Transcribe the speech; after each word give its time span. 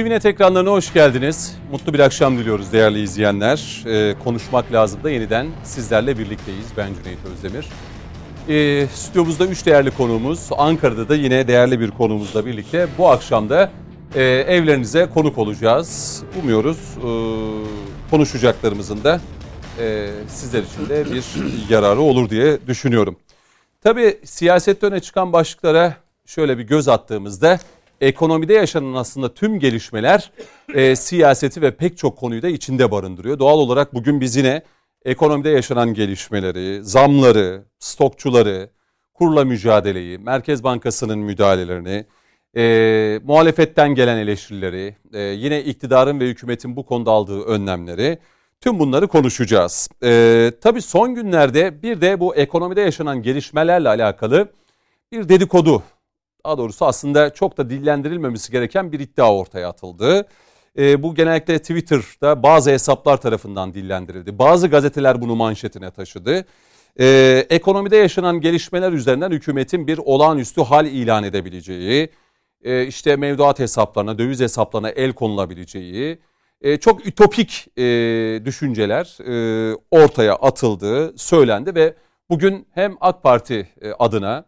TVNet 0.00 0.26
ekranlarına 0.26 0.70
hoş 0.70 0.92
geldiniz. 0.92 1.56
Mutlu 1.70 1.94
bir 1.94 1.98
akşam 1.98 2.38
diliyoruz 2.38 2.72
değerli 2.72 3.02
izleyenler. 3.02 3.84
Ee, 3.86 4.14
konuşmak 4.24 4.72
lazım 4.72 5.04
da 5.04 5.10
yeniden 5.10 5.46
sizlerle 5.64 6.18
birlikteyiz. 6.18 6.66
Ben 6.76 6.88
Cüneyt 6.94 7.18
Özdemir. 7.32 7.68
Ee, 8.48 8.86
stüdyomuzda 8.94 9.46
üç 9.46 9.66
değerli 9.66 9.90
konuğumuz, 9.90 10.48
Ankara'da 10.58 11.08
da 11.08 11.14
yine 11.14 11.48
değerli 11.48 11.80
bir 11.80 11.90
konuğumuzla 11.90 12.46
birlikte 12.46 12.88
bu 12.98 13.08
akşam 13.10 13.48
da 13.48 13.70
e, 14.14 14.22
evlerinize 14.24 15.08
konuk 15.14 15.38
olacağız. 15.38 16.22
Umuyoruz 16.42 16.78
e, 16.78 17.10
konuşacaklarımızın 18.10 19.04
da 19.04 19.20
e, 19.78 20.10
sizler 20.28 20.62
için 20.62 20.88
de 20.88 21.04
bir 21.14 21.24
yararı 21.70 22.00
olur 22.00 22.30
diye 22.30 22.58
düşünüyorum. 22.66 23.16
Tabii 23.82 24.18
siyasette 24.24 24.86
öne 24.86 25.00
çıkan 25.00 25.32
başlıklara 25.32 25.94
şöyle 26.26 26.58
bir 26.58 26.64
göz 26.64 26.88
attığımızda 26.88 27.58
ekonomide 28.00 28.54
yaşanan 28.54 28.94
aslında 28.94 29.34
tüm 29.34 29.58
gelişmeler 29.58 30.30
e, 30.74 30.96
siyaseti 30.96 31.62
ve 31.62 31.76
pek 31.76 31.98
çok 31.98 32.18
konuyu 32.18 32.42
da 32.42 32.48
içinde 32.48 32.90
barındırıyor. 32.90 33.38
Doğal 33.38 33.58
olarak 33.58 33.94
bugün 33.94 34.20
biz 34.20 34.36
yine 34.36 34.62
ekonomide 35.04 35.50
yaşanan 35.50 35.94
gelişmeleri, 35.94 36.84
zamları, 36.84 37.64
stokçuları, 37.78 38.70
kurla 39.14 39.44
mücadeleyi, 39.44 40.18
Merkez 40.18 40.64
Bankası'nın 40.64 41.18
müdahalelerini, 41.18 42.06
e, 42.56 43.20
muhalefetten 43.24 43.94
gelen 43.94 44.16
eleştirileri, 44.16 44.96
e, 45.12 45.20
yine 45.20 45.62
iktidarın 45.62 46.20
ve 46.20 46.28
hükümetin 46.28 46.76
bu 46.76 46.86
konuda 46.86 47.10
aldığı 47.10 47.42
önlemleri, 47.42 48.18
tüm 48.60 48.78
bunları 48.78 49.08
konuşacağız. 49.08 49.88
E, 50.02 50.52
tabii 50.60 50.82
son 50.82 51.14
günlerde 51.14 51.82
bir 51.82 52.00
de 52.00 52.20
bu 52.20 52.34
ekonomide 52.36 52.80
yaşanan 52.80 53.22
gelişmelerle 53.22 53.88
alakalı 53.88 54.48
bir 55.12 55.28
dedikodu 55.28 55.82
daha 56.44 56.58
doğrusu 56.58 56.86
aslında 56.86 57.30
çok 57.30 57.58
da 57.58 57.70
dillendirilmemesi 57.70 58.52
gereken 58.52 58.92
bir 58.92 59.00
iddia 59.00 59.36
ortaya 59.36 59.68
atıldı. 59.68 60.26
E, 60.78 61.02
bu 61.02 61.14
genellikle 61.14 61.58
Twitter'da 61.58 62.42
bazı 62.42 62.70
hesaplar 62.70 63.16
tarafından 63.16 63.74
dillendirildi. 63.74 64.38
Bazı 64.38 64.68
gazeteler 64.68 65.20
bunu 65.20 65.36
manşetine 65.36 65.90
taşıdı. 65.90 66.44
E, 67.00 67.06
ekonomide 67.50 67.96
yaşanan 67.96 68.40
gelişmeler 68.40 68.92
üzerinden 68.92 69.30
hükümetin 69.30 69.86
bir 69.86 69.98
olağanüstü 69.98 70.62
hal 70.62 70.86
ilan 70.86 71.24
edebileceği, 71.24 72.08
e, 72.64 72.86
işte 72.86 73.16
mevduat 73.16 73.58
hesaplarına, 73.58 74.18
döviz 74.18 74.40
hesaplarına 74.40 74.90
el 74.90 75.12
konulabileceği, 75.12 76.18
e, 76.62 76.76
çok 76.76 77.06
ütopik 77.06 77.66
e, 77.76 77.82
düşünceler 78.44 79.18
e, 79.26 79.76
ortaya 79.90 80.34
atıldı, 80.34 81.18
söylendi 81.18 81.74
ve 81.74 81.94
bugün 82.30 82.66
hem 82.74 82.96
AK 83.00 83.22
Parti 83.22 83.68
e, 83.80 83.92
adına 83.92 84.44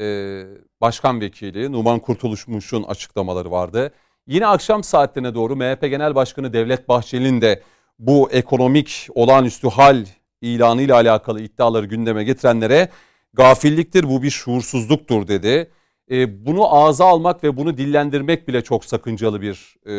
e, 0.00 0.42
Başkan 0.80 1.20
Vekili 1.20 1.72
Numan 1.72 1.98
Kurtuluşmuş'un 1.98 2.82
açıklamaları 2.82 3.50
vardı. 3.50 3.92
Yine 4.26 4.46
akşam 4.46 4.84
saatlerine 4.84 5.34
doğru 5.34 5.56
MHP 5.56 5.80
Genel 5.80 6.14
Başkanı 6.14 6.52
Devlet 6.52 6.88
Bahçeli'nin 6.88 7.40
de 7.40 7.62
bu 7.98 8.30
ekonomik 8.30 9.08
olağanüstü 9.14 9.68
hal 9.68 10.04
ilanı 10.40 10.82
ile 10.82 10.94
alakalı 10.94 11.40
iddiaları 11.40 11.86
gündeme 11.86 12.24
getirenlere 12.24 12.88
gafilliktir 13.34 14.08
bu 14.08 14.22
bir 14.22 14.30
şuursuzluktur 14.30 15.28
dedi. 15.28 15.70
E, 16.10 16.46
bunu 16.46 16.74
ağza 16.74 17.04
almak 17.04 17.44
ve 17.44 17.56
bunu 17.56 17.76
dillendirmek 17.76 18.48
bile 18.48 18.62
çok 18.62 18.84
sakıncalı 18.84 19.40
bir 19.40 19.76
e, 19.86 19.92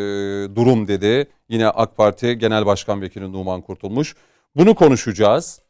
durum 0.55 0.87
dedi. 0.87 1.27
Yine 1.49 1.67
AK 1.67 1.97
Parti 1.97 2.37
Genel 2.37 2.65
Başkan 2.65 3.01
Vekili 3.01 3.31
Numan 3.31 3.61
Kurtulmuş. 3.61 4.15
Bunu 4.55 4.75
konuşacağız. 4.75 5.64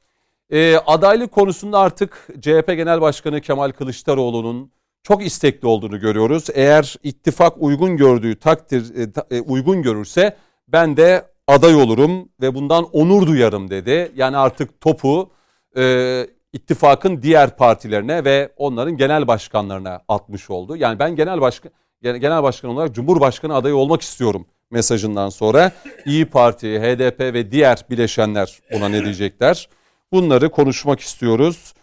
E, 0.51 0.77
adaylık 0.77 1.31
konusunda 1.31 1.79
artık 1.79 2.27
CHP 2.41 2.67
Genel 2.67 3.01
Başkanı 3.01 3.41
Kemal 3.41 3.71
Kılıçdaroğlu'nun 3.71 4.71
çok 5.03 5.25
istekli 5.25 5.67
olduğunu 5.67 5.99
görüyoruz. 5.99 6.47
Eğer 6.53 6.95
ittifak 7.03 7.53
uygun 7.57 7.97
gördüğü 7.97 8.39
takdir 8.39 8.95
e, 9.31 9.37
e, 9.37 9.41
uygun 9.41 9.81
görürse 9.81 10.37
ben 10.67 10.97
de 10.97 11.25
aday 11.47 11.75
olurum 11.75 12.29
ve 12.41 12.55
bundan 12.55 12.83
onur 12.83 13.27
duyarım 13.27 13.69
dedi. 13.69 14.11
Yani 14.15 14.37
artık 14.37 14.81
topu 14.81 15.31
e, 15.77 16.27
ittifakın 16.53 17.21
diğer 17.21 17.57
partilerine 17.57 18.25
ve 18.25 18.53
onların 18.57 18.97
genel 18.97 19.27
başkanlarına 19.27 20.01
atmış 20.07 20.49
oldu. 20.49 20.75
Yani 20.75 20.99
ben 20.99 21.15
genel 21.15 21.41
başkan 21.41 21.71
genel 22.01 22.43
başkan 22.43 22.71
olarak 22.71 22.95
Cumhurbaşkanı 22.95 23.55
adayı 23.55 23.75
olmak 23.75 24.01
istiyorum 24.01 24.45
mesajından 24.71 25.29
sonra 25.29 25.71
İyi 26.05 26.25
Parti, 26.25 26.79
HDP 26.79 27.19
ve 27.19 27.51
diğer 27.51 27.85
bileşenler 27.89 28.59
ona 28.71 28.89
ne 28.89 29.03
diyecekler? 29.03 29.69
Bunları 30.11 30.51
konuşmak 30.51 30.99
istiyoruz. 30.99 31.73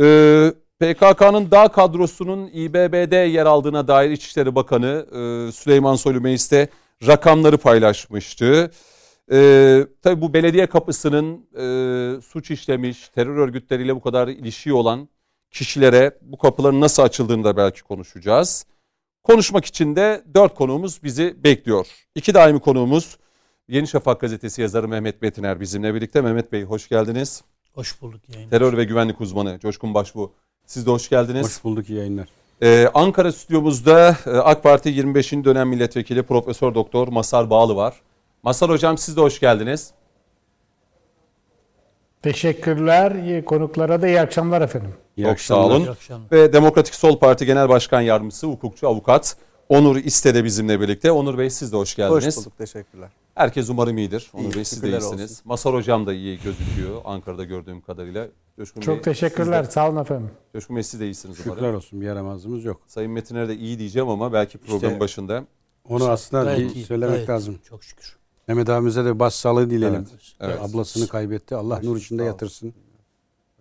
Ee, 0.00 0.52
PKK'nın 0.80 1.50
dağ 1.50 1.68
kadrosunun 1.68 2.50
İBB'de 2.52 3.16
yer 3.16 3.46
aldığına 3.46 3.88
dair 3.88 4.10
İçişleri 4.10 4.54
Bakanı 4.54 5.06
e, 5.12 5.52
Süleyman 5.52 5.96
Soylu 5.96 6.20
Meclis'te 6.20 6.68
rakamları 7.06 7.58
paylaşmıştı. 7.58 8.70
E, 9.32 9.86
tabii 10.02 10.20
bu 10.20 10.34
belediye 10.34 10.66
kapısının 10.66 11.46
e, 11.58 12.20
suç 12.20 12.50
işlemiş, 12.50 13.08
terör 13.08 13.36
örgütleriyle 13.36 13.96
bu 13.96 14.00
kadar 14.00 14.28
ilişiği 14.28 14.74
olan 14.74 15.08
kişilere 15.50 16.18
bu 16.22 16.38
kapıların 16.38 16.80
nasıl 16.80 17.02
açıldığını 17.02 17.44
da 17.44 17.56
belki 17.56 17.82
konuşacağız. 17.82 18.66
Konuşmak 19.22 19.64
için 19.64 19.96
de 19.96 20.24
dört 20.34 20.54
konuğumuz 20.54 21.02
bizi 21.02 21.44
bekliyor. 21.44 21.86
İki 22.14 22.34
daimi 22.34 22.60
konuğumuz 22.60 23.18
Yeni 23.68 23.88
Şafak 23.88 24.20
gazetesi 24.20 24.62
yazarı 24.62 24.88
Mehmet 24.88 25.22
Metiner 25.22 25.60
bizimle 25.60 25.94
birlikte. 25.94 26.20
Mehmet 26.20 26.52
Bey 26.52 26.62
hoş 26.62 26.88
geldiniz. 26.88 27.42
Hoş 27.78 28.02
bulduk 28.02 28.20
yayınlar. 28.28 28.50
Terör 28.50 28.76
ve 28.76 28.84
güvenlik 28.84 29.20
uzmanı 29.20 29.58
Coşkun 29.58 29.94
Başbu. 29.94 30.32
Siz 30.66 30.86
de 30.86 30.90
hoş 30.90 31.08
geldiniz. 31.08 31.46
Hoş 31.46 31.64
bulduk 31.64 31.90
yayınlar. 31.90 32.28
Ee, 32.62 32.88
Ankara 32.94 33.32
stüdyomuzda 33.32 34.16
e, 34.26 34.30
AK 34.30 34.62
Parti 34.62 34.88
25. 34.88 35.32
dönem 35.32 35.68
milletvekili 35.68 36.22
Profesör 36.22 36.74
Doktor 36.74 37.08
Masar 37.08 37.50
Bağlı 37.50 37.76
var. 37.76 37.94
Masar 38.42 38.70
hocam 38.70 38.98
siz 38.98 39.16
de 39.16 39.20
hoş 39.20 39.40
geldiniz. 39.40 39.90
Teşekkürler. 42.22 43.10
İyi 43.10 43.44
konuklara 43.44 44.02
da 44.02 44.08
iyi 44.08 44.20
akşamlar 44.20 44.62
efendim. 44.62 44.94
İyi 45.16 45.22
Çok 45.22 45.32
akşamlar. 45.32 45.96
sağ 45.96 46.14
olun. 46.14 46.26
Ve 46.32 46.52
Demokratik 46.52 46.94
Sol 46.94 47.18
Parti 47.18 47.46
Genel 47.46 47.68
Başkan 47.68 48.00
Yardımcısı, 48.00 48.46
hukukçu, 48.46 48.88
avukat 48.88 49.36
Onur 49.68 49.96
İste 49.96 50.34
de 50.34 50.44
bizimle 50.44 50.80
birlikte. 50.80 51.12
Onur 51.12 51.38
Bey 51.38 51.50
siz 51.50 51.72
de 51.72 51.76
hoş 51.76 51.96
geldiniz. 51.96 52.26
Hoş 52.26 52.36
bulduk. 52.36 52.58
Teşekkürler. 52.58 53.08
Herkes 53.34 53.70
umarım 53.70 53.98
iyidir. 53.98 54.30
Onur 54.34 54.52
İyi, 54.52 54.56
Bey 54.56 54.64
siz 54.64 54.82
de 54.82 54.88
iyisiniz. 54.88 55.30
Olsun. 55.30 55.42
Masar 55.44 55.74
Hocam 55.74 56.06
da 56.06 56.14
iyi 56.14 56.40
gözüküyor 56.42 57.00
Ankara'da 57.04 57.44
gördüğüm 57.44 57.80
kadarıyla. 57.80 58.28
Coşkun 58.56 58.80
Çok 58.80 58.94
Bey, 58.94 59.02
teşekkürler. 59.02 59.66
De, 59.66 59.70
Sağ 59.70 59.88
olun 59.90 60.00
efendim. 60.00 60.30
Coşkun 60.52 60.76
Bey 60.76 60.82
siz 60.82 61.00
de 61.00 61.04
iyisiniz 61.04 61.36
Şükürler 61.36 61.56
umarım. 61.58 61.76
olsun. 61.76 62.00
Bir 62.00 62.06
yaramazlığımız 62.06 62.64
yok. 62.64 62.80
Sayın 62.86 63.10
Metiner 63.12 63.48
de 63.48 63.56
iyi 63.56 63.78
diyeceğim 63.78 64.08
ama 64.08 64.32
belki 64.32 64.58
programın 64.58 64.92
işte, 64.92 65.00
başında. 65.00 65.44
Onu 65.88 66.08
aslında 66.08 66.56
iyi, 66.56 66.84
söylemek 66.84 67.14
gayet, 67.14 67.28
lazım. 67.28 67.58
Çok 67.64 67.84
şükür. 67.84 68.16
Mehmet 68.48 68.68
abimize 68.68 69.04
de 69.04 69.18
başsağlığı 69.18 69.70
dileyelim. 69.70 70.06
Evet, 70.10 70.34
evet. 70.40 70.60
Ablasını 70.60 71.08
kaybetti. 71.08 71.56
Allah 71.56 71.76
Baş, 71.76 71.84
nur 71.84 71.96
içinde 71.96 72.24
yatırsın. 72.24 72.74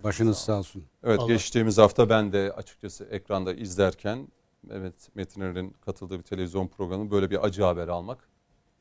Başınız 0.04 0.38
sağ 0.38 0.60
olsun. 0.60 0.84
Evet 1.04 1.20
Allah. 1.20 1.28
geçtiğimiz 1.28 1.78
hafta 1.78 2.10
ben 2.10 2.34
de 2.34 2.54
açıkçası 2.58 3.04
ekranda 3.12 3.54
izlerken 3.54 4.28
Mehmet 4.64 5.16
Metiner'in 5.16 5.76
katıldığı 5.86 6.18
bir 6.18 6.24
televizyon 6.24 6.68
programı 6.68 7.12
böyle 7.12 7.30
bir 7.30 7.46
acı 7.46 7.64
haber 7.64 7.88
almak. 7.88 8.30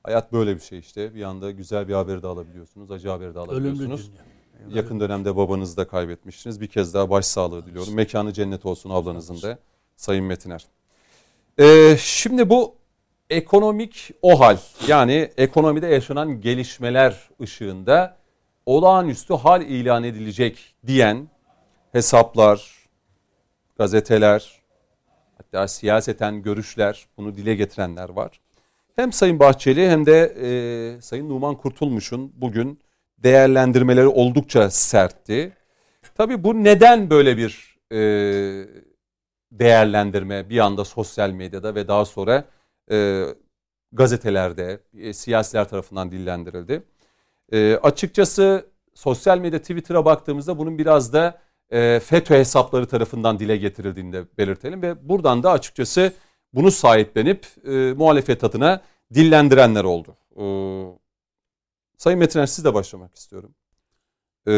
Hayat 0.03 0.33
böyle 0.33 0.55
bir 0.55 0.61
şey 0.61 0.79
işte. 0.79 1.15
Bir 1.15 1.23
anda 1.23 1.51
güzel 1.51 1.89
bir 1.89 1.95
haberi 1.95 2.23
de 2.23 2.27
alabiliyorsunuz, 2.27 2.91
acı 2.91 3.09
haberi 3.09 3.35
de 3.35 3.39
alabiliyorsunuz. 3.39 4.11
Yakın 4.69 5.01
dönemde 5.01 5.37
babanızı 5.37 5.77
da 5.77 5.89
kaybetmiştiniz. 5.89 6.61
Bir 6.61 6.67
kez 6.67 6.95
daha 6.95 7.11
başsağlığı 7.11 7.67
diliyorum. 7.67 7.95
Mekanı 7.95 8.33
cennet 8.33 8.67
olsun 8.67 8.91
ablanızın 8.91 9.43
da 9.43 9.59
Sayın 9.97 10.25
Metiner. 10.25 10.67
Ee, 11.59 11.97
şimdi 12.01 12.51
bu 12.51 12.75
ekonomik 13.31 14.11
o 14.23 14.41
hal 14.41 14.59
yani 14.89 15.31
ekonomide 15.37 15.87
yaşanan 15.87 16.41
gelişmeler 16.41 17.29
ışığında 17.43 18.17
olağanüstü 18.67 19.35
hal 19.35 19.63
ilan 19.63 20.05
edilecek 20.05 20.75
diyen 20.87 21.29
hesaplar, 21.93 22.89
gazeteler, 23.79 24.56
hatta 25.37 25.69
siyaseten 25.69 26.43
görüşler 26.43 27.07
bunu 27.17 27.37
dile 27.37 27.55
getirenler 27.55 28.09
var. 28.09 28.41
Hem 28.97 29.13
Sayın 29.13 29.39
Bahçeli 29.39 29.91
hem 29.91 30.07
de 30.07 30.37
e, 30.43 31.01
Sayın 31.01 31.29
Numan 31.29 31.55
Kurtulmuş'un 31.55 32.33
bugün 32.37 32.81
değerlendirmeleri 33.19 34.07
oldukça 34.07 34.71
sertti. 34.71 35.53
Tabii 36.15 36.45
bu 36.45 36.65
neden 36.65 37.11
böyle 37.11 37.37
bir 37.37 37.79
e, 37.93 37.99
değerlendirme 39.53 40.51
bir 40.51 40.59
anda 40.59 40.85
sosyal 40.85 41.31
medyada 41.31 41.75
ve 41.75 41.89
daha 41.89 42.05
sonra 42.05 42.45
e, 42.91 43.27
gazetelerde, 43.93 44.81
e, 44.99 45.13
siyasiler 45.13 45.69
tarafından 45.69 46.11
dillendirildi. 46.11 46.83
E, 47.53 47.77
açıkçası 47.77 48.67
sosyal 48.95 49.39
medya 49.39 49.59
Twitter'a 49.59 50.05
baktığımızda 50.05 50.59
bunun 50.59 50.79
biraz 50.79 51.13
da 51.13 51.39
e, 51.71 52.01
FETÖ 52.01 52.35
hesapları 52.35 52.87
tarafından 52.87 53.39
dile 53.39 53.57
getirildiğini 53.57 54.13
de 54.13 54.25
belirtelim 54.39 54.83
ve 54.83 55.09
buradan 55.09 55.43
da 55.43 55.51
açıkçası 55.51 56.13
bunu 56.53 56.71
sahiplenip 56.71 57.47
e, 57.67 57.71
muhalefet 57.97 58.45
adına 58.45 58.83
dillendirenler 59.15 59.85
oldu. 59.85 60.17
E, 60.37 60.45
Sayın 61.97 62.19
Metiner 62.19 62.47
siz 62.47 62.65
de 62.65 62.75
başlamak 62.75 63.15
istiyorum. 63.15 63.55
E, 64.49 64.53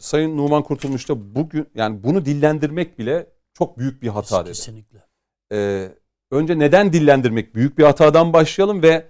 Sayın 0.00 0.36
Numan 0.36 0.62
Kurtulmuş 0.62 1.08
da 1.08 1.34
bugün 1.34 1.66
yani 1.74 2.02
bunu 2.02 2.24
dillendirmek 2.24 2.98
bile 2.98 3.26
çok 3.54 3.78
büyük 3.78 4.02
bir 4.02 4.08
hata 4.08 4.40
dedi. 4.40 4.48
Kesinlikle. 4.48 5.06
E, 5.52 5.88
önce 6.30 6.58
neden 6.58 6.92
dillendirmek 6.92 7.54
büyük 7.54 7.78
bir 7.78 7.84
hatadan 7.84 8.32
başlayalım 8.32 8.82
ve 8.82 9.06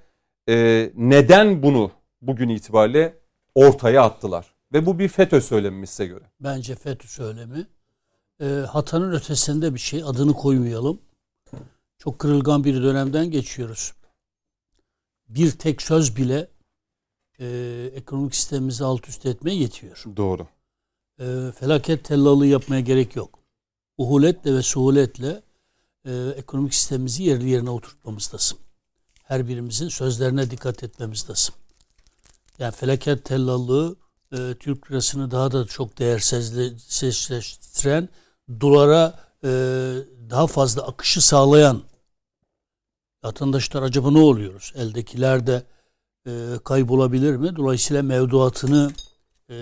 e, 0.49 0.91
neden 0.95 1.63
bunu 1.63 1.91
bugün 2.23 2.49
itibariyle 2.49 3.19
ortaya 3.55 4.03
attılar? 4.03 4.55
Ve 4.73 4.87
bu 4.87 4.99
bir 4.99 5.09
FETÖ 5.09 5.41
söylemi 5.41 5.77
mi 5.77 5.87
size 5.87 6.07
göre? 6.07 6.25
Bence 6.41 6.75
FETÖ 6.75 7.09
söylemi. 7.09 7.67
E, 8.41 8.47
hatanın 8.47 9.13
ötesinde 9.13 9.75
bir 9.75 9.79
şey. 9.79 10.03
Adını 10.05 10.33
koymayalım. 10.33 11.01
Çok 11.99 12.19
kırılgan 12.19 12.65
bir 12.65 12.83
dönemden 12.83 13.31
geçiyoruz. 13.31 13.93
Bir 15.29 15.51
tek 15.51 15.83
söz 15.83 16.17
bile 16.17 16.49
e, 17.41 17.47
ekonomik 17.95 18.35
sistemimizi 18.35 18.85
alt 18.85 19.09
üst 19.09 19.27
etmeye 19.27 19.57
yetiyor. 19.57 20.05
Doğru. 20.17 20.47
E, 21.21 21.53
felaket 21.59 22.05
tellalı 22.05 22.47
yapmaya 22.47 22.81
gerek 22.81 23.17
yok. 23.17 23.39
Uhuletle 23.99 24.55
ve 24.55 24.63
suhuletle 24.63 25.43
e, 26.05 26.13
ekonomik 26.37 26.75
sistemimizi 26.75 27.23
yerli 27.23 27.49
yerine 27.49 27.71
oturtmamız 27.71 28.35
lazım. 28.35 28.59
Her 29.25 29.49
birimizin 29.49 29.89
sözlerine 29.89 30.51
dikkat 30.51 30.83
etmemiz 30.83 31.31
lazım. 31.31 31.55
Yani 32.59 32.73
felaket 32.73 33.25
tellallığı 33.25 33.97
e, 34.33 34.55
Türk 34.61 34.91
lirasını 34.91 35.31
daha 35.31 35.53
da 35.53 35.65
çok 35.65 35.99
değersizleştiren, 35.99 38.09
dolara 38.61 39.19
e, 39.45 39.49
daha 40.31 40.47
fazla 40.47 40.83
akışı 40.83 41.27
sağlayan 41.27 41.83
vatandaşlar 43.25 43.83
acaba 43.83 44.11
ne 44.11 44.19
oluyoruz? 44.19 44.73
Eldekiler 44.77 45.47
de 45.47 45.63
e, 46.27 46.31
kaybolabilir 46.65 47.37
mi? 47.37 47.57
Dolayısıyla 47.57 48.03
mevduatını 48.03 48.93
e, 49.49 49.55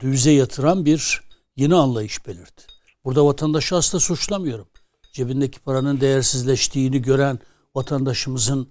dövize 0.00 0.30
yatıran 0.30 0.84
bir 0.84 1.22
yeni 1.56 1.74
anlayış 1.74 2.26
belirtti. 2.26 2.64
Burada 3.04 3.26
vatandaşı 3.26 3.76
asla 3.76 4.00
suçlamıyorum. 4.00 4.66
Cebindeki 5.12 5.60
paranın 5.60 6.00
değersizleştiğini 6.00 7.02
gören 7.02 7.38
vatandaşımızın 7.74 8.68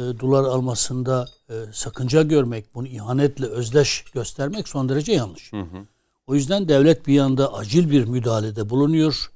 e, 0.00 0.20
dolar 0.20 0.44
almasında 0.44 1.28
e, 1.50 1.54
sakınca 1.72 2.22
görmek, 2.22 2.74
bunu 2.74 2.86
ihanetle 2.86 3.46
özdeş 3.46 4.04
göstermek 4.14 4.68
son 4.68 4.88
derece 4.88 5.12
yanlış. 5.12 5.52
Hı 5.52 5.60
hı. 5.60 5.86
O 6.26 6.34
yüzden 6.34 6.68
devlet 6.68 7.06
bir 7.06 7.14
yanda 7.14 7.54
acil 7.54 7.90
bir 7.90 8.04
müdahalede 8.04 8.70
bulunuyor. 8.70 9.30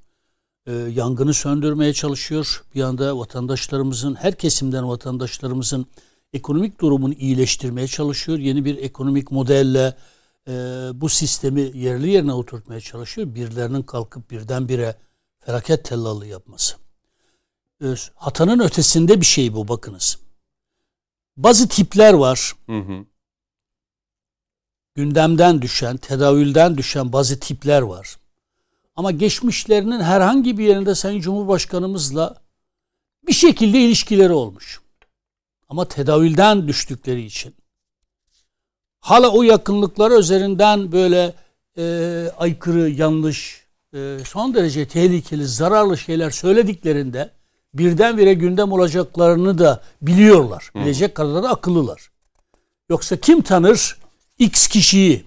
E, 0.67 0.73
yangını 0.73 1.35
söndürmeye 1.35 1.93
çalışıyor. 1.93 2.65
Bir 2.75 2.81
yanda 2.81 3.19
vatandaşlarımızın, 3.19 4.15
her 4.15 4.35
kesimden 4.35 4.89
vatandaşlarımızın 4.89 5.87
ekonomik 6.33 6.81
durumunu 6.81 7.15
iyileştirmeye 7.15 7.87
çalışıyor. 7.87 8.39
Yeni 8.39 8.65
bir 8.65 8.77
ekonomik 8.77 9.31
modelle 9.31 9.95
e, 10.49 10.53
bu 10.95 11.09
sistemi 11.09 11.61
yerli 11.61 12.11
yerine 12.11 12.33
oturtmaya 12.33 12.81
çalışıyor. 12.81 13.35
Birilerinin 13.35 13.83
kalkıp 13.83 14.31
birdenbire 14.31 14.97
felaket 15.39 15.85
tellallığı 15.85 16.27
yapması. 16.27 16.77
E, 17.83 17.87
hatanın 18.15 18.59
ötesinde 18.59 19.21
bir 19.21 19.27
şey 19.27 19.55
bu 19.55 19.69
bakınız. 19.69 20.24
Bazı 21.37 21.69
tipler 21.69 22.15
var. 22.15 22.53
Hı 22.67 22.79
hı. 22.79 23.05
Gündemden 24.95 25.63
düşen, 25.63 25.97
tedavülden 25.97 26.79
düşen 26.79 27.13
bazı 27.13 27.41
tipler 27.41 27.83
var. 27.83 28.17
Ama 28.97 29.11
geçmişlerinin 29.11 30.01
herhangi 30.01 30.59
bir 30.59 30.65
yerinde 30.65 30.95
Sayın 30.95 31.21
Cumhurbaşkanımızla 31.21 32.43
bir 33.27 33.33
şekilde 33.33 33.81
ilişkileri 33.81 34.33
olmuş. 34.33 34.81
Ama 35.69 35.89
tedavülden 35.89 36.69
düştükleri 36.69 37.25
için 37.25 37.55
hala 39.05 39.29
o 39.29 39.43
yakınlıkları 39.43 40.19
üzerinden 40.19 40.93
böyle 40.93 41.35
e, 41.79 41.85
aykırı, 42.39 42.91
yanlış, 42.91 43.65
e, 43.95 44.19
son 44.27 44.55
derece 44.55 44.89
tehlikeli, 44.89 45.47
zararlı 45.47 45.99
şeyler 45.99 46.31
söylediklerinde 46.31 47.31
birdenbire 47.75 48.35
gündem 48.35 48.73
olacaklarını 48.73 49.59
da 49.59 49.83
biliyorlar. 50.03 50.71
Bilecek 50.75 51.15
kadar 51.15 51.43
da 51.43 51.51
akıllılar. 51.51 52.11
Yoksa 52.89 53.17
kim 53.17 53.43
tanır 53.43 53.99
X 54.39 54.69
kişiyi 54.69 55.25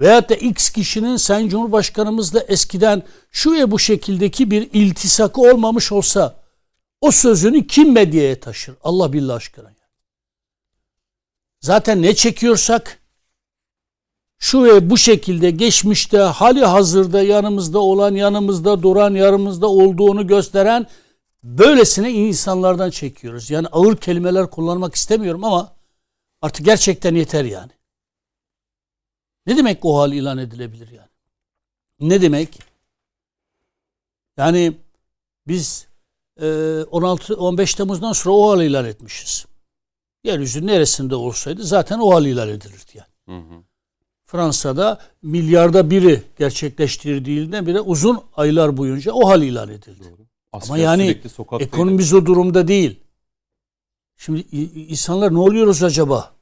veyahut 0.00 0.28
da 0.30 0.34
X 0.34 0.70
kişinin 0.70 1.16
Sayın 1.16 1.48
Cumhurbaşkanımızla 1.48 2.40
eskiden 2.40 3.02
şu 3.30 3.52
ve 3.52 3.70
bu 3.70 3.78
şekildeki 3.78 4.50
bir 4.50 4.70
iltisakı 4.72 5.40
olmamış 5.40 5.92
olsa 5.92 6.36
o 7.00 7.10
sözünü 7.10 7.66
kim 7.66 7.92
medyaya 7.92 8.40
taşır? 8.40 8.74
Allah 8.84 9.12
billah 9.12 9.34
aşkına. 9.34 9.76
Zaten 11.60 12.02
ne 12.02 12.14
çekiyorsak 12.14 13.00
şu 14.38 14.64
ve 14.64 14.90
bu 14.90 14.98
şekilde 14.98 15.50
geçmişte 15.50 16.18
hali 16.18 16.64
hazırda 16.64 17.22
yanımızda 17.22 17.78
olan, 17.78 18.14
yanımızda 18.14 18.82
duran, 18.82 19.14
yanımızda 19.14 19.66
olduğunu 19.66 20.26
gösteren 20.26 20.86
böylesine 21.46 22.12
insanlardan 22.12 22.90
çekiyoruz. 22.90 23.50
Yani 23.50 23.66
ağır 23.66 23.96
kelimeler 23.96 24.50
kullanmak 24.50 24.94
istemiyorum 24.94 25.44
ama 25.44 25.76
artık 26.42 26.66
gerçekten 26.66 27.14
yeter 27.14 27.44
yani. 27.44 27.72
Ne 29.46 29.56
demek 29.56 29.84
o 29.84 29.98
hal 29.98 30.12
ilan 30.12 30.38
edilebilir 30.38 30.88
yani? 30.90 31.08
Ne 32.00 32.22
demek? 32.22 32.58
Yani 34.36 34.76
biz 35.46 35.86
16 36.40 37.36
15 37.36 37.74
Temmuz'dan 37.74 38.12
sonra 38.12 38.34
o 38.34 38.50
hal 38.50 38.62
ilan 38.62 38.84
etmişiz. 38.84 39.46
Yeryüzü 40.24 40.66
neresinde 40.66 41.14
olsaydı 41.14 41.64
zaten 41.64 41.98
o 41.98 42.14
hal 42.14 42.26
ilan 42.26 42.48
edilirdi 42.48 42.92
yani. 42.94 43.08
Hı 43.40 43.54
hı. 43.54 43.62
Fransa'da 44.24 45.00
milyarda 45.22 45.90
biri 45.90 46.22
gerçekleştirdiğinden 46.38 47.66
bile 47.66 47.80
uzun 47.80 48.24
aylar 48.36 48.76
boyunca 48.76 49.12
o 49.12 49.28
hal 49.28 49.42
ilan 49.42 49.68
edildi. 49.68 50.04
Doğru. 50.04 50.26
Ama 50.64 50.78
yani 50.78 51.20
ekonomimiz 51.60 52.14
o 52.14 52.26
durumda 52.26 52.68
değil. 52.68 53.00
Şimdi 54.16 54.40
insanlar 54.88 55.34
ne 55.34 55.38
oluyoruz 55.38 55.82
acaba? 55.82 56.36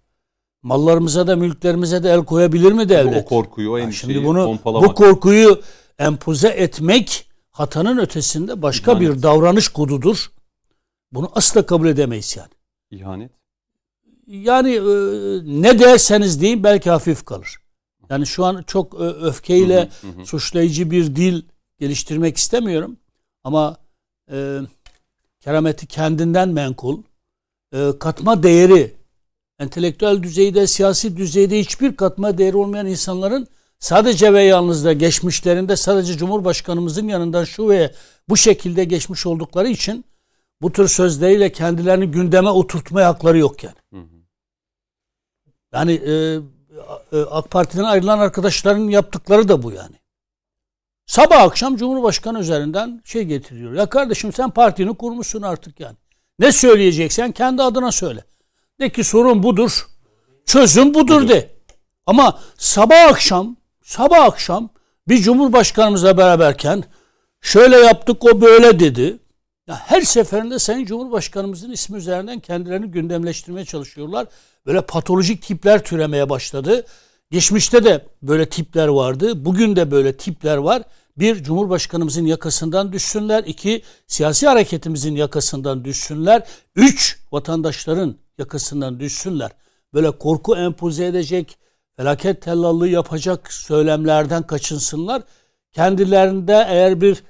Mallarımıza 0.62 1.26
da 1.26 1.36
mülklerimize 1.36 2.02
de 2.02 2.10
el 2.10 2.24
koyabilir 2.24 2.72
mi 2.72 2.88
devlet? 2.88 3.26
O 3.26 3.28
korkuyu, 3.28 3.70
o 3.70 3.78
endişeyi 3.78 4.12
Şimdi 4.12 4.26
bunu, 4.26 4.58
Bu 4.64 4.94
korkuyu 4.94 5.60
empoze 5.98 6.48
etmek 6.48 7.28
hatanın 7.50 7.98
ötesinde 7.98 8.62
başka 8.62 8.92
İhanet. 8.92 9.08
bir 9.08 9.22
davranış 9.22 9.68
kodudur. 9.68 10.30
Bunu 11.12 11.30
asla 11.34 11.66
kabul 11.66 11.88
edemeyiz 11.88 12.36
yani. 12.36 12.50
İhanet? 12.90 13.30
Yani 14.26 14.74
e, 14.74 14.82
ne 15.62 15.78
derseniz 15.78 16.40
deyin 16.40 16.64
belki 16.64 16.90
hafif 16.90 17.24
kalır. 17.24 17.56
Yani 18.10 18.26
şu 18.26 18.44
an 18.44 18.62
çok 18.66 19.00
öfkeyle 19.00 19.88
hı 20.00 20.08
hı 20.08 20.20
hı. 20.20 20.26
suçlayıcı 20.26 20.90
bir 20.90 21.16
dil 21.16 21.42
geliştirmek 21.78 22.36
istemiyorum. 22.36 22.96
Ama 23.44 23.76
e, 24.32 24.60
kerameti 25.40 25.86
kendinden 25.86 26.48
menkul, 26.48 27.02
e, 27.72 27.90
katma 28.00 28.42
değeri, 28.42 28.94
entelektüel 29.58 30.22
düzeyde, 30.22 30.66
siyasi 30.66 31.16
düzeyde 31.16 31.60
hiçbir 31.60 31.96
katma 31.96 32.38
değeri 32.38 32.56
olmayan 32.56 32.86
insanların 32.86 33.48
sadece 33.78 34.32
ve 34.32 34.42
yalnız 34.42 34.84
da 34.84 34.92
geçmişlerinde 34.92 35.76
sadece 35.76 36.16
Cumhurbaşkanımızın 36.16 37.08
yanından 37.08 37.44
şu 37.44 37.68
ve 37.68 37.94
bu 38.28 38.36
şekilde 38.36 38.84
geçmiş 38.84 39.26
oldukları 39.26 39.68
için 39.68 40.04
bu 40.62 40.72
tür 40.72 40.88
sözleriyle 40.88 41.52
kendilerini 41.52 42.10
gündeme 42.10 42.48
oturtma 42.48 43.04
hakları 43.04 43.38
yok 43.38 43.64
yani. 43.64 43.76
Hı 43.92 44.00
hı. 44.00 44.24
Yani 45.72 45.92
e, 45.92 46.40
e, 47.12 47.20
AK 47.30 47.50
Parti'den 47.50 47.84
ayrılan 47.84 48.18
arkadaşların 48.18 48.88
yaptıkları 48.88 49.48
da 49.48 49.62
bu 49.62 49.72
yani. 49.72 49.96
Sabah 51.06 51.42
akşam 51.42 51.76
Cumhurbaşkanı 51.76 52.40
üzerinden 52.40 53.02
şey 53.04 53.22
getiriyor. 53.22 53.72
Ya 53.72 53.86
kardeşim 53.86 54.32
sen 54.32 54.50
partini 54.50 54.96
kurmuşsun 54.96 55.42
artık 55.42 55.80
yani. 55.80 55.96
Ne 56.38 56.52
söyleyeceksen 56.52 57.32
kendi 57.32 57.62
adına 57.62 57.92
söyle. 57.92 58.24
De 58.80 58.92
ki 58.92 59.04
sorun 59.04 59.42
budur. 59.42 59.86
Çözüm 60.46 60.94
budur 60.94 61.28
de. 61.28 61.54
Ama 62.06 62.38
sabah 62.56 63.08
akşam 63.08 63.56
sabah 63.82 64.24
akşam 64.24 64.68
bir 65.08 65.18
cumhurbaşkanımızla 65.18 66.16
beraberken 66.16 66.84
şöyle 67.40 67.76
yaptık 67.76 68.24
o 68.24 68.40
böyle 68.40 68.80
dedi. 68.80 69.18
Ya 69.66 69.74
her 69.74 70.02
seferinde 70.02 70.58
Sayın 70.58 70.84
Cumhurbaşkanımızın 70.84 71.70
ismi 71.70 71.98
üzerinden 71.98 72.40
kendilerini 72.40 72.86
gündemleştirmeye 72.86 73.64
çalışıyorlar. 73.64 74.26
Böyle 74.66 74.80
patolojik 74.80 75.42
tipler 75.42 75.84
türemeye 75.84 76.28
başladı. 76.28 76.86
Geçmişte 77.34 77.84
de 77.84 78.04
böyle 78.22 78.46
tipler 78.48 78.88
vardı. 78.88 79.44
Bugün 79.44 79.76
de 79.76 79.90
böyle 79.90 80.16
tipler 80.16 80.56
var. 80.56 80.82
Bir, 81.18 81.42
Cumhurbaşkanımızın 81.42 82.26
yakasından 82.26 82.92
düşsünler. 82.92 83.44
iki 83.44 83.82
siyasi 84.06 84.46
hareketimizin 84.46 85.16
yakasından 85.16 85.84
düşsünler. 85.84 86.46
Üç, 86.76 87.18
vatandaşların 87.32 88.16
yakasından 88.38 89.00
düşsünler. 89.00 89.50
Böyle 89.94 90.10
korku 90.10 90.56
empoze 90.56 91.06
edecek, 91.06 91.58
felaket 91.96 92.42
tellallığı 92.42 92.88
yapacak 92.88 93.52
söylemlerden 93.52 94.42
kaçınsınlar. 94.42 95.22
Kendilerinde 95.72 96.64
eğer 96.68 97.00
bir 97.00 97.22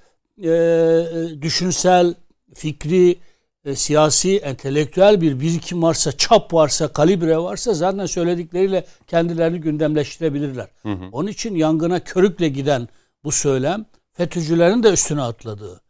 e, 0.42 1.42
düşünsel, 1.42 2.14
fikri, 2.54 3.18
e, 3.64 3.74
siyasi, 3.76 4.36
entelektüel 4.36 5.20
bir 5.20 5.40
birikim 5.40 5.82
varsa, 5.82 6.12
çap 6.12 6.54
varsa, 6.54 6.88
kalibre 6.88 7.38
varsa 7.38 7.74
zaten 7.74 8.06
söyledikleriyle 8.06 8.86
kendilerini 9.06 9.60
gündemleştirebilirler. 9.60 10.68
Hı 10.82 10.92
hı. 10.92 11.04
Onun 11.12 11.28
için 11.28 11.54
yangına 11.54 12.00
körükle 12.00 12.48
giden 12.48 12.88
bu 13.24 13.32
söylem 13.32 13.86
FETÖ'cülerin 14.12 14.82
de 14.82 14.92
üstüne 14.92 15.22
atladığı. 15.22 15.80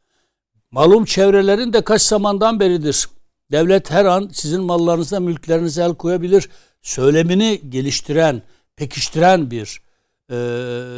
Malum 0.71 1.05
çevrelerin 1.05 1.73
de 1.73 1.83
kaç 1.83 2.03
zamandan 2.03 2.61
beridir 2.61 3.07
Devlet 3.53 3.91
her 3.91 4.05
an 4.05 4.31
sizin 4.33 4.63
mallarınıza, 4.63 5.21
mülklerinize 5.21 5.83
el 5.83 5.95
koyabilir. 5.95 6.51
Söylemini 6.83 7.61
geliştiren, 7.69 8.43
pekiştiren 8.77 9.51
bir 9.51 9.81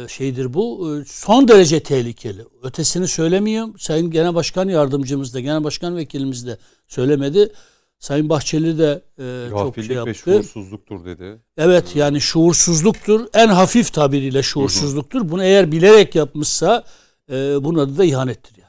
şeydir 0.09 0.53
bu. 0.53 0.95
E, 0.95 1.05
son 1.05 1.47
derece 1.47 1.79
tehlikeli. 1.79 2.45
Ötesini 2.63 3.07
söylemiyorum. 3.07 3.79
Sayın 3.79 4.11
Genel 4.11 4.35
Başkan 4.35 4.69
Yardımcımız 4.69 5.33
da, 5.33 5.39
Genel 5.39 5.63
Başkan 5.63 5.97
Vekilimiz 5.97 6.47
de 6.47 6.57
söylemedi. 6.87 7.53
Sayın 7.99 8.29
Bahçeli 8.29 8.77
de 8.77 9.01
e, 9.19 9.49
çok 9.49 9.75
şey 9.75 9.95
yaptı. 9.95 10.09
ve 10.09 10.13
şuursuzluktur 10.13 11.05
dedi. 11.05 11.39
Evet 11.57 11.95
yani 11.95 12.21
şuursuzluktur. 12.21 13.27
En 13.33 13.47
hafif 13.47 13.93
tabiriyle 13.93 14.43
şuursuzluktur. 14.43 15.29
Bunu 15.29 15.43
eğer 15.43 15.71
bilerek 15.71 16.15
yapmışsa 16.15 16.83
e, 17.31 17.35
bunun 17.63 17.79
adı 17.79 17.97
da 17.97 18.05
ihanettir 18.05 18.57
yani. 18.57 18.67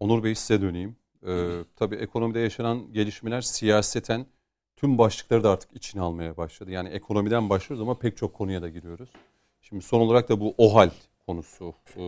Onur 0.00 0.24
Bey 0.24 0.34
size 0.34 0.62
döneyim. 0.62 0.96
Ee, 1.26 1.64
tabii 1.76 1.94
ekonomide 1.94 2.40
yaşanan 2.40 2.92
gelişmeler 2.92 3.40
siyaseten 3.40 4.26
tüm 4.76 4.98
başlıkları 4.98 5.44
da 5.44 5.50
artık 5.50 5.76
içine 5.76 6.02
almaya 6.02 6.36
başladı. 6.36 6.70
Yani 6.70 6.88
ekonomiden 6.88 7.50
başlıyoruz 7.50 7.82
ama 7.82 7.98
pek 7.98 8.16
çok 8.16 8.34
konuya 8.34 8.62
da 8.62 8.68
giriyoruz. 8.68 9.08
Şimdi 9.68 9.84
son 9.84 10.00
olarak 10.00 10.28
da 10.28 10.40
bu 10.40 10.54
OHAL 10.58 10.90
konusu. 11.26 11.74
Ee, 11.96 12.02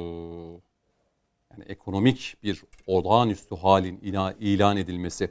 yani 1.50 1.64
ekonomik 1.66 2.36
bir 2.42 2.64
olağanüstü 2.86 3.56
halin 3.56 4.00
ilan 4.40 4.76
edilmesi. 4.76 5.30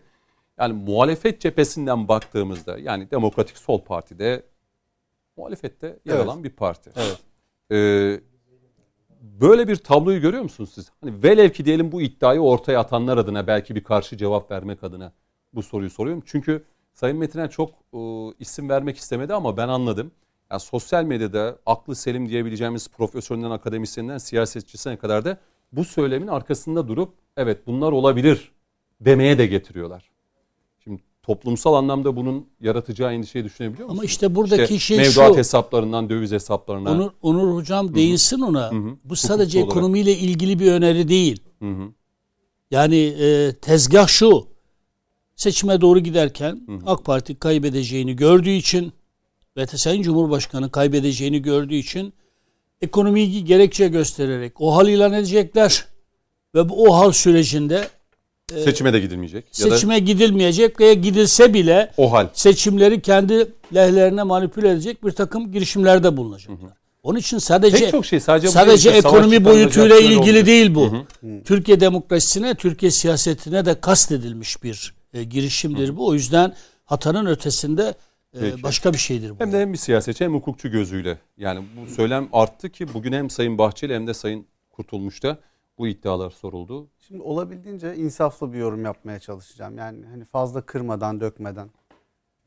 Yani 0.60 0.74
muhalefet 0.74 1.42
cephesinden 1.42 2.08
baktığımızda 2.08 2.78
yani 2.78 3.12
Demokratik 3.12 3.58
Sol 3.58 3.82
Parti'de 3.82 4.44
muhalefette 5.38 5.88
yer 5.88 6.16
evet. 6.16 6.26
alan 6.26 6.44
bir 6.44 6.50
parti. 6.50 6.92
Evet. 6.96 7.20
Ee, 7.72 8.20
böyle 9.22 9.68
bir 9.68 9.76
tabloyu 9.76 10.22
görüyor 10.22 10.44
musunuz 10.44 10.72
siz? 10.74 10.92
Hani 11.02 11.24
velev 11.24 11.50
ki 11.50 11.66
diyelim 11.66 11.92
bu 11.92 12.02
iddiayı 12.02 12.40
ortaya 12.40 12.80
atanlar 12.80 13.18
adına 13.18 13.48
belki 13.48 13.76
bir 13.76 13.84
karşı 13.84 14.18
cevap 14.18 14.52
vermek 14.52 14.84
adına 14.84 15.12
bu 15.54 15.64
soruyu 15.64 15.90
soruyorum. 15.90 16.24
Çünkü 16.26 16.66
Sayın 16.94 17.18
Metiner 17.18 17.52
çok 17.52 17.70
e, 17.94 18.00
isim 18.40 18.70
vermek 18.70 18.98
istemedi 18.98 19.34
ama 19.34 19.58
ben 19.58 19.68
anladım. 19.68 20.12
Yani 20.52 20.60
sosyal 20.60 21.04
medyada 21.04 21.60
aklı 21.66 21.96
selim 21.96 22.30
diyebileceğimiz 22.30 22.88
profesöründen, 22.88 23.52
akademisyeninden, 23.52 24.18
siyasetçisine 24.18 24.98
kadar 24.98 25.26
da 25.26 25.38
bu 25.72 25.86
söylemin 25.86 26.28
arkasında 26.28 26.88
durup 26.88 27.14
evet 27.38 27.68
bunlar 27.68 27.92
olabilir 27.92 28.52
demeye 29.02 29.38
de 29.38 29.46
getiriyorlar. 29.46 30.12
Şimdi 30.84 31.02
toplumsal 31.24 31.74
anlamda 31.74 32.16
bunun 32.16 32.48
yaratacağı 32.62 33.14
endişeyi 33.14 33.46
düşünebiliyor 33.46 33.88
musunuz? 33.88 34.00
Ama 34.00 34.06
işte 34.06 34.36
buradaki 34.36 34.76
işte 34.76 34.78
şey 34.80 34.98
mevduat 34.98 35.32
şu. 35.34 35.38
hesaplarından 35.38 36.10
döviz 36.10 36.32
hesaplarına. 36.32 36.92
Onur, 36.92 37.12
Onur 37.22 37.56
hocam 37.56 37.96
değinsin 37.96 38.40
ona. 38.40 38.72
Hı 38.72 38.76
hı. 38.76 38.98
Bu 39.04 39.16
sadece 39.16 39.60
Hukuklu 39.62 39.80
ekonomiyle 39.80 40.10
olarak. 40.12 40.24
ilgili 40.24 40.60
bir 40.60 40.72
öneri 40.72 41.08
değil. 41.08 41.44
Hı 41.60 41.70
hı. 41.72 41.90
Yani 42.72 42.98
e, 42.98 43.54
tezgah 43.62 44.08
şu. 44.08 44.48
Seçime 45.36 45.82
doğru 45.82 46.00
giderken 46.00 46.62
hı 46.66 46.72
hı. 46.72 46.80
AK 46.86 47.06
Parti 47.06 47.36
kaybedeceğini 47.36 48.16
gördüğü 48.16 48.50
için 48.50 48.94
ve 49.58 49.68
Sayın 49.68 50.02
Cumhurbaşkanı 50.02 50.72
kaybedeceğini 50.72 51.42
gördüğü 51.42 51.76
için 51.76 52.14
ekonomiyi 52.82 53.46
gerekçe 53.46 53.88
göstererek 53.88 54.62
o 54.62 54.76
hal 54.76 54.88
ilan 54.88 55.14
edecekler 55.14 55.86
ve 56.56 56.70
bu 56.70 56.84
o 56.84 56.98
hal 56.98 57.12
sürecinde 57.12 57.88
e, 58.56 58.62
seçime 58.62 58.94
de 58.94 59.00
gidilmeyecek. 59.00 59.46
Seçime 59.52 59.94
ya 59.94 60.02
da 60.02 60.06
gidilmeyecek 60.06 60.80
veya 60.80 60.94
gidilse 60.94 61.54
bile 61.54 61.92
o 61.98 62.12
hal. 62.12 62.28
seçimleri 62.34 63.02
kendi 63.02 63.52
lehlerine 63.76 64.24
manipüle 64.24 64.70
edecek 64.70 65.06
bir 65.06 65.12
takım 65.12 65.52
girişimlerde 65.52 66.18
bulunacaklar. 66.18 66.58
Hı 66.58 66.66
hı. 66.66 66.70
Onun 67.04 67.20
için 67.20 67.38
sadece 67.38 67.78
Pek 67.78 67.92
çok 67.92 68.06
şey 68.06 68.20
sadece, 68.20 68.48
sadece 68.48 68.90
ekonomi 68.90 69.46
boyutuyla 69.46 70.00
ilgili 70.00 70.20
olacak. 70.20 70.46
değil 70.46 70.76
bu. 70.76 70.92
Hı 70.92 70.96
hı. 70.96 71.44
Türkiye 71.44 71.80
demokrasisine, 71.80 72.56
Türkiye 72.56 72.92
siyasetine 72.92 73.66
de 73.66 73.82
kastedilmiş 73.82 74.64
bir 74.64 74.94
e, 75.14 75.24
girişimdir 75.24 75.90
hı. 75.90 75.98
bu. 75.98 76.08
O 76.08 76.14
yüzden 76.14 76.54
hatanın 76.86 77.26
ötesinde 77.26 77.94
ee, 78.36 78.64
başka 78.64 78.94
bir 78.94 78.98
şeydir 78.98 79.30
bu. 79.30 79.40
Hem 79.40 79.52
de 79.52 79.62
hem 79.62 79.74
bir 79.74 79.78
siyasetçi 79.78 80.26
hem 80.26 80.34
hukukçu 80.34 80.72
gözüyle. 80.72 81.18
Yani 81.38 81.66
bu 81.78 81.88
söylem 81.88 82.30
arttı 82.34 82.70
ki 82.70 82.94
bugün 82.94 83.14
hem 83.14 83.30
Sayın 83.30 83.58
Bahçeli 83.58 83.96
hem 83.96 84.08
de 84.08 84.14
Sayın 84.14 84.48
Kurtulmuş'ta 84.70 85.38
bu 85.78 85.88
iddialar 85.88 86.30
soruldu. 86.30 86.88
Şimdi 87.00 87.22
olabildiğince 87.22 87.96
insaflı 87.96 88.54
bir 88.54 88.58
yorum 88.58 88.86
yapmaya 88.86 89.20
çalışacağım. 89.20 89.78
Yani 89.78 90.06
hani 90.06 90.26
fazla 90.26 90.62
kırmadan, 90.62 91.22
dökmeden. 91.22 91.70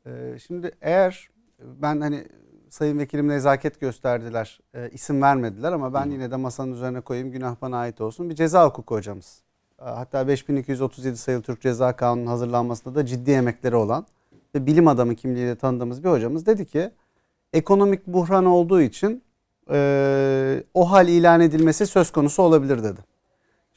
Ee, 0.05 0.37
şimdi 0.47 0.71
eğer 0.81 1.29
ben 1.59 2.01
hani 2.01 2.27
Sayın 2.69 2.99
Vekilim 2.99 3.27
nezaket 3.27 3.79
gösterdiler, 3.79 4.59
e, 4.73 4.89
isim 4.89 5.21
vermediler 5.21 5.71
ama 5.71 5.93
ben 5.93 6.05
Hı. 6.05 6.09
yine 6.09 6.31
de 6.31 6.35
masanın 6.35 6.73
üzerine 6.73 7.01
koyayım 7.01 7.31
günah 7.31 7.55
bana 7.61 7.77
ait 7.77 8.01
olsun. 8.01 8.29
Bir 8.29 8.35
ceza 8.35 8.67
hukuku 8.67 8.95
hocamız. 8.95 9.41
Hatta 9.77 10.27
5237 10.27 11.17
sayılı 11.17 11.41
Türk 11.41 11.61
Ceza 11.61 11.95
Kanunu'nun 11.95 12.27
hazırlanmasında 12.27 12.95
da 12.95 13.05
ciddi 13.05 13.31
emekleri 13.31 13.75
olan 13.75 14.05
ve 14.55 14.65
bilim 14.65 14.87
adamı 14.87 15.15
kimliğiyle 15.15 15.55
tanıdığımız 15.55 16.03
bir 16.03 16.09
hocamız 16.09 16.45
dedi 16.45 16.65
ki 16.65 16.91
ekonomik 17.53 18.07
buhran 18.07 18.45
olduğu 18.45 18.81
için 18.81 19.23
e, 19.71 20.63
o 20.73 20.91
hal 20.91 21.07
ilan 21.07 21.41
edilmesi 21.41 21.87
söz 21.87 22.11
konusu 22.11 22.43
olabilir 22.43 22.83
dedi. 22.83 22.99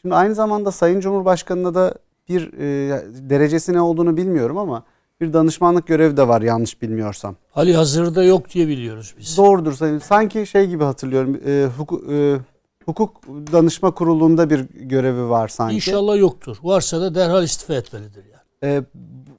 Şimdi 0.01 0.15
aynı 0.15 0.35
zamanda 0.35 0.71
Sayın 0.71 1.01
Cumhurbaşkanı'na 1.01 1.75
da 1.75 1.95
bir 2.29 2.53
e, 2.53 3.03
derecesi 3.31 3.73
ne 3.73 3.81
olduğunu 3.81 4.17
bilmiyorum 4.17 4.59
ama 4.59 4.85
bir 5.21 5.33
danışmanlık 5.33 5.87
görevi 5.87 6.17
de 6.17 6.29
var 6.29 6.43
yanlış 6.43 6.83
bilmiyorsam. 6.83 7.37
Hali 7.51 7.75
hazırda 7.75 8.25
yok 8.25 8.51
diye 8.51 8.69
biliyoruz 8.69 9.15
biz. 9.19 9.37
Doğrudur 9.37 9.73
sayın. 9.73 9.99
Sanki 9.99 10.47
şey 10.47 10.67
gibi 10.67 10.85
hatırlıyorum. 10.85 11.41
E, 11.47 11.67
hukuk, 11.77 12.11
e, 12.11 12.39
hukuk 12.85 13.27
danışma 13.29 13.91
kurulunda 13.91 14.51
bir 14.51 14.61
görevi 14.75 15.29
var 15.29 15.49
sanki. 15.49 15.75
İnşallah 15.75 16.19
yoktur. 16.19 16.57
Varsa 16.63 17.01
da 17.01 17.15
derhal 17.15 17.45
istifa 17.45 17.75
etmelidir 17.75 18.25
yani. 18.25 18.75
E, 18.75 18.83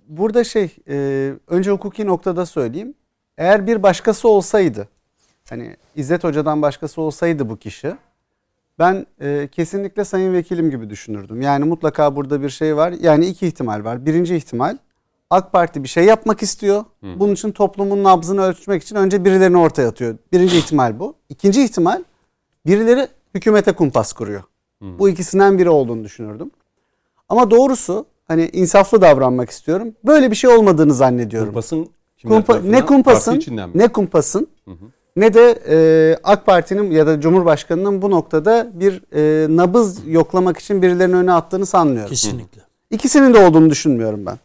burada 0.08 0.44
şey 0.44 0.76
e, 0.90 1.34
önce 1.48 1.72
hukuki 1.72 2.06
noktada 2.06 2.46
söyleyeyim. 2.46 2.94
Eğer 3.38 3.68
bir 3.68 3.84
başkası 3.84 4.28
olsaydı 4.28 4.88
hani 5.50 5.76
İzzet 5.96 6.24
Hoca'dan 6.24 6.62
başkası 6.62 7.02
olsaydı 7.02 7.50
bu 7.50 7.58
kişi 7.58 7.96
ben 8.80 9.06
e, 9.22 9.50
kesinlikle 9.52 10.06
sayın 10.06 10.34
vekilim 10.34 10.70
gibi 10.70 10.90
düşünürdüm. 10.90 11.42
Yani 11.42 11.66
mutlaka 11.66 12.16
burada 12.16 12.42
bir 12.42 12.50
şey 12.50 12.76
var. 12.78 12.92
Yani 12.92 13.26
iki 13.26 13.48
ihtimal 13.48 13.84
var. 13.84 14.06
Birinci 14.06 14.36
ihtimal 14.36 14.78
AK 15.30 15.52
Parti 15.52 15.84
bir 15.84 15.88
şey 15.90 16.06
yapmak 16.06 16.44
istiyor. 16.44 16.86
Hı. 17.02 17.20
Bunun 17.20 17.34
için 17.34 17.52
toplumun 17.52 18.04
nabzını 18.04 18.42
ölçmek 18.42 18.84
için 18.84 18.96
önce 18.96 19.26
birilerini 19.26 19.58
ortaya 19.58 19.88
atıyor. 19.88 20.18
Birinci 20.32 20.58
ihtimal 20.58 21.00
bu. 21.00 21.16
İkinci 21.30 21.64
ihtimal 21.64 22.04
birileri 22.66 23.08
hükümete 23.34 23.72
kumpas 23.72 24.14
kuruyor. 24.14 24.44
Hı. 24.82 25.00
Bu 25.00 25.10
ikisinden 25.10 25.58
biri 25.58 25.70
olduğunu 25.70 26.04
düşünürdüm. 26.04 26.52
Ama 27.30 27.52
doğrusu 27.52 28.06
hani 28.28 28.50
insaflı 28.54 29.02
davranmak 29.02 29.50
istiyorum. 29.50 29.96
Böyle 30.04 30.32
bir 30.32 30.36
şey 30.36 30.50
olmadığını 30.50 30.94
zannediyorum. 30.94 31.48
Kumpasın 31.48 31.90
Kumpa, 32.28 32.60
ne 32.60 32.86
kumpasın 32.86 33.44
ne 33.76 33.88
kumpasın 33.88 34.48
hı 34.66 34.72
hı. 34.72 34.86
ne 35.16 35.34
de 35.34 35.60
e, 35.70 36.18
AK 36.24 36.46
Parti'nin 36.46 36.92
ya 36.92 37.08
da 37.08 37.22
Cumhurbaşkanı'nın 37.22 38.02
bu 38.02 38.12
noktada 38.12 38.68
bir 38.74 39.02
e, 39.14 39.48
nabız 39.56 40.08
yoklamak 40.08 40.58
için 40.58 40.82
birilerinin 40.82 41.16
önüne 41.16 41.34
attığını 41.34 41.66
sanmıyorum. 41.66 42.10
Kesinlikle. 42.10 42.62
İkisinin 42.92 43.34
de 43.34 43.48
olduğunu 43.48 43.70
düşünmüyorum 43.70 44.26
ben. 44.26 44.40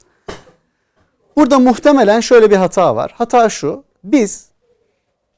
Burada 1.36 1.58
muhtemelen 1.58 2.20
şöyle 2.20 2.50
bir 2.50 2.56
hata 2.56 2.96
var. 2.96 3.14
Hata 3.18 3.48
şu. 3.48 3.84
Biz 4.04 4.48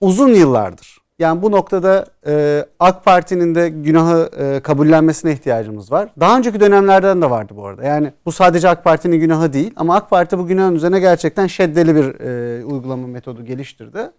uzun 0.01 0.35
yıllardır 0.35 1.02
yani 1.23 1.43
bu 1.43 1.53
noktada 1.53 2.07
e, 2.27 2.65
AK 2.81 3.05
Parti'nin 3.05 3.55
de 3.55 3.69
günahı 3.69 4.31
e, 4.39 4.61
kabullenmesine 4.61 5.33
ihtiyacımız 5.33 5.93
var. 5.93 6.09
Daha 6.21 6.39
önceki 6.39 6.61
dönemlerden 6.61 7.23
de 7.23 7.31
vardı 7.31 7.53
bu 7.57 7.67
arada. 7.67 7.85
Yani 7.85 8.13
bu 8.27 8.33
sadece 8.33 8.69
AK 8.69 8.85
Parti'nin 8.85 9.21
günahı 9.21 9.53
değil 9.53 9.73
ama 9.77 9.95
AK 9.95 10.11
Parti 10.11 10.39
bu 10.39 10.47
günahın 10.47 10.75
üzerine 10.75 11.01
gerçekten 11.01 11.47
şeddeli 11.47 11.97
bir 11.97 12.21
e, 12.21 12.65
uygulama 12.65 13.07
metodu 13.07 13.45
geliştirdi. 13.45 14.11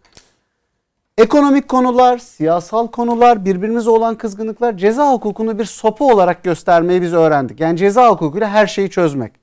Ekonomik 1.17 1.67
konular, 1.67 2.17
siyasal 2.17 2.87
konular, 2.87 3.45
birbirimize 3.45 3.89
olan 3.89 4.15
kızgınlıklar 4.15 4.77
ceza 4.77 5.13
hukukunu 5.13 5.59
bir 5.59 5.65
sopa 5.65 6.05
olarak 6.05 6.43
göstermeyi 6.43 7.01
biz 7.01 7.13
öğrendik. 7.13 7.59
Yani 7.59 7.77
ceza 7.77 8.09
hukukuyla 8.09 8.49
her 8.49 8.67
şeyi 8.67 8.89
çözmek. 8.89 9.33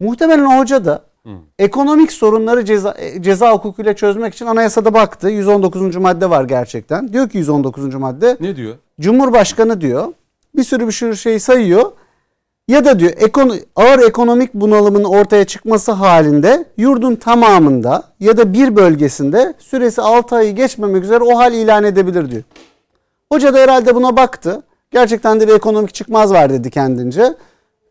Muhtemelen 0.00 0.44
o 0.44 0.58
hoca 0.58 0.84
da 0.84 1.05
Ekonomik 1.58 2.12
sorunları 2.12 2.64
ceza, 2.64 2.94
e, 2.98 3.22
ceza 3.22 3.52
hukukuyla 3.52 3.96
çözmek 3.96 4.34
için 4.34 4.46
anayasada 4.46 4.94
baktı. 4.94 5.28
119. 5.30 5.96
madde 5.96 6.30
var 6.30 6.44
gerçekten. 6.44 7.12
Diyor 7.12 7.28
ki 7.28 7.38
119. 7.38 7.94
madde. 7.94 8.36
Ne 8.40 8.56
diyor? 8.56 8.74
Cumhurbaşkanı 9.00 9.80
diyor. 9.80 10.12
Bir 10.56 10.64
sürü 10.64 10.86
bir 10.86 10.92
sürü 10.92 11.16
şey 11.16 11.38
sayıyor. 11.38 11.92
Ya 12.68 12.84
da 12.84 12.98
diyor 12.98 13.12
ekon 13.16 13.54
ağır 13.76 13.98
ekonomik 13.98 14.54
bunalımın 14.54 15.04
ortaya 15.04 15.44
çıkması 15.44 15.92
halinde 15.92 16.64
yurdun 16.76 17.14
tamamında 17.14 18.02
ya 18.20 18.36
da 18.36 18.52
bir 18.52 18.76
bölgesinde 18.76 19.54
süresi 19.58 20.02
6 20.02 20.36
ayı 20.36 20.54
geçmemek 20.54 21.04
üzere 21.04 21.24
o 21.24 21.38
hal 21.38 21.54
ilan 21.54 21.84
edebilir 21.84 22.30
diyor. 22.30 22.42
Hoca 23.32 23.54
da 23.54 23.58
herhalde 23.58 23.94
buna 23.94 24.16
baktı. 24.16 24.62
Gerçekten 24.90 25.40
de 25.40 25.48
bir 25.48 25.54
ekonomik 25.54 25.94
çıkmaz 25.94 26.32
var 26.32 26.50
dedi 26.50 26.70
kendince 26.70 27.34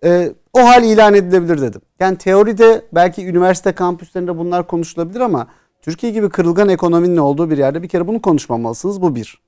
e, 0.04 0.32
o 0.56 0.60
hal 0.60 0.84
ilan 0.84 1.14
edilebilir 1.14 1.62
dedim. 1.62 1.82
Yani 2.00 2.18
teoride 2.18 2.82
belki 2.94 3.28
üniversite 3.28 3.72
kampüslerinde 3.72 4.38
bunlar 4.38 4.68
konuşulabilir 4.68 5.20
ama 5.20 5.48
Türkiye 5.82 6.12
gibi 6.12 6.30
kırılgan 6.30 6.70
ekonominin 6.70 7.18
olduğu 7.18 7.50
bir 7.50 7.58
yerde 7.58 7.84
bir 7.84 7.88
kere 7.88 8.08
bunu 8.08 8.22
konuşmamalısınız. 8.22 9.02
Bu 9.02 9.16
bir. 9.16 9.42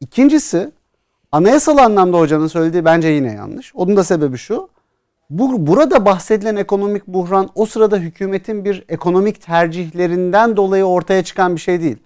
İkincisi 0.00 0.72
anayasal 1.32 1.78
anlamda 1.78 2.18
hocanın 2.18 2.46
söylediği 2.46 2.84
bence 2.84 3.08
yine 3.08 3.32
yanlış. 3.32 3.74
Onun 3.74 3.96
da 3.96 4.04
sebebi 4.04 4.38
şu. 4.38 4.68
Bu, 5.30 5.66
burada 5.66 6.04
bahsedilen 6.04 6.56
ekonomik 6.56 7.06
buhran 7.06 7.48
o 7.54 7.66
sırada 7.66 7.96
hükümetin 7.96 8.64
bir 8.64 8.84
ekonomik 8.88 9.42
tercihlerinden 9.42 10.56
dolayı 10.56 10.84
ortaya 10.84 11.24
çıkan 11.24 11.56
bir 11.56 11.60
şey 11.60 11.80
değil. 11.80 11.96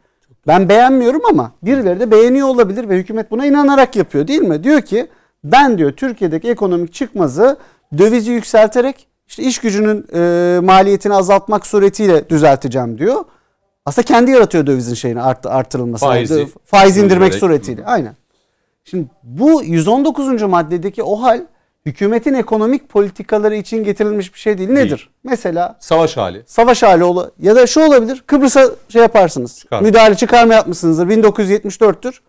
Ben 0.46 0.68
beğenmiyorum 0.68 1.20
ama 1.30 1.52
birileri 1.62 2.00
de 2.00 2.10
beğeniyor 2.10 2.48
olabilir 2.48 2.88
ve 2.88 2.98
hükümet 2.98 3.30
buna 3.30 3.46
inanarak 3.46 3.96
yapıyor 3.96 4.28
değil 4.28 4.42
mi? 4.42 4.64
Diyor 4.64 4.80
ki 4.80 5.08
ben 5.44 5.78
diyor 5.78 5.92
Türkiye'deki 5.92 6.50
ekonomik 6.50 6.92
çıkmazı 6.92 7.56
dövizi 7.98 8.30
yükselterek 8.32 9.06
işte 9.26 9.42
iş 9.42 9.58
gücünün 9.58 10.06
e, 10.14 10.60
maliyetini 10.60 11.14
azaltmak 11.14 11.66
suretiyle 11.66 12.28
düzelteceğim 12.28 12.98
diyor. 12.98 13.24
Aslında 13.86 14.06
kendi 14.06 14.30
yaratıyor 14.30 14.66
dövizin 14.66 14.94
şeyini 14.94 15.22
art, 15.22 15.46
artırılması. 15.46 16.04
Faizi. 16.04 16.48
Faiz 16.64 16.96
indirmek 16.96 17.34
suretiyle. 17.34 17.84
Aynen. 17.84 18.16
Şimdi 18.84 19.06
bu 19.22 19.62
119. 19.64 20.42
maddedeki 20.42 21.02
o 21.02 21.22
hal 21.22 21.40
hükümetin 21.86 22.34
ekonomik 22.34 22.88
politikaları 22.88 23.56
için 23.56 23.84
getirilmiş 23.84 24.34
bir 24.34 24.38
şey 24.38 24.58
değil. 24.58 24.70
Nedir? 24.70 24.88
Değil. 24.88 25.08
Mesela 25.24 25.76
Savaş 25.80 26.16
hali. 26.16 26.42
savaş 26.46 26.82
hali 26.82 27.04
ola 27.04 27.30
ya 27.38 27.56
da 27.56 27.66
şu 27.66 27.80
olabilir. 27.80 28.24
Kıbrıs'a 28.26 28.70
şey 28.88 29.02
yaparsınız. 29.02 29.58
Çıkar. 29.58 29.82
Müdahale 29.82 30.14
çıkarma 30.14 30.54
yapmışsınızdır. 30.54 31.06
1974'tür. 31.08 32.20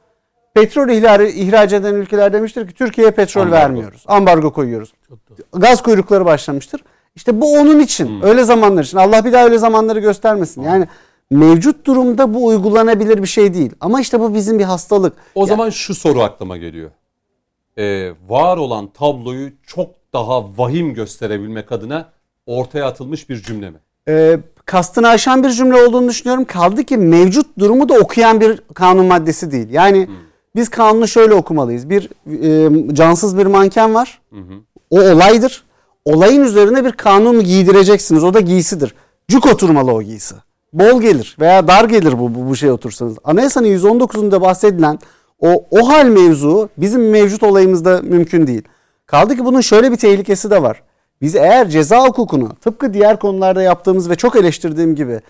Petrol 0.56 0.90
ihlali, 0.90 1.30
ihraç 1.30 1.74
eden 1.74 1.94
ülkeler 1.94 2.34
demiştir 2.34 2.68
ki 2.68 2.74
Türkiye'ye 2.74 3.12
petrol 3.12 3.42
Ambargo. 3.42 3.64
vermiyoruz. 3.64 4.04
Ambargo 4.08 4.54
koyuyoruz. 4.54 4.94
Gaz 5.54 5.84
kuyrukları 5.84 6.26
başlamıştır. 6.26 6.84
İşte 7.16 7.42
bu 7.42 7.54
onun 7.54 7.80
için. 7.80 8.22
Öyle 8.22 8.44
zamanlar 8.44 8.84
için. 8.84 8.98
Allah 8.98 9.26
bir 9.26 9.34
daha 9.34 9.44
öyle 9.46 9.58
zamanları 9.58 10.00
göstermesin. 10.00 10.64
Yani 10.64 10.88
mevcut 11.30 11.86
durumda 11.86 12.34
bu 12.34 12.46
uygulanabilir 12.46 13.22
bir 13.22 13.28
şey 13.28 13.54
değil. 13.54 13.72
Ama 13.82 14.02
işte 14.02 14.20
bu 14.20 14.34
bizim 14.34 14.60
bir 14.60 14.64
hastalık. 14.64 15.14
O 15.36 15.46
zaman 15.46 15.70
şu 15.70 15.96
soru 15.96 16.22
aklıma 16.22 16.58
geliyor. 16.58 16.92
Ee, 17.78 18.12
var 18.28 18.58
olan 18.58 18.88
tabloyu 18.88 19.50
çok 19.68 19.90
daha 20.14 20.58
vahim 20.58 20.94
gösterebilmek 20.94 21.72
adına 21.72 22.10
ortaya 22.46 22.86
atılmış 22.86 23.30
bir 23.30 23.42
cümle 23.42 23.70
mi? 23.70 23.78
e, 24.08 24.40
kastını 24.66 25.08
aşan 25.08 25.44
bir 25.44 25.50
cümle 25.50 25.86
olduğunu 25.86 26.10
düşünüyorum. 26.10 26.46
Kaldı 26.46 26.84
ki 26.84 26.98
mevcut 26.98 27.60
durumu 27.60 27.90
da 27.90 27.94
okuyan 27.94 28.42
bir 28.42 28.62
kanun 28.74 29.06
maddesi 29.06 29.52
değil. 29.52 29.68
Yani 29.70 30.08
biz 30.56 30.70
kanunu 30.70 31.08
şöyle 31.08 31.34
okumalıyız. 31.34 31.90
Bir 31.90 32.10
e, 32.44 32.96
cansız 32.96 33.38
bir 33.38 33.46
manken 33.46 33.94
var. 33.94 34.22
O 34.90 35.00
olaydır. 35.00 35.64
Olayın 36.06 36.44
üzerine 36.44 36.86
bir 36.86 36.92
kanun 36.92 37.44
giydireceksiniz. 37.44 38.24
O 38.24 38.34
da 38.34 38.40
giysidir. 38.40 38.96
Cuk 39.28 39.46
oturmalı 39.46 39.94
o 39.94 40.02
giysi. 40.02 40.36
Bol 40.74 41.02
gelir 41.02 41.36
veya 41.40 41.68
dar 41.68 41.86
gelir 41.86 42.20
bu, 42.20 42.36
bu, 42.36 42.50
bu 42.50 42.56
şey 42.56 42.72
otursanız. 42.72 43.18
Anayasanın 43.24 43.68
119'unda 43.68 44.42
bahsedilen 44.42 45.00
o, 45.40 45.66
o 45.72 45.90
hal 45.90 46.06
mevzu 46.06 46.70
bizim 46.78 47.10
mevcut 47.10 47.44
olayımızda 47.44 48.02
mümkün 48.02 48.48
değil. 48.48 48.62
Kaldı 49.06 49.36
ki 49.36 49.46
bunun 49.46 49.62
şöyle 49.62 49.92
bir 49.92 49.98
tehlikesi 49.98 50.52
de 50.52 50.62
var. 50.62 50.84
Biz 51.22 51.36
eğer 51.36 51.70
ceza 51.70 52.08
hukukunu 52.08 52.56
tıpkı 52.56 52.94
diğer 52.94 53.20
konularda 53.20 53.62
yaptığımız 53.62 54.10
ve 54.10 54.16
çok 54.16 54.36
eleştirdiğim 54.36 54.96
gibi 54.96 55.22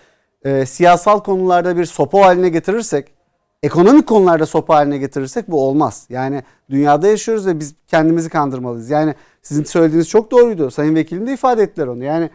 e, 0.44 0.66
siyasal 0.66 1.20
konularda 1.20 1.76
bir 1.76 1.84
sopa 1.84 2.20
haline 2.20 2.48
getirirsek, 2.48 3.15
ekonomik 3.62 4.06
konularda 4.06 4.46
sopa 4.46 4.76
haline 4.76 4.98
getirirsek 4.98 5.50
bu 5.50 5.68
olmaz. 5.68 6.06
Yani 6.08 6.42
dünyada 6.70 7.08
yaşıyoruz 7.08 7.46
ve 7.46 7.60
biz 7.60 7.74
kendimizi 7.88 8.28
kandırmalıyız. 8.28 8.90
Yani 8.90 9.14
sizin 9.42 9.64
söylediğiniz 9.64 10.08
çok 10.08 10.30
doğruydu. 10.30 10.70
Sayın 10.70 10.94
Vekilim 10.94 11.26
de 11.26 11.32
ifade 11.32 11.62
ettiler 11.62 11.86
onu. 11.86 12.04
Yani 12.04 12.30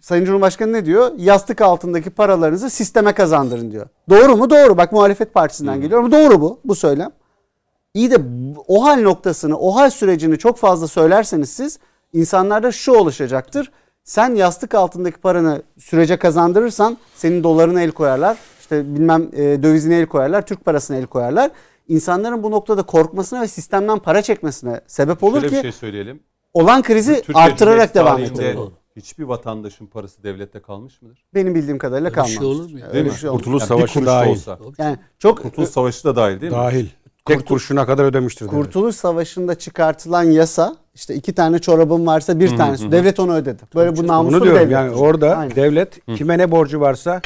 Sayın 0.00 0.24
Cumhurbaşkanı 0.24 0.72
ne 0.72 0.84
diyor? 0.86 1.10
Yastık 1.16 1.60
altındaki 1.60 2.10
paralarınızı 2.10 2.70
sisteme 2.70 3.12
kazandırın 3.12 3.70
diyor. 3.70 3.86
Doğru 4.10 4.36
mu? 4.36 4.50
Doğru. 4.50 4.76
Bak 4.76 4.92
muhalefet 4.92 5.34
partisinden 5.34 5.80
geliyor 5.80 6.00
ama 6.00 6.12
doğru 6.12 6.40
bu. 6.40 6.60
Bu 6.64 6.74
söylem. 6.74 7.10
İyi 7.94 8.10
de 8.10 8.16
o 8.68 8.84
hal 8.84 9.00
noktasını, 9.00 9.58
o 9.58 9.74
hal 9.74 9.90
sürecini 9.90 10.38
çok 10.38 10.58
fazla 10.58 10.88
söylerseniz 10.88 11.50
siz 11.50 11.78
insanlarda 12.12 12.72
şu 12.72 12.92
oluşacaktır. 12.92 13.72
Sen 14.04 14.34
yastık 14.34 14.74
altındaki 14.74 15.16
paranı 15.16 15.62
sürece 15.78 16.16
kazandırırsan 16.16 16.98
senin 17.16 17.44
dolarına 17.44 17.82
el 17.82 17.90
koyarlar. 17.90 18.38
İşte 18.70 18.94
bilmem 18.94 19.28
e, 19.32 19.62
dövizine 19.62 19.96
el 19.98 20.06
koyarlar, 20.06 20.46
Türk 20.46 20.64
parasına 20.64 20.96
el 20.96 21.06
koyarlar. 21.06 21.50
İnsanların 21.88 22.42
bu 22.42 22.50
noktada 22.50 22.82
korkmasına 22.82 23.40
ve 23.42 23.48
sistemden 23.48 23.98
para 23.98 24.22
çekmesine 24.22 24.80
sebep 24.86 25.24
olur 25.24 25.34
Şöyle 25.40 25.48
ki 25.48 25.56
bir 25.56 25.62
şey 25.62 25.72
söyleyelim. 25.72 26.20
olan 26.54 26.82
krizi 26.82 27.14
Türkiye 27.14 27.44
arttırarak 27.44 27.58
Cumhuriyeti 27.94 27.94
devam 27.94 28.16
tarihinde 28.16 28.48
ettirir. 28.50 28.64
Hiçbir 28.96 29.24
vatandaşın 29.24 29.86
parası 29.86 30.22
devlette 30.22 30.60
kalmış 30.62 31.02
mıdır? 31.02 31.24
Benim 31.34 31.54
bildiğim 31.54 31.78
kadarıyla 31.78 32.12
kalmaz. 32.12 32.30
şey 32.30 32.46
olur 32.46 32.70
mu 32.70 32.78
ya? 32.78 32.86
Öyle 32.86 32.94
Değil 32.94 33.04
bir 33.04 33.10
mi? 33.10 33.16
şey 33.16 33.28
olmaz. 33.30 33.38
Kurtuluş 33.42 33.60
Yani 33.62 33.68
bir 33.70 33.76
Savaşı 33.76 33.94
kuruş 33.94 34.06
da 34.06 34.10
dahil. 34.12 34.30
olsa. 34.30 34.58
Yani 34.78 34.96
çok 35.18 35.42
Kurtuluş 35.42 35.68
Savaşı 35.68 36.04
da 36.04 36.16
dahil 36.16 36.40
değil 36.40 36.52
mi? 36.52 36.58
Dahil. 36.58 36.86
Tek 37.24 37.46
kurşuna 37.48 37.86
kadar 37.86 38.04
ödemiştir. 38.04 38.40
devlet. 38.40 38.54
Kurtuluş 38.54 38.96
Savaşı'nda 38.96 39.54
çıkartılan 39.54 40.22
yasa 40.22 40.76
işte 40.94 41.14
iki 41.14 41.34
tane 41.34 41.58
çorabım 41.58 42.06
varsa 42.06 42.40
bir 42.40 42.56
tanesi 42.56 42.92
devlet 42.92 43.20
onu 43.20 43.34
ödedi. 43.34 43.62
Böyle 43.74 43.96
bu 43.96 44.06
namuslu 44.06 44.36
Bunu 44.36 44.40
bir 44.40 44.44
diyorum 44.50 44.60
devlet. 44.62 44.72
yani 44.72 44.90
orada 44.94 45.36
Aynen. 45.36 45.56
devlet 45.56 46.04
kime 46.16 46.38
ne 46.38 46.50
borcu 46.50 46.80
varsa 46.80 47.20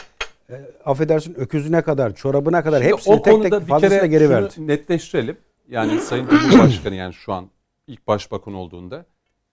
affedersin 0.85 1.35
öküzüne 1.35 1.83
kadar, 1.83 2.15
çorabına 2.15 2.65
kadar 2.65 2.81
Şimdi 2.83 2.93
hepsini 2.95 3.15
o 3.15 3.23
tek 3.23 3.35
konuda 3.35 3.59
tek 3.59 3.69
fazlasıyla 3.69 4.07
geri 4.07 4.31
verdi. 4.31 4.55
netleştirelim. 4.59 5.37
Yani 5.69 6.01
Sayın 6.01 6.29
Cumhurbaşkanı 6.29 6.95
yani 6.95 7.15
şu 7.15 7.33
an 7.33 7.51
ilk 7.87 8.07
başbakan 8.07 8.55
olduğunda 8.55 9.05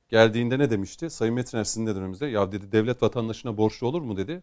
geldiğinde 0.10 0.60
ne 0.60 0.70
demişti? 0.70 1.10
Sayın 1.10 1.34
Metiner 1.36 1.64
sizin 1.64 1.88
de 1.88 1.96
döneminizde 1.96 2.26
ya 2.28 2.52
dedi 2.52 2.72
devlet 2.72 3.04
vatandaşına 3.04 3.58
borçlu 3.58 3.88
olur 3.88 4.02
mu 4.02 4.18
dedi. 4.18 4.42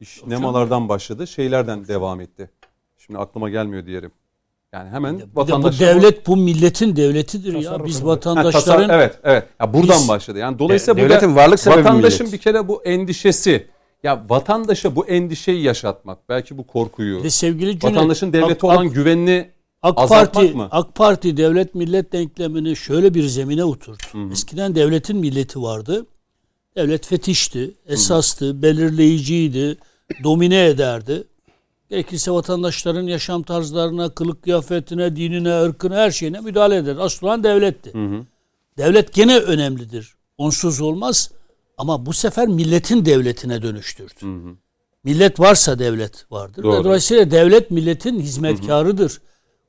İş 0.00 0.26
nemalardan 0.26 0.88
başladı 0.88 1.26
şeylerden 1.26 1.88
devam 1.88 2.20
etti. 2.20 2.50
Şimdi 2.98 3.18
aklıma 3.18 3.50
gelmiyor 3.50 3.86
diyelim. 3.86 4.10
Yani 4.72 4.90
hemen 4.90 5.18
Bir 5.18 5.22
de 5.22 5.34
bu 5.36 5.72
devlet 5.80 6.26
bu 6.26 6.36
milletin 6.36 6.96
devletidir 6.96 7.52
ya. 7.54 7.60
Tasarruf 7.62 7.86
Biz 7.86 7.96
eder. 7.96 8.04
Ha, 8.04 8.10
vatandaşların 8.10 8.88
tasar- 8.88 8.94
evet 8.98 9.18
evet. 9.24 9.44
Ya 9.60 9.74
buradan 9.74 9.96
Biz- 10.00 10.08
başladı. 10.08 10.38
Yani 10.38 10.58
dolayısıyla 10.58 10.96
De- 10.96 11.02
devletin 11.02 11.36
varlık 11.36 11.60
sebebi 11.60 11.78
vatandaşın 11.78 12.26
millet. 12.26 12.32
bir 12.32 12.42
kere 12.42 12.68
bu 12.68 12.82
endişesi 12.84 13.66
ya 14.02 14.24
vatandaşa 14.28 14.96
bu 14.96 15.06
endişeyi 15.06 15.62
yaşatmak, 15.62 16.28
belki 16.28 16.58
bu 16.58 16.66
korkuyu, 16.66 17.22
de 17.22 17.30
sevgili 17.30 17.78
Cüneyt, 17.78 17.96
vatandaşın 17.96 18.32
devlete 18.32 18.66
olan 18.66 18.86
AK- 18.86 18.94
güvenini 18.94 19.50
AK 19.82 20.08
Parti, 20.08 20.54
mı? 20.54 20.68
AK 20.70 20.94
Parti 20.94 21.36
devlet 21.36 21.74
millet 21.74 22.12
denklemini 22.12 22.76
şöyle 22.76 23.14
bir 23.14 23.26
zemine 23.26 23.64
oturdu. 23.64 24.32
Eskiden 24.32 24.74
devletin 24.74 25.16
milleti 25.16 25.62
vardı. 25.62 26.06
Devlet 26.76 27.06
fetişti, 27.06 27.74
esastı, 27.86 28.62
belirleyiciydi, 28.62 29.76
domine 30.24 30.66
ederdi. 30.66 31.24
Gerekirse 31.90 32.30
vatandaşların 32.30 33.02
yaşam 33.02 33.42
tarzlarına, 33.42 34.08
kılık 34.08 34.42
kıyafetine, 34.42 35.16
dinine, 35.16 35.62
ırkına, 35.62 35.96
her 35.96 36.10
şeyine 36.10 36.40
müdahale 36.40 36.76
eder. 36.76 36.96
Asıl 37.00 37.26
olan 37.26 37.44
devletti. 37.44 37.92
Devlet 38.78 39.14
gene 39.14 39.38
önemlidir. 39.38 40.14
Onsuz 40.38 40.80
olmaz. 40.80 41.30
Ama 41.80 42.06
bu 42.06 42.12
sefer 42.12 42.48
milletin 42.48 43.04
devletine 43.04 43.62
dönüştürdü. 43.62 44.14
Millet 45.04 45.40
varsa 45.40 45.78
devlet 45.78 46.26
vardır. 46.30 46.62
Doğru. 46.62 46.80
Ve 46.80 46.84
dolayısıyla 46.84 47.30
devlet 47.30 47.70
milletin 47.70 48.20
hizmetkarıdır. 48.20 49.20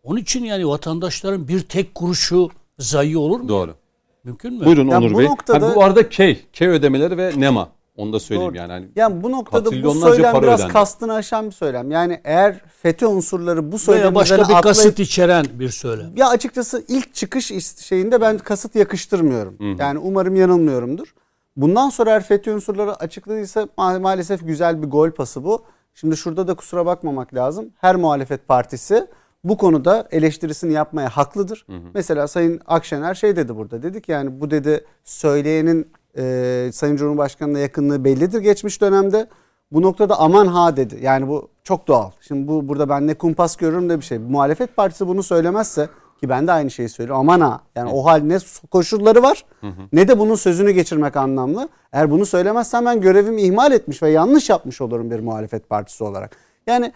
Onun 0.04 0.20
için 0.20 0.44
yani 0.44 0.68
vatandaşların 0.68 1.48
bir 1.48 1.60
tek 1.60 1.96
kuruşu 1.96 2.50
zayi 2.80 3.18
olur 3.18 3.40
mu? 3.40 3.48
Doğru. 3.50 3.76
Mümkün 4.24 4.54
mü? 4.54 4.66
Buyurun 4.66 4.88
Ya 4.88 4.98
Onur 4.98 5.14
bu 5.14 5.20
Bey. 5.20 5.26
noktada- 5.26 5.70
Ha, 5.70 5.76
bu 5.76 5.84
arada 5.84 6.10
K, 6.10 6.38
K 6.54 6.68
ödemeleri 6.68 7.18
ve 7.18 7.34
NEMA. 7.38 7.70
Onu 7.98 8.14
da 8.14 8.20
söyleyeyim 8.20 8.50
Doğru. 8.50 8.58
yani. 8.58 8.72
Hani 8.72 8.88
Yani 8.96 9.24
bu 9.24 9.32
noktada 9.32 9.66
bu 9.84 9.94
söylem 9.94 10.42
biraz 10.42 10.60
ödendi. 10.60 10.74
kastını 10.74 11.14
aşan 11.14 11.46
bir 11.46 11.52
söylem. 11.52 11.92
Yani 11.92 12.22
eğer 12.24 12.62
FETÖ 12.82 13.08
unsurları 13.08 13.72
bu 13.72 13.80
söylemin 13.80 14.16
başka 14.16 14.38
bir 14.38 14.42
atlayıp- 14.42 14.62
kasıt 14.64 15.00
içeren 15.00 15.46
bir 15.54 15.70
söylem. 15.70 16.14
Ya 16.18 16.30
açıkçası 16.30 16.86
ilk 16.88 17.14
çıkış 17.16 17.52
şeyinde 17.88 18.22
ben 18.22 18.38
kasıt 18.38 18.76
yakıştırmıyorum. 18.76 19.76
Yani 19.80 20.00
umarım 20.00 20.36
yanılmıyorumdur. 20.36 21.14
Bundan 21.58 21.90
sonra 21.90 22.10
eğer 22.10 22.24
FETÖ 22.24 22.54
unsurları 22.54 22.96
açıkladıysa 22.96 23.62
ma- 23.78 24.00
maalesef 24.00 24.48
güzel 24.48 24.82
bir 24.82 24.88
gol 24.88 25.12
pası 25.12 25.44
bu. 25.44 25.64
Şimdi 25.94 26.18
şurada 26.18 26.48
da 26.48 26.54
kusura 26.56 26.86
bakmamak 26.86 27.34
lazım. 27.34 27.70
Her 27.78 27.96
muhalefet 27.96 28.48
partisi 28.48 29.08
bu 29.44 29.58
konuda 29.58 30.08
eleştirisini 30.12 30.74
yapmaya 30.74 31.10
haklıdır. 31.10 31.66
Mesela 31.94 32.28
Sayın 32.28 32.62
Akşener 32.68 33.16
şey 33.16 33.36
dedi 33.36 33.56
burada. 33.56 33.84
Dedik 33.84 34.10
yani 34.10 34.42
bu 34.42 34.52
dedi 34.52 34.86
söyleyenin 35.04 35.88
e, 36.18 36.70
Sayın 36.74 36.96
Cumhurbaşkanı'na 36.96 37.60
yakınlığı 37.60 38.04
bellidir 38.04 38.40
geçmiş 38.42 38.82
dönemde. 38.82 39.28
Bu 39.72 39.82
noktada 39.82 40.20
aman 40.20 40.48
ha 40.48 40.78
dedi. 40.78 41.00
Yani 41.02 41.28
bu 41.28 41.50
çok 41.64 41.88
doğal. 41.88 42.12
Şimdi 42.22 42.48
bu 42.48 42.68
burada 42.68 42.90
ben 42.90 43.08
ne 43.08 43.14
kumpas 43.14 43.56
görürüm 43.56 43.88
ne 43.88 43.98
bir 44.00 44.06
şey. 44.06 44.18
Muhalefet 44.18 44.76
partisi 44.76 45.08
bunu 45.08 45.24
söylemezse 45.24 45.90
ki 46.22 46.30
ben 46.30 46.48
de 46.48 46.52
aynı 46.52 46.72
şeyi 46.72 46.90
söylüyorum. 46.90 47.20
Aman 47.30 47.42
ha. 47.42 47.62
Yani 47.76 47.92
o 47.92 48.06
hal 48.06 48.22
ne 48.22 48.38
koşulları 48.72 49.24
var 49.24 49.46
ne 49.94 50.08
de 50.08 50.20
bunun 50.20 50.36
sözünü 50.36 50.72
geçirmek 50.72 51.18
anlamlı. 51.18 51.70
Eğer 51.94 52.12
bunu 52.12 52.26
söylemezsem 52.26 52.86
ben 52.86 53.02
görevimi 53.02 53.42
ihmal 53.42 53.72
etmiş 53.72 54.04
ve 54.04 54.10
yanlış 54.10 54.50
yapmış 54.50 54.82
olurum 54.82 55.12
bir 55.12 55.20
muhalefet 55.20 55.70
partisi 55.70 56.04
olarak. 56.04 56.38
Yani 56.68 56.92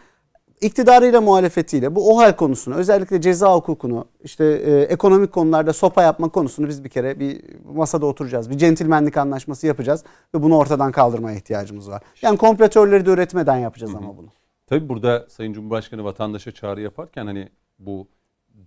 iktidarıyla 0.62 1.22
muhalefetiyle 1.22 1.96
bu 1.96 2.16
OHAL 2.16 2.36
konusunu 2.36 2.76
özellikle 2.76 3.22
ceza 3.22 3.56
hukukunu 3.56 4.06
işte 4.24 4.46
e, 4.46 4.82
ekonomik 4.82 5.32
konularda 5.32 5.74
sopa 5.74 6.04
yapma 6.04 6.30
konusunu 6.30 6.68
biz 6.68 6.84
bir 6.84 6.90
kere 6.90 7.20
bir 7.20 7.42
masada 7.74 8.06
oturacağız. 8.06 8.50
Bir 8.50 8.58
centilmenlik 8.58 9.18
anlaşması 9.18 9.68
yapacağız 9.68 10.04
ve 10.36 10.44
bunu 10.44 10.58
ortadan 10.58 10.92
kaldırmaya 10.92 11.38
ihtiyacımız 11.38 11.90
var. 11.90 12.04
Yani 12.22 12.38
kompletörleri 12.38 13.06
de 13.06 13.10
üretmeden 13.10 13.58
yapacağız 13.58 13.96
ama 13.96 14.18
bunu. 14.18 14.28
tabii 14.68 14.90
burada 14.90 15.26
Sayın 15.30 15.54
Cumhurbaşkanı 15.54 16.04
vatandaşa 16.04 16.52
çağrı 16.52 16.82
yaparken 16.82 17.26
hani 17.26 17.50
bu 17.80 18.08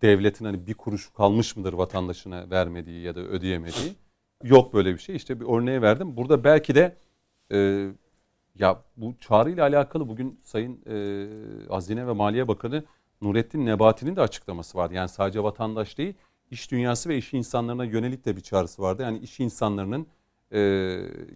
devletin 0.03 0.45
hani 0.45 0.67
bir 0.67 0.75
kuruş 0.75 1.11
kalmış 1.17 1.57
mıdır 1.57 1.73
vatandaşına 1.73 2.51
vermediği 2.51 3.03
ya 3.03 3.15
da 3.15 3.21
ödeyemediği. 3.21 3.95
yok 4.45 4.75
böyle 4.75 4.95
bir 4.95 4.99
şey. 4.99 5.17
İşte 5.17 5.41
bir 5.41 5.47
örneği 5.47 5.83
verdim. 5.83 6.17
Burada 6.17 6.45
belki 6.45 6.75
de 6.75 6.97
e, 7.53 7.89
ya 8.59 8.83
bu 8.97 9.15
çağrıyla 9.21 9.67
alakalı 9.67 10.09
bugün 10.09 10.41
Sayın 10.43 10.81
e, 10.87 11.27
Hazine 11.69 12.07
ve 12.07 12.13
Maliye 12.13 12.49
Bakanı 12.49 12.85
Nurettin 13.23 13.67
Nebati'nin 13.67 14.17
de 14.17 14.21
açıklaması 14.21 14.79
vardı. 14.79 14.95
Yani 14.95 15.09
sadece 15.09 15.43
vatandaş 15.43 15.99
değil, 15.99 16.15
iş 16.51 16.71
dünyası 16.71 17.09
ve 17.09 17.17
iş 17.17 17.35
insanlarına 17.35 17.85
yönelik 17.85 18.25
de 18.25 18.37
bir 18.37 18.41
çağrısı 18.41 18.83
vardı. 18.83 19.03
Yani 19.03 19.19
iş 19.19 19.41
insanlarının 19.41 20.07
e, 20.53 20.59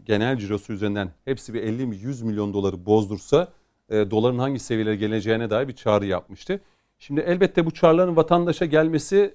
genel 0.04 0.38
cirosu 0.38 0.72
üzerinden 0.72 1.10
hepsi 1.24 1.54
bir 1.54 1.62
50-100 1.62 2.24
milyon 2.24 2.54
doları 2.54 2.86
bozdursa 2.86 3.52
e, 3.88 4.10
doların 4.10 4.38
hangi 4.38 4.58
seviyelere 4.58 4.96
geleceğine 4.96 5.50
dair 5.50 5.68
bir 5.68 5.76
çağrı 5.76 6.06
yapmıştı. 6.06 6.60
Şimdi 7.02 7.20
elbette 7.20 7.66
bu 7.66 7.70
çağrıların 7.70 8.16
vatandaşa 8.16 8.64
gelmesi 8.64 9.34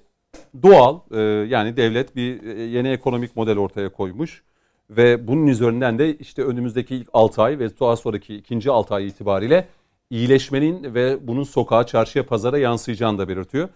doğal. 0.62 1.00
E, 1.10 1.20
yani 1.48 1.76
devlet 1.76 2.16
bir 2.16 2.42
e, 2.42 2.62
yeni 2.62 2.88
ekonomik 2.88 3.36
model 3.36 3.58
ortaya 3.58 3.92
koymuş. 3.92 4.42
Ve 4.90 5.28
bunun 5.28 5.46
üzerinden 5.46 5.98
de 5.98 6.16
işte 6.16 6.42
önümüzdeki 6.44 6.96
ilk 6.96 7.08
6 7.12 7.42
ay 7.42 7.58
ve 7.58 7.78
daha 7.80 7.96
sonraki 7.96 8.34
ikinci 8.34 8.70
6 8.70 8.94
ay 8.94 9.06
itibariyle 9.06 9.68
iyileşmenin 10.10 10.94
ve 10.94 11.28
bunun 11.28 11.42
sokağa, 11.42 11.86
çarşıya, 11.86 12.26
pazara 12.26 12.58
yansıyacağını 12.58 13.18
da 13.18 13.28
belirtiyor. 13.28 13.68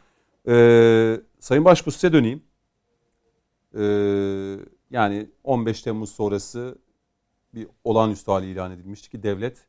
Ee, 0.49 1.21
Sayın 1.39 1.65
Başbuğ 1.65 1.91
size 1.91 2.13
döneyim. 2.13 2.43
Ee, 3.79 4.57
yani 4.91 5.27
15 5.45 5.83
Temmuz 5.83 6.11
sonrası 6.13 6.79
bir 7.55 7.67
olağanüstü 7.85 8.31
hali 8.31 8.51
ilan 8.51 8.73
edilmişti 8.73 9.11
ki 9.11 9.23
devlet 9.23 9.67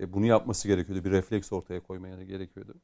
e, 0.00 0.12
bunu 0.12 0.26
yapması 0.26 0.68
gerekiyordu. 0.68 1.04
Bir 1.04 1.10
refleks 1.10 1.52
ortaya 1.52 1.80
koymaya 1.80 2.22
gerekiyordu. 2.22 2.74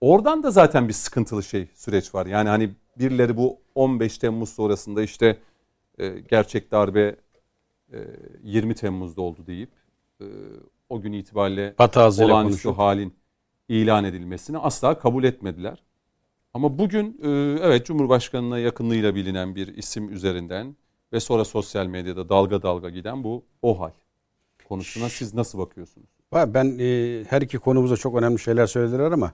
Oradan 0.00 0.42
da 0.42 0.50
zaten 0.50 0.88
bir 0.88 0.92
sıkıntılı 0.92 1.42
şey 1.42 1.68
süreç 1.74 2.14
var. 2.14 2.26
Yani 2.26 2.48
hani 2.48 2.70
birileri 2.98 3.36
bu 3.36 3.58
15 3.74 4.18
Temmuz 4.18 4.48
sonrasında 4.48 5.02
işte 5.02 5.38
e, 5.98 6.08
gerçek 6.08 6.70
darbe 6.70 7.16
e, 7.92 7.98
20 8.42 8.74
Temmuz'da 8.74 9.22
oldu 9.22 9.46
deyip 9.46 9.70
e, 10.20 10.24
o 10.88 11.00
gün 11.00 11.12
itibariyle 11.12 11.74
olağanüstü 12.24 12.68
halin 12.68 13.14
ilan 13.68 14.04
edilmesini 14.04 14.58
asla 14.58 14.98
kabul 14.98 15.24
etmediler. 15.24 15.82
Ama 16.54 16.78
bugün 16.78 17.20
e, 17.22 17.28
evet 17.62 17.86
Cumhurbaşkanı'na 17.86 18.58
yakınlığıyla 18.58 19.14
bilinen 19.14 19.54
bir 19.54 19.76
isim 19.76 20.12
üzerinden 20.12 20.76
ve 21.12 21.20
sonra 21.20 21.44
sosyal 21.44 21.86
medyada 21.86 22.28
dalga 22.28 22.62
dalga 22.62 22.90
giden 22.90 23.24
bu 23.24 23.44
OHAL 23.62 23.92
konusuna 24.68 25.08
siz 25.08 25.34
nasıl 25.34 25.58
bakıyorsunuz? 25.58 26.08
Ben 26.32 26.78
e, 26.78 27.24
her 27.28 27.42
iki 27.42 27.58
konumuza 27.58 27.96
çok 27.96 28.14
önemli 28.14 28.38
şeyler 28.38 28.66
söylediler 28.66 29.10
ama 29.10 29.32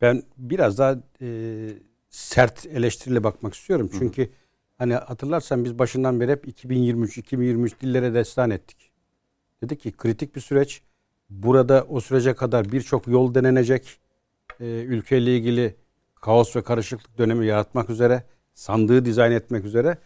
ben 0.00 0.22
biraz 0.38 0.78
daha 0.78 0.96
e, 1.20 1.68
sert 2.10 2.66
eleştiriyle 2.66 3.24
bakmak 3.24 3.54
istiyorum. 3.54 3.90
Çünkü 3.98 4.22
hı 4.22 4.28
hani 4.78 4.94
hatırlarsan 4.94 5.64
biz 5.64 5.78
başından 5.78 6.20
beri 6.20 6.32
hep 6.32 6.48
2023 6.48 7.18
2023 7.18 7.80
dillere 7.80 8.14
destan 8.14 8.50
ettik. 8.50 8.90
Dedik 9.62 9.80
ki 9.80 9.92
kritik 9.92 10.36
bir 10.36 10.40
süreç. 10.40 10.82
Burada 11.30 11.86
o 11.88 12.00
sürece 12.00 12.34
kadar 12.34 12.72
birçok 12.72 13.06
yol 13.06 13.34
denenecek. 13.34 13.98
E, 14.60 14.64
ülkeyle 14.64 15.36
ilgili 15.36 15.76
kaos 16.14 16.56
ve 16.56 16.62
karışıklık 16.62 17.18
dönemi 17.18 17.46
yaratmak 17.46 17.90
üzere, 17.90 18.22
sandığı 18.54 19.04
dizayn 19.04 19.32
etmek 19.32 19.64
üzere 19.64 19.98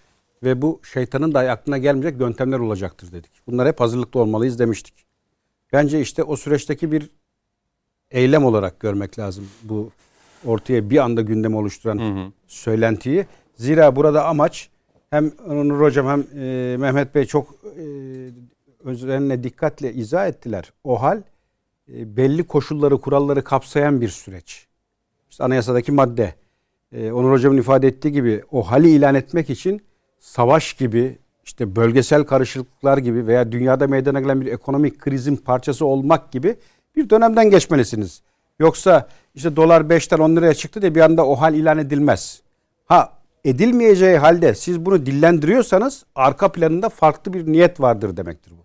ve 0.42 0.62
bu 0.62 0.80
şeytanın 0.92 1.34
da 1.34 1.38
aklına 1.38 1.78
gelmeyecek 1.78 2.20
yöntemler 2.20 2.58
olacaktır 2.58 3.12
dedik. 3.12 3.30
Bunlar 3.46 3.68
hep 3.68 3.80
hazırlıklı 3.80 4.20
olmalıyız 4.20 4.58
demiştik. 4.58 4.94
Bence 5.72 6.00
işte 6.00 6.22
o 6.22 6.36
süreçteki 6.36 6.92
bir 6.92 7.10
eylem 8.10 8.44
olarak 8.44 8.80
görmek 8.80 9.18
lazım 9.18 9.48
bu 9.62 9.90
ortaya 10.44 10.90
bir 10.90 10.98
anda 10.98 11.22
gündem 11.22 11.54
oluşturan 11.54 11.98
hı 11.98 12.20
hı. 12.20 12.32
söylentiyi. 12.46 13.26
Zira 13.56 13.96
burada 13.96 14.24
amaç 14.24 14.70
hem 15.10 15.32
Onur 15.48 15.80
Hocam 15.80 16.06
hem 16.06 16.42
e, 16.42 16.76
Mehmet 16.76 17.14
Bey 17.14 17.24
çok 17.24 17.54
e, 17.78 17.84
üzerine 18.84 19.42
dikkatle 19.42 19.92
izah 19.92 20.28
ettiler. 20.28 20.72
O 20.84 21.02
hal 21.02 21.22
e, 21.92 22.16
belli 22.16 22.44
koşulları, 22.44 23.00
kuralları 23.00 23.44
kapsayan 23.44 24.00
bir 24.00 24.08
süreç. 24.08 24.66
İşte 25.30 25.44
anayasadaki 25.44 25.92
madde. 25.92 26.34
E, 26.92 27.12
Onur 27.12 27.32
Hocam'ın 27.32 27.56
ifade 27.56 27.88
ettiği 27.88 28.12
gibi 28.12 28.42
o 28.50 28.62
hali 28.62 28.90
ilan 28.90 29.14
etmek 29.14 29.50
için 29.50 29.80
savaş 30.18 30.72
gibi, 30.72 31.18
işte 31.44 31.76
bölgesel 31.76 32.24
karışıklıklar 32.24 32.98
gibi 32.98 33.26
veya 33.26 33.52
dünyada 33.52 33.86
meydana 33.86 34.20
gelen 34.20 34.40
bir 34.40 34.46
ekonomik 34.46 34.98
krizin 34.98 35.36
parçası 35.36 35.86
olmak 35.86 36.32
gibi 36.32 36.56
bir 36.98 37.10
dönemden 37.10 37.50
geçmelisiniz. 37.50 38.22
Yoksa 38.58 39.08
işte 39.34 39.56
dolar 39.56 39.80
5'ten 39.80 40.18
10 40.18 40.36
liraya 40.36 40.54
çıktı 40.54 40.82
diye 40.82 40.94
bir 40.94 41.00
anda 41.00 41.26
o 41.26 41.34
hal 41.34 41.54
ilan 41.54 41.78
edilmez. 41.78 42.42
Ha 42.86 43.12
edilmeyeceği 43.44 44.18
halde 44.18 44.54
siz 44.54 44.86
bunu 44.86 45.06
dillendiriyorsanız 45.06 46.04
arka 46.14 46.52
planında 46.52 46.88
farklı 46.88 47.32
bir 47.32 47.46
niyet 47.46 47.80
vardır 47.80 48.16
demektir 48.16 48.50
bu. 48.50 48.64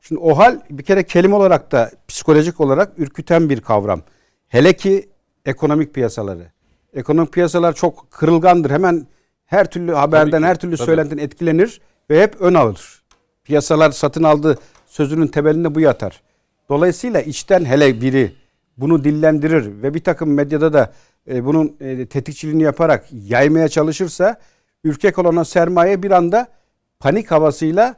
Şimdi 0.00 0.20
o 0.20 0.38
hal 0.38 0.60
bir 0.70 0.82
kere 0.82 1.02
kelime 1.02 1.34
olarak 1.34 1.72
da 1.72 1.90
psikolojik 2.08 2.60
olarak 2.60 2.92
ürküten 2.98 3.50
bir 3.50 3.60
kavram. 3.60 4.02
Hele 4.48 4.72
ki 4.72 5.08
ekonomik 5.46 5.94
piyasaları. 5.94 6.46
Ekonomik 6.94 7.32
piyasalar 7.32 7.72
çok 7.72 8.10
kırılgandır. 8.10 8.70
Hemen 8.70 9.06
her 9.46 9.70
türlü 9.70 9.92
haberden, 9.92 10.42
her 10.42 10.58
türlü 10.58 10.76
söylentiden 10.76 11.22
etkilenir 11.22 11.80
ve 12.10 12.22
hep 12.22 12.40
ön 12.40 12.54
alır. 12.54 13.02
Piyasalar 13.44 13.90
satın 13.90 14.22
aldı 14.22 14.58
sözünün 14.86 15.26
temelinde 15.26 15.74
bu 15.74 15.80
yatar. 15.80 16.22
Dolayısıyla 16.70 17.20
içten 17.20 17.64
hele 17.64 18.00
biri 18.00 18.32
bunu 18.76 19.04
dillendirir 19.04 19.82
ve 19.82 19.94
bir 19.94 20.04
takım 20.04 20.34
medyada 20.34 20.72
da 20.72 20.92
e, 21.28 21.44
bunun 21.44 21.76
e, 21.80 22.06
tetikçiliğini 22.06 22.62
yaparak 22.62 23.08
yaymaya 23.12 23.68
çalışırsa 23.68 24.40
ürkek 24.84 25.18
olan 25.18 25.42
sermaye 25.42 26.02
bir 26.02 26.10
anda 26.10 26.48
panik 27.00 27.30
havasıyla 27.30 27.96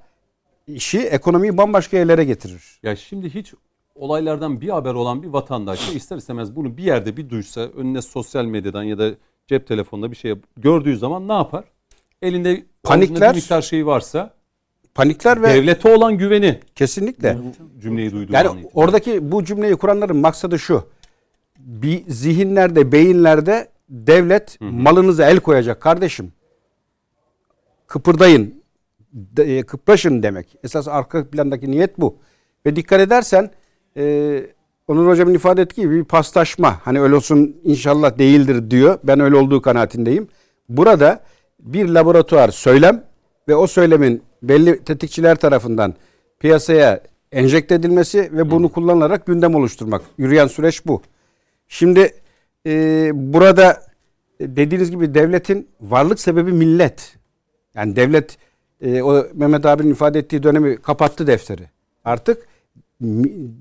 işi 0.66 0.98
ekonomiyi 0.98 1.56
bambaşka 1.56 1.96
yerlere 1.96 2.24
getirir. 2.24 2.80
Ya 2.82 2.96
şimdi 2.96 3.34
hiç 3.34 3.54
olaylardan 3.94 4.60
bir 4.60 4.68
haber 4.68 4.94
olan 4.94 5.22
bir 5.22 5.28
vatandaş 5.28 5.94
ister 5.94 6.16
istemez 6.16 6.56
bunu 6.56 6.76
bir 6.76 6.82
yerde 6.82 7.16
bir 7.16 7.30
duysa 7.30 7.60
önüne 7.60 8.02
sosyal 8.02 8.44
medyadan 8.44 8.82
ya 8.82 8.98
da 8.98 9.10
cep 9.46 9.66
telefonunda 9.66 10.10
bir 10.10 10.16
şey 10.16 10.34
gördüğü 10.56 10.96
zaman 10.96 11.28
ne 11.28 11.32
yapar? 11.32 11.64
Elinde 12.22 12.66
panikler 12.82 13.30
bir 13.30 13.36
miktar 13.36 13.62
şeyi 13.62 13.86
varsa 13.86 14.34
panikler 14.94 15.42
ve 15.42 15.48
devlete 15.48 15.94
olan 15.94 16.18
güveni 16.18 16.60
kesinlikle 16.74 17.36
cümleyi 17.82 18.12
duyduğu 18.12 18.32
yani 18.32 18.48
an 18.48 18.58
oradaki 18.74 19.32
bu 19.32 19.44
cümleyi 19.44 19.76
kuranların 19.76 20.16
maksadı 20.16 20.58
şu. 20.58 20.84
Bir 21.58 22.02
zihinlerde, 22.08 22.92
beyinlerde 22.92 23.68
devlet 23.88 24.60
Hı-hı. 24.60 24.72
malınıza 24.72 25.30
el 25.30 25.40
koyacak 25.40 25.80
kardeşim. 25.80 26.32
Kıpırdayın. 27.86 28.62
De, 29.12 29.58
e, 29.58 29.62
kıpraşın 29.62 30.22
demek. 30.22 30.56
Esas 30.64 30.88
arka 30.88 31.30
plandaki 31.30 31.70
niyet 31.70 32.00
bu. 32.00 32.18
Ve 32.66 32.76
dikkat 32.76 33.00
edersen 33.00 33.50
e, 33.96 34.46
Onur 34.88 35.08
Hocam'ın 35.08 35.34
ifade 35.34 35.62
ettiği 35.62 35.80
gibi 35.80 35.96
bir 35.96 36.04
paslaşma. 36.04 36.80
Hani 36.84 37.00
öyle 37.00 37.14
olsun 37.14 37.56
inşallah 37.64 38.18
değildir 38.18 38.70
diyor. 38.70 38.98
Ben 39.04 39.20
öyle 39.20 39.36
olduğu 39.36 39.62
kanaatindeyim. 39.62 40.28
Burada 40.68 41.20
bir 41.60 41.88
laboratuvar 41.88 42.48
söylem 42.48 43.04
ve 43.48 43.56
o 43.56 43.66
söylemin 43.66 44.22
belli 44.42 44.84
tetikçiler 44.84 45.36
tarafından 45.36 45.94
piyasaya 46.40 47.02
enjekte 47.32 47.74
edilmesi 47.74 48.30
ve 48.32 48.50
bunu 48.50 48.68
Hı. 48.68 48.72
kullanılarak 48.72 49.26
gündem 49.26 49.54
oluşturmak. 49.54 50.02
Yürüyen 50.18 50.46
süreç 50.46 50.86
bu. 50.86 51.02
Şimdi 51.68 52.14
e, 52.66 53.10
burada 53.14 53.82
dediğiniz 54.40 54.90
gibi 54.90 55.14
devletin 55.14 55.68
varlık 55.80 56.20
sebebi 56.20 56.52
millet. 56.52 57.16
Yani 57.74 57.96
devlet 57.96 58.38
e, 58.80 59.02
o 59.02 59.26
Mehmet 59.34 59.66
abinin 59.66 59.90
ifade 59.90 60.18
ettiği 60.18 60.42
dönemi 60.42 60.76
kapattı 60.76 61.26
defteri. 61.26 61.62
Artık 62.04 62.48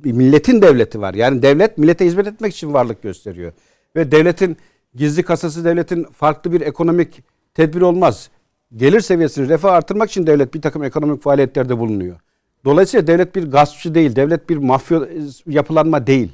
milletin 0.03 0.61
devleti 0.61 1.01
var. 1.01 1.13
Yani 1.13 1.41
devlet 1.41 1.77
millete 1.77 2.05
hizmet 2.05 2.27
etmek 2.27 2.53
için 2.53 2.73
varlık 2.73 3.03
gösteriyor. 3.03 3.53
Ve 3.95 4.11
devletin 4.11 4.57
gizli 4.95 5.23
kasası 5.23 5.65
devletin 5.65 6.03
farklı 6.03 6.51
bir 6.51 6.61
ekonomik 6.61 7.23
tedbir 7.53 7.81
olmaz. 7.81 8.29
Gelir 8.75 9.01
seviyesini 9.01 9.49
refah 9.49 9.73
artırmak 9.73 10.09
için 10.09 10.27
devlet 10.27 10.53
bir 10.53 10.61
takım 10.61 10.83
ekonomik 10.83 11.21
faaliyetlerde 11.21 11.79
bulunuyor. 11.79 12.19
Dolayısıyla 12.65 13.07
devlet 13.07 13.35
bir 13.35 13.51
gaspçı 13.51 13.95
değil, 13.95 14.15
devlet 14.15 14.49
bir 14.49 14.57
mafya 14.57 15.01
yapılanma 15.47 16.07
değil. 16.07 16.31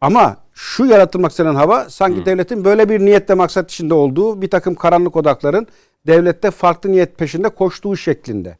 Ama 0.00 0.36
şu 0.52 0.84
yaratılmak 0.84 1.30
istenen 1.30 1.54
hava 1.54 1.90
sanki 1.90 2.20
Hı. 2.20 2.26
devletin 2.26 2.64
böyle 2.64 2.88
bir 2.88 3.00
niyetle 3.00 3.34
maksat 3.34 3.72
içinde 3.72 3.94
olduğu 3.94 4.42
bir 4.42 4.50
takım 4.50 4.74
karanlık 4.74 5.16
odakların 5.16 5.66
devlette 6.06 6.50
farklı 6.50 6.92
niyet 6.92 7.18
peşinde 7.18 7.48
koştuğu 7.48 7.96
şeklinde. 7.96 8.58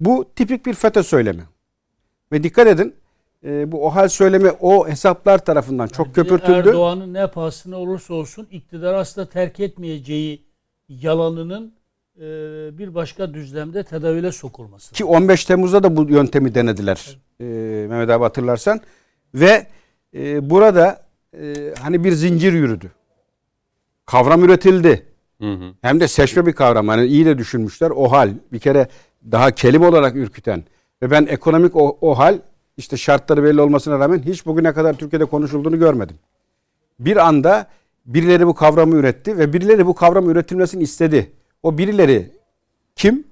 Bu 0.00 0.30
tipik 0.36 0.66
bir 0.66 0.74
FETÖ 0.74 1.02
söylemi. 1.02 1.42
Ve 2.32 2.42
dikkat 2.42 2.66
edin 2.66 2.94
e, 3.44 3.72
bu 3.72 3.86
o 3.86 3.90
hal 3.90 4.08
söylemi 4.08 4.50
o 4.50 4.88
hesaplar 4.88 5.44
tarafından 5.44 5.86
çok 5.86 6.06
yani 6.06 6.14
köpürtüldü. 6.14 6.68
Erdoğan'ın 6.68 7.14
ne 7.14 7.26
pahasına 7.26 7.76
olursa 7.76 8.14
olsun 8.14 8.48
iktidar 8.50 8.94
asla 8.94 9.28
terk 9.28 9.60
etmeyeceği 9.60 10.46
yalanının 10.88 11.75
e, 12.20 12.78
bir 12.78 12.94
başka 12.94 13.34
düzlemde 13.34 13.82
tedavüle 13.82 14.32
sokulması. 14.32 14.94
Ki 14.94 15.04
15 15.04 15.44
Temmuz'da 15.44 15.82
da 15.82 15.96
bu 15.96 16.10
yöntemi 16.10 16.54
denediler. 16.54 17.18
Evet. 17.40 17.50
E, 17.50 17.86
Mehmet 17.88 18.10
abi 18.10 18.22
hatırlarsan. 18.22 18.80
Ve 19.34 19.66
e, 20.14 20.50
burada 20.50 21.06
e, 21.40 21.74
hani 21.82 22.04
bir 22.04 22.12
zincir 22.12 22.52
yürüdü. 22.52 22.90
Kavram 24.06 24.44
üretildi. 24.44 25.06
Hı 25.40 25.52
hı. 25.52 25.72
Hem 25.82 26.00
de 26.00 26.08
seçme 26.08 26.46
bir 26.46 26.52
kavram. 26.52 26.88
Hani 26.88 27.06
iyi 27.06 27.26
de 27.26 27.38
düşünmüşler. 27.38 27.90
O 27.90 28.12
hal 28.12 28.30
bir 28.52 28.58
kere 28.58 28.88
daha 29.32 29.50
kelime 29.50 29.86
olarak 29.86 30.16
ürküten. 30.16 30.64
Ve 31.02 31.10
ben 31.10 31.26
ekonomik 31.26 31.76
o, 31.76 31.98
o 32.00 32.18
hal 32.18 32.38
işte 32.76 32.96
şartları 32.96 33.44
belli 33.44 33.60
olmasına 33.60 33.98
rağmen 33.98 34.18
hiç 34.18 34.46
bugüne 34.46 34.72
kadar 34.72 34.94
Türkiye'de 34.94 35.24
konuşulduğunu 35.24 35.78
görmedim. 35.78 36.16
Bir 37.00 37.26
anda 37.28 37.66
birileri 38.06 38.46
bu 38.46 38.54
kavramı 38.54 38.96
üretti 38.96 39.38
ve 39.38 39.52
birileri 39.52 39.86
bu 39.86 39.94
kavramı 39.94 40.30
üretilmesini 40.30 40.82
istedi. 40.82 41.32
O 41.66 41.78
birileri 41.78 42.30
kim? 42.96 43.24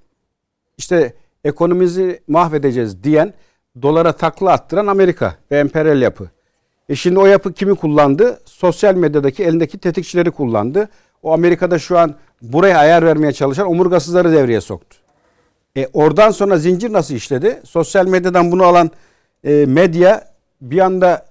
İşte 0.79 1.15
ekonomimizi 1.45 2.21
mahvedeceğiz 2.29 3.05
diyen 3.05 3.35
dolara 3.83 4.13
takla 4.13 4.53
attıran 4.53 4.87
Amerika 4.87 5.35
ve 5.51 5.59
emperyal 5.59 6.03
yapı. 6.03 6.31
E 6.89 6.95
şimdi 6.95 7.19
o 7.19 7.27
yapı 7.27 7.53
kimi 7.53 7.75
kullandı? 7.75 8.41
Sosyal 8.45 8.95
medyadaki 8.95 9.45
elindeki 9.45 9.79
tetikçileri 9.79 10.31
kullandı. 10.31 10.89
O 11.23 11.33
Amerika'da 11.33 11.79
şu 11.79 11.99
an 11.99 12.15
buraya 12.43 12.79
ayar 12.79 13.05
vermeye 13.05 13.33
çalışan 13.33 13.69
omurgasızları 13.69 14.33
devreye 14.33 14.61
soktu. 14.61 14.97
E 15.77 15.89
oradan 15.93 16.31
sonra 16.31 16.59
zincir 16.59 16.93
nasıl 16.93 17.15
işledi? 17.15 17.61
Sosyal 17.65 18.07
medyadan 18.07 18.53
bunu 18.53 18.65
alan 18.65 18.91
e, 19.45 19.65
medya 19.69 20.25
bir 20.61 20.79
anda 20.79 21.27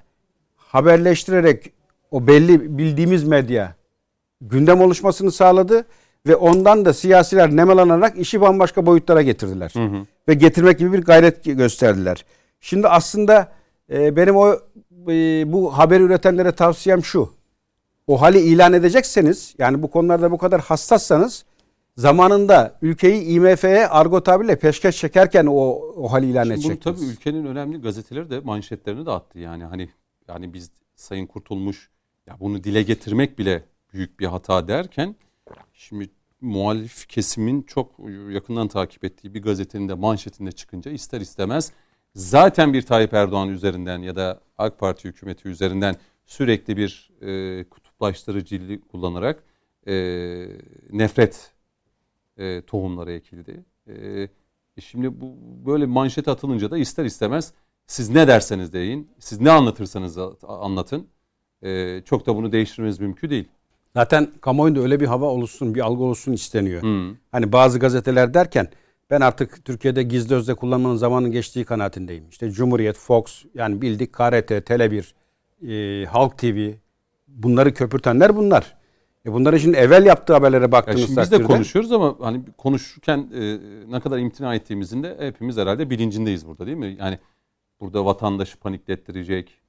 haberleştirerek 0.55 1.71
o 2.11 2.27
belli 2.27 2.77
bildiğimiz 2.77 3.23
medya 3.23 3.75
gündem 4.41 4.81
oluşmasını 4.81 5.31
sağladı 5.31 5.85
ve 6.27 6.35
ondan 6.35 6.85
da 6.85 6.93
siyasiler 6.93 7.55
nemelanarak 7.55 8.17
işi 8.17 8.41
bambaşka 8.41 8.85
boyutlara 8.85 9.21
getirdiler. 9.21 9.73
Ve 10.27 10.33
getirmek 10.33 10.79
gibi 10.79 10.93
bir 10.93 11.01
gayret 11.03 11.43
gösterdiler. 11.43 12.25
Şimdi 12.61 12.87
aslında 12.87 13.51
e, 13.91 14.15
benim 14.15 14.35
o 14.35 14.53
e, 15.07 15.43
bu 15.53 15.77
haber 15.77 15.99
üretenlere 15.99 16.51
tavsiyem 16.51 17.03
şu. 17.03 17.29
O 18.07 18.21
hali 18.21 18.39
ilan 18.39 18.73
edecekseniz 18.73 19.55
yani 19.57 19.81
bu 19.83 19.91
konularda 19.91 20.31
bu 20.31 20.37
kadar 20.37 20.61
hassassanız 20.61 21.45
zamanında 21.97 22.75
ülkeyi 22.81 23.23
IMF'ye 23.23 23.87
argo 23.87 24.23
tabirle 24.23 24.55
peşkeş 24.55 24.97
çekerken 24.97 25.45
o, 25.45 25.53
o 25.97 26.11
hali 26.11 26.25
ilan 26.29 26.43
Şimdi 26.43 26.55
bunu 26.63 26.71
edecektiniz. 26.71 26.99
tabii 26.99 27.09
ülkenin 27.11 27.45
önemli 27.45 27.81
gazeteleri 27.81 28.29
de 28.29 28.39
manşetlerini 28.39 29.05
de 29.05 29.11
attı. 29.11 29.39
Yani 29.39 29.63
hani 29.63 29.89
yani 30.27 30.53
biz 30.53 30.71
Sayın 30.95 31.25
Kurtulmuş 31.25 31.89
ya 32.27 32.35
bunu 32.39 32.63
dile 32.63 32.83
getirmek 32.83 33.39
bile 33.39 33.63
büyük 33.93 34.19
bir 34.19 34.25
hata 34.25 34.67
derken 34.67 35.15
şimdi 35.73 36.09
muhalif 36.41 37.07
kesimin 37.07 37.61
çok 37.61 37.91
yakından 38.29 38.67
takip 38.67 39.03
ettiği 39.03 39.33
bir 39.33 39.41
gazetenin 39.41 39.89
de 39.89 39.93
manşetinde 39.93 40.51
çıkınca 40.51 40.91
ister 40.91 41.21
istemez 41.21 41.71
zaten 42.15 42.73
bir 42.73 42.81
Tayyip 42.81 43.13
Erdoğan 43.13 43.49
üzerinden 43.49 44.01
ya 44.01 44.15
da 44.15 44.41
AK 44.57 44.79
Parti 44.79 45.07
hükümeti 45.07 45.47
üzerinden 45.47 45.95
sürekli 46.25 46.77
bir 46.77 47.11
e, 47.21 47.63
kutuplaştırıcı 47.63 48.61
dili 48.61 48.81
kullanarak 48.81 49.43
e, 49.87 49.93
nefret 50.91 51.51
e, 52.37 52.61
tohumları 52.61 53.11
ekildi. 53.11 53.65
E, 53.87 53.93
e 54.77 54.81
şimdi 54.81 55.21
bu 55.21 55.35
böyle 55.65 55.85
manşet 55.85 56.27
atılınca 56.27 56.71
da 56.71 56.77
ister 56.77 57.05
istemez 57.05 57.53
siz 57.87 58.09
ne 58.09 58.27
derseniz 58.27 58.73
deyin, 58.73 59.11
siz 59.19 59.41
ne 59.41 59.51
anlatırsanız 59.51 60.17
anlatın. 60.43 61.07
E, 61.63 62.01
çok 62.05 62.25
da 62.25 62.35
bunu 62.35 62.51
değiştirmeniz 62.51 62.99
mümkün 62.99 63.29
değil. 63.29 63.47
Zaten 63.95 64.31
kamuoyunda 64.41 64.79
öyle 64.79 64.99
bir 64.99 65.05
hava 65.05 65.25
oluşsun, 65.25 65.75
bir 65.75 65.79
algı 65.79 66.03
oluşsun 66.03 66.33
isteniyor. 66.33 66.81
Hmm. 66.81 67.15
Hani 67.31 67.51
bazı 67.51 67.79
gazeteler 67.79 68.33
derken 68.33 68.67
ben 69.09 69.21
artık 69.21 69.65
Türkiye'de 69.65 70.03
gizli 70.03 70.35
özde 70.35 70.53
kullanmanın 70.53 70.95
zamanın 70.95 71.31
geçtiği 71.31 71.65
kanaatindeyim. 71.65 72.29
İşte 72.29 72.51
Cumhuriyet, 72.51 72.97
Fox, 72.97 73.45
yani 73.53 73.81
bildik 73.81 74.13
KRT, 74.13 74.51
Tele1, 74.51 75.13
e, 75.67 76.05
Halk 76.05 76.37
TV 76.37 76.71
bunları 77.27 77.73
köpürtenler 77.73 78.35
bunlar. 78.35 78.75
E 79.25 79.33
bunların 79.33 79.57
şimdi 79.57 79.77
evvel 79.77 80.05
yaptığı 80.05 80.33
haberlere 80.33 80.63
Ya 80.63 80.71
baktığımız 80.71 81.05
şimdi 81.05 81.21
biz 81.21 81.31
de 81.31 81.37
takdirde 81.37 81.47
konuşuyoruz 81.47 81.91
ama 81.91 82.15
hani 82.19 82.41
konuşurken 82.57 83.29
e, 83.33 83.57
ne 83.91 83.99
kadar 83.99 84.17
imtina 84.17 84.55
ettiğimizin 84.55 85.03
de 85.03 85.17
hepimiz 85.19 85.57
herhalde 85.57 85.89
bilincindeyiz 85.89 86.47
burada 86.47 86.65
değil 86.65 86.77
mi? 86.77 86.97
Yani 86.99 87.19
burada 87.79 88.05
vatandaşı 88.05 88.59
paniklettirecek, 88.59 89.62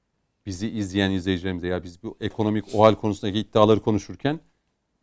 bizi 0.46 0.68
izleyen 0.68 1.10
izleyicilerimize 1.10 1.68
ya 1.68 1.82
biz 1.84 2.02
bu 2.02 2.16
ekonomik 2.20 2.64
o 2.74 2.84
hal 2.84 2.94
konusundaki 2.94 3.38
iddiaları 3.38 3.80
konuşurken 3.80 4.40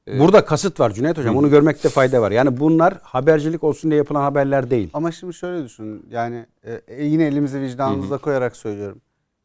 e, 0.08 0.20
burada 0.20 0.46
kasıt 0.46 0.80
var 0.80 0.94
Cüneyt 0.94 1.18
Hocam. 1.18 1.38
Onu 1.38 1.50
görmekte 1.50 1.90
fayda 1.90 2.22
var. 2.22 2.32
Yani 2.32 2.60
bunlar 2.60 2.94
habercilik 3.02 3.64
olsun 3.64 3.92
diye 3.92 3.98
yapılan 3.98 4.22
haberler 4.22 4.70
değil. 4.70 4.90
Ama 4.94 5.12
şimdi 5.12 5.34
şöyle 5.34 5.64
düşünün. 5.66 6.06
Yani 6.10 6.46
e, 6.88 7.04
yine 7.04 7.24
elimizi 7.24 7.62
vicdanımıza 7.62 8.18
koyarak 8.18 8.56
söylüyorum. 8.56 9.02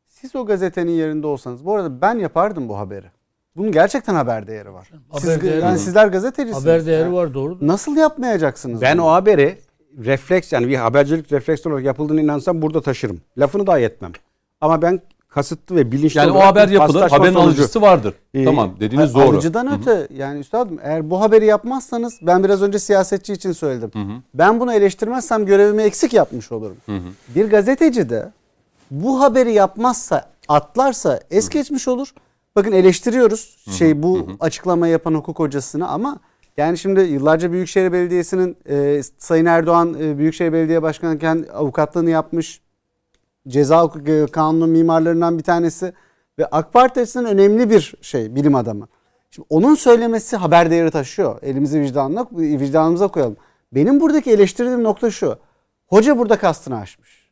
Siz 0.06 0.36
o 0.36 0.46
gazetenin 0.46 0.92
yerinde 0.92 1.26
olsanız. 1.26 1.64
Bu 1.64 1.74
arada 1.74 2.00
ben 2.00 2.18
yapardım 2.18 2.68
bu 2.68 2.78
haberi. 2.78 3.06
Bunun 3.56 3.72
gerçekten 3.72 4.14
haber 4.14 4.46
değeri 4.46 4.72
var. 4.72 4.90
Siz, 5.14 5.24
Haber 5.24 5.42
değeri 5.42 5.60
yani 5.60 5.72
var. 5.72 5.76
sizler 5.76 6.06
gazetecisiniz. 6.08 6.64
Haber 6.64 6.86
değeri 6.86 7.02
Yani 7.02 7.14
var 7.14 7.34
doğru. 7.34 7.58
Nasıl 7.60 7.96
yapmayacaksınız? 7.96 8.82
Ben 8.82 8.98
bunu? 8.98 9.06
o 9.06 9.10
haberi 9.10 9.58
refleks 9.98 10.52
yani 10.52 10.68
bir 10.68 10.76
habercilik 10.76 11.32
refleks 11.32 11.66
olarak 11.66 11.84
yapıldığını 11.84 12.20
inansam 12.20 12.62
burada 12.62 12.80
taşırım. 12.80 13.20
Lafını 13.38 13.66
dahi 13.66 13.82
etmem. 13.82 14.12
Ama 14.60 14.82
ben 14.82 15.00
kasıtlı 15.36 15.76
ve 15.76 15.92
bilinçli 15.92 16.18
yani 16.18 16.30
o 16.30 16.40
haber 16.40 16.68
yapılır, 16.68 17.10
haberin 17.10 17.32
sonucu- 17.32 17.38
alıcısı 17.40 17.80
vardır. 17.80 18.14
Ee, 18.34 18.44
tamam 18.44 18.70
dediğiniz 18.80 19.14
doğru. 19.14 19.24
Alıcıdan 19.24 19.80
öte 19.80 20.08
yani 20.16 20.38
üstadım 20.40 20.78
eğer 20.82 21.10
bu 21.10 21.20
haberi 21.20 21.46
yapmazsanız 21.46 22.18
ben 22.22 22.44
biraz 22.44 22.62
önce 22.62 22.78
siyasetçi 22.78 23.32
için 23.32 23.52
söyledim. 23.52 23.90
Ben 24.34 24.60
bunu 24.60 24.72
eleştirmezsem 24.74 25.46
görevimi 25.46 25.82
eksik 25.82 26.12
yapmış 26.12 26.52
olurum. 26.52 26.76
Bir 27.34 27.50
gazeteci 27.50 28.10
de 28.10 28.32
bu 28.90 29.20
haberi 29.20 29.52
yapmazsa 29.52 30.30
atlarsa 30.48 31.20
es 31.30 31.48
geçmiş 31.48 31.88
olur. 31.88 32.08
Bakın 32.56 32.72
eleştiriyoruz 32.72 33.56
şey 33.78 34.02
bu 34.02 34.26
açıklamayı 34.40 34.92
yapan 34.92 35.14
hukuk 35.14 35.38
hocasını 35.38 35.88
ama 35.88 36.18
yani 36.56 36.78
şimdi 36.78 37.00
yıllarca 37.00 37.52
Büyükşehir 37.52 37.92
Belediyesi'nin 37.92 38.56
e, 38.68 39.02
Sayın 39.18 39.46
Erdoğan 39.46 39.96
e, 40.00 40.18
Büyükşehir 40.18 40.52
Belediye 40.52 40.82
Başkanı'nken 40.82 41.44
avukatlığını 41.54 42.10
yapmış. 42.10 42.60
Ceza 43.48 43.90
e, 44.06 44.26
kanunu 44.26 44.66
mimarlarından 44.66 45.38
bir 45.38 45.42
tanesi 45.42 45.92
ve 46.38 46.46
AK 46.46 46.72
Parti 46.72 47.00
açısından 47.00 47.26
önemli 47.26 47.70
bir 47.70 47.94
şey 48.00 48.34
bilim 48.34 48.54
adamı. 48.54 48.88
Şimdi 49.30 49.46
onun 49.50 49.74
söylemesi 49.74 50.36
haber 50.36 50.70
değeri 50.70 50.90
taşıyor. 50.90 51.38
Elimizi 51.42 51.80
vicdanına, 51.80 52.26
vicdanımıza 52.32 53.08
koyalım. 53.08 53.36
Benim 53.72 54.00
buradaki 54.00 54.30
eleştirdiğim 54.30 54.82
nokta 54.84 55.10
şu. 55.10 55.38
Hoca 55.86 56.18
burada 56.18 56.38
kastını 56.38 56.78
aşmış. 56.80 57.26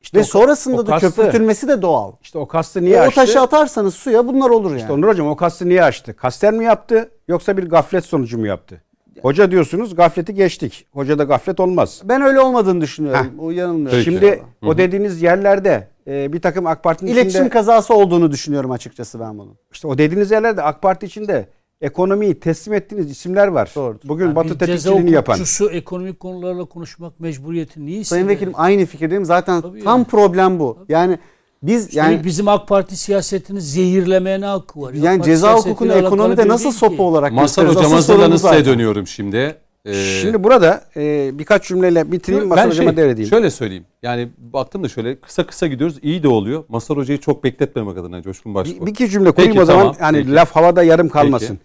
İşte 0.00 0.18
Ve 0.18 0.22
o- 0.22 0.24
sonrasında 0.24 0.76
o 0.76 0.86
da 0.86 0.90
kastı- 0.90 1.10
köpürtülmesi 1.16 1.68
de 1.68 1.82
doğal. 1.82 2.12
İşte 2.22 2.38
o 2.38 2.48
kastı 2.48 2.84
niye 2.84 3.00
o 3.00 3.02
açtı? 3.02 3.14
taşı 3.14 3.40
atarsanız 3.40 3.94
suya 3.94 4.26
bunlar 4.26 4.50
olur 4.50 4.70
yani. 4.70 4.80
İşte 4.80 4.92
Onur 4.92 5.08
Hocam 5.08 5.26
o 5.28 5.36
kastı 5.36 5.68
niye 5.68 5.84
açtı? 5.84 6.16
Kasten 6.16 6.54
mi 6.54 6.64
yaptı 6.64 7.10
yoksa 7.28 7.56
bir 7.56 7.68
gaflet 7.70 8.04
sonucu 8.04 8.38
mu 8.38 8.46
yaptı? 8.46 8.82
Hoca 9.22 9.50
diyorsunuz 9.50 9.94
gafleti 9.94 10.34
geçtik. 10.34 10.86
Hocada 10.92 11.24
gaflet 11.24 11.60
olmaz. 11.60 12.02
Ben 12.04 12.22
öyle 12.22 12.40
olmadığını 12.40 12.80
düşünüyorum. 12.80 13.26
O 13.38 13.50
yanılmıyor. 13.50 14.02
Şimdi 14.02 14.42
o 14.66 14.78
dediğiniz 14.78 15.22
yerlerde 15.22 15.88
e, 16.06 16.32
bir 16.32 16.40
takım 16.40 16.66
AK 16.66 16.82
Parti'nin 16.82 17.10
İletişim 17.10 17.28
içinde 17.40 17.48
kazası 17.48 17.94
olduğunu 17.94 18.30
düşünüyorum 18.30 18.70
açıkçası 18.70 19.20
ben 19.20 19.38
bunun. 19.38 19.54
işte 19.72 19.88
o 19.88 19.98
dediğiniz 19.98 20.30
yerlerde 20.30 20.62
AK 20.62 20.82
Parti 20.82 21.06
içinde 21.06 21.48
ekonomiyi 21.80 22.40
teslim 22.40 22.74
ettiğiniz 22.74 23.10
isimler 23.10 23.48
var. 23.48 23.72
Doğrudur. 23.76 24.08
Bugün 24.08 24.24
Yani 24.24 24.36
Batı 24.36 24.48
ceza 24.48 24.58
tetikçiliğini 24.58 25.10
yapan. 25.10 25.34
hukukçusu 25.34 25.70
ekonomik 25.70 26.20
konularla 26.20 26.64
konuşmak 26.64 27.20
mecburiyeti 27.20 27.86
niye 27.86 28.04
Sayın 28.04 28.22
hisseder? 28.22 28.28
Vekilim 28.36 28.52
aynı 28.56 28.86
fikirdeyim. 28.86 29.24
Zaten 29.24 29.60
Tabii 29.60 29.84
tam 29.84 29.98
yani. 29.98 30.06
problem 30.06 30.58
bu. 30.58 30.78
Yani 30.88 31.18
biz 31.66 31.94
Yani 31.96 32.12
yani 32.14 32.24
bizim 32.24 32.48
AK 32.48 32.68
Parti 32.68 32.96
siyasetini 32.96 33.60
zehirlemeye 33.60 34.40
ne 34.40 34.46
hakkı 34.46 34.80
var? 34.80 34.92
yani 34.94 35.18
AK 35.20 35.24
ceza 35.24 35.54
hukukunu 35.56 35.92
ekonomide 35.92 36.48
nasıl 36.48 36.72
sopa 36.72 36.96
ki. 36.96 37.02
olarak 37.02 37.32
Masar 37.32 37.62
gösteriyoruz? 37.66 38.08
hocam 38.08 38.38
zaten. 38.38 38.64
dönüyorum 38.64 39.06
şimdi. 39.06 39.56
Ee, 39.84 39.94
Şimdi 40.22 40.44
burada 40.44 40.84
e, 40.96 41.30
birkaç 41.38 41.68
cümleyle 41.68 42.12
bitireyim. 42.12 42.46
Masar 42.48 42.68
Hocam'a 42.70 42.90
şey, 42.90 42.96
devredeyim. 42.96 43.30
şöyle 43.30 43.50
söyleyeyim. 43.50 43.84
Yani 44.02 44.28
baktım 44.38 44.84
da 44.84 44.88
şöyle 44.88 45.20
kısa 45.20 45.46
kısa 45.46 45.66
gidiyoruz. 45.66 45.98
iyi 46.02 46.22
de 46.22 46.28
oluyor. 46.28 46.64
Masar 46.68 46.96
Hoca'yı 46.96 47.20
çok 47.20 47.44
bekletmemek 47.44 47.98
adına 47.98 48.22
Coşkun 48.22 48.54
Başbuğ. 48.54 48.80
Bir, 48.80 48.86
bir 48.86 48.90
iki 48.90 49.10
cümle 49.10 49.30
kurayım 49.30 49.52
Peki, 49.52 49.62
o 49.62 49.64
zaman. 49.64 49.80
tamam, 49.82 49.96
Yani 50.00 50.16
peki. 50.18 50.34
laf 50.34 50.50
havada 50.56 50.82
yarım 50.82 51.08
kalmasın. 51.08 51.58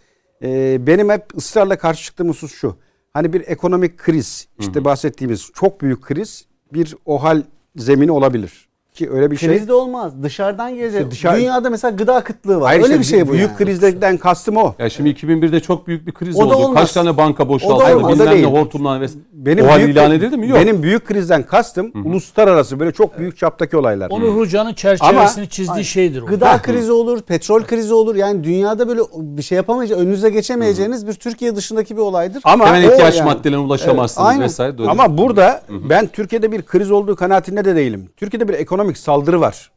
Ee, 0.44 0.88
benim 0.88 1.10
hep 1.10 1.38
ısrarla 1.38 1.78
karşı 1.78 2.04
çıktığım 2.04 2.30
husus 2.30 2.54
şu. 2.56 2.76
Hani 3.14 3.34
bir 3.34 3.42
ekonomik 3.48 3.98
kriz, 3.98 4.48
işte 4.60 4.86
bahsettiğimiz 4.86 5.50
çok 5.54 5.82
büyük 5.82 6.02
kriz 6.02 6.46
bir 6.74 6.96
OHAL 7.06 7.44
zemini 7.76 8.12
olabilir. 8.12 8.69
Ki 9.00 9.10
öyle 9.12 9.32
bir 9.32 9.38
şey. 9.38 9.50
Kriz 9.50 9.68
de 9.68 9.74
olmaz. 9.74 10.14
Dışarıdan 10.24 10.76
gelecek. 10.76 11.00
İşte 11.02 11.12
dışarı- 11.12 11.38
Dünyada 11.38 11.70
mesela 11.70 11.92
gıda 11.92 12.22
kıtlığı 12.24 12.56
var. 12.62 12.68
Hayır 12.68 12.84
Öyle 12.84 12.94
işte 12.94 13.00
bir 13.00 13.06
şey 13.06 13.28
bu 13.28 13.34
Büyük 13.34 13.50
yani. 13.50 13.58
krizden 13.58 14.18
kastım 14.18 14.58
o. 14.58 14.74
Ya 14.80 14.90
şimdi 14.90 15.10
2001'de 15.10 15.60
çok 15.60 15.88
büyük 15.88 16.08
bir 16.08 16.12
kriz 16.12 16.36
O 16.36 16.40
da 16.40 16.44
oldu. 16.56 16.66
olmaz. 16.66 16.82
Kaç 16.82 16.92
tane 16.92 17.18
banka 17.18 17.44
O 17.44 17.46
da 17.46 17.50
boşaltıldı, 17.50 17.96
olmaz. 17.96 18.04
O 18.04 18.20
da 18.20 18.32
bilmem 18.32 18.54
ne 18.84 19.02
ve 19.02 19.08
Benim 19.34 19.66
o 19.70 19.76
büyük, 19.78 19.90
ilan 19.90 20.12
edildi 20.12 20.38
mi? 20.38 20.48
Yok. 20.50 20.60
Benim 20.60 20.84
büyük 20.84 21.06
krizden 21.06 21.44
kastım 21.44 21.92
uluslararası 22.06 22.80
böyle 22.80 22.92
çok 22.92 23.20
büyük 23.20 23.38
çaptaki 23.38 23.78
olaylar. 23.78 24.10
Onur 24.10 24.36
Hoca'nın 24.36 24.74
çerçevesini 24.74 25.20
Ama- 25.42 25.50
çizdiği 25.50 25.86
şeydir 25.86 26.22
o. 26.22 26.26
Gıda 26.26 26.62
krizi 26.62 26.92
olur, 26.92 27.22
petrol 27.22 27.64
krizi 27.64 27.94
olur. 27.94 28.16
Yani 28.16 28.44
dünyada 28.44 28.88
böyle 28.88 29.02
bir 29.16 29.42
şey 29.42 29.56
yapamayacağınız, 29.56 30.06
önünüze 30.06 30.30
geçemeyeceğiniz 30.30 31.08
bir 31.08 31.14
Türkiye 31.14 31.56
dışındaki 31.56 31.96
bir 31.98 32.02
olaydır. 32.02 32.42
Ama 32.46 32.66
Temel 32.66 32.90
o 32.90 32.92
ihtiyaç 32.92 33.18
yani. 33.18 33.26
maddelerine 33.26 33.58
ulaşamazsınız 33.66 34.30
Evet, 34.32 34.42
vesaire. 34.42 34.78
Doğru. 34.78 34.90
Ama 34.90 35.18
burada 35.18 35.62
ben 35.90 36.08
Türkiye'de 36.08 36.52
bir 36.52 36.62
kriz 36.62 36.92
olduğu 36.92 37.16
kanaatinde 37.16 37.66
de 37.66 37.76
değilim. 37.76 38.10
Türkiye'de 38.18 38.48
bir 38.48 38.54
ekonomik 38.90 38.98
saldırı 38.98 39.42
var. 39.42 39.72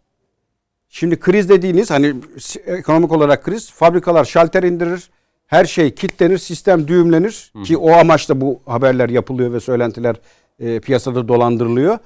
Şimdi 0.88 1.16
kriz 1.20 1.48
dediğiniz 1.48 1.90
hani 1.90 2.14
ekonomik 2.66 3.12
olarak 3.12 3.44
kriz 3.44 3.70
fabrikalar 3.70 4.25
şalter 4.25 4.62
indirir. 4.62 5.11
her 5.46 5.64
şey 5.64 5.94
kilitlenir, 5.94 6.38
sistem 6.38 6.88
düğümlenir 6.88 7.53
ki 7.64 7.77
o 7.77 7.90
amaçla 7.92 8.40
bu 8.40 8.61
haberler 8.66 9.09
yapılıyor 9.11 9.53
ve 9.53 9.61
söylentiler 9.61 10.16
e, 10.61 10.81
piyasada 10.81 11.29
dolandırılıyor. 11.29 11.98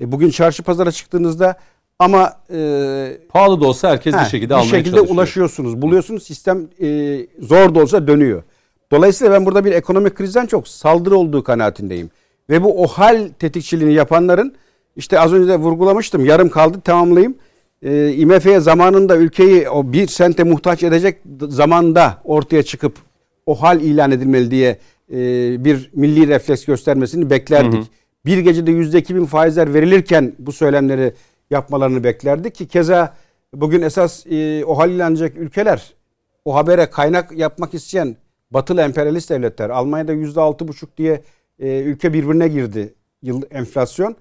E, 0.00 0.12
bugün 0.12 0.30
çarşı 0.30 0.62
pazara 0.62 0.92
çıktığınızda 0.92 1.56
ama 1.98 2.32
e, 2.50 3.18
Pahalı 3.28 3.60
da 3.60 3.66
olsa 3.66 3.90
herkes 3.90 4.12
bir 4.14 4.18
Ha, 4.18 4.24
şekilde 4.24 4.50
bir 4.50 4.54
almaya 4.54 4.68
şekilde 4.70 4.96
çalışıyor. 4.96 5.14
ulaşıyorsunuz, 5.16 5.82
buluyorsunuz. 5.82 6.22
Sistem 6.22 6.68
e, 6.82 6.86
zor 7.40 7.74
da 7.74 7.80
olsa 7.82 8.06
dönüyor. 8.06 8.42
Dolayısıyla 8.92 9.32
ben 9.32 9.46
burada 9.46 9.64
bir 9.64 9.72
ekonomik 9.72 10.14
krizden 10.14 10.46
çok 10.46 10.68
saldırı 10.68 11.16
olduğu 11.16 11.44
kanaatindeyim. 11.44 12.10
Ve 12.50 12.62
bu 12.62 12.82
OHAL 12.82 13.28
tetikçiliğini 13.38 13.94
yapanların 13.94 14.54
işte 14.96 15.20
az 15.20 15.32
önce 15.32 15.48
de 15.48 15.56
vurgulamıştım. 15.56 16.24
Yarım 16.24 16.48
kaldı 16.48 16.80
tamamlayayım. 16.80 17.34
E, 17.82 18.12
IMF'ye 18.12 18.60
zamanında 18.60 19.16
ülkeyi 19.16 19.68
o 19.68 19.92
bir 19.92 20.06
sente 20.06 20.44
muhtaç 20.44 20.82
edecek 20.82 21.20
zamanda 21.48 22.20
ortaya 22.24 22.62
çıkıp 22.62 22.96
OHAL 23.46 23.80
ilan 23.80 24.10
edilmeli 24.10 24.50
diye 24.50 24.78
e, 25.10 25.16
bir 25.64 25.90
milli 25.94 26.28
refleks 26.28 26.64
göstermesini 26.64 27.30
beklerdik. 27.30 27.84
Bir 28.26 28.38
gecede 28.38 28.70
yüzde 28.70 28.98
iki 28.98 29.14
bin 29.14 29.24
faizler 29.24 29.74
verilirken 29.74 30.32
bu 30.38 30.52
söylemleri 30.52 31.12
yapmalarını 31.50 32.04
beklerdik 32.04 32.54
ki 32.54 32.68
keza 32.68 33.14
bugün 33.54 33.82
esas 33.82 34.26
e, 34.26 34.64
OHAL 34.64 34.90
ilan 34.90 35.12
edecek 35.12 35.36
ülkeler 35.36 35.94
o 36.44 36.54
habere 36.54 36.86
kaynak 36.90 37.32
yapmak 37.32 37.74
isteyen 37.74 38.16
batılı 38.50 38.80
emperyalist 38.80 39.30
devletler 39.30 39.70
Almanya'da 39.70 40.12
yüzde 40.12 40.40
altı 40.40 40.68
buçuk 40.68 40.96
diye 40.96 41.22
e, 41.58 41.80
ülke 41.80 42.12
birbirine 42.12 42.48
girdi 42.48 42.94
yıl 43.22 43.42
enflasyon. 43.50 44.16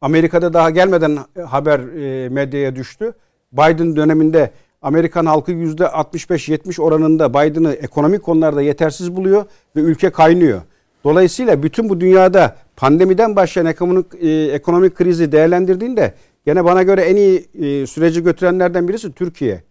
Amerika'da 0.00 0.52
daha 0.52 0.70
gelmeden 0.70 1.18
haber 1.46 1.80
e, 1.80 2.28
medyaya 2.28 2.76
düştü. 2.76 3.12
Biden 3.52 3.96
döneminde 3.96 4.50
Amerikan 4.82 5.26
halkı 5.26 5.52
yüzde 5.52 5.84
65-70 5.84 6.80
oranında 6.82 7.34
Biden'ı 7.34 7.72
ekonomik 7.72 8.22
konularda 8.22 8.62
yetersiz 8.62 9.16
buluyor 9.16 9.44
ve 9.76 9.80
ülke 9.80 10.10
kaynıyor. 10.10 10.60
Dolayısıyla 11.04 11.62
bütün 11.62 11.88
bu 11.88 12.00
dünyada 12.00 12.56
pandemiden 12.76 13.36
başlayan 13.36 13.66
ekonomik, 13.66 14.06
e, 14.20 14.44
ekonomik 14.44 14.94
krizi 14.94 15.32
değerlendirdiğinde 15.32 16.14
gene 16.46 16.64
bana 16.64 16.82
göre 16.82 17.00
en 17.00 17.16
iyi 17.16 17.48
e, 17.54 17.86
süreci 17.86 18.22
götürenlerden 18.22 18.88
birisi 18.88 19.12
Türkiye. 19.12 19.62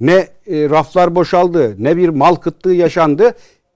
Ne 0.00 0.28
e, 0.46 0.70
raflar 0.70 1.14
boşaldı, 1.14 1.74
ne 1.78 1.96
bir 1.96 2.08
mal 2.08 2.34
kıtlığı 2.34 2.74
yaşandı. 2.74 3.34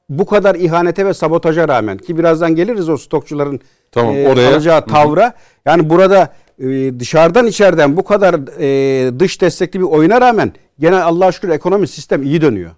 Bu 0.09 0.27
kadar 0.27 0.55
ihanete 0.55 1.07
ve 1.07 1.15
sabotaja 1.15 1.69
rağmen 1.69 1.99
ki 1.99 2.19
birazdan 2.19 2.55
geliriz 2.55 2.89
o 2.89 2.97
stokçuların 2.97 3.61
Tamam, 3.93 4.17
e, 4.17 4.29
oraya- 4.29 4.49
alacağı 4.51 4.87
tavra. 4.87 5.35
Yani 5.67 5.91
burada 5.91 6.35
e, 6.59 6.65
dışarıdan 7.01 7.47
içeriden 7.47 7.97
bu 7.97 8.05
kadar 8.05 8.35
e, 8.61 9.19
dış 9.19 9.41
destekli 9.41 9.81
bir 9.81 9.85
oyuna 9.85 10.21
rağmen 10.21 10.53
gene 10.79 10.97
Allah'a 10.97 11.33
şükür 11.33 11.49
ekonomi 11.49 11.89
sistem 11.89 12.23
iyi 12.23 12.41
dönüyor. 12.41 12.71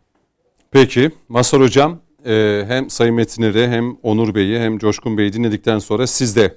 Peki 0.70 1.10
Masar 1.28 1.60
Hocam 1.60 1.98
e, 2.26 2.64
hem 2.68 2.90
Sayın 2.90 3.14
Metinleri 3.14 3.68
hem 3.68 3.96
Onur 4.02 4.34
Bey'i 4.34 4.58
hem 4.58 4.78
Coşkun 4.78 5.18
Bey'i 5.18 5.32
dinledikten 5.32 5.78
sonra 5.78 6.06
siz 6.06 6.36
de 6.36 6.56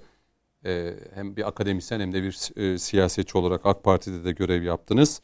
e, 0.66 0.94
hem 1.16 1.36
bir 1.36 1.48
akademisyen 1.48 2.00
hem 2.00 2.14
de 2.14 2.24
bir 2.24 2.62
e, 2.62 2.78
siyasetçi 2.78 3.38
olarak 3.38 3.62
AK 3.66 3.84
Parti'de 3.84 4.24
de 4.26 4.32
görev 4.32 4.64
yaptınız. 4.64 5.22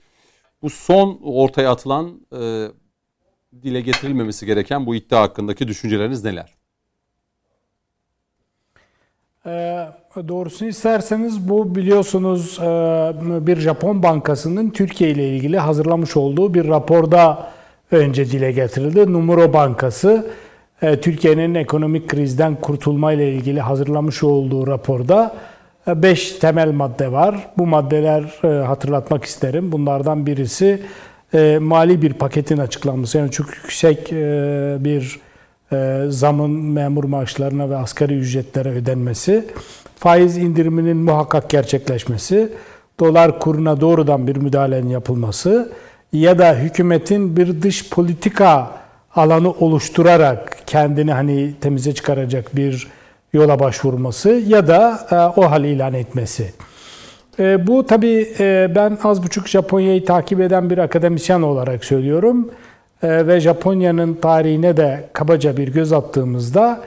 Bu 0.62 0.70
son 0.70 1.20
ortaya 1.24 1.72
atılan 1.72 2.22
e, 2.42 2.68
dile 3.64 3.82
getirilmemesi 3.82 4.46
gereken 4.46 4.86
bu 4.86 4.96
iddia 4.96 5.22
hakkındaki 5.22 5.68
düşünceleriniz 5.68 6.24
neler? 6.24 6.56
Ee, 9.46 9.88
doğrusunu 10.28 10.70
isterseniz 10.70 11.50
bu 11.50 11.76
biliyorsunuz 11.76 12.60
e, 12.60 12.68
bir 13.48 13.58
Japon 13.58 14.04
bankasının 14.04 14.70
Türkiye 14.70 15.10
ile 15.12 15.30
ilgili 15.30 15.60
hazırlamış 15.60 16.18
olduğu 16.18 16.54
bir 16.54 16.68
raporda 16.68 17.52
önce 17.92 18.26
dile 18.32 18.52
getirildi. 18.52 19.14
Numuro 19.14 19.54
Bankası 19.54 20.32
e, 20.82 21.02
Türkiye'nin 21.02 21.56
ekonomik 21.56 22.08
krizden 22.08 22.56
kurtulma 22.56 23.14
ile 23.14 23.34
ilgili 23.34 23.62
hazırlamış 23.62 24.24
olduğu 24.24 24.68
raporda 24.68 25.36
5 25.88 26.32
temel 26.32 26.72
madde 26.72 27.12
var. 27.12 27.50
Bu 27.58 27.68
maddeler 27.68 28.24
e, 28.44 28.66
hatırlatmak 28.66 29.24
isterim. 29.24 29.72
Bunlardan 29.72 30.26
birisi 30.26 30.82
e, 31.34 31.58
mali 31.62 32.02
bir 32.02 32.14
paketin 32.14 32.58
açıklanması. 32.58 33.18
Yani 33.18 33.32
çok 33.32 33.48
yüksek 33.56 34.14
e, 34.14 34.78
bir 34.80 35.20
e, 35.72 36.06
zamın 36.10 36.52
memur 36.52 37.04
maaşlarına 37.04 37.70
ve 37.70 37.78
asgari 37.78 38.14
ücretlere 38.14 38.70
ödenmesi, 38.70 39.46
faiz 39.96 40.38
indiriminin 40.38 40.98
muhakkak 40.98 41.50
gerçekleşmesi, 41.50 42.54
dolar 43.00 43.40
kuruna 43.40 43.82
doğrudan 43.82 44.28
bir 44.28 44.36
müdahalenin 44.36 44.90
yapılması 44.90 45.72
ya 46.14 46.40
da 46.40 46.56
hükümetin 46.56 47.38
bir 47.38 47.62
dış 47.62 47.90
politika 47.90 48.72
alanı 49.16 49.52
oluşturarak 49.52 50.58
kendini 50.66 51.14
hani 51.14 51.54
temize 51.62 51.94
çıkaracak 51.94 52.56
bir 52.56 52.88
yola 53.34 53.60
başvurması 53.60 54.30
ya 54.30 54.68
da 54.68 55.08
e, 55.12 55.40
o 55.40 55.52
hal 55.52 55.64
ilan 55.64 55.94
etmesi. 55.94 56.54
E, 57.40 57.68
bu 57.68 57.86
tabii 57.86 58.28
e, 58.40 58.72
ben 58.76 58.98
az 59.04 59.24
buçuk 59.24 59.48
Japonya'yı 59.48 60.06
takip 60.06 60.42
eden 60.42 60.70
bir 60.70 60.78
akademisyen 60.78 61.42
olarak 61.42 61.86
söylüyorum. 61.86 62.50
E, 63.04 63.28
ve 63.28 63.40
Japonya'nın 63.40 64.14
tarihine 64.14 64.78
de 64.78 65.10
kabaca 65.14 65.58
bir 65.58 65.68
göz 65.68 65.94
attığımızda 65.94 66.82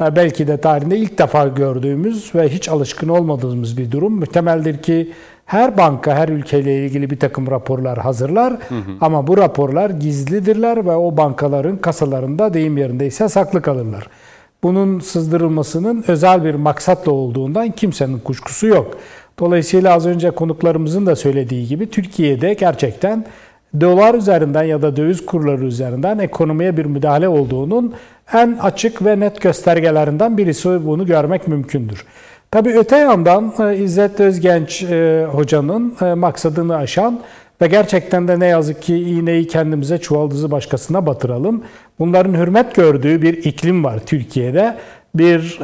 e, 0.00 0.16
belki 0.16 0.48
de 0.48 0.56
tarihinde 0.56 0.96
ilk 0.96 1.18
defa 1.18 1.48
gördüğümüz 1.48 2.34
ve 2.34 2.48
hiç 2.48 2.68
alışkın 2.68 3.08
olmadığımız 3.08 3.78
bir 3.78 3.90
durum. 3.90 4.12
Muhtemeldir 4.12 4.82
ki 4.82 5.12
her 5.46 5.76
banka 5.76 6.14
her 6.14 6.28
ülkeyle 6.28 6.84
ilgili 6.84 7.10
bir 7.10 7.18
takım 7.18 7.50
raporlar 7.50 7.98
hazırlar 7.98 8.52
ama 9.00 9.26
bu 9.26 9.36
raporlar 9.36 9.90
gizlidirler 9.90 10.86
ve 10.86 10.96
o 10.96 11.16
bankaların 11.16 11.76
kasalarında 11.76 12.54
deyim 12.54 12.78
yerindeyse 12.78 13.28
saklı 13.28 13.62
kalırlar. 13.62 14.08
Bunun 14.62 15.00
sızdırılmasının 15.00 16.04
özel 16.08 16.44
bir 16.44 16.54
maksatla 16.54 17.12
olduğundan 17.12 17.70
kimsenin 17.70 18.18
kuşkusu 18.18 18.66
yok. 18.66 18.96
Dolayısıyla 19.38 19.94
az 19.94 20.06
önce 20.06 20.30
konuklarımızın 20.30 21.06
da 21.06 21.16
söylediği 21.16 21.68
gibi 21.68 21.90
Türkiye'de 21.90 22.54
gerçekten 22.54 23.24
dolar 23.80 24.14
üzerinden 24.14 24.62
ya 24.62 24.82
da 24.82 24.96
döviz 24.96 25.26
kurları 25.26 25.64
üzerinden 25.64 26.18
ekonomiye 26.18 26.76
bir 26.76 26.84
müdahale 26.84 27.28
olduğunun 27.28 27.94
en 28.32 28.58
açık 28.62 29.04
ve 29.04 29.20
net 29.20 29.40
göstergelerinden 29.40 30.38
birisi 30.38 30.86
bunu 30.86 31.06
görmek 31.06 31.48
mümkündür. 31.48 32.04
Tabii 32.50 32.78
öte 32.78 32.96
yandan 32.96 33.54
e, 33.58 33.76
İzzet 33.76 34.20
Özgenç 34.20 34.82
e, 34.82 35.26
hocanın 35.32 35.96
e, 36.02 36.14
maksadını 36.14 36.76
aşan 36.76 37.20
ve 37.62 37.66
gerçekten 37.66 38.28
de 38.28 38.40
ne 38.40 38.46
yazık 38.46 38.82
ki 38.82 38.96
iğneyi 38.96 39.48
kendimize 39.48 39.98
çuvaldızı 39.98 40.50
başkasına 40.50 41.06
batıralım. 41.06 41.62
Bunların 41.98 42.34
hürmet 42.34 42.74
gördüğü 42.74 43.22
bir 43.22 43.34
iklim 43.44 43.84
var 43.84 43.98
Türkiye'de. 44.06 44.76
Bir 45.14 45.58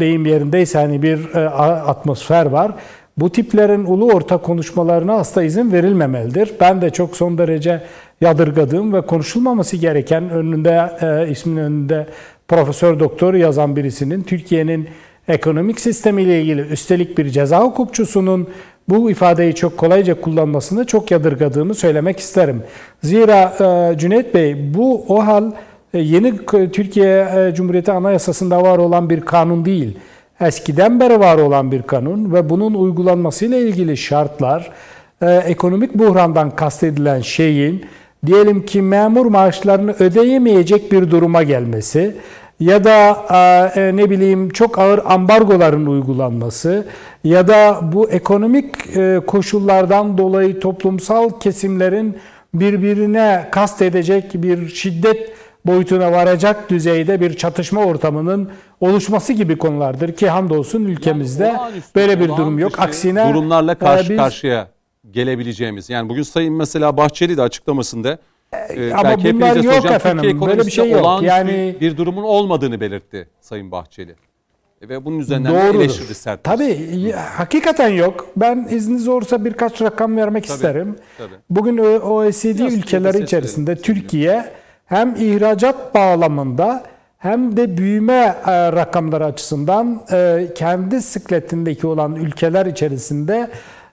deyim 0.00 0.26
yerindeyse 0.26 0.78
hani 0.78 1.02
bir 1.02 1.34
atmosfer 1.90 2.46
var. 2.46 2.72
Bu 3.18 3.30
tiplerin 3.32 3.84
ulu 3.84 4.12
orta 4.12 4.36
konuşmalarına 4.36 5.14
asla 5.14 5.42
izin 5.42 5.72
verilmemelidir. 5.72 6.52
Ben 6.60 6.82
de 6.82 6.90
çok 6.90 7.16
son 7.16 7.38
derece 7.38 7.82
yadırgadığım 8.20 8.92
ve 8.92 9.00
konuşulmaması 9.00 9.76
gereken 9.76 10.30
önünde 10.30 10.90
e, 11.00 11.30
ismin 11.30 11.56
önünde 11.56 12.06
profesör 12.48 13.00
doktor 13.00 13.34
yazan 13.34 13.76
birisinin 13.76 14.22
Türkiye'nin 14.22 14.88
ekonomik 15.28 15.80
sistemiyle 15.80 16.42
ilgili 16.42 16.60
üstelik 16.60 17.18
bir 17.18 17.28
ceza 17.28 17.60
hukukçusunun 17.60 18.48
bu 18.88 19.10
ifadeyi 19.10 19.54
çok 19.54 19.78
kolayca 19.78 20.20
kullanmasını 20.20 20.86
çok 20.86 21.10
yadırgadığımı 21.10 21.74
söylemek 21.74 22.18
isterim. 22.18 22.62
Zira 23.02 23.54
e, 23.60 23.98
Cüneyt 23.98 24.34
Bey 24.34 24.74
bu 24.74 25.04
o 25.08 25.26
hal 25.26 25.52
e, 25.94 25.98
yeni 25.98 26.46
Türkiye 26.46 27.28
e, 27.36 27.54
Cumhuriyeti 27.54 27.92
Anayasası'nda 27.92 28.62
var 28.62 28.78
olan 28.78 29.10
bir 29.10 29.20
kanun 29.20 29.64
değil. 29.64 29.96
Eskiden 30.40 31.00
beri 31.00 31.20
var 31.20 31.38
olan 31.38 31.72
bir 31.72 31.82
kanun 31.82 32.32
ve 32.32 32.50
bunun 32.50 32.74
uygulanmasıyla 32.74 33.58
ilgili 33.58 33.96
şartlar 33.96 34.70
e, 35.22 35.34
ekonomik 35.34 35.94
buhrandan 35.94 36.56
kastedilen 36.56 37.20
şeyin 37.20 37.84
diyelim 38.26 38.66
ki 38.66 38.82
memur 38.82 39.26
maaşlarını 39.26 39.94
ödeyemeyecek 39.98 40.92
bir 40.92 41.10
duruma 41.10 41.42
gelmesi 41.42 42.16
ya 42.60 42.84
da 42.84 43.24
e, 43.76 43.96
ne 43.96 44.10
bileyim 44.10 44.50
çok 44.50 44.78
ağır 44.78 45.00
ambargoların 45.04 45.86
uygulanması 45.86 46.86
ya 47.24 47.48
da 47.48 47.80
bu 47.92 48.10
ekonomik 48.10 48.96
e, 48.96 49.20
koşullardan 49.26 50.18
dolayı 50.18 50.60
toplumsal 50.60 51.30
kesimlerin 51.40 52.16
birbirine 52.54 53.48
kast 53.50 53.82
edecek 53.82 54.30
bir 54.34 54.68
şiddet 54.68 55.32
boyutuna 55.66 56.12
varacak 56.12 56.70
düzeyde 56.70 57.20
bir 57.20 57.34
çatışma 57.36 57.84
ortamının 57.84 58.50
oluşması 58.80 59.32
gibi 59.32 59.58
konulardır 59.58 60.12
ki 60.12 60.28
hamdolsun 60.28 60.84
ülkemizde 60.84 61.44
Yani 61.44 61.58
olağanüstü, 61.58 61.94
böyle 61.94 62.20
bir 62.20 62.28
durum 62.28 62.58
yok. 62.58 62.72
olağanüstü 62.78 62.82
Aksine 62.82 63.28
durumlarla 63.34 63.74
karşı 63.74 64.06
e, 64.06 64.10
biz- 64.10 64.16
karşıya 64.16 64.68
gelebileceğimiz. 65.10 65.90
Yani 65.90 66.08
bugün 66.08 66.22
Sayın 66.22 66.54
mesela 66.54 66.96
Bahçeli 66.96 67.36
de 67.36 67.42
açıklamasında 67.42 68.18
e, 68.68 68.92
ama 68.92 69.04
belki 69.04 69.34
bunlar 69.34 69.56
yok 69.56 69.64
soracağım, 69.74 69.94
efendim. 69.94 70.40
Böyle 70.46 70.66
bir 70.66 70.70
şey 70.70 70.90
yok. 70.90 71.22
Yani- 71.22 71.76
bir 71.80 71.96
durumun 71.96 72.22
olmadığını 72.22 72.80
belirtti 72.80 73.28
Sayın 73.40 73.70
Bahçeli. 73.70 74.14
E, 74.82 74.88
Ve 74.88 75.04
bunun 75.04 75.18
üzerinden 75.18 75.54
de 75.54 75.58
Doğrudur. 75.64 75.80
eleştirdi 75.80 76.14
sert. 76.14 76.44
Tabii 76.44 77.12
hakikaten 77.12 77.88
yok. 77.88 78.26
Ben 78.36 78.68
izniniz 78.70 79.08
olursa 79.08 79.44
birkaç 79.44 79.82
rakam 79.82 80.16
vermek 80.16 80.46
isterim. 80.46 80.96
tabii. 81.18 81.34
Bugün 81.50 81.78
OECD 81.98 82.58
Biraz 82.58 82.74
ülkeleri 82.74 83.22
içerisinde. 83.22 83.76
Türkiye 83.76 84.44
hem 84.86 85.14
ihracat 85.16 85.94
bağlamında 85.94 86.82
hem 87.18 87.56
de 87.56 87.78
büyüme 87.78 88.36
e, 88.46 88.72
rakamları 88.72 89.24
açısından 89.24 90.02
e, 90.12 90.48
kendi 90.54 91.02
sıkletindeki 91.02 91.86
olan 91.86 92.14
ülkeler 92.14 92.66
içerisinde 92.66 93.50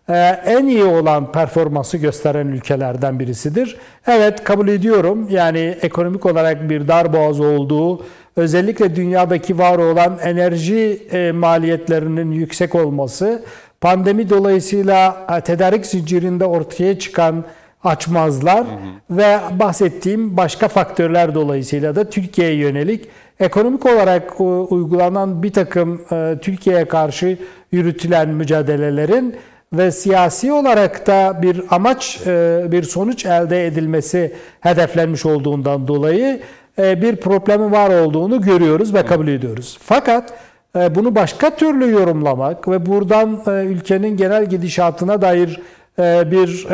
e, 0.09 0.13
en 0.45 0.65
iyi 0.65 0.83
olan 0.83 1.31
performansı 1.31 1.97
gösteren 1.97 2.47
ülkelerden 2.47 3.19
birisidir. 3.19 3.77
Evet 4.07 4.43
kabul 4.43 4.67
ediyorum 4.67 5.27
yani 5.29 5.77
ekonomik 5.81 6.25
olarak 6.25 6.69
bir 6.69 6.87
darboğaz 6.87 7.39
olduğu 7.39 8.05
özellikle 8.35 8.95
dünyadaki 8.95 9.57
var 9.57 9.77
olan 9.77 10.17
enerji 10.23 11.07
maliyetlerinin 11.33 12.31
yüksek 12.31 12.75
olması, 12.75 13.43
pandemi 13.81 14.29
dolayısıyla 14.29 15.27
tedarik 15.45 15.85
zincirinde 15.85 16.45
ortaya 16.45 16.99
çıkan 16.99 17.45
açmazlar 17.83 18.59
hı 18.59 18.61
hı. 18.61 19.17
ve 19.17 19.39
bahsettiğim 19.59 20.37
başka 20.37 20.67
faktörler 20.67 21.35
dolayısıyla 21.35 21.95
da 21.95 22.09
Türkiye'ye 22.09 22.55
yönelik 22.55 23.09
ekonomik 23.39 23.85
olarak 23.85 24.33
e, 24.39 24.43
uygulanan 24.43 25.43
bir 25.43 25.53
takım 25.53 26.01
e, 26.11 26.35
Türkiye'ye 26.41 26.85
karşı 26.85 27.37
yürütülen 27.71 28.29
mücadelelerin 28.29 29.35
ve 29.73 29.91
siyasi 29.91 30.51
olarak 30.51 31.07
da 31.07 31.39
bir 31.41 31.61
amaç, 31.69 32.19
e, 32.27 32.63
bir 32.71 32.83
sonuç 32.83 33.25
elde 33.25 33.67
edilmesi 33.67 34.33
hedeflenmiş 34.61 35.25
olduğundan 35.25 35.87
dolayı 35.87 36.41
bir 36.77 37.15
problemi 37.15 37.71
var 37.71 38.03
olduğunu 38.03 38.41
görüyoruz 38.41 38.93
ve 38.93 39.05
kabul 39.05 39.27
ediyoruz. 39.27 39.77
Fakat 39.83 40.33
bunu 40.75 41.15
başka 41.15 41.55
türlü 41.55 41.91
yorumlamak 41.91 42.67
ve 42.67 42.85
buradan 42.85 43.41
ülkenin 43.47 44.17
genel 44.17 44.45
gidişatına 44.45 45.21
dair 45.21 45.61
bir 45.97 46.67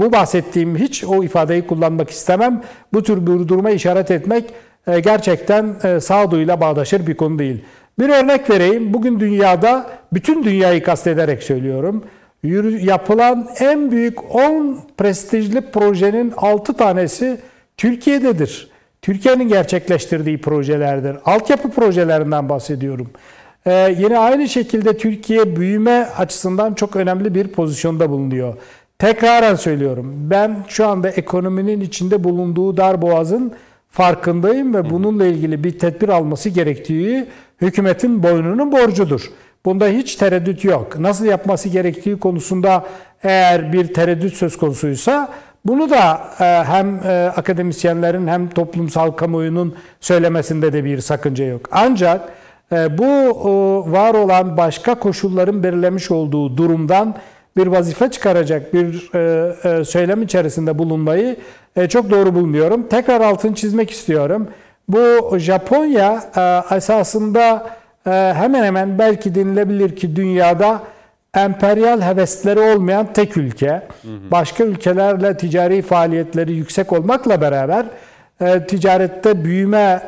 bu 0.00 0.12
bahsettiğim 0.12 0.76
hiç 0.76 1.04
o 1.04 1.24
ifadeyi 1.24 1.66
kullanmak 1.66 2.10
istemem. 2.10 2.62
Bu 2.92 3.02
tür 3.02 3.26
bir 3.26 3.48
duruma 3.48 3.70
işaret 3.70 4.10
etmek 4.10 4.44
e, 4.86 5.00
gerçekten 5.00 5.76
e, 5.84 6.00
sağduyuyla 6.00 6.60
bağdaşır 6.60 7.06
bir 7.06 7.16
konu 7.16 7.38
değil. 7.38 7.64
Bir 7.98 8.08
örnek 8.08 8.50
vereyim. 8.50 8.94
Bugün 8.94 9.20
dünyada, 9.20 9.90
bütün 10.12 10.44
dünyayı 10.44 10.82
kastederek 10.82 11.42
söylüyorum, 11.42 12.04
yapılan 12.80 13.48
en 13.60 13.90
büyük 13.90 14.34
10 14.34 14.78
prestijli 14.98 15.60
projenin 15.60 16.32
6 16.36 16.74
tanesi 16.74 17.40
Türkiye'dedir. 17.76 18.70
Türkiye'nin 19.02 19.48
gerçekleştirdiği 19.48 20.40
projelerdir. 20.40 21.16
Altyapı 21.24 21.70
projelerinden 21.70 22.48
bahsediyorum. 22.48 23.10
Ee, 23.66 23.94
yine 23.98 24.18
aynı 24.18 24.48
şekilde 24.48 24.96
Türkiye 24.96 25.56
büyüme 25.56 26.08
açısından 26.18 26.74
çok 26.74 26.96
önemli 26.96 27.34
bir 27.34 27.48
pozisyonda 27.48 28.10
bulunuyor. 28.10 28.54
Tekraren 28.98 29.54
söylüyorum. 29.54 30.14
Ben 30.30 30.64
şu 30.68 30.86
anda 30.86 31.08
ekonominin 31.08 31.80
içinde 31.80 32.24
bulunduğu 32.24 32.76
dar 32.76 33.02
boğazın 33.02 33.52
farkındayım 33.90 34.74
ve 34.74 34.90
bununla 34.90 35.26
ilgili 35.26 35.64
bir 35.64 35.78
tedbir 35.78 36.08
alması 36.08 36.48
gerektiği 36.48 37.26
hükümetin 37.60 38.22
boynunun 38.22 38.72
borcudur. 38.72 39.30
Bunda 39.64 39.86
hiç 39.88 40.16
tereddüt 40.16 40.64
yok. 40.64 40.98
Nasıl 40.98 41.24
yapması 41.24 41.68
gerektiği 41.68 42.18
konusunda 42.18 42.86
eğer 43.22 43.72
bir 43.72 43.94
tereddüt 43.94 44.34
söz 44.34 44.56
konusuysa 44.58 45.32
bunu 45.64 45.90
da 45.90 46.20
e, 46.40 46.44
hem 46.44 47.00
e, 47.04 47.32
akademisyenlerin 47.36 48.26
hem 48.26 48.48
toplumsal 48.48 49.10
kamuoyunun 49.10 49.74
söylemesinde 50.00 50.72
de 50.72 50.84
bir 50.84 51.00
sakınca 51.00 51.44
yok. 51.44 51.68
Ancak 51.72 52.32
bu 52.70 53.42
var 53.92 54.14
olan 54.14 54.56
başka 54.56 54.94
koşulların 54.94 55.62
belirlemiş 55.62 56.10
olduğu 56.10 56.56
durumdan 56.56 57.14
bir 57.56 57.66
vazife 57.66 58.10
çıkaracak 58.10 58.74
bir 58.74 59.10
söylem 59.84 60.22
içerisinde 60.22 60.78
bulunmayı 60.78 61.36
e, 61.76 61.88
çok 61.88 62.10
doğru 62.10 62.34
bulmuyorum. 62.34 62.88
Tekrar 62.88 63.20
altını 63.20 63.54
çizmek 63.54 63.90
istiyorum. 63.90 64.48
Bu 64.88 65.38
Japonya 65.38 66.22
e, 66.36 66.74
esasında 66.76 67.66
e, 68.06 68.10
hemen 68.10 68.64
hemen 68.64 68.98
belki 68.98 69.34
denilebilir 69.34 69.96
ki 69.96 70.16
dünyada 70.16 70.82
emperyal 71.34 72.00
hevesleri 72.00 72.60
olmayan 72.60 73.12
tek 73.12 73.36
ülke. 73.36 73.82
Başka 74.30 74.64
ülkelerle 74.64 75.36
ticari 75.36 75.82
faaliyetleri 75.82 76.52
yüksek 76.52 76.92
olmakla 76.92 77.40
beraber 77.40 77.86
ticarette 78.68 79.44
büyüme 79.44 80.02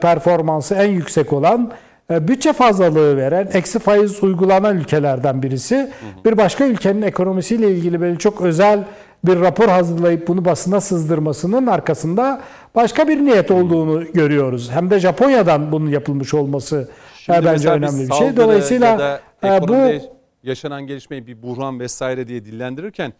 performansı 0.00 0.74
en 0.74 0.88
yüksek 0.90 1.32
olan 1.32 1.72
bütçe 2.10 2.52
fazlalığı 2.52 3.16
veren, 3.16 3.48
eksi 3.52 3.78
faiz 3.78 4.22
uygulanan 4.22 4.76
ülkelerden 4.76 5.42
birisi. 5.42 5.90
Bir 6.24 6.38
başka 6.38 6.66
ülkenin 6.66 7.02
ekonomisiyle 7.02 7.70
ilgili 7.70 8.00
böyle 8.00 8.18
çok 8.18 8.40
özel 8.40 8.84
bir 9.24 9.40
rapor 9.40 9.68
hazırlayıp 9.68 10.28
bunu 10.28 10.44
basına 10.44 10.80
sızdırmasının 10.80 11.66
arkasında 11.66 12.40
başka 12.74 13.08
bir 13.08 13.24
niyet 13.24 13.50
olduğunu 13.50 14.12
görüyoruz. 14.12 14.70
Hem 14.70 14.90
de 14.90 15.00
Japonya'dan 15.00 15.72
bunun 15.72 15.90
yapılmış 15.90 16.34
olması 16.34 16.88
Şimdi 17.14 17.44
bence 17.44 17.70
önemli 17.70 18.08
bir 18.08 18.14
şey. 18.14 18.36
Dolayısıyla 18.36 18.98
da 18.98 19.20
e, 19.44 19.68
bu 19.68 20.06
yaşanan 20.42 20.86
gelişmeyi 20.86 21.26
bir 21.26 21.42
buhran 21.42 21.80
vesaire 21.80 22.28
diye 22.28 22.44
dillendirirken 22.44 23.12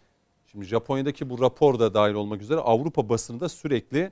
şimdi 0.51 0.65
Japonya'daki 0.65 1.29
bu 1.29 1.41
rapor 1.41 1.79
da 1.79 1.93
dahil 1.93 2.13
olmak 2.13 2.41
üzere 2.41 2.59
Avrupa 2.59 3.09
basında 3.09 3.49
sürekli 3.49 4.11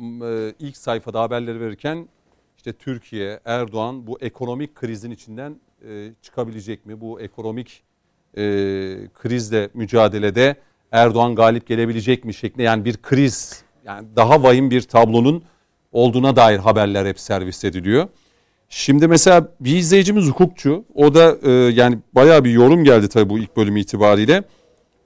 e, 0.00 0.54
ilk 0.58 0.76
sayfada 0.76 1.20
haberleri 1.20 1.60
verirken 1.60 2.08
işte 2.56 2.72
Türkiye, 2.72 3.40
Erdoğan 3.44 4.06
bu 4.06 4.18
ekonomik 4.20 4.74
krizin 4.74 5.10
içinden 5.10 5.60
e, 5.88 6.10
çıkabilecek 6.22 6.86
mi? 6.86 7.00
Bu 7.00 7.20
ekonomik 7.20 7.82
krizle 9.14 9.70
mücadelede 9.74 10.56
Erdoğan 10.92 11.34
galip 11.34 11.66
gelebilecek 11.66 12.24
mi 12.24 12.34
şeklinde 12.34 12.62
yani 12.62 12.84
bir 12.84 12.96
kriz 12.96 13.64
yani 13.84 14.08
daha 14.16 14.42
vahim 14.42 14.70
bir 14.70 14.82
tablonun 14.82 15.42
olduğuna 15.92 16.36
dair 16.36 16.58
haberler 16.58 17.06
hep 17.06 17.20
servis 17.20 17.64
ediliyor. 17.64 18.08
Şimdi 18.68 19.08
mesela 19.08 19.48
bir 19.60 19.76
izleyicimiz 19.76 20.26
hukukçu. 20.28 20.84
O 20.94 21.14
da 21.14 21.36
e, 21.42 21.50
yani 21.50 21.98
bayağı 22.12 22.44
bir 22.44 22.50
yorum 22.50 22.84
geldi 22.84 23.08
tabii 23.08 23.30
bu 23.30 23.38
ilk 23.38 23.56
bölüm 23.56 23.76
itibariyle. 23.76 24.42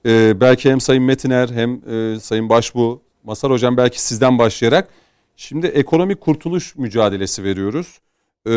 E, 0.05 0.41
belki 0.41 0.71
hem 0.71 0.81
Sayın 0.81 1.03
Metiner 1.03 1.49
hem 1.49 1.89
e, 1.89 2.19
Sayın 2.19 2.49
Başbu, 2.49 3.01
Masar 3.25 3.51
Hocam 3.51 3.77
belki 3.77 4.01
sizden 4.01 4.39
başlayarak. 4.39 4.89
Şimdi 5.35 5.67
ekonomik 5.67 6.21
kurtuluş 6.21 6.75
mücadelesi 6.75 7.43
veriyoruz. 7.43 7.99
E, 8.45 8.53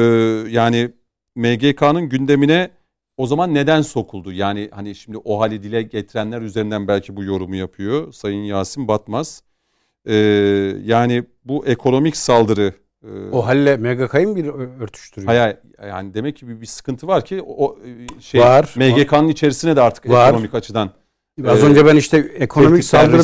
yani 0.50 0.90
MGK'nın 1.34 2.08
gündemine 2.08 2.70
o 3.16 3.26
zaman 3.26 3.54
neden 3.54 3.82
sokuldu? 3.82 4.32
Yani 4.32 4.68
hani 4.72 4.94
şimdi 4.94 5.18
o 5.24 5.40
hali 5.40 5.62
dile 5.62 5.82
getirenler 5.82 6.42
üzerinden 6.42 6.88
belki 6.88 7.16
bu 7.16 7.24
yorumu 7.24 7.56
yapıyor. 7.56 8.12
Sayın 8.12 8.42
Yasin 8.42 8.88
Batmaz. 8.88 9.42
Ee, 10.06 10.14
yani 10.84 11.24
bu 11.44 11.66
ekonomik 11.66 12.16
saldırı 12.16 12.72
e, 13.04 13.30
o 13.32 13.46
halle 13.46 13.76
MGK'yı 13.76 14.28
mı 14.28 14.36
bir 14.36 14.46
örtüştürüyor? 14.80 15.32
Hayır 15.32 15.56
yani 15.88 16.14
demek 16.14 16.36
ki 16.36 16.48
bir, 16.48 16.60
bir 16.60 16.66
sıkıntı 16.66 17.06
var 17.06 17.24
ki 17.24 17.42
o 17.42 17.78
e, 17.78 18.20
şey 18.20 18.40
var, 18.40 18.74
MGK'nın 18.76 19.28
içerisine 19.28 19.76
de 19.76 19.80
artık 19.80 20.08
var. 20.08 20.28
ekonomik 20.28 20.54
açıdan 20.54 20.90
Az 21.46 21.62
önce 21.62 21.86
ben 21.86 21.96
işte 21.96 22.18
ekonomik 22.38 22.84
saldırı 22.84 23.22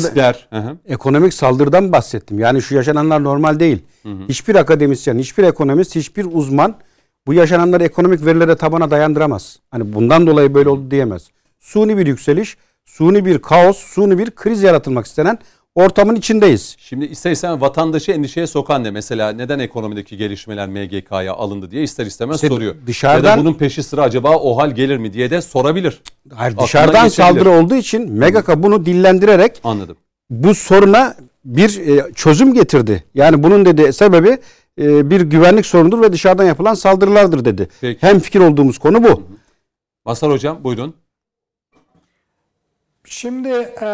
ekonomik 0.87 1.33
saldırıdan 1.33 1.91
bahsettim. 1.91 2.39
Yani 2.39 2.61
şu 2.61 2.75
yaşananlar 2.75 3.23
normal 3.23 3.59
değil. 3.59 3.79
Hı 4.03 4.09
hı. 4.09 4.27
Hiçbir 4.29 4.55
akademisyen, 4.55 5.17
hiçbir 5.17 5.43
ekonomist, 5.43 5.95
hiçbir 5.95 6.27
uzman 6.31 6.75
bu 7.27 7.33
yaşananları 7.33 7.83
ekonomik 7.83 8.25
verilere 8.25 8.55
tabana 8.55 8.91
dayandıramaz. 8.91 9.59
Hani 9.71 9.93
bundan 9.93 10.27
dolayı 10.27 10.53
böyle 10.53 10.69
oldu 10.69 10.91
diyemez. 10.91 11.27
Suni 11.59 11.97
bir 11.97 12.07
yükseliş, 12.07 12.57
suni 12.85 13.25
bir 13.25 13.39
kaos, 13.39 13.77
suni 13.77 14.17
bir 14.17 14.31
kriz 14.31 14.63
yaratılmak 14.63 15.05
istenen 15.05 15.39
ortamın 15.75 16.15
içindeyiz. 16.15 16.75
Şimdi 16.79 17.05
istersen 17.05 17.61
vatandaşı 17.61 18.11
endişeye 18.11 18.47
sokan 18.47 18.83
ne? 18.83 18.91
Mesela 18.91 19.31
neden 19.31 19.59
ekonomideki 19.59 20.17
gelişmeler 20.17 20.67
MGK'ya 20.67 21.33
alındı 21.33 21.71
diye 21.71 21.83
ister 21.83 22.05
istemez 22.05 22.35
işte 22.35 22.47
soruyor. 22.47 22.75
Dışarıdan, 22.87 23.29
ya 23.29 23.37
da 23.37 23.41
bunun 23.41 23.53
peşi 23.53 23.83
sıra 23.83 24.01
acaba 24.01 24.37
o 24.37 24.57
hal 24.57 24.71
gelir 24.71 24.97
mi 24.97 25.13
diye 25.13 25.31
de 25.31 25.41
sorabilir. 25.41 26.01
Hayır, 26.33 26.57
dışarıdan 26.57 27.07
saldırı 27.07 27.49
olduğu 27.49 27.75
için 27.75 28.11
MGK 28.11 28.53
bunu 28.57 28.85
dillendirerek 28.85 29.61
Anladım. 29.63 29.97
bu 30.29 30.55
soruna 30.55 31.15
bir 31.45 31.87
e, 31.87 32.13
çözüm 32.13 32.53
getirdi. 32.53 33.03
Yani 33.13 33.43
bunun 33.43 33.65
dedi 33.65 33.93
sebebi 33.93 34.37
e, 34.81 35.09
bir 35.09 35.21
güvenlik 35.21 35.65
sorunudur 35.65 36.01
ve 36.01 36.13
dışarıdan 36.13 36.45
yapılan 36.45 36.73
saldırılardır 36.73 37.45
dedi. 37.45 37.67
Peki. 37.81 38.01
Hem 38.01 38.19
fikir 38.19 38.39
olduğumuz 38.39 38.77
konu 38.77 39.03
bu. 39.03 39.23
Masar 40.05 40.31
Hocam 40.31 40.63
buyurun. 40.63 40.95
Şimdi 43.05 43.49
e, 43.49 43.87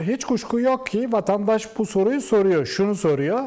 hiç 0.00 0.24
kuşku 0.24 0.60
yok 0.60 0.86
ki 0.86 1.12
vatandaş 1.12 1.78
bu 1.78 1.86
soruyu 1.86 2.20
soruyor. 2.20 2.66
Şunu 2.66 2.94
soruyor. 2.94 3.40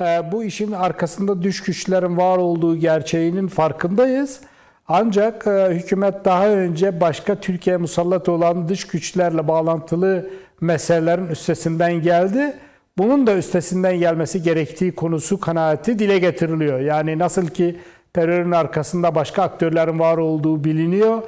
E, 0.00 0.32
bu 0.32 0.44
işin 0.44 0.72
arkasında 0.72 1.42
dış 1.42 1.62
güçlerin 1.62 2.16
var 2.16 2.38
olduğu 2.38 2.76
gerçeğinin 2.76 3.48
farkındayız. 3.48 4.40
Ancak 4.88 5.46
e, 5.46 5.68
hükümet 5.70 6.24
daha 6.24 6.48
önce 6.48 7.00
başka 7.00 7.34
Türkiye 7.34 7.76
musallat 7.76 8.28
olan 8.28 8.68
dış 8.68 8.86
güçlerle 8.86 9.48
bağlantılı 9.48 10.30
meselelerin 10.60 11.26
üstesinden 11.26 11.92
geldi 12.02 12.56
bunun 12.98 13.26
da 13.26 13.36
üstesinden 13.36 13.98
gelmesi 13.98 14.42
gerektiği 14.42 14.94
konusu 14.94 15.40
kanaati 15.40 15.98
dile 15.98 16.18
getiriliyor. 16.18 16.80
Yani 16.80 17.18
nasıl 17.18 17.46
ki 17.46 17.76
terörün 18.12 18.50
arkasında 18.50 19.14
başka 19.14 19.42
aktörlerin 19.42 19.98
var 19.98 20.18
olduğu 20.18 20.64
biliniyor 20.64 21.22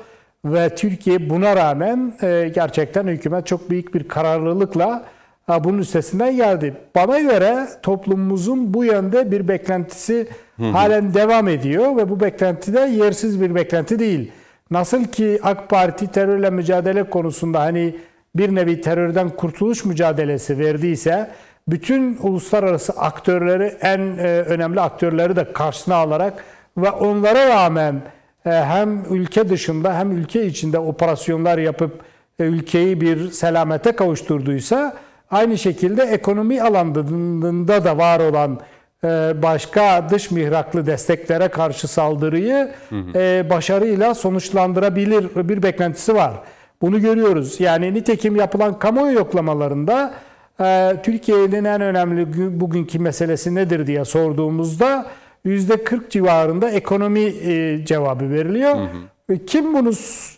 ve 0.44 0.74
Türkiye 0.74 1.30
buna 1.30 1.56
rağmen 1.56 2.12
e, 2.22 2.50
gerçekten 2.54 3.06
hükümet 3.06 3.46
çok 3.46 3.70
büyük 3.70 3.94
bir 3.94 4.08
kararlılıkla 4.08 5.04
ha, 5.46 5.64
bunun 5.64 5.78
üstesinden 5.78 6.36
geldi. 6.36 6.74
Bana 6.94 7.20
göre 7.20 7.68
toplumumuzun 7.82 8.74
bu 8.74 8.84
yönde 8.84 9.30
bir 9.30 9.48
beklentisi 9.48 10.28
halen 10.72 11.14
devam 11.14 11.48
ediyor 11.48 11.96
ve 11.96 12.10
bu 12.10 12.20
beklenti 12.20 12.74
de 12.74 12.80
yersiz 12.80 13.40
bir 13.40 13.54
beklenti 13.54 13.98
değil. 13.98 14.32
Nasıl 14.70 15.04
ki 15.04 15.40
AK 15.42 15.68
Parti 15.68 16.06
terörle 16.06 16.50
mücadele 16.50 17.10
konusunda 17.10 17.60
hani 17.60 17.96
bir 18.34 18.54
nevi 18.54 18.80
terörden 18.80 19.30
kurtuluş 19.30 19.84
mücadelesi 19.84 20.58
verdiyse 20.58 21.30
bütün 21.68 22.18
uluslararası 22.22 22.92
aktörleri 22.92 23.76
en 23.80 23.98
e, 23.98 24.24
önemli 24.26 24.80
aktörleri 24.80 25.36
de 25.36 25.52
karşısına 25.52 25.94
alarak 25.94 26.44
ve 26.76 26.90
onlara 26.90 27.48
rağmen 27.48 27.94
e, 27.94 28.17
hem 28.50 29.04
ülke 29.10 29.48
dışında 29.48 29.98
hem 29.98 30.12
ülke 30.12 30.46
içinde 30.46 30.78
operasyonlar 30.78 31.58
yapıp 31.58 32.00
e, 32.38 32.44
ülkeyi 32.44 33.00
bir 33.00 33.30
selamete 33.30 33.92
kavuşturduysa 33.92 34.96
aynı 35.30 35.58
şekilde 35.58 36.02
ekonomi 36.02 36.62
alanında 36.62 37.84
da 37.84 37.98
var 37.98 38.20
olan 38.20 38.60
e, 39.04 39.08
başka 39.42 40.10
dış 40.10 40.30
mihraklı 40.30 40.86
desteklere 40.86 41.48
karşı 41.48 41.88
saldırıyı 41.88 42.70
e, 43.14 43.46
başarıyla 43.50 44.14
sonuçlandırabilir 44.14 45.48
bir 45.48 45.62
beklentisi 45.62 46.14
var. 46.14 46.32
Bunu 46.82 47.00
görüyoruz. 47.00 47.60
Yani 47.60 47.94
nitekim 47.94 48.36
yapılan 48.36 48.78
kamuoyu 48.78 49.14
yoklamalarında 49.14 50.14
e, 50.60 50.96
Türkiye'nin 51.02 51.64
en 51.64 51.80
önemli 51.80 52.60
bugünkü 52.60 52.98
meselesi 52.98 53.54
nedir 53.54 53.86
diye 53.86 54.04
sorduğumuzda 54.04 55.06
%40 55.46 56.10
civarında 56.10 56.70
ekonomi 56.70 57.32
cevabı 57.84 58.30
veriliyor. 58.30 58.74
Hı 58.74 58.82
hı. 59.30 59.46
Kim 59.46 59.74
bunu 59.74 59.90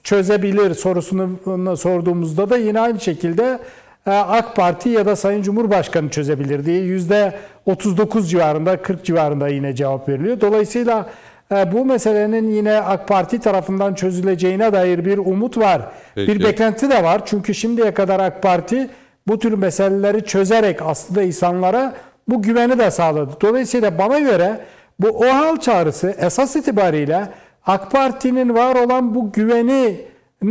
çözebilir 0.03 0.75
sorusunu 0.75 1.77
sorduğumuzda 1.77 2.51
da 2.51 2.57
yine 2.57 2.81
aynı 2.81 3.01
şekilde 3.01 3.59
AK 4.07 4.57
Parti 4.57 4.89
ya 4.89 5.07
da 5.07 5.17
Sayın 5.17 5.43
Cumhurbaşkanı 5.43 6.09
çözebilir 6.09 6.65
diye 6.65 6.81
yüzde 6.81 7.35
39 7.67 8.31
civarında 8.31 8.83
40 8.83 9.05
civarında 9.05 9.49
yine 9.49 9.75
cevap 9.75 10.09
veriliyor. 10.09 10.41
Dolayısıyla 10.41 11.11
e, 11.53 11.73
bu 11.73 11.85
meselenin 11.85 12.51
yine 12.51 12.81
AK 12.81 13.09
Parti 13.09 13.41
tarafından 13.41 13.95
çözüleceğine 13.95 14.73
dair 14.73 15.05
bir 15.05 15.19
umut 15.19 15.59
var. 15.59 15.83
Peki. 16.15 16.35
Bir 16.35 16.45
beklenti 16.45 16.91
de 16.91 17.05
var. 17.05 17.23
Çünkü 17.27 17.55
şimdiye 17.55 17.95
kadar 17.95 18.21
AK 18.21 18.43
Parti 18.43 18.91
bu 19.29 19.39
tür 19.39 19.53
meseleleri 19.53 20.25
çözerek 20.25 20.83
aslında 20.83 21.23
insanlara 21.23 21.95
bu 22.29 22.43
güveni 22.43 22.79
de 22.79 22.91
sağladı. 22.91 23.33
Dolayısıyla 23.41 23.99
bana 23.99 24.19
göre 24.19 24.61
bu 25.03 25.09
OHAL 25.09 25.57
çağrısı 25.57 26.15
esas 26.19 26.57
itibariyle 26.57 27.29
AK 27.67 27.91
Parti'nin 27.91 28.55
var 28.55 28.75
olan 28.77 29.15
bu 29.15 29.33
güveni 29.33 29.97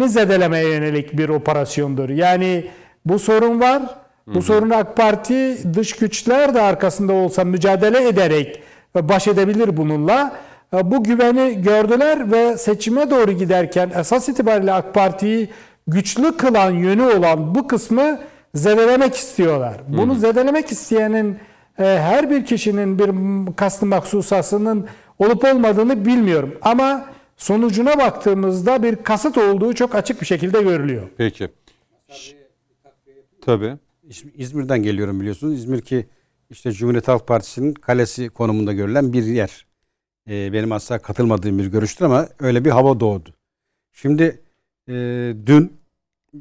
zedelemeye 0.07 0.69
yönelik 0.69 1.17
bir 1.17 1.29
operasyondur. 1.29 2.09
Yani 2.09 2.67
bu 3.05 3.19
sorun 3.19 3.59
var. 3.59 3.81
Bu 4.27 4.35
hı 4.35 4.41
sorunu 4.41 4.75
AK 4.75 4.97
Parti 4.97 5.57
dış 5.73 5.95
güçler 5.95 6.53
de 6.53 6.61
arkasında 6.61 7.13
olsa 7.13 7.43
mücadele 7.43 8.07
ederek 8.07 8.61
baş 8.95 9.27
edebilir 9.27 9.77
bununla. 9.77 10.35
Bu 10.83 11.03
güveni 11.03 11.61
gördüler 11.61 12.31
ve 12.31 12.57
seçime 12.57 13.09
doğru 13.09 13.31
giderken 13.31 13.91
esas 13.95 14.29
itibariyle 14.29 14.73
AK 14.73 14.93
Parti'yi 14.93 15.49
güçlü 15.87 16.37
kılan 16.37 16.71
yönü 16.71 17.03
olan 17.03 17.55
bu 17.55 17.67
kısmı 17.67 18.19
zedelemek 18.53 19.15
istiyorlar. 19.15 19.73
Bunu 19.87 20.15
zedelemek 20.15 20.71
isteyenin 20.71 21.31
e, 21.33 21.37
her 21.86 22.30
bir 22.30 22.45
kişinin 22.45 22.99
bir 22.99 23.11
kastı 23.55 23.86
maksusasının 23.86 24.88
olup 25.19 25.43
olmadığını 25.43 26.05
bilmiyorum. 26.05 26.57
Ama 26.61 27.05
sonucuna 27.38 27.97
baktığımızda 27.97 28.84
bir 28.84 28.95
kasıt 28.95 29.38
olduğu 29.38 29.73
çok 29.73 29.95
açık 29.95 30.21
bir 30.21 30.25
şekilde 30.25 30.61
görülüyor. 30.61 31.09
Peki. 31.17 31.49
Tabii. 33.41 33.77
İzmir'den 34.36 34.84
geliyorum 34.84 35.19
biliyorsunuz. 35.19 35.53
İzmir 35.53 35.82
ki 35.82 36.07
işte 36.49 36.71
Cumhuriyet 36.71 37.07
Halk 37.07 37.27
Partisi'nin 37.27 37.73
kalesi 37.73 38.30
konumunda 38.30 38.73
görülen 38.73 39.13
bir 39.13 39.23
yer. 39.23 39.65
Ee, 40.30 40.53
benim 40.53 40.71
asla 40.71 40.99
katılmadığım 40.99 41.59
bir 41.59 41.65
görüştür 41.65 42.05
ama 42.05 42.27
öyle 42.39 42.65
bir 42.65 42.69
hava 42.69 42.99
doğdu. 42.99 43.30
Şimdi 43.91 44.41
e, 44.89 44.93
dün 45.45 45.73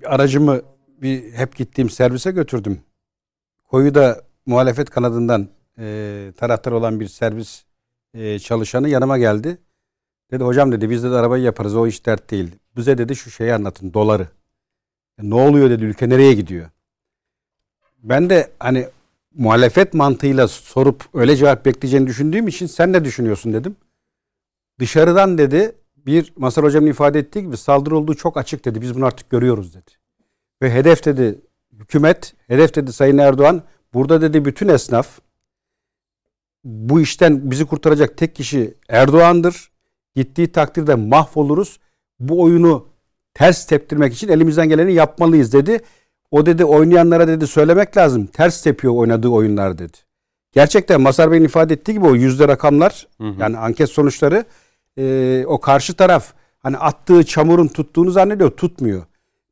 aracımı 0.04 0.60
bir 1.02 1.32
hep 1.32 1.56
gittiğim 1.56 1.90
servise 1.90 2.30
götürdüm. 2.30 2.80
Koyu 3.64 3.94
da 3.94 4.27
muhalefet 4.48 4.90
kanadından 4.90 5.48
e, 5.78 6.32
taraftar 6.36 6.72
olan 6.72 7.00
bir 7.00 7.08
servis 7.08 7.64
e, 8.14 8.38
çalışanı 8.38 8.88
yanıma 8.88 9.18
geldi. 9.18 9.58
Dedi 10.30 10.44
hocam 10.44 10.72
dedi 10.72 10.90
biz 10.90 11.04
de 11.04 11.08
arabayı 11.08 11.44
yaparız 11.44 11.76
o 11.76 11.86
iş 11.86 12.06
dert 12.06 12.30
değil. 12.30 12.50
Bize 12.76 12.98
dedi 12.98 13.16
şu 13.16 13.30
şeyi 13.30 13.54
anlatın 13.54 13.94
doları. 13.94 14.28
E, 15.18 15.30
ne 15.30 15.34
oluyor 15.34 15.70
dedi 15.70 15.84
ülke 15.84 16.08
nereye 16.08 16.34
gidiyor? 16.34 16.70
ben 18.02 18.30
de 18.30 18.50
hani 18.58 18.88
muhalefet 19.34 19.94
mantığıyla 19.94 20.48
sorup 20.48 21.04
öyle 21.14 21.36
cevap 21.36 21.64
bekleyeceğini 21.64 22.06
düşündüğüm 22.06 22.48
için 22.48 22.66
sen 22.66 22.92
ne 22.92 23.04
düşünüyorsun 23.04 23.52
dedim. 23.52 23.76
Dışarıdan 24.80 25.38
dedi 25.38 25.72
bir 25.96 26.32
Masar 26.36 26.64
Hocam'ın 26.64 26.90
ifade 26.90 27.18
ettiği 27.18 27.42
gibi 27.42 27.56
saldırı 27.56 27.96
olduğu 27.96 28.14
çok 28.14 28.36
açık 28.36 28.64
dedi. 28.64 28.82
Biz 28.82 28.94
bunu 28.94 29.06
artık 29.06 29.30
görüyoruz 29.30 29.74
dedi. 29.74 29.90
Ve 30.62 30.74
hedef 30.74 31.04
dedi 31.04 31.38
hükümet, 31.72 32.34
hedef 32.46 32.74
dedi 32.74 32.92
Sayın 32.92 33.18
Erdoğan. 33.18 33.62
Burada 33.94 34.20
dedi 34.20 34.44
bütün 34.44 34.68
esnaf 34.68 35.18
bu 36.64 37.00
işten 37.00 37.50
bizi 37.50 37.64
kurtaracak 37.64 38.16
tek 38.16 38.34
kişi 38.34 38.74
Erdoğan'dır. 38.88 39.70
Gittiği 40.14 40.52
takdirde 40.52 40.94
mahvoluruz. 40.94 41.78
Bu 42.20 42.42
oyunu 42.42 42.86
ters 43.34 43.66
teptirmek 43.66 44.14
için 44.14 44.28
elimizden 44.28 44.68
geleni 44.68 44.92
yapmalıyız 44.92 45.52
dedi. 45.52 45.80
O 46.30 46.46
dedi 46.46 46.64
oynayanlara 46.64 47.28
dedi 47.28 47.46
söylemek 47.46 47.96
lazım. 47.96 48.26
Ters 48.26 48.62
tepiyor 48.62 48.94
oynadığı 48.94 49.28
oyunlar 49.28 49.78
dedi. 49.78 49.96
Gerçekten 50.52 51.00
Masar 51.00 51.30
Bey'in 51.30 51.44
ifade 51.44 51.74
ettiği 51.74 51.92
gibi 51.92 52.06
o 52.06 52.14
yüzde 52.14 52.48
rakamlar 52.48 53.06
hı 53.18 53.28
hı. 53.28 53.34
yani 53.38 53.58
anket 53.58 53.88
sonuçları 53.88 54.44
e, 54.98 55.44
o 55.46 55.60
karşı 55.60 55.94
taraf 55.94 56.32
hani 56.58 56.76
attığı 56.76 57.24
çamurun 57.24 57.68
tuttuğunu 57.68 58.10
zannediyor 58.10 58.50
tutmuyor. 58.50 59.02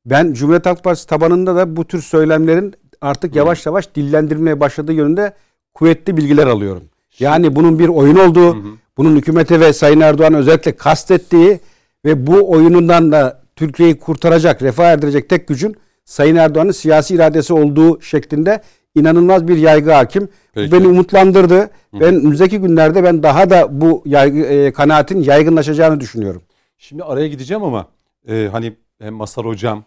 Ben 0.07 0.33
Cumhuriyet 0.33 0.67
Halk 0.67 0.85
Partisi 0.85 1.07
tabanında 1.07 1.57
da 1.57 1.77
bu 1.77 1.85
tür 1.85 2.03
söylemlerin 2.03 2.75
artık 3.07 3.37
yavaş 3.37 3.67
yavaş 3.67 3.95
dillendirilmeye 3.95 4.61
başladığı 4.61 4.93
yönünde 4.93 5.33
kuvvetli 5.75 6.17
bilgiler 6.17 6.47
alıyorum. 6.47 6.83
Yani 7.19 7.57
bunun 7.57 7.79
bir 7.79 7.89
oyun 7.89 8.17
olduğu, 8.17 8.55
hı 8.55 8.59
hı. 8.59 8.73
bunun 8.97 9.17
hükümete 9.17 9.61
ve 9.61 9.73
Sayın 9.73 10.01
Erdoğan 10.01 10.35
özellikle 10.35 10.77
kastettiği 10.77 11.61
ve 12.05 12.27
bu 12.27 12.51
oyunundan 12.51 13.13
da 13.13 13.43
Türkiye'yi 13.57 13.99
kurtaracak, 13.99 14.63
refah 14.63 14.85
erdirecek 14.85 15.29
tek 15.29 15.49
gücün 15.49 15.77
Sayın 16.05 16.37
Erdoğan'ın 16.37 16.71
siyasi 16.71 17.15
iradesi 17.15 17.55
olduğu 17.55 18.01
şeklinde 18.01 18.63
inanılmaz 18.95 19.49
bir 19.49 19.57
yaygı 19.57 19.93
hakim. 19.93 20.29
Peki. 20.55 20.73
Beni 20.73 20.89
umutlandırdı. 20.89 21.61
Hı. 21.61 21.69
Ben 21.93 22.15
önümüzdeki 22.15 22.59
günlerde 22.59 23.05
ben 23.05 23.23
daha 23.23 23.51
da 23.51 23.81
bu 23.81 24.03
yaygı, 24.07 24.39
e, 24.39 24.73
kanaatin 24.73 25.23
yaygınlaşacağını 25.23 26.01
düşünüyorum. 26.01 26.43
Şimdi 26.79 27.05
araya 27.05 27.29
gideceğim 27.29 27.63
ama 27.63 27.87
e, 28.29 28.49
hani 28.53 28.77
hem 28.99 29.15
Masar 29.15 29.47
Hocam 29.47 29.85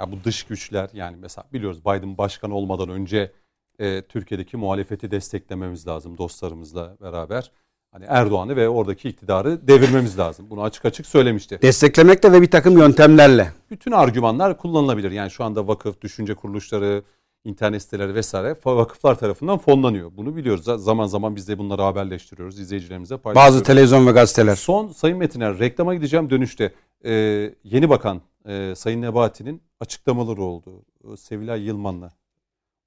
ya 0.00 0.12
bu 0.12 0.24
dış 0.24 0.42
güçler 0.42 0.90
yani 0.92 1.16
mesela 1.20 1.44
biliyoruz 1.52 1.80
Biden 1.84 2.18
başkan 2.18 2.50
olmadan 2.50 2.88
önce 2.88 3.32
e, 3.78 4.02
Türkiye'deki 4.02 4.56
muhalefeti 4.56 5.10
desteklememiz 5.10 5.86
lazım 5.86 6.18
dostlarımızla 6.18 6.96
beraber. 7.00 7.50
Hani 7.92 8.04
Erdoğan'ı 8.08 8.56
ve 8.56 8.68
oradaki 8.68 9.08
iktidarı 9.08 9.68
devirmemiz 9.68 10.18
lazım. 10.18 10.46
Bunu 10.50 10.62
açık 10.62 10.84
açık 10.84 11.06
söylemişti. 11.06 11.58
Desteklemekle 11.62 12.32
ve 12.32 12.42
bir 12.42 12.50
takım 12.50 12.78
yöntemlerle. 12.78 13.52
Bütün 13.70 13.92
argümanlar 13.92 14.58
kullanılabilir. 14.58 15.10
Yani 15.10 15.30
şu 15.30 15.44
anda 15.44 15.68
vakıf, 15.68 16.00
düşünce 16.00 16.34
kuruluşları, 16.34 17.02
internet 17.44 17.82
siteleri 17.82 18.14
vesaire 18.14 18.56
vakıflar 18.64 19.18
tarafından 19.18 19.58
fonlanıyor. 19.58 20.10
Bunu 20.16 20.36
biliyoruz. 20.36 20.64
Zaman 20.64 21.06
zaman 21.06 21.36
biz 21.36 21.48
de 21.48 21.58
bunları 21.58 21.82
haberleştiriyoruz. 21.82 22.60
izleyicilerimize 22.60 23.16
paylaşıyoruz. 23.16 23.54
Bazı 23.54 23.64
televizyon 23.64 24.06
ve 24.06 24.10
gazeteler. 24.10 24.56
Son 24.56 24.88
Sayın 24.88 25.18
Metiner 25.18 25.58
reklama 25.58 25.94
gideceğim 25.94 26.30
dönüşte. 26.30 26.72
Ee, 27.04 27.54
yeni 27.64 27.90
bakan 27.90 28.20
e, 28.46 28.74
Sayın 28.76 29.02
Nebati'nin 29.02 29.62
açıklamaları 29.80 30.42
oldu. 30.42 30.84
Sevilay 31.16 31.62
Yılman'la. 31.62 32.12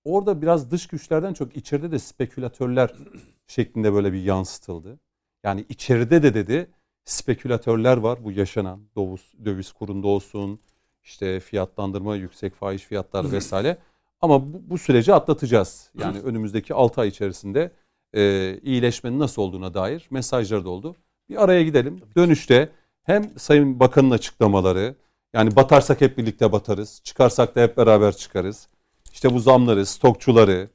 Orada 0.04 0.42
biraz 0.42 0.72
dış 0.72 0.88
güçlerden 0.88 1.34
çok 1.34 1.56
içeride 1.56 1.92
de 1.92 2.00
spekülatörler 2.00 2.94
şeklinde 3.48 3.94
böyle 3.94 4.14
bir 4.14 4.24
yansıtıldı. 4.24 5.00
Yani 5.44 5.66
içeride 5.70 6.24
de 6.24 6.34
dedi 6.34 6.70
spekülatörler 7.06 7.98
var 7.98 8.24
bu 8.24 8.32
yaşanan 8.32 8.82
döviz, 8.98 9.46
döviz 9.46 9.72
kurunda 9.72 10.08
olsun 10.08 10.60
işte 11.04 11.40
fiyatlandırma 11.40 12.16
yüksek 12.16 12.56
faiz 12.56 12.82
fiyatlar 12.82 13.24
vesaire. 13.32 13.78
Ama 14.22 14.54
bu, 14.54 14.62
bu 14.70 14.78
süreci 14.78 15.14
atlatacağız. 15.14 15.92
Yani 15.98 16.20
önümüzdeki 16.24 16.74
6 16.74 17.02
ay 17.02 17.08
içerisinde 17.08 17.72
e, 18.14 18.54
iyileşmenin 18.64 19.20
nasıl 19.20 19.42
olduğuna 19.42 19.74
dair 19.74 20.08
mesajlar 20.12 20.66
da 20.66 20.70
oldu. 20.70 20.96
Bir 21.30 21.44
araya 21.44 21.64
gidelim. 21.64 22.02
Dönüşte 22.16 22.70
hem 23.04 23.40
Sayın 23.40 23.80
Bakan'ın 23.80 24.12
açıklamaları 24.12 24.96
yani 25.34 25.56
batarsak 25.56 26.02
hep 26.02 26.18
birlikte 26.18 26.52
batarız. 26.52 27.02
Çıkarsak 27.04 27.56
da 27.56 27.62
hep 27.62 27.78
beraber 27.78 28.18
çıkarız. 28.18 28.68
İşte 29.14 29.34
bu 29.34 29.40
zamları, 29.40 29.86
stokçuları, 29.86 30.70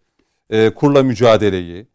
e, 0.51 0.71
kurla 0.71 1.03
mücadeleyi, 1.03 1.87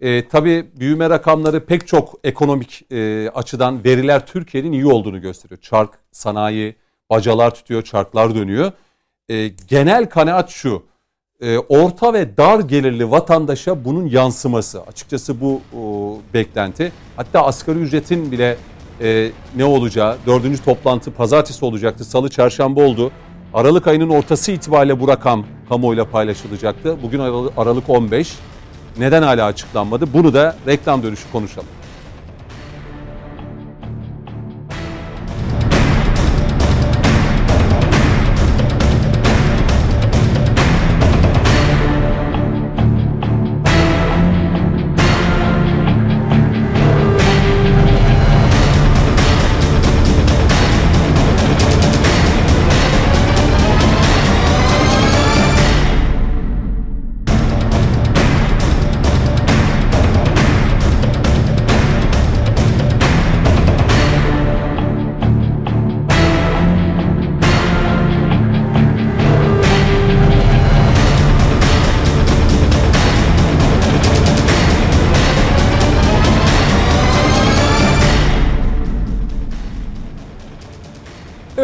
e, 0.00 0.28
tabii 0.28 0.66
büyüme 0.80 1.10
rakamları 1.10 1.66
pek 1.66 1.86
çok 1.86 2.14
ekonomik 2.24 2.92
e, 2.92 3.30
açıdan 3.34 3.84
veriler 3.84 4.26
Türkiye'nin 4.26 4.72
iyi 4.72 4.86
olduğunu 4.86 5.20
gösteriyor. 5.20 5.60
Çark, 5.60 5.90
sanayi, 6.12 6.76
bacalar 7.10 7.54
tutuyor, 7.54 7.82
çarklar 7.82 8.34
dönüyor. 8.34 8.72
E, 9.28 9.48
genel 9.48 10.08
kanaat 10.08 10.50
şu, 10.50 10.82
e, 11.40 11.58
orta 11.58 12.14
ve 12.14 12.36
dar 12.36 12.60
gelirli 12.60 13.10
vatandaşa 13.10 13.84
bunun 13.84 14.06
yansıması. 14.06 14.82
Açıkçası 14.82 15.40
bu 15.40 15.60
o, 15.78 16.18
beklenti. 16.34 16.92
Hatta 17.16 17.44
asgari 17.44 17.78
ücretin 17.78 18.32
bile 18.32 18.56
e, 19.00 19.30
ne 19.56 19.64
olacağı, 19.64 20.16
dördüncü 20.26 20.64
toplantı 20.64 21.10
pazartesi 21.10 21.64
olacaktı, 21.64 22.04
salı 22.04 22.28
çarşamba 22.28 22.80
oldu. 22.80 23.10
Aralık 23.54 23.86
ayının 23.86 24.08
ortası 24.08 24.52
itibariyle 24.52 25.00
bu 25.00 25.08
rakam 25.08 25.46
kamuoyuyla 25.68 26.04
paylaşılacaktı. 26.04 26.96
Bugün 27.02 27.18
Aralık, 27.18 27.52
Aralık 27.56 27.90
15. 27.90 28.34
Neden 28.98 29.22
hala 29.22 29.44
açıklanmadı? 29.44 30.12
Bunu 30.12 30.34
da 30.34 30.56
reklam 30.66 31.02
dönüşü 31.02 31.32
konuşalım. 31.32 31.77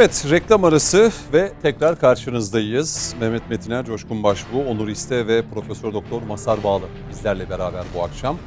Evet 0.04 0.26
reklam 0.30 0.64
arası 0.64 1.12
ve 1.32 1.52
tekrar 1.62 1.98
karşınızdayız. 1.98 3.14
Mehmet 3.20 3.50
Metiner, 3.50 3.84
Coşkun 3.84 4.22
Başbuğ, 4.22 4.58
Onur 4.68 4.88
İste 4.88 5.26
ve 5.26 5.48
Profesör 5.48 5.92
Doktor 5.92 6.22
Masar 6.22 6.64
Bağlı 6.64 6.84
bizlerle 7.10 7.50
beraber 7.50 7.84
bu 7.94 8.02
akşam. 8.02 8.38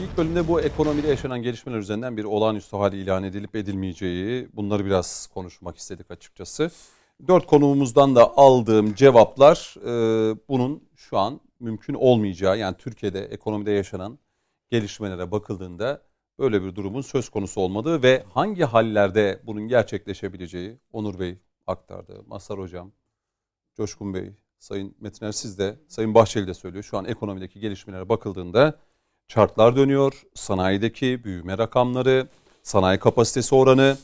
İlk 0.00 0.18
bölümde 0.18 0.48
bu 0.48 0.60
ekonomide 0.60 1.08
yaşanan 1.08 1.42
gelişmeler 1.42 1.78
üzerinden 1.78 2.16
bir 2.16 2.24
olağanüstü 2.24 2.76
hal 2.76 2.92
ilan 2.92 3.24
edilip 3.24 3.56
edilmeyeceği 3.56 4.48
bunları 4.52 4.84
biraz 4.84 5.28
konuşmak 5.34 5.76
istedik 5.76 6.10
açıkçası. 6.10 6.70
Dört 7.28 7.46
konuğumuzdan 7.46 8.16
da 8.16 8.36
aldığım 8.36 8.94
cevaplar 8.94 9.74
e, 9.84 10.36
bunun 10.48 10.82
şu 10.96 11.18
an 11.18 11.40
mümkün 11.60 11.94
olmayacağı 11.94 12.58
yani 12.58 12.76
Türkiye'de 12.78 13.24
ekonomide 13.24 13.70
yaşanan 13.70 14.18
gelişmelere 14.70 15.30
bakıldığında 15.30 16.07
öyle 16.38 16.62
bir 16.62 16.74
durumun 16.74 17.00
söz 17.00 17.28
konusu 17.28 17.60
olmadığı 17.60 18.02
ve 18.02 18.24
hangi 18.34 18.64
hallerde 18.64 19.40
bunun 19.46 19.68
gerçekleşebileceği 19.68 20.78
Onur 20.92 21.18
Bey 21.18 21.38
aktardı. 21.66 22.22
Masar 22.26 22.58
Hocam, 22.58 22.92
Coşkun 23.76 24.14
Bey, 24.14 24.32
Sayın 24.58 24.94
Metiner 25.00 25.32
siz 25.32 25.58
de, 25.58 25.76
Sayın 25.88 26.14
Bahçeli 26.14 26.46
de 26.46 26.54
söylüyor. 26.54 26.84
Şu 26.84 26.98
an 26.98 27.04
ekonomideki 27.04 27.60
gelişmelere 27.60 28.08
bakıldığında 28.08 28.78
çarklar 29.28 29.76
dönüyor. 29.76 30.22
Sanayideki 30.34 31.24
büyüme 31.24 31.58
rakamları, 31.58 32.28
sanayi 32.62 32.98
kapasitesi 32.98 33.54
oranı, 33.54 33.96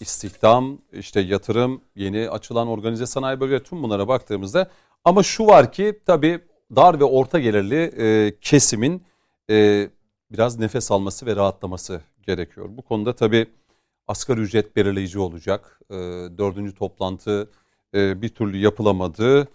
istihdam, 0.00 0.78
işte 0.92 1.20
yatırım, 1.20 1.80
yeni 1.96 2.30
açılan 2.30 2.68
organize 2.68 3.06
sanayi 3.06 3.40
bölgeleri 3.40 3.62
tüm 3.62 3.82
bunlara 3.82 4.08
baktığımızda 4.08 4.70
ama 5.04 5.22
şu 5.22 5.46
var 5.46 5.72
ki 5.72 6.00
tabii 6.06 6.40
dar 6.76 7.00
ve 7.00 7.04
orta 7.04 7.38
gelirli 7.38 7.76
e, 7.76 8.36
kesimin 8.40 9.02
e, 9.50 9.88
biraz 10.32 10.58
nefes 10.58 10.90
alması 10.90 11.26
ve 11.26 11.36
rahatlaması 11.36 12.00
gerekiyor. 12.22 12.66
Bu 12.70 12.82
konuda 12.82 13.14
tabii 13.14 13.46
asgari 14.08 14.40
ücret 14.40 14.76
belirleyici 14.76 15.18
olacak. 15.18 15.80
E, 15.90 15.94
dördüncü 16.38 16.74
toplantı 16.74 17.50
e, 17.94 18.22
bir 18.22 18.28
türlü 18.28 18.56
yapılamadı 18.58 19.48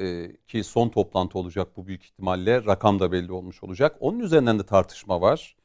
e, 0.00 0.36
ki 0.48 0.64
son 0.64 0.88
toplantı 0.88 1.38
olacak 1.38 1.68
bu 1.76 1.86
büyük 1.86 2.04
ihtimalle 2.04 2.64
rakam 2.64 3.00
da 3.00 3.12
belli 3.12 3.32
olmuş 3.32 3.62
olacak. 3.62 3.96
Onun 4.00 4.18
üzerinden 4.20 4.58
de 4.58 4.66
tartışma 4.66 5.20
var 5.20 5.56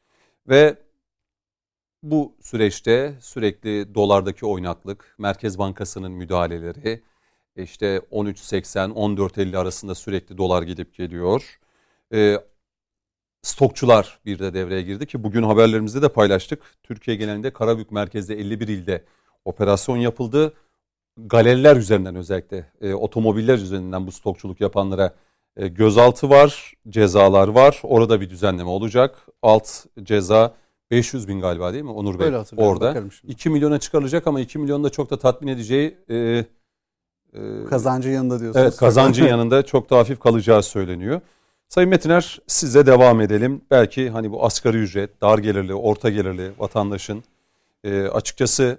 ve 0.49 0.77
bu 2.03 2.35
süreçte 2.41 3.15
sürekli 3.21 3.95
dolardaki 3.95 4.45
oynaklık, 4.45 5.15
Merkez 5.17 5.57
Bankası'nın 5.59 6.11
müdahaleleri, 6.11 7.01
işte 7.55 8.01
13.80-14.50 8.11 9.57
arasında 9.57 9.95
sürekli 9.95 10.37
dolar 10.37 10.63
gidip 10.63 10.95
geliyor. 10.95 11.59
E, 12.13 12.37
stokçular 13.41 14.19
bir 14.25 14.39
de 14.39 14.53
devreye 14.53 14.81
girdi 14.81 15.05
ki 15.05 15.23
bugün 15.23 15.43
haberlerimizde 15.43 16.01
de 16.01 16.09
paylaştık. 16.09 16.59
Türkiye 16.83 17.17
genelinde 17.17 17.53
Karabük 17.53 17.91
merkezde 17.91 18.39
51 18.39 18.67
ilde 18.67 19.03
operasyon 19.45 19.97
yapıldı. 19.97 20.53
Galeriler 21.17 21.75
üzerinden 21.75 22.15
özellikle 22.15 22.71
e, 22.81 22.93
otomobiller 22.93 23.57
üzerinden 23.57 24.07
bu 24.07 24.11
stokçuluk 24.11 24.61
yapanlara 24.61 25.13
e, 25.57 25.67
gözaltı 25.67 26.29
var, 26.29 26.73
cezalar 26.89 27.47
var. 27.47 27.79
Orada 27.83 28.21
bir 28.21 28.29
düzenleme 28.29 28.69
olacak. 28.69 29.27
Alt 29.41 29.85
ceza 30.03 30.53
500 30.91 31.27
bin 31.27 31.41
galiba 31.41 31.73
değil 31.73 31.83
mi 31.83 31.91
Onur 31.91 32.19
Bey? 32.19 32.27
Orada. 32.57 33.03
2 33.27 33.49
milyona 33.49 33.79
çıkarılacak 33.79 34.27
ama 34.27 34.39
2 34.39 34.59
milyon 34.59 34.83
da 34.83 34.89
çok 34.89 35.09
da 35.09 35.19
tatmin 35.19 35.47
edeceği 35.47 35.97
e, 36.09 36.45
e, 37.33 37.65
kazancın 37.69 38.11
yanında 38.11 38.39
diyorsunuz. 38.39 38.65
Evet 38.65 38.77
kazancın 38.77 39.25
yanında 39.27 39.65
çok 39.65 39.89
da 39.89 39.97
hafif 39.97 40.19
kalacağı 40.19 40.63
söyleniyor. 40.63 41.21
Sayın 41.71 41.89
Metiner 41.89 42.39
size 42.47 42.85
devam 42.85 43.21
edelim. 43.21 43.61
Belki 43.71 44.09
hani 44.09 44.31
bu 44.31 44.45
asgari 44.45 44.77
ücret, 44.77 45.21
dar 45.21 45.37
gelirli, 45.37 45.73
orta 45.73 46.09
gelirli 46.09 46.51
vatandaşın 46.59 47.23
e, 47.83 48.01
açıkçası 48.03 48.77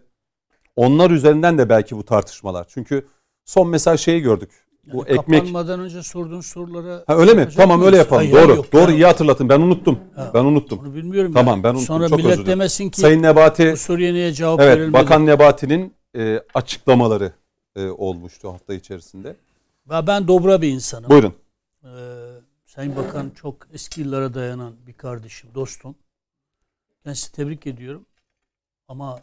onlar 0.76 1.10
üzerinden 1.10 1.58
de 1.58 1.68
belki 1.68 1.96
bu 1.96 2.04
tartışmalar. 2.04 2.66
Çünkü 2.68 3.06
son 3.44 3.68
mesaj 3.68 4.00
şeyi 4.00 4.20
gördük. 4.20 4.50
Yani 4.86 4.96
bu 4.96 5.06
ekmek 5.06 5.40
kapanmadan 5.40 5.80
önce 5.80 6.02
sorduğun 6.02 6.40
sorulara 6.40 7.04
Ha 7.06 7.16
öyle 7.16 7.34
mi? 7.34 7.48
Tamam 7.56 7.82
öyle 7.82 7.96
yapalım. 7.96 8.22
Hayır, 8.22 8.32
Doğru. 8.32 8.56
Yok, 8.56 8.72
Doğru 8.72 8.90
yani. 8.90 8.94
iyi 8.94 9.06
hatırlatın. 9.06 9.48
Ben 9.48 9.60
unuttum. 9.60 9.98
Ha, 10.16 10.30
ben 10.34 10.44
unuttum. 10.44 10.78
Onu 10.78 10.94
bilmiyorum. 10.94 11.32
Tamam 11.32 11.62
ben 11.62 11.70
unuttum. 11.70 11.86
Sonra 11.86 12.08
Çok 12.08 12.18
millet 12.18 12.46
demesin 12.46 12.90
ki 12.90 13.00
Sayın 13.00 13.22
Nebati 13.22 13.72
bu 13.72 13.76
soruya 13.76 14.12
niye 14.12 14.32
cevap 14.32 14.60
evet, 14.60 14.76
verilmedi? 14.76 14.92
Bakan 14.92 15.26
Nebati'nin 15.26 15.94
e, 16.16 16.42
açıklamaları 16.54 17.32
e, 17.76 17.88
olmuştu 17.88 18.52
hafta 18.52 18.74
içerisinde. 18.74 19.36
Ben 19.90 20.28
dobra 20.28 20.62
bir 20.62 20.68
insanım. 20.68 21.10
Buyurun. 21.10 21.34
Ee, 21.84 21.88
Sayın 22.74 22.96
Bakan 22.96 23.30
çok 23.30 23.68
eski 23.72 24.00
yıllara 24.00 24.34
dayanan 24.34 24.86
bir 24.86 24.92
kardeşim, 24.92 25.50
dostum. 25.54 25.94
Ben 27.06 27.12
sizi 27.12 27.32
tebrik 27.32 27.66
ediyorum. 27.66 28.06
Ama 28.88 29.22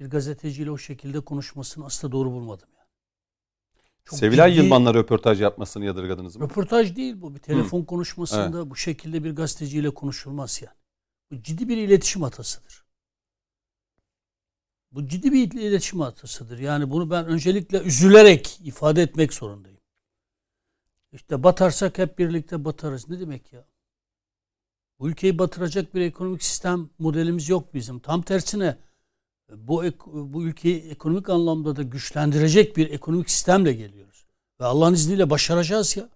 bir 0.00 0.10
gazeteciyle 0.10 0.70
o 0.70 0.78
şekilde 0.78 1.20
konuşmasını 1.20 1.86
asla 1.86 2.12
doğru 2.12 2.30
bulmadım. 2.30 2.68
Yani. 2.76 2.88
Çok 4.04 4.18
Sevilay 4.18 4.52
ciddi, 4.52 4.62
Yılmaz'la 4.62 4.94
röportaj 4.94 5.40
yapmasını 5.40 5.84
yadırgadınız 5.84 6.36
mı? 6.36 6.44
Röportaj 6.44 6.96
değil 6.96 7.20
bu. 7.20 7.34
Bir 7.34 7.40
telefon 7.40 7.80
Hı. 7.80 7.86
konuşmasında 7.86 8.58
evet. 8.58 8.70
bu 8.70 8.76
şekilde 8.76 9.24
bir 9.24 9.36
gazeteciyle 9.36 9.94
konuşulmaz 9.94 10.62
yani. 10.62 10.76
Bu 11.30 11.42
ciddi 11.42 11.68
bir 11.68 11.76
iletişim 11.76 12.22
hatasıdır. 12.22 12.84
Bu 14.92 15.08
ciddi 15.08 15.32
bir 15.32 15.52
iletişim 15.52 16.00
hatasıdır. 16.00 16.58
Yani 16.58 16.90
bunu 16.90 17.10
ben 17.10 17.26
öncelikle 17.26 17.80
üzülerek 17.80 18.60
ifade 18.64 19.02
etmek 19.02 19.34
zorundayım. 19.34 19.79
İşte 21.12 21.42
batarsak 21.42 21.98
hep 21.98 22.18
birlikte 22.18 22.64
batarız. 22.64 23.08
Ne 23.08 23.20
demek 23.20 23.52
ya? 23.52 23.64
Bu 24.98 25.08
ülkeyi 25.08 25.38
batıracak 25.38 25.94
bir 25.94 26.00
ekonomik 26.00 26.42
sistem 26.42 26.90
modelimiz 26.98 27.48
yok 27.48 27.74
bizim. 27.74 27.98
Tam 27.98 28.22
tersine 28.22 28.76
bu 29.56 29.84
bu 30.04 30.44
ülkeyi 30.44 30.80
ekonomik 30.80 31.28
anlamda 31.28 31.76
da 31.76 31.82
güçlendirecek 31.82 32.76
bir 32.76 32.90
ekonomik 32.90 33.30
sistemle 33.30 33.72
geliyoruz. 33.72 34.24
Ve 34.60 34.64
Allah'ın 34.64 34.94
izniyle 34.94 35.30
başaracağız 35.30 35.96
ya. 35.96 36.08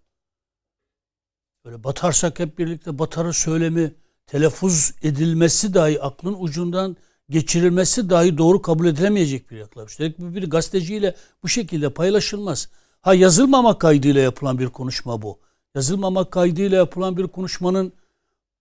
Böyle 1.65 1.85
batarsak 1.85 2.39
hep 2.41 2.59
birlikte 2.59 2.99
batarı 2.99 3.33
söylemi, 3.33 3.95
telaffuz 4.27 4.93
edilmesi 5.03 5.75
dahi 5.75 6.03
aklın 6.03 6.37
ucundan 6.39 6.97
geçirilmesi 7.31 8.11
dahi 8.11 8.39
doğru 8.39 8.63
kabul 8.63 8.87
edilemeyecek 8.87 9.51
bir 9.51 9.57
yaklaşım. 9.57 9.87
Üstelik 9.87 10.19
bir, 10.19 10.51
gazeteciyle 10.51 11.17
bu 11.43 11.49
şekilde 11.49 11.91
paylaşılmaz. 11.91 12.69
Ha 13.05 13.15
yazılmamak 13.15 13.81
kaydıyla 13.81 14.21
yapılan 14.21 14.59
bir 14.59 14.69
konuşma 14.69 15.23
bu. 15.23 15.39
Yazılmamak 15.75 16.31
kaydıyla 16.31 16.77
yapılan 16.77 17.17
bir 17.17 17.27
konuşmanın 17.27 17.93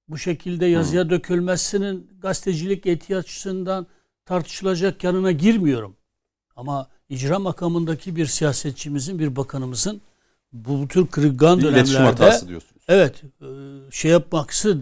bu 0.07 0.17
şekilde 0.17 0.65
yazıya 0.65 1.09
dökülmesinin 1.09 2.09
gazetecilik 2.21 2.85
etiği 2.85 3.17
açısından 3.17 3.87
tartışılacak 4.25 5.03
yanına 5.03 5.31
girmiyorum. 5.31 5.95
Ama 6.55 6.87
icra 7.09 7.39
makamındaki 7.39 8.15
bir 8.15 8.25
siyasetçimizin, 8.25 9.19
bir 9.19 9.35
bakanımızın 9.35 10.01
bu 10.53 10.87
tür 10.87 11.07
kırılgan 11.07 11.59
bir 11.59 11.63
dönemlerde 11.63 12.39
evet 12.87 13.23
e, 13.41 13.47
şey 13.91 14.11
yapmaksız 14.11 14.77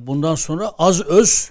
bundan 0.00 0.34
sonra 0.34 0.68
az 0.78 1.00
öz 1.00 1.50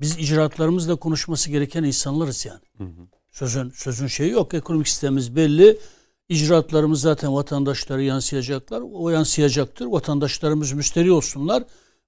biz 0.00 0.18
icraatlarımızla 0.18 0.96
konuşması 0.96 1.50
gereken 1.50 1.84
insanlarız 1.84 2.46
yani. 2.46 2.60
Hı 2.78 2.84
hı. 2.84 3.06
Sözün 3.30 3.70
sözün 3.70 4.06
şeyi 4.06 4.30
yok. 4.30 4.54
Ekonomik 4.54 4.88
sistemimiz 4.88 5.36
belli 5.36 5.78
icraatlarımız 6.28 7.00
zaten 7.00 7.34
vatandaşlara 7.34 8.02
yansıyacaklar. 8.02 8.82
O 8.92 9.10
yansıyacaktır. 9.10 9.86
Vatandaşlarımız 9.86 10.72
müşteri 10.72 11.12
olsunlar. 11.12 11.64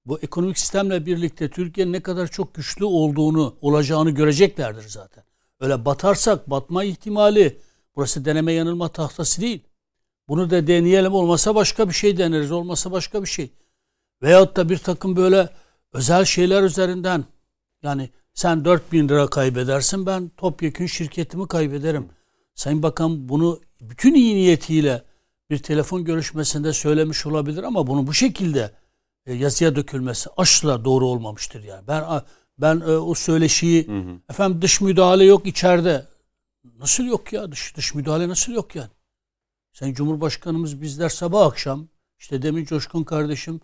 Bu 0.07 0.19
ekonomik 0.19 0.59
sistemle 0.59 1.07
birlikte 1.07 1.51
Türkiye'nin 1.51 1.93
ne 1.93 2.01
kadar 2.01 2.27
çok 2.27 2.55
güçlü 2.55 2.85
olduğunu, 2.85 3.57
olacağını 3.61 4.11
göreceklerdir 4.11 4.89
zaten. 4.89 5.25
Öyle 5.61 5.85
batarsak 5.85 6.51
batma 6.51 6.85
ihtimali 6.85 7.59
burası 7.97 8.25
deneme 8.25 8.53
yanılma 8.53 8.89
tahtası 8.89 9.41
değil. 9.41 9.61
Bunu 10.29 10.51
da 10.51 10.67
deneyelim 10.67 11.15
olmasa 11.15 11.55
başka 11.55 11.89
bir 11.89 11.95
şey 11.95 12.19
deneriz 12.19 12.53
olmasa 12.53 12.93
başka 12.93 13.23
bir 13.23 13.29
şey. 13.29 13.51
Veyahut 14.23 14.57
da 14.57 14.69
bir 14.69 14.79
takım 14.79 15.17
böyle 15.17 15.49
özel 15.93 16.25
şeyler 16.25 16.63
üzerinden 16.63 17.25
yani 17.83 18.11
sen 18.35 18.65
4000 18.65 19.09
lira 19.09 19.27
kaybedersin 19.27 20.07
ben 20.07 20.29
topyekün 20.29 20.87
şirketimi 20.87 21.49
kaybederim. 21.49 22.09
Sayın 22.59 22.83
Bakan 22.83 23.29
bunu 23.29 23.61
bütün 23.81 24.15
iyi 24.15 24.35
niyetiyle 24.35 25.03
bir 25.51 25.59
telefon 25.59 26.05
görüşmesinde 26.05 26.73
söylemiş 26.73 27.27
olabilir 27.27 27.63
ama 27.63 27.87
bunu 27.87 28.07
bu 28.07 28.15
şekilde 28.15 28.73
e, 29.27 29.35
yazıya 29.35 29.77
dökülmesi 29.77 30.31
asla 30.37 30.85
doğru 30.85 31.07
olmamıştır 31.07 31.65
yani. 31.65 31.87
Ben 31.89 32.23
ben 32.59 32.81
e, 32.81 32.97
o 32.97 33.15
söyleşiyi 33.15 33.89
hı 33.89 33.99
hı. 33.99 34.21
efendim 34.31 34.63
dış 34.63 34.81
müdahale 34.81 35.25
yok 35.25 35.47
içeride. 35.47 36.07
Nasıl 36.79 37.05
yok 37.05 37.33
ya? 37.33 37.53
Dış 37.53 37.77
dış 37.77 37.95
müdahale 37.95 38.29
nasıl 38.29 38.53
yok 38.53 38.77
yani? 38.77 38.91
Sen 39.73 39.93
Cumhurbaşkanımız 39.93 40.81
bizler 40.83 41.09
sabah 41.09 41.47
akşam 41.47 41.89
işte 42.19 42.43
demin 42.43 42.65
Coşkun 42.65 43.05
kardeşim 43.05 43.61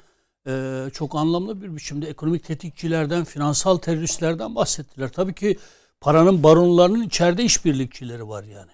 e, 0.47 0.84
çok 0.92 1.14
anlamlı 1.14 1.62
bir 1.62 1.76
biçimde 1.76 2.09
ekonomik 2.09 2.45
tetikçilerden, 2.45 3.24
finansal 3.24 3.76
teröristlerden 3.76 4.55
bahsettiler. 4.55 5.12
Tabii 5.12 5.34
ki 5.34 5.59
paranın 6.01 6.42
baronlarının 6.42 7.03
içeride 7.03 7.45
işbirlikçileri 7.45 8.28
var 8.28 8.45
yani. 8.45 8.73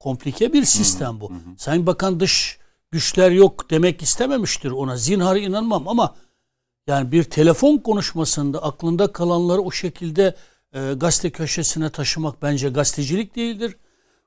Komplike 0.00 0.52
bir 0.52 0.64
sistem 0.64 1.20
bu. 1.20 1.30
Hı 1.30 1.34
hı. 1.34 1.38
Sayın 1.56 1.86
Bakan 1.86 2.20
dış 2.20 2.58
güçler 2.90 3.30
yok 3.30 3.70
demek 3.70 4.02
istememiştir 4.02 4.70
ona. 4.70 4.96
Zinhar 4.96 5.36
inanmam 5.36 5.88
ama 5.88 6.14
yani 6.86 7.12
bir 7.12 7.24
telefon 7.24 7.78
konuşmasında 7.78 8.62
aklında 8.62 9.12
kalanları 9.12 9.60
o 9.60 9.70
şekilde 9.70 10.34
e, 10.72 10.92
gazete 10.92 11.30
köşesine 11.30 11.90
taşımak 11.90 12.42
bence 12.42 12.68
gazetecilik 12.68 13.36
değildir. 13.36 13.76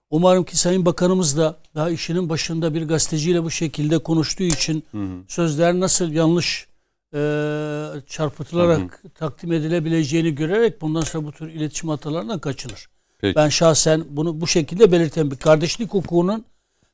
Umarım 0.10 0.44
ki 0.44 0.58
Sayın 0.58 0.86
Bakanımız 0.86 1.38
da 1.38 1.58
daha 1.76 1.90
işinin 1.90 2.30
başında 2.30 2.74
bir 2.74 2.88
gazeteciyle 2.88 3.44
bu 3.44 3.52
şekilde 3.52 3.98
konuştuğu 4.00 4.44
için 4.44 4.84
hı 4.92 4.98
hı. 4.98 5.24
sözler 5.28 5.80
nasıl 5.80 6.12
yanlış 6.12 6.68
e, 7.14 7.20
çarpıtılarak 8.08 8.80
hı 8.80 9.08
hı. 9.08 9.10
takdim 9.10 9.52
edilebileceğini 9.52 10.36
görerek 10.36 10.82
bundan 10.82 11.02
sonra 11.02 11.26
bu 11.26 11.32
tür 11.32 11.50
iletişim 11.50 11.90
hatalarından 11.90 12.40
kaçınır. 12.40 12.90
Peki. 13.24 13.36
Ben 13.36 13.50
şahsen 13.50 14.06
bunu 14.10 14.42
bu 14.42 14.48
şekilde 14.48 14.92
belirten 14.92 15.32
bir 15.32 15.36
kardeşlik 15.36 15.94
hukukunun 15.94 16.46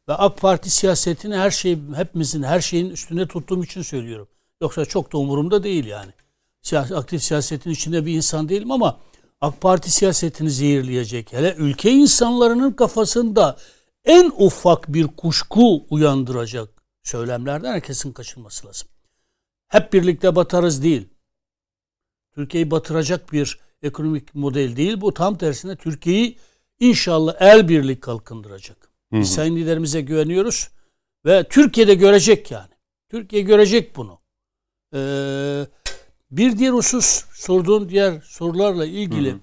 ve 0.09 0.13
AK 0.13 0.37
Parti 0.37 0.69
siyasetini 0.69 1.35
her 1.35 1.51
şey 1.51 1.79
hepimizin 1.95 2.43
her 2.43 2.61
şeyin 2.61 2.89
üstünde 2.89 3.27
tuttuğum 3.27 3.63
için 3.63 3.81
söylüyorum. 3.81 4.27
Yoksa 4.61 4.85
çok 4.85 5.13
da 5.13 5.17
umurumda 5.17 5.63
değil 5.63 5.85
yani. 5.85 6.11
Siyasi, 6.61 6.95
aktif 6.95 7.23
siyasetin 7.23 7.71
içinde 7.71 8.05
bir 8.05 8.13
insan 8.13 8.49
değilim 8.49 8.71
ama 8.71 8.99
AK 9.41 9.61
Parti 9.61 9.91
siyasetini 9.91 10.51
zehirleyecek. 10.51 11.33
Hele 11.33 11.55
ülke 11.57 11.91
insanlarının 11.91 12.71
kafasında 12.71 13.57
en 14.05 14.31
ufak 14.37 14.93
bir 14.93 15.07
kuşku 15.07 15.85
uyandıracak 15.89 16.69
söylemlerden 17.03 17.73
herkesin 17.73 18.11
kaçınması 18.11 18.67
lazım. 18.67 18.87
Hep 19.67 19.93
birlikte 19.93 20.35
batarız 20.35 20.83
değil. 20.83 21.07
Türkiye'yi 22.35 22.71
batıracak 22.71 23.33
bir 23.33 23.68
ekonomik 23.83 24.35
model 24.35 24.75
değil. 24.75 25.01
Bu 25.01 25.13
tam 25.13 25.37
tersine 25.37 25.75
Türkiye'yi 25.75 26.37
inşallah 26.79 27.35
el 27.39 27.69
birlik 27.69 28.01
kalkındıracak. 28.01 28.89
Biz 29.11 29.19
hı 29.19 29.31
hı. 29.31 29.35
sayın 29.35 29.55
liderimize 29.55 30.01
güveniyoruz 30.01 30.69
ve 31.25 31.43
Türkiye'de 31.49 31.95
görecek 31.95 32.51
yani. 32.51 32.73
Türkiye 33.09 33.41
görecek 33.41 33.95
bunu. 33.95 34.19
Ee, 34.93 35.67
bir 36.31 36.57
diğer 36.57 36.71
husus 36.71 37.25
sorduğun 37.33 37.89
diğer 37.89 38.21
sorularla 38.21 38.85
ilgili 38.85 39.31
hı 39.31 39.35
hı. 39.35 39.39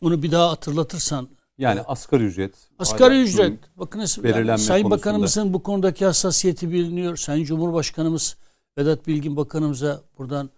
onu 0.00 0.22
bir 0.22 0.30
daha 0.30 0.50
hatırlatırsan. 0.50 1.28
Yani 1.58 1.80
asgari 1.80 2.24
ücret. 2.24 2.54
Asgari 2.78 3.22
ücret. 3.22 3.58
Bakınız 3.76 4.18
yani 4.24 4.34
Sayın 4.34 4.58
konusunda. 4.58 4.90
Bakanımızın 4.90 5.52
bu 5.52 5.62
konudaki 5.62 6.04
hassasiyeti 6.04 6.70
biliniyor. 6.70 7.16
Sayın 7.16 7.44
Cumhurbaşkanımız 7.44 8.36
Vedat 8.78 9.06
Bilgin 9.06 9.36
Bakanımıza 9.36 10.02
buradan 10.18 10.50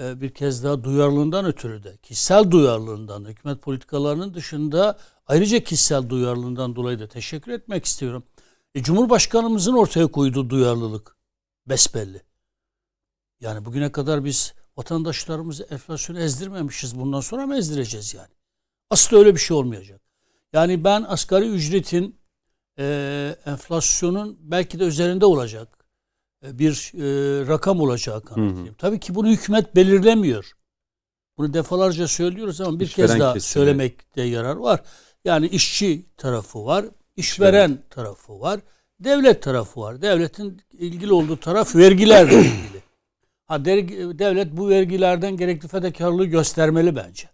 e, 0.00 0.20
bir 0.20 0.34
kez 0.34 0.64
daha 0.64 0.84
duyarlılığından 0.84 1.44
ötürü 1.44 1.82
de 1.82 1.96
kişisel 1.96 2.50
duyarlılığından 2.50 3.24
hükümet 3.24 3.62
politikalarının 3.62 4.34
dışında 4.34 4.98
ayrıca 5.26 5.60
kişisel 5.60 6.08
duyarlılığından 6.08 6.76
dolayı 6.76 6.98
da 6.98 7.08
teşekkür 7.08 7.52
etmek 7.52 7.84
istiyorum. 7.84 8.24
E, 8.74 8.82
Cumhurbaşkanımızın 8.82 9.74
ortaya 9.74 10.06
koyduğu 10.06 10.50
duyarlılık 10.50 11.16
besbelli. 11.66 12.22
Yani 13.40 13.64
bugüne 13.64 13.92
kadar 13.92 14.24
biz 14.24 14.54
vatandaşlarımızı 14.76 15.62
enflasyonu 15.70 16.20
ezdirmemişiz. 16.20 16.98
Bundan 16.98 17.20
sonra 17.20 17.46
mı 17.46 17.56
ezdireceğiz 17.56 18.14
yani? 18.14 18.34
Asla 18.90 19.18
öyle 19.18 19.34
bir 19.34 19.40
şey 19.40 19.56
olmayacak. 19.56 20.00
Yani 20.52 20.84
ben 20.84 21.02
asgari 21.02 21.48
ücretin 21.48 22.18
e, 22.78 23.36
enflasyonun 23.46 24.38
belki 24.40 24.80
de 24.80 24.84
üzerinde 24.84 25.26
olacak 25.26 25.83
bir 26.52 26.92
e, 26.94 27.46
rakam 27.46 27.80
olacağı 27.80 28.24
kanaatindeyim. 28.24 28.74
Tabii 28.78 29.00
ki 29.00 29.14
bunu 29.14 29.28
hükümet 29.28 29.76
belirlemiyor. 29.76 30.52
Bunu 31.38 31.54
defalarca 31.54 32.08
söylüyoruz 32.08 32.60
ama 32.60 32.80
bir 32.80 32.86
işveren 32.86 33.08
kez 33.08 33.20
daha 33.20 33.34
kesimi. 33.34 33.52
söylemekte 33.52 34.22
yarar 34.22 34.56
var. 34.56 34.82
Yani 35.24 35.46
işçi 35.46 36.06
tarafı 36.16 36.64
var, 36.64 36.84
işveren 37.16 37.70
evet. 37.70 37.90
tarafı 37.90 38.40
var, 38.40 38.60
devlet 39.00 39.42
tarafı 39.42 39.80
var. 39.80 40.02
Devletin 40.02 40.62
ilgili 40.72 41.12
olduğu 41.12 41.36
taraf 41.36 41.76
vergilerle 41.76 42.34
ilgili. 42.40 42.82
Ha 43.46 43.64
devlet 43.64 44.56
bu 44.56 44.68
vergilerden 44.68 45.36
gerekli 45.36 45.68
fedakarlığı 45.68 46.24
göstermeli 46.24 46.96
bence. 46.96 47.28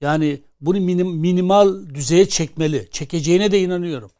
Yani 0.00 0.42
bunu 0.60 0.80
minim, 0.80 1.08
minimal 1.08 1.86
düzeye 1.94 2.28
çekmeli. 2.28 2.88
Çekeceğine 2.90 3.52
de 3.52 3.60
inanıyorum. 3.60 4.10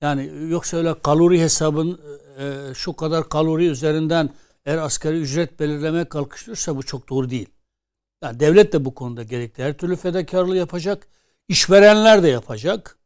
Yani 0.00 0.50
yoksa 0.50 0.76
öyle 0.76 1.00
kalori 1.02 1.40
hesabın 1.40 2.00
e, 2.38 2.74
şu 2.74 2.96
kadar 2.96 3.28
kalori 3.28 3.66
üzerinden 3.66 4.30
eğer 4.66 4.78
asgari 4.78 5.20
ücret 5.20 5.60
belirlemeye 5.60 6.04
kalkışılırsa 6.08 6.76
bu 6.76 6.82
çok 6.82 7.08
doğru 7.08 7.30
değil. 7.30 7.48
Yani 8.22 8.40
devlet 8.40 8.72
de 8.72 8.84
bu 8.84 8.94
konuda 8.94 9.22
gerekli 9.22 9.64
her 9.64 9.78
türlü 9.78 9.96
fedakarlığı 9.96 10.56
yapacak. 10.56 11.08
İşverenler 11.48 12.22
de 12.22 12.28
yapacak. 12.28 12.98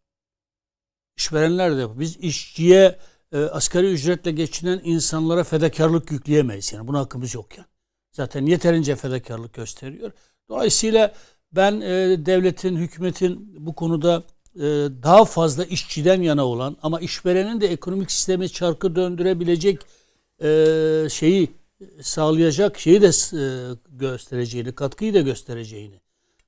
İşverenler 1.16 1.76
de 1.76 1.80
yapacak. 1.80 2.00
Biz 2.00 2.16
işçiye 2.16 2.98
e, 3.32 3.38
asgari 3.38 3.92
ücretle 3.92 4.30
geçinen 4.30 4.80
insanlara 4.84 5.44
fedakarlık 5.44 6.10
yükleyemeyiz. 6.10 6.72
Yani 6.72 6.88
buna 6.88 6.98
hakkımız 6.98 7.34
yok 7.34 7.58
yani. 7.58 7.66
Zaten 8.12 8.46
yeterince 8.46 8.96
fedakarlık 8.96 9.54
gösteriyor. 9.54 10.12
Dolayısıyla 10.48 11.14
ben 11.52 11.80
e, 11.80 12.26
devletin, 12.26 12.76
hükümetin 12.76 13.66
bu 13.66 13.74
konuda 13.74 14.16
e, 14.16 14.39
daha 15.02 15.24
fazla 15.24 15.64
işçiden 15.64 16.22
yana 16.22 16.46
olan 16.46 16.76
ama 16.82 17.00
işverenin 17.00 17.60
de 17.60 17.66
ekonomik 17.66 18.10
sistemi 18.12 18.48
çarkı 18.48 18.96
döndürebilecek 18.96 19.80
e, 20.42 21.06
şeyi 21.10 21.48
sağlayacak 22.00 22.78
şeyi 22.78 23.02
de 23.02 23.06
e, 23.08 23.42
göstereceğini, 23.90 24.72
katkıyı 24.72 25.14
da 25.14 25.20
göstereceğini. 25.20 26.00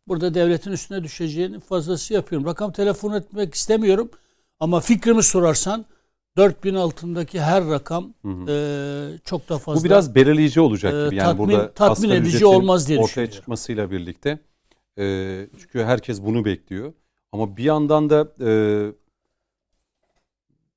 Burada 0.08 0.34
devletin 0.34 0.72
üstüne 0.72 1.04
düşeceğini 1.04 1.60
fazlası 1.60 2.14
yapıyorum. 2.14 2.46
Rakam 2.46 2.72
telefon 2.72 3.12
etmek 3.12 3.54
istemiyorum 3.54 4.10
ama 4.60 4.80
fikrimi 4.80 5.22
sorarsan 5.22 5.84
4000 6.36 6.74
altındaki 6.74 7.40
her 7.40 7.68
rakam 7.68 8.14
hı 8.22 8.28
hı. 8.28 8.50
E, 8.50 9.18
çok 9.24 9.48
da 9.48 9.58
fazla. 9.58 9.80
Bu 9.80 9.84
biraz 9.84 10.14
belirleyici 10.14 10.60
olacak 10.60 10.92
gibi. 10.92 11.16
Yani 11.16 11.26
tatmin, 11.26 11.48
burada 11.48 11.72
tatmin 11.72 12.10
edici 12.10 12.46
olmaz 12.46 12.88
diye 12.88 12.98
ortaya 12.98 13.30
çıkmasıyla 13.30 13.90
birlikte. 13.90 14.38
E, 14.98 15.46
çünkü 15.60 15.82
herkes 15.82 16.22
bunu 16.22 16.44
bekliyor. 16.44 16.92
Ama 17.32 17.56
bir 17.56 17.64
yandan 17.64 18.10
da 18.10 18.32
e, 18.40 18.50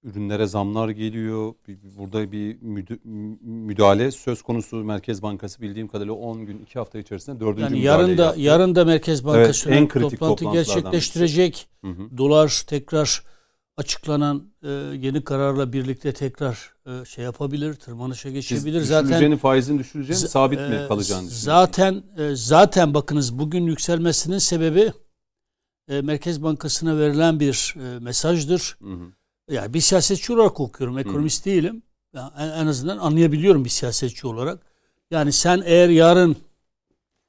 ürünlere 0.04 0.46
zamlar 0.46 0.90
geliyor. 0.90 1.54
Burada 1.98 2.32
bir 2.32 2.58
müdahale 3.42 4.12
söz 4.12 4.42
konusu. 4.42 4.76
Merkez 4.76 5.22
Bankası 5.22 5.62
bildiğim 5.62 5.88
kadarıyla 5.88 6.14
10 6.14 6.46
gün 6.46 6.60
2 6.60 6.80
hafta 6.80 7.00
içerisinde 7.00 7.40
4. 7.40 7.60
Yani 7.60 7.80
yarın 7.80 8.18
da 8.18 8.24
yaptı. 8.24 8.42
yarın 8.42 8.76
da 8.76 8.86
Merkez 8.86 9.26
Bankası 9.26 9.70
evet, 9.70 9.80
en 9.80 9.88
kritik 9.88 10.20
toplantı 10.20 10.52
gerçekleştirecek. 10.52 11.68
Hı 11.82 11.88
hı. 11.88 12.18
Dolar 12.18 12.64
tekrar 12.68 13.24
açıklanan 13.78 14.44
e, 14.64 14.70
yeni 15.02 15.24
kararla 15.24 15.74
birlikte 15.74 16.14
tekrar 16.14 16.74
e, 16.88 17.06
şey 17.06 17.24
yapabilir, 17.24 17.74
tırmanışa 17.74 18.30
geçebilir. 18.30 18.80
Siz 18.80 18.88
zaten 18.88 19.38
faizin 19.38 19.80
düşüreceğini 19.80 20.28
sabit 20.28 20.60
mi 20.60 20.86
kalacağını 20.88 21.28
Zaten 21.30 22.04
e, 22.18 22.36
zaten 22.36 22.94
bakınız 22.94 23.40
bugün 23.40 23.64
yükselmesinin 23.64 24.38
sebebi 24.38 24.92
e, 25.88 26.02
Merkez 26.02 26.44
Bankası'na 26.44 26.98
verilen 26.98 27.40
bir 27.40 27.76
e, 27.78 28.00
mesajdır. 28.00 28.78
Hı 28.82 28.94
hı. 28.94 29.12
Yani 29.52 29.74
bir 29.74 29.82
siyasetçi 29.82 30.34
olarak 30.34 30.60
okuyorum, 30.60 30.98
ekonomist 30.98 31.46
hı. 31.46 31.50
değilim. 31.50 31.84
Yani 32.14 32.32
en, 32.38 32.50
en 32.50 32.68
azından 32.68 32.98
anlayabiliyorum 32.98 33.66
bir 33.66 33.70
siyasetçi 33.70 34.28
olarak. 34.28 34.60
Yani 35.12 35.32
sen 35.32 35.64
eğer 35.66 35.90
yarın 35.90 36.36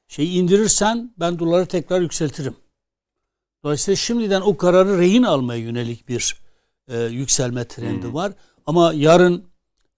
şeyi 0.09 0.31
indirirsen 0.31 1.15
ben 1.21 1.39
doları 1.39 1.67
tekrar 1.67 2.01
yükseltirim. 2.01 2.57
Dolayısıyla 3.65 3.97
şimdiden 3.97 4.41
o 4.41 4.57
kararı 4.57 4.99
rehin 4.99 5.23
almaya 5.23 5.61
yönelik 5.61 6.09
bir 6.09 6.37
e, 6.89 7.01
yükselme 7.01 7.65
trendi 7.69 8.15
var. 8.15 8.33
Ama 8.67 8.93
yarın 8.93 9.45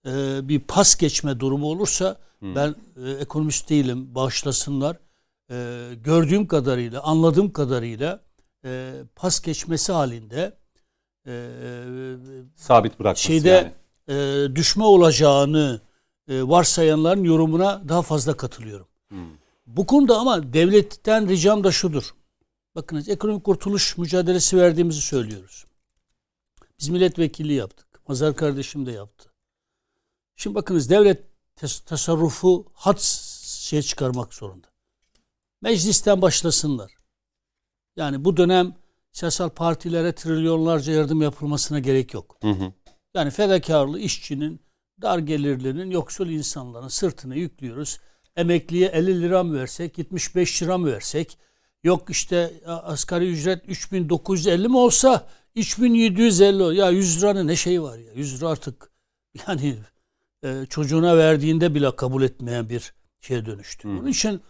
e, 0.05 0.39
bir 0.49 0.59
pas 0.59 0.95
geçme 0.95 1.39
durumu 1.39 1.65
olursa 1.65 2.17
ben 2.41 2.75
e, 3.05 3.11
ekonomist 3.11 3.69
değilim 3.69 4.15
bağışlasınlar. 4.15 4.97
E, 5.51 5.89
gördüğüm 6.03 6.47
kadarıyla, 6.47 7.01
anladığım 7.01 7.51
kadarıyla 7.51 8.21
e, 8.65 8.93
pas 9.15 9.41
geçmesi 9.41 9.91
halinde 9.91 10.57
e, 11.27 11.49
Sabit 12.55 12.99
bırakması 12.99 13.23
şeyde 13.23 13.73
yani. 14.07 14.19
e, 14.19 14.55
düşme 14.55 14.83
olacağını 14.83 15.81
e, 16.27 16.43
varsayanların 16.47 17.23
yorumuna 17.23 17.89
daha 17.89 18.01
fazla 18.01 18.37
katılıyorum. 18.37 18.87
Bu 19.67 19.85
konuda 19.85 20.17
ama 20.17 20.53
devletten 20.53 21.27
ricam 21.29 21.63
da 21.63 21.71
şudur. 21.71 22.15
Bakınız 22.75 23.09
ekonomik 23.09 23.43
kurtuluş 23.43 23.97
mücadelesi 23.97 24.57
verdiğimizi 24.57 25.01
söylüyoruz. 25.01 25.65
Biz 26.79 26.89
milletvekili 26.89 27.53
yaptık. 27.53 27.87
Mazhar 28.07 28.35
kardeşim 28.35 28.85
de 28.85 28.91
yaptı. 28.91 29.29
Şimdi 30.35 30.55
bakınız 30.55 30.89
devlet 30.89 31.23
tes- 31.57 31.85
tasarrufu 31.85 32.65
hat 32.73 33.01
şey 33.41 33.81
çıkarmak 33.81 34.33
zorunda. 34.33 34.67
Meclisten 35.61 36.21
başlasınlar. 36.21 36.91
Yani 37.99 38.25
bu 38.25 38.37
dönem 38.37 38.73
siyasal 39.11 39.49
partilere 39.49 40.15
trilyonlarca 40.15 40.93
yardım 40.93 41.21
yapılmasına 41.21 41.79
gerek 41.79 42.13
yok. 42.13 42.37
Hı 42.41 42.49
hı. 42.49 42.73
Yani 43.13 43.31
fedakarlı 43.31 43.99
işçinin, 43.99 44.61
dar 45.01 45.19
gelirlinin, 45.19 45.91
yoksul 45.91 46.29
insanların 46.29 46.87
sırtına 46.87 47.35
yüklüyoruz. 47.35 47.99
Emekliye 48.35 48.87
50 48.87 49.21
lira 49.21 49.43
mı 49.43 49.59
versek, 49.59 49.97
75 49.97 50.63
lira 50.63 50.77
mı 50.77 50.91
versek, 50.91 51.37
yok 51.83 52.09
işte 52.09 52.53
asgari 52.65 53.31
ücret 53.31 53.69
3950 53.69 54.67
mi 54.67 54.77
olsa 54.77 55.27
3750 55.55 56.63
o. 56.63 56.71
ya 56.71 56.89
100 56.89 57.21
liranın 57.21 57.47
ne 57.47 57.55
şeyi 57.55 57.81
var 57.81 57.97
ya 57.97 58.13
100 58.13 58.37
lira 58.37 58.49
artık 58.49 58.91
yani 59.47 59.75
e, 60.43 60.65
çocuğuna 60.69 61.17
verdiğinde 61.17 61.75
bile 61.75 61.95
kabul 61.95 62.23
etmeyen 62.23 62.69
bir 62.69 62.93
şeye 63.21 63.45
dönüştü. 63.45 63.87
Onun 63.87 64.07
için 64.07 64.41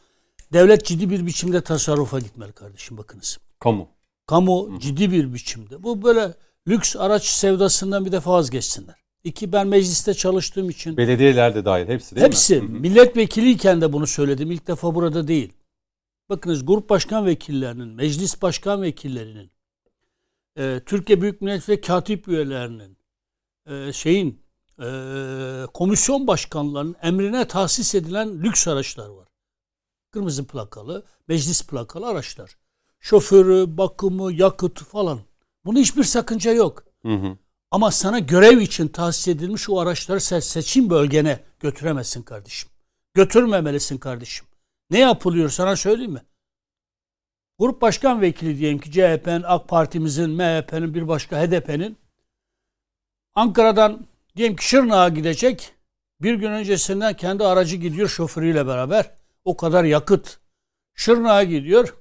devlet 0.54 0.86
ciddi 0.86 1.10
bir 1.10 1.26
biçimde 1.26 1.62
tasarrufa 1.62 2.20
gitmeli 2.20 2.52
kardeşim 2.52 2.98
bakınız. 2.98 3.38
Kamu. 3.60 3.88
Kamu 4.28 4.80
ciddi 4.80 5.12
bir 5.12 5.34
biçimde. 5.34 5.84
Bu 5.84 6.02
böyle 6.02 6.34
lüks 6.68 6.96
araç 6.96 7.26
sevdasından 7.26 8.06
bir 8.06 8.12
defa 8.12 8.32
vazgeçsinler. 8.32 8.96
İki 9.24 9.52
ben 9.52 9.68
mecliste 9.68 10.14
çalıştığım 10.14 10.70
için 10.70 10.98
Belediyeler 10.98 11.56
de 11.56 11.66
dahil 11.66 11.88
hepsi 11.88 12.16
değil 12.16 12.28
hepsi 12.28 12.56
mi? 12.56 12.62
Hı 12.62 12.66
hı. 12.66 12.80
milletvekiliyken 12.80 13.82
de 13.82 13.94
bunu 13.94 14.08
söyledim. 14.08 14.52
İlk 14.52 14.68
defa 14.68 14.96
burada 14.96 15.28
değil. 15.28 15.54
Bakınız 16.30 16.66
grup 16.66 16.90
başkan 16.90 17.26
vekillerinin, 17.26 17.88
meclis 17.88 18.42
başkan 18.42 18.82
vekillerinin, 18.82 19.52
e, 20.58 20.82
Türkiye 20.86 21.22
Büyük 21.22 21.42
Millet 21.42 21.70
ve 21.70 21.82
katip 21.82 22.28
üyelerinin, 22.28 22.98
e, 23.70 23.94
şeyin, 23.94 24.42
e, 24.82 24.88
komisyon 25.74 26.28
başkanlarının 26.28 26.96
emrine 27.02 27.48
tahsis 27.48 27.96
edilen 27.96 28.44
lüks 28.44 28.68
araçlar 28.68 29.10
var. 29.10 29.28
Kırmızı 30.12 30.48
plakalı, 30.48 31.06
meclis 31.28 31.68
plakalı 31.68 32.08
araçlar. 32.08 32.58
Şoförü, 33.00 33.78
bakımı, 33.78 34.34
yakıtı 34.34 34.86
falan. 34.86 35.20
Bunun 35.66 35.80
hiçbir 35.80 36.04
sakınca 36.04 36.52
yok. 36.52 36.84
Hı 37.02 37.14
hı. 37.14 37.38
Ama 37.72 37.92
sana 37.92 38.20
görev 38.20 38.60
için 38.60 38.88
tahsis 38.88 39.28
edilmiş 39.28 39.70
o 39.70 39.80
araçları 39.80 40.20
sen 40.22 40.40
seçim 40.40 40.90
bölgene 40.90 41.44
götüremezsin 41.60 42.22
kardeşim. 42.22 42.70
Götürmemelisin 43.14 43.98
kardeşim. 43.98 44.46
Ne 44.90 45.00
yapılıyor 45.00 45.50
sana 45.50 45.76
söyleyeyim 45.76 46.12
mi? 46.12 46.22
Grup 47.60 47.82
başkan 47.82 48.22
vekili 48.22 48.58
diyelim 48.58 48.80
ki 48.80 48.92
CHP'nin, 48.92 49.44
AK 49.44 49.68
Parti'mizin, 49.68 50.30
MHP'nin, 50.30 50.94
bir 50.94 51.08
başka 51.08 51.42
HDP'nin 51.42 51.98
Ankara'dan 53.36 54.08
diyelim 54.36 54.56
ki 54.56 54.68
Şırnak'a 54.68 55.10
gidecek. 55.10 55.72
Bir 56.22 56.34
gün 56.34 56.52
öncesinden 56.52 57.14
kendi 57.14 57.44
aracı 57.44 57.76
gidiyor 57.76 58.08
şoförüyle 58.08 58.68
beraber. 58.68 59.19
O 59.46 59.58
kadar 59.58 59.84
yakıt. 59.84 60.40
Şırnak'a 60.94 61.44
gidiyor. 61.44 61.96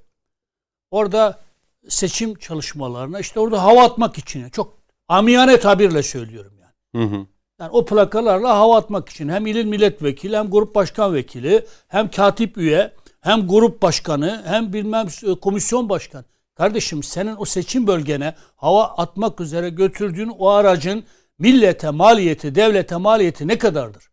Orada 0.91 1.39
seçim 1.87 2.35
çalışmalarına 2.35 3.19
işte 3.19 3.39
orada 3.39 3.63
hava 3.63 3.83
atmak 3.83 4.17
için 4.17 4.49
çok 4.49 4.77
amiyane 5.07 5.59
tabirle 5.59 6.03
söylüyorum 6.03 6.53
yani. 6.61 7.05
Hı 7.05 7.15
hı. 7.15 7.25
Yani 7.59 7.71
o 7.71 7.85
plakalarla 7.85 8.57
hava 8.57 8.77
atmak 8.77 9.09
için 9.09 9.29
hem 9.29 9.47
ilin 9.47 9.69
milletvekili 9.69 10.37
hem 10.37 10.49
grup 10.49 10.75
başkan 10.75 11.13
vekili 11.13 11.65
hem 11.87 12.11
katip 12.11 12.57
üye 12.57 12.93
hem 13.21 13.47
grup 13.47 13.81
başkanı 13.81 14.43
hem 14.45 14.73
bilmem 14.73 15.07
e, 15.23 15.35
komisyon 15.39 15.89
başkanı. 15.89 16.25
Kardeşim 16.55 17.03
senin 17.03 17.35
o 17.37 17.45
seçim 17.45 17.87
bölgene 17.87 18.35
hava 18.55 18.83
atmak 18.83 19.41
üzere 19.41 19.69
götürdüğün 19.69 20.29
o 20.29 20.49
aracın 20.49 21.03
millete 21.39 21.89
maliyeti, 21.89 22.55
devlete 22.55 22.95
maliyeti 22.95 23.47
ne 23.47 23.57
kadardır? 23.57 24.09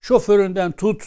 Şoföründen 0.00 0.72
tut, 0.72 1.02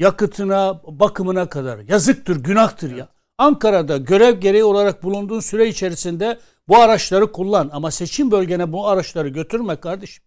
yakıtına, 0.00 0.80
bakımına 0.86 1.48
kadar. 1.48 1.78
Yazıktır, 1.78 2.36
günahtır 2.36 2.96
ya. 2.96 3.08
Ankara'da 3.38 3.96
görev 3.96 4.40
gereği 4.40 4.64
olarak 4.64 5.02
bulunduğun 5.02 5.40
süre 5.40 5.68
içerisinde 5.68 6.38
bu 6.68 6.76
araçları 6.76 7.32
kullan. 7.32 7.70
Ama 7.72 7.90
seçim 7.90 8.30
bölgene 8.30 8.72
bu 8.72 8.88
araçları 8.88 9.28
götürme 9.28 9.76
kardeşim. 9.76 10.24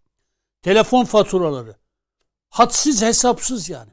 Telefon 0.61 1.05
faturaları. 1.05 1.75
Hadsiz 2.49 3.01
hesapsız 3.01 3.69
yani. 3.69 3.91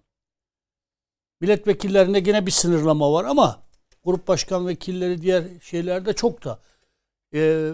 Milletvekillerinde 1.41 2.19
yine 2.19 2.47
bir 2.47 2.51
sınırlama 2.51 3.13
var 3.13 3.25
ama 3.25 3.63
grup 4.05 4.29
başkan 4.29 4.67
vekilleri 4.67 5.23
diğer 5.23 5.45
şeylerde 5.63 6.13
çok 6.13 6.45
da 6.45 6.59
e, 7.35 7.71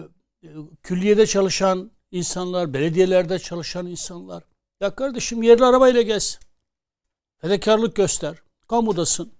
külliyede 0.83 1.25
çalışan 1.25 1.91
insanlar, 2.11 2.73
belediyelerde 2.73 3.39
çalışan 3.39 3.87
insanlar. 3.87 4.43
Ya 4.81 4.95
kardeşim 4.95 5.43
yerli 5.43 5.65
arabayla 5.65 6.01
gez. 6.01 6.39
Fedakarlık 7.41 7.95
göster. 7.95 8.35
Kamudasın. 8.67 9.33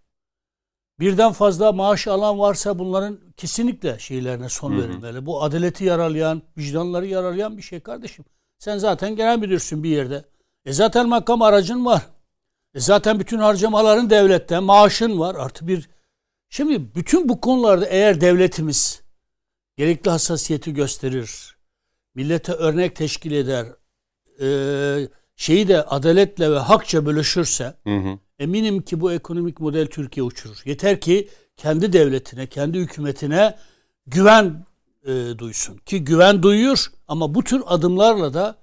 Birden 1.00 1.32
fazla 1.32 1.72
maaş 1.72 2.08
alan 2.08 2.40
varsa 2.40 2.80
bunların 2.80 3.20
kesinlikle 3.38 4.00
şeylerine 4.00 4.50
son 4.50 4.78
verilmeli. 4.82 5.26
Bu 5.26 5.44
adaleti 5.44 5.84
yaralayan, 5.86 6.42
vicdanları 6.58 7.06
yaralayan 7.06 7.58
bir 7.58 7.62
şey 7.62 7.80
kardeşim. 7.80 8.26
Sen 8.60 8.78
zaten 8.78 9.16
genel 9.16 9.40
müdürsün 9.40 9.84
bir 9.84 9.90
yerde. 9.90 10.26
E 10.66 10.74
zaten 10.74 11.10
makam 11.10 11.42
aracın 11.42 11.86
var. 11.86 12.02
E 12.74 12.80
zaten 12.80 13.20
bütün 13.20 13.40
harcamaların 13.40 14.10
devletten, 14.10 14.64
maaşın 14.64 15.20
var. 15.20 15.36
Artı 15.36 15.68
bir 15.68 15.90
Şimdi 16.50 16.96
bütün 16.96 17.30
bu 17.30 17.42
konularda 17.42 17.86
eğer 17.86 18.22
devletimiz 18.22 19.02
gerekli 19.78 20.10
hassasiyeti 20.10 20.74
gösterir, 20.74 21.58
millete 22.16 22.52
örnek 22.52 22.96
teşkil 22.96 23.32
eder, 23.32 23.68
e, 24.42 24.48
şeyi 25.38 25.68
de 25.68 25.84
adaletle 25.84 26.52
ve 26.52 26.60
hakça 26.60 27.06
bölüşürse 27.06 27.74
Hı 27.84 27.98
hı. 27.98 28.20
eminim 28.40 28.82
ki 28.82 29.02
bu 29.02 29.12
ekonomik 29.12 29.60
model 29.60 29.88
Türkiye 29.88 30.24
uçurur. 30.24 30.62
Yeter 30.66 31.02
ki 31.02 31.28
kendi 31.58 31.94
devletine, 31.94 32.48
kendi 32.48 32.80
hükümetine 32.80 33.58
güven 34.08 34.66
e, 35.06 35.14
duysun. 35.38 35.78
Ki 35.78 36.04
güven 36.04 36.44
duyuyor 36.44 36.86
ama 37.08 37.36
bu 37.36 37.44
tür 37.44 37.62
adımlarla 37.66 38.34
da 38.34 38.58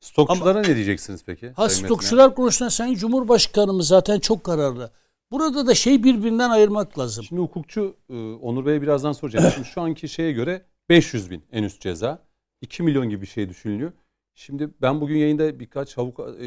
Stokçulara 0.00 0.60
ne 0.60 0.74
diyeceksiniz 0.76 1.22
peki? 1.26 1.50
Ha 1.50 1.68
stokçular 1.68 2.34
konusunda 2.34 2.70
Sayın 2.70 2.94
Cumhurbaşkanımız 2.94 3.88
zaten 3.88 4.20
çok 4.20 4.44
kararlı. 4.44 4.90
Burada 5.30 5.66
da 5.66 5.74
şey 5.74 6.04
birbirinden 6.04 6.50
ayırmak 6.50 6.98
lazım. 6.98 7.24
Şimdi 7.24 7.42
hukukçu 7.42 7.96
e, 8.10 8.14
Onur 8.32 8.66
Bey'e 8.66 8.82
birazdan 8.82 9.12
soracağım. 9.12 9.52
Şimdi 9.54 9.68
şu 9.68 9.80
anki 9.80 10.08
şeye 10.08 10.32
göre 10.32 10.62
500 10.88 11.30
bin 11.30 11.42
en 11.52 11.62
üst 11.62 11.80
ceza. 11.80 12.22
2 12.60 12.82
milyon 12.82 13.08
gibi 13.08 13.22
bir 13.22 13.26
şey 13.26 13.48
düşünülüyor. 13.48 13.92
Şimdi 14.38 14.70
ben 14.82 15.00
bugün 15.00 15.16
yayında 15.16 15.60
birkaç 15.60 15.98
avukat, 15.98 16.28
e, 16.40 16.46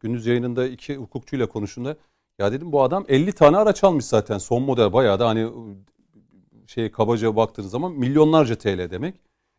gündüz 0.00 0.26
yayınında 0.26 0.66
iki 0.66 0.96
hukukçuyla 0.96 1.48
konuştuğumda 1.48 1.96
ya 2.38 2.52
dedim 2.52 2.72
bu 2.72 2.82
adam 2.82 3.04
50 3.08 3.32
tane 3.32 3.56
araç 3.56 3.84
almış 3.84 4.04
zaten 4.04 4.38
son 4.38 4.62
model 4.62 4.92
bayağı 4.92 5.20
da 5.20 5.28
hani 5.28 5.48
şey 6.66 6.90
kabaca 6.90 7.36
baktığınız 7.36 7.70
zaman 7.70 7.92
milyonlarca 7.92 8.54
TL 8.56 8.90
demek. 8.90 9.14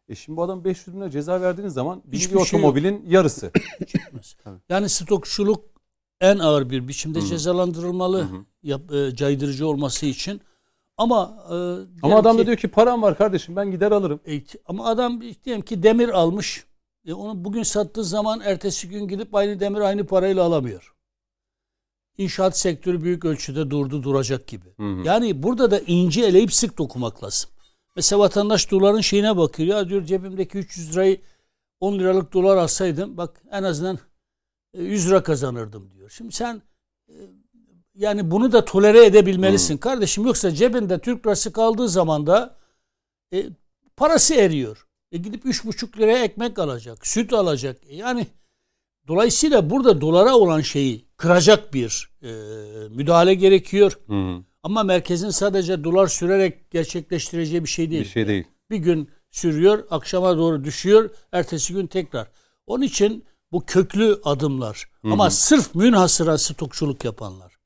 E 0.07 0.15
şimdi 0.15 0.37
bu 0.37 0.43
adam 0.43 0.63
500 0.63 0.95
bin 0.95 1.01
lira 1.01 1.09
ceza 1.09 1.41
verdiğiniz 1.41 1.73
zaman 1.73 2.01
bir 2.05 2.17
Hiçbir 2.17 2.29
şey 2.29 2.37
yok. 2.39 2.47
otomobilin 2.47 3.05
yarısı. 3.07 3.51
Yani 4.69 4.89
stokçuluk 4.89 5.65
en 6.21 6.39
ağır 6.39 6.69
bir 6.69 6.87
biçimde 6.87 7.21
cezalandırılmalı 7.21 8.27
yap- 8.63 8.93
e, 8.93 9.15
caydırıcı 9.15 9.67
olması 9.67 10.05
için. 10.05 10.41
Ama 10.97 11.43
e, 11.49 11.55
Ama 12.03 12.17
adam 12.17 12.37
da 12.37 12.41
ki- 12.41 12.45
diyor 12.47 12.57
ki 12.57 12.67
param 12.67 13.01
var 13.01 13.17
kardeşim 13.17 13.55
ben 13.55 13.71
gider 13.71 13.91
alırım. 13.91 14.19
E, 14.27 14.41
ama 14.65 14.85
adam 14.85 15.21
diyelim 15.45 15.61
ki 15.61 15.83
demir 15.83 16.09
almış. 16.09 16.68
E, 17.05 17.13
onu 17.13 17.45
bugün 17.45 17.63
sattığı 17.63 18.03
zaman 18.03 18.39
ertesi 18.39 18.89
gün 18.89 19.07
gidip 19.07 19.35
aynı 19.35 19.59
demir 19.59 19.79
aynı 19.79 20.05
parayla 20.05 20.43
alamıyor. 20.43 20.95
İnşaat 22.17 22.57
sektörü 22.57 23.03
büyük 23.03 23.25
ölçüde 23.25 23.69
durdu 23.69 24.03
duracak 24.03 24.47
gibi. 24.47 24.73
Yani 25.05 25.43
burada 25.43 25.71
da 25.71 25.79
ince 25.79 26.21
eleyip 26.21 26.53
sık 26.53 26.77
dokumak 26.77 27.23
lazım. 27.23 27.49
Mesela 27.95 28.19
vatandaş 28.19 28.71
doların 28.71 29.01
şeyine 29.01 29.37
bakıyor. 29.37 29.69
Ya 29.69 29.89
diyor 29.89 30.03
cebimdeki 30.03 30.57
300 30.57 30.91
lirayı 30.93 31.21
10 31.79 31.99
liralık 31.99 32.33
dolar 32.33 32.57
alsaydım 32.57 33.17
bak 33.17 33.41
en 33.51 33.63
azından 33.63 33.99
e, 34.73 34.83
100 34.83 35.07
lira 35.09 35.23
kazanırdım 35.23 35.91
diyor. 35.93 36.09
Şimdi 36.09 36.31
sen 36.35 36.61
e, 37.09 37.15
yani 37.95 38.31
bunu 38.31 38.51
da 38.51 38.65
tolere 38.65 39.05
edebilmelisin 39.05 39.77
kardeşim. 39.77 40.25
Yoksa 40.25 40.51
cebinde 40.51 40.99
Türk 40.99 41.25
lirası 41.25 41.53
kaldığı 41.53 41.89
zaman 41.89 42.27
da 42.27 42.57
e, 43.33 43.45
parası 43.97 44.33
eriyor. 44.35 44.87
E 45.11 45.17
gidip 45.17 45.45
üç 45.45 45.65
buçuk 45.65 45.97
liraya 45.97 46.23
ekmek 46.23 46.59
alacak, 46.59 47.07
süt 47.07 47.33
alacak. 47.33 47.77
E 47.87 47.95
yani 47.95 48.27
dolayısıyla 49.07 49.69
burada 49.69 50.01
dolara 50.01 50.35
olan 50.35 50.61
şeyi 50.61 51.05
kıracak 51.17 51.73
bir 51.73 52.09
e, 52.21 52.29
müdahale 52.89 53.33
gerekiyor. 53.33 53.99
Hı 54.07 54.13
hı. 54.13 54.43
Ama 54.63 54.83
merkezin 54.83 55.29
sadece 55.29 55.83
dolar 55.83 56.07
sürerek 56.07 56.71
gerçekleştireceği 56.71 57.63
bir 57.63 57.69
şey 57.69 57.91
değil. 57.91 58.03
Bir 58.03 58.09
şey 58.09 58.27
değil. 58.27 58.43
Bir 58.69 58.77
gün 58.77 59.09
sürüyor, 59.31 59.87
akşama 59.89 60.37
doğru 60.37 60.63
düşüyor, 60.63 61.09
ertesi 61.31 61.73
gün 61.73 61.87
tekrar. 61.87 62.27
Onun 62.67 62.83
için 62.83 63.25
bu 63.51 63.65
köklü 63.65 64.21
adımlar. 64.23 64.89
Ama 65.03 65.29
sırf 65.29 65.75
münhasıra 65.75 66.37
stokçuluk 66.37 67.05
yapanlar, 67.05 67.57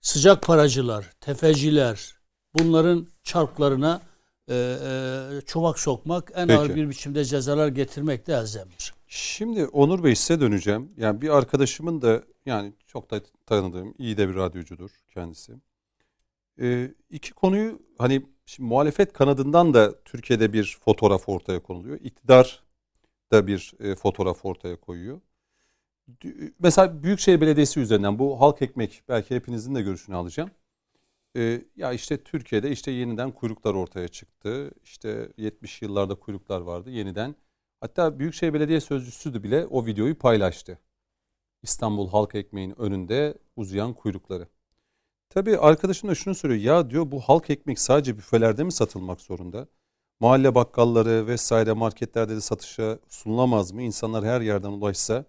sıcak 0.00 0.42
paracılar, 0.42 1.10
tefeciler, 1.20 2.14
bunların 2.54 3.06
çarklarına 3.22 4.00
e, 4.48 4.54
e, 4.54 5.40
çomak 5.40 5.78
sokmak, 5.78 6.32
en 6.34 6.48
Peki. 6.48 6.60
ağır 6.60 6.74
bir 6.74 6.88
biçimde 6.88 7.24
cezalar 7.24 7.68
getirmek 7.68 8.26
de 8.26 8.32
elzemdir. 8.32 8.94
Şimdi 9.06 9.66
Onur 9.66 10.04
Bey 10.04 10.14
size 10.14 10.40
döneceğim. 10.40 10.92
Yani 10.96 11.20
bir 11.20 11.28
arkadaşımın 11.28 12.02
da 12.02 12.22
yani 12.46 12.72
çok 12.86 13.10
da 13.10 13.20
tanıdığım 13.46 13.94
iyi 13.98 14.16
de 14.16 14.28
bir 14.28 14.34
radyocudur 14.34 14.90
kendisi. 15.14 15.52
Ee, 16.60 16.94
iki 17.10 17.32
konuyu 17.32 17.82
hani 17.98 18.26
şimdi 18.46 18.68
muhalefet 18.68 19.12
kanadından 19.12 19.74
da 19.74 20.02
Türkiye'de 20.04 20.52
bir 20.52 20.78
fotoğraf 20.84 21.28
ortaya 21.28 21.62
konuluyor. 21.62 22.00
İktidar 22.00 22.62
da 23.32 23.46
bir 23.46 23.72
e, 23.80 23.94
fotoğraf 23.94 24.44
ortaya 24.44 24.80
koyuyor. 24.80 25.20
Mesela 26.58 27.02
Büyükşehir 27.02 27.40
Belediyesi 27.40 27.80
üzerinden 27.80 28.18
bu 28.18 28.40
halk 28.40 28.62
ekmek 28.62 29.02
belki 29.08 29.34
hepinizin 29.34 29.74
de 29.74 29.82
görüşünü 29.82 30.16
alacağım. 30.16 30.50
Ee, 31.36 31.64
ya 31.76 31.92
işte 31.92 32.24
Türkiye'de 32.24 32.70
işte 32.70 32.90
yeniden 32.90 33.32
kuyruklar 33.32 33.74
ortaya 33.74 34.08
çıktı. 34.08 34.70
İşte 34.84 35.32
70 35.36 35.82
yıllarda 35.82 36.14
kuyruklar 36.14 36.60
vardı. 36.60 36.90
Yeniden 36.90 37.36
Hatta 37.80 38.18
Büyükşehir 38.18 38.54
Belediye 38.54 38.80
Sözcüsü 38.80 39.34
de 39.34 39.42
bile 39.42 39.66
o 39.66 39.86
videoyu 39.86 40.18
paylaştı. 40.18 40.78
İstanbul 41.62 42.08
Halk 42.08 42.34
Ekmeği'nin 42.34 42.80
önünde 42.80 43.34
uzayan 43.56 43.94
kuyrukları. 43.94 44.48
Tabii 45.30 45.58
arkadaşım 45.58 46.10
da 46.10 46.14
şunu 46.14 46.34
söylüyor. 46.34 46.62
Ya 46.62 46.90
diyor 46.90 47.10
bu 47.10 47.20
halk 47.20 47.50
ekmek 47.50 47.78
sadece 47.78 48.18
büfelerde 48.18 48.64
mi 48.64 48.72
satılmak 48.72 49.20
zorunda? 49.20 49.68
Mahalle 50.20 50.54
bakkalları 50.54 51.26
vesaire 51.26 51.72
marketlerde 51.72 52.36
de 52.36 52.40
satışa 52.40 52.98
sunulamaz 53.08 53.72
mı? 53.72 53.82
İnsanlar 53.82 54.24
her 54.24 54.40
yerden 54.40 54.68
ulaşsa 54.68 55.24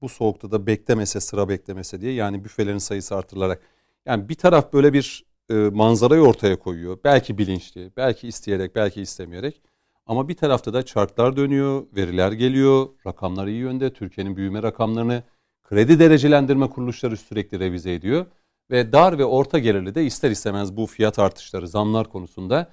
bu 0.00 0.08
soğukta 0.08 0.50
da 0.50 0.66
beklemese 0.66 1.20
sıra 1.20 1.48
beklemese 1.48 2.00
diye 2.00 2.12
yani 2.12 2.44
büfelerin 2.44 2.78
sayısı 2.78 3.16
artırılarak. 3.16 3.62
Yani 4.06 4.28
bir 4.28 4.34
taraf 4.34 4.72
böyle 4.72 4.92
bir 4.92 5.31
e, 5.52 5.70
manzarayı 5.70 6.20
ortaya 6.22 6.58
koyuyor. 6.58 6.98
Belki 7.04 7.38
bilinçli, 7.38 7.90
belki 7.96 8.28
isteyerek, 8.28 8.74
belki 8.74 9.02
istemeyerek. 9.02 9.60
Ama 10.06 10.28
bir 10.28 10.34
tarafta 10.36 10.72
da 10.74 10.82
çarklar 10.82 11.36
dönüyor, 11.36 11.82
veriler 11.96 12.32
geliyor, 12.32 12.88
rakamlar 13.06 13.46
iyi 13.46 13.58
yönde. 13.58 13.92
Türkiye'nin 13.92 14.36
büyüme 14.36 14.62
rakamlarını 14.62 15.22
kredi 15.62 15.98
derecelendirme 15.98 16.70
kuruluşları 16.70 17.16
sürekli 17.16 17.60
revize 17.60 17.94
ediyor. 17.94 18.26
Ve 18.70 18.92
dar 18.92 19.18
ve 19.18 19.24
orta 19.24 19.58
gelirli 19.58 19.94
de 19.94 20.04
ister 20.04 20.30
istemez 20.30 20.76
bu 20.76 20.86
fiyat 20.86 21.18
artışları, 21.18 21.68
zamlar 21.68 22.08
konusunda 22.08 22.70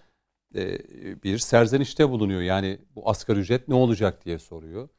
e, 0.56 0.78
bir 1.24 1.38
serzenişte 1.38 2.10
bulunuyor. 2.10 2.42
Yani 2.42 2.80
bu 2.96 3.10
asgari 3.10 3.40
ücret 3.40 3.68
ne 3.68 3.76
olacak 3.76 4.26
diye 4.26 4.40
soruyor. 4.40 4.90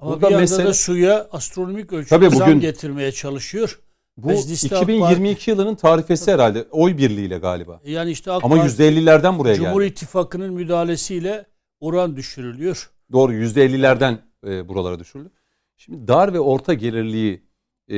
Ama 0.00 0.10
Burada 0.10 0.26
bir 0.26 0.30
yanda 0.32 0.40
mesele- 0.42 0.64
da 0.66 0.74
suya 0.74 1.28
astronomik 1.32 1.92
ölçüde 1.92 2.30
zam 2.30 2.48
bugün- 2.48 2.60
getirmeye 2.60 3.12
çalışıyor. 3.12 3.80
Bu 4.16 4.30
AK 4.30 4.38
2022 4.38 5.50
yılının 5.50 5.74
tarifesi 5.74 6.32
herhalde 6.32 6.66
oy 6.70 6.98
birliğiyle 6.98 7.38
galiba. 7.38 7.80
Yani 7.84 8.10
işte 8.10 8.32
AK 8.32 8.44
Ama 8.44 8.56
Parti, 8.56 8.82
%50'lerden 8.82 9.38
buraya 9.38 9.54
Cumhur 9.54 9.82
geldi. 9.82 9.92
İttifakı'nın 9.92 10.54
müdahalesiyle 10.54 11.46
oran 11.80 12.16
düşürülüyor. 12.16 12.90
Doğru 13.12 13.32
%50'lerden 13.32 14.18
e, 14.46 14.68
buralara 14.68 14.98
düşürüldü. 14.98 15.30
Şimdi 15.76 16.08
dar 16.08 16.32
ve 16.32 16.40
orta 16.40 16.74
gelirliği 16.74 17.42
e, 17.90 17.96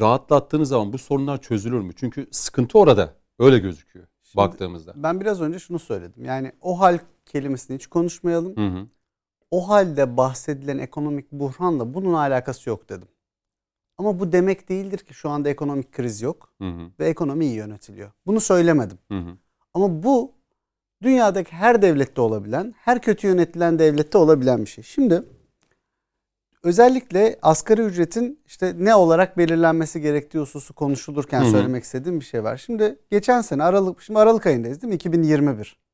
rahatlattığınız 0.00 0.68
zaman 0.68 0.92
bu 0.92 0.98
sorunlar 0.98 1.42
çözülür 1.42 1.80
mü? 1.80 1.92
Çünkü 1.96 2.26
sıkıntı 2.30 2.78
orada. 2.78 3.14
Öyle 3.38 3.58
gözüküyor 3.58 4.06
Şimdi- 4.22 4.36
baktığımızda. 4.36 4.92
Ben 4.96 5.20
biraz 5.20 5.40
önce 5.40 5.58
şunu 5.58 5.78
söyledim. 5.78 6.24
Yani 6.24 6.52
o 6.60 6.80
hal 6.80 6.98
kelimesini 7.26 7.76
hiç 7.76 7.86
konuşmayalım. 7.86 8.56
Hı 8.56 8.78
hı. 8.78 8.86
O 9.50 9.68
halde 9.68 10.16
bahsedilen 10.16 10.78
ekonomik 10.78 11.32
buhranla 11.32 11.94
bunun 11.94 12.14
alakası 12.14 12.70
yok 12.70 12.88
dedim. 12.88 13.08
Ama 13.98 14.20
bu 14.20 14.32
demek 14.32 14.68
değildir 14.68 14.98
ki 14.98 15.14
şu 15.14 15.28
anda 15.28 15.48
ekonomik 15.48 15.92
kriz 15.92 16.22
yok 16.22 16.52
Hı 16.58 16.68
hı. 16.68 16.90
ve 17.00 17.08
ekonomi 17.08 17.44
iyi 17.44 17.54
yönetiliyor. 17.54 18.10
Bunu 18.26 18.40
söylemedim. 18.40 18.98
Hı 19.08 19.18
hı. 19.18 19.36
Ama 19.74 20.02
bu 20.02 20.32
dünyadaki 21.02 21.52
her 21.52 21.82
devlette 21.82 22.20
olabilen, 22.20 22.74
her 22.78 23.02
kötü 23.02 23.26
yönetilen 23.26 23.78
devlette 23.78 24.18
olabilen 24.18 24.60
bir 24.60 24.70
şey. 24.70 24.84
Şimdi 24.84 25.22
özellikle 26.62 27.38
asgari 27.42 27.80
ücretin 27.80 28.40
işte 28.46 28.74
ne 28.78 28.94
olarak 28.94 29.38
belirlenmesi 29.38 30.00
gerektiği 30.00 30.38
hususu 30.38 30.74
konuşulurken 30.74 31.40
Hı 31.40 31.46
hı. 31.46 31.50
söylemek 31.50 31.84
istediğim 31.84 32.20
bir 32.20 32.24
şey 32.24 32.44
var. 32.44 32.56
Şimdi 32.56 32.98
geçen 33.10 33.40
sene 33.40 33.62
Aralık, 33.62 34.02
şimdi 34.02 34.18
Aralık 34.18 34.46
ayındayız 34.46 34.82
değil 34.82 34.88
mi? 34.88 34.94
2021. 34.94 35.84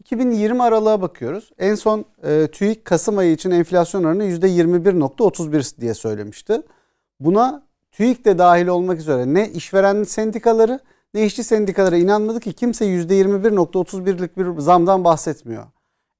2020 0.00 0.62
aralığa 0.62 1.02
bakıyoruz. 1.02 1.50
En 1.58 1.74
son 1.74 2.04
e, 2.22 2.46
TÜİK 2.52 2.84
Kasım 2.84 3.18
ayı 3.18 3.32
için 3.32 3.50
enflasyon 3.50 4.04
oranı 4.04 4.24
%21.31 4.24 5.80
diye 5.80 5.94
söylemişti. 5.94 6.62
Buna 7.20 7.62
TÜİK 7.92 8.24
de 8.24 8.38
dahil 8.38 8.66
olmak 8.66 8.98
üzere 8.98 9.34
ne 9.34 9.48
işveren 9.48 10.04
sendikaları 10.04 10.80
ne 11.14 11.24
işçi 11.24 11.44
sendikaları 11.44 11.98
inanmadı 11.98 12.40
ki 12.40 12.52
kimse 12.52 12.84
%21.31'lik 12.84 14.36
bir 14.36 14.60
zamdan 14.60 15.04
bahsetmiyor. 15.04 15.64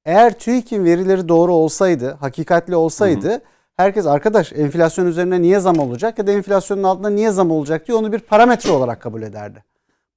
Eğer 0.05 0.39
TÜİK'in 0.39 0.85
verileri 0.85 1.29
doğru 1.29 1.53
olsaydı, 1.53 2.11
hakikatli 2.21 2.77
olsaydı 2.77 3.43
herkes 3.77 4.07
arkadaş 4.07 4.53
enflasyon 4.53 5.07
üzerine 5.07 5.43
niye 5.43 5.61
zam 5.61 5.79
olacak 5.79 6.19
ya 6.19 6.27
da 6.27 6.33
enflasyonun 6.33 6.83
altında 6.83 7.11
niye 7.11 7.31
zam 7.31 7.51
olacak 7.51 7.89
diye 7.89 7.97
onu 7.97 8.13
bir 8.13 8.19
parametre 8.19 8.71
olarak 8.71 9.01
kabul 9.01 9.23
ederdi. 9.23 9.65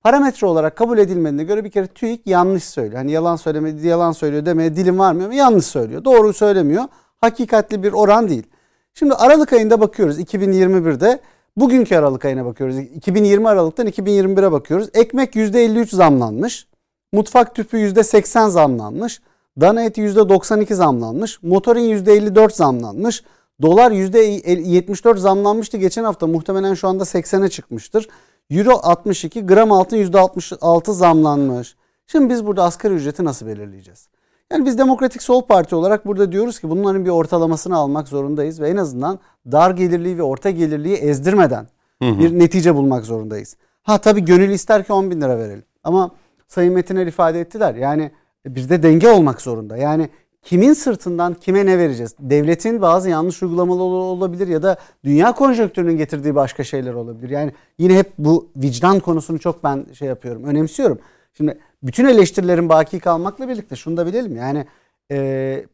Parametre 0.03 0.47
olarak 0.47 0.75
kabul 0.75 0.97
edilmediğine 0.97 1.43
göre 1.43 1.63
bir 1.63 1.71
kere 1.71 1.87
TÜİK 1.87 2.27
yanlış 2.27 2.63
söylüyor. 2.63 2.97
Hani 2.97 3.11
yalan 3.11 3.35
söylemedi, 3.35 3.87
yalan 3.87 4.11
söylüyor 4.11 4.45
demeye 4.45 4.75
dilim 4.75 4.99
varmıyor 4.99 5.27
mu? 5.27 5.33
Yanlış 5.33 5.65
söylüyor. 5.65 6.03
Doğruyu 6.05 6.33
söylemiyor. 6.33 6.83
Hakikatli 7.21 7.83
bir 7.83 7.93
oran 7.93 8.29
değil. 8.29 8.43
Şimdi 8.99 9.13
Aralık 9.13 9.53
ayında 9.53 9.81
bakıyoruz 9.81 10.19
2021'de. 10.19 11.19
Bugünkü 11.57 11.95
Aralık 11.95 12.25
ayına 12.25 12.45
bakıyoruz. 12.45 12.77
2020 12.77 13.49
Aralık'tan 13.49 13.87
2021'e 13.87 14.51
bakıyoruz. 14.51 14.89
Ekmek 14.93 15.35
%53 15.35 15.95
zamlanmış. 15.95 16.67
Mutfak 17.13 17.55
tüpü 17.55 17.77
%80 17.77 18.49
zamlanmış. 18.49 19.21
Dana 19.61 19.83
eti 19.83 20.01
%92 20.01 20.73
zamlanmış. 20.73 21.43
Motorin 21.43 21.89
%54 22.05 22.53
zamlanmış. 22.53 23.23
Dolar 23.61 23.91
%74 23.91 25.17
zamlanmıştı 25.17 25.77
geçen 25.77 26.03
hafta. 26.03 26.27
Muhtemelen 26.27 26.73
şu 26.73 26.87
anda 26.87 27.03
80'e 27.03 27.49
çıkmıştır. 27.49 28.07
Euro 28.49 28.79
62, 28.83 29.45
gram 29.45 29.71
altın 29.71 29.97
%66 29.97 30.93
zamlanmış. 30.93 31.75
Şimdi 32.07 32.29
biz 32.29 32.45
burada 32.45 32.63
asgari 32.63 32.93
ücreti 32.93 33.25
nasıl 33.25 33.47
belirleyeceğiz? 33.47 34.07
Yani 34.51 34.65
biz 34.65 34.77
Demokratik 34.77 35.21
Sol 35.21 35.41
Parti 35.41 35.75
olarak 35.75 36.05
burada 36.05 36.31
diyoruz 36.31 36.59
ki 36.59 36.69
bunların 36.69 37.05
bir 37.05 37.09
ortalamasını 37.09 37.75
almak 37.75 38.07
zorundayız 38.07 38.61
ve 38.61 38.69
en 38.69 38.77
azından 38.77 39.19
dar 39.51 39.71
gelirliği 39.71 40.17
ve 40.17 40.23
orta 40.23 40.49
gelirliği 40.49 40.95
ezdirmeden 40.95 41.67
bir 42.01 42.39
netice 42.39 42.75
bulmak 42.75 43.05
zorundayız. 43.05 43.57
Ha 43.83 43.97
tabii 43.97 44.25
gönül 44.25 44.49
ister 44.49 44.83
ki 44.83 44.93
10 44.93 45.11
bin 45.11 45.21
lira 45.21 45.37
verelim. 45.37 45.63
Ama 45.83 46.11
Sayın 46.47 46.73
Metiner 46.73 47.07
ifade 47.07 47.41
ettiler. 47.41 47.75
Yani 47.75 48.11
bir 48.45 48.69
de 48.69 48.83
denge 48.83 49.09
olmak 49.09 49.41
zorunda. 49.41 49.77
Yani 49.77 50.09
kimin 50.41 50.73
sırtından 50.73 51.33
kime 51.33 51.65
ne 51.65 51.77
vereceğiz? 51.77 52.15
Devletin 52.19 52.81
bazı 52.81 53.09
yanlış 53.09 53.43
uygulamaları 53.43 53.85
olabilir 53.85 54.47
ya 54.47 54.63
da 54.63 54.77
dünya 55.03 55.31
konjonktürünün 55.31 55.97
getirdiği 55.97 56.35
başka 56.35 56.63
şeyler 56.63 56.93
olabilir. 56.93 57.29
Yani 57.29 57.51
yine 57.77 57.97
hep 57.97 58.11
bu 58.17 58.47
vicdan 58.55 58.99
konusunu 58.99 59.39
çok 59.39 59.63
ben 59.63 59.85
şey 59.93 60.07
yapıyorum, 60.07 60.43
önemsiyorum. 60.43 60.99
Şimdi 61.33 61.59
bütün 61.83 62.05
eleştirilerin 62.05 62.69
baki 62.69 62.99
kalmakla 62.99 63.49
birlikte 63.49 63.75
şunu 63.75 63.97
da 63.97 64.05
bilelim. 64.05 64.35
Yani 64.35 64.65
e, 65.11 65.65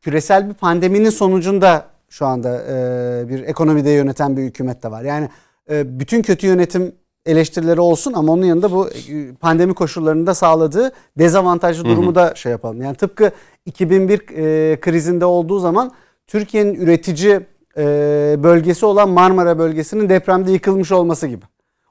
küresel 0.00 0.48
bir 0.48 0.54
pandeminin 0.54 1.10
sonucunda 1.10 1.86
şu 2.08 2.26
anda 2.26 2.62
e, 2.62 3.28
bir 3.28 3.42
ekonomide 3.42 3.90
yöneten 3.90 4.36
bir 4.36 4.42
hükümet 4.42 4.82
de 4.82 4.90
var. 4.90 5.02
Yani 5.02 5.28
e, 5.70 6.00
bütün 6.00 6.22
kötü 6.22 6.46
yönetim 6.46 6.92
eleştirileri 7.26 7.80
olsun 7.80 8.12
ama 8.12 8.32
onun 8.32 8.44
yanında 8.44 8.72
bu 8.72 8.88
e, 8.88 9.34
pandemi 9.40 9.74
koşullarında 9.74 10.34
sağladığı 10.34 10.92
dezavantajlı 11.18 11.84
durumu 11.84 12.14
da 12.14 12.34
şey 12.34 12.52
yapalım. 12.52 12.82
Yani 12.82 12.96
tıpkı 12.96 13.30
2001 13.66 14.20
e, 14.20 14.80
krizinde 14.80 15.24
olduğu 15.24 15.58
zaman 15.58 15.92
Türkiye'nin 16.26 16.74
üretici 16.74 17.40
e, 17.76 17.82
bölgesi 18.42 18.86
olan 18.86 19.08
Marmara 19.08 19.58
bölgesinin 19.58 20.08
depremde 20.08 20.52
yıkılmış 20.52 20.92
olması 20.92 21.26
gibi. 21.26 21.44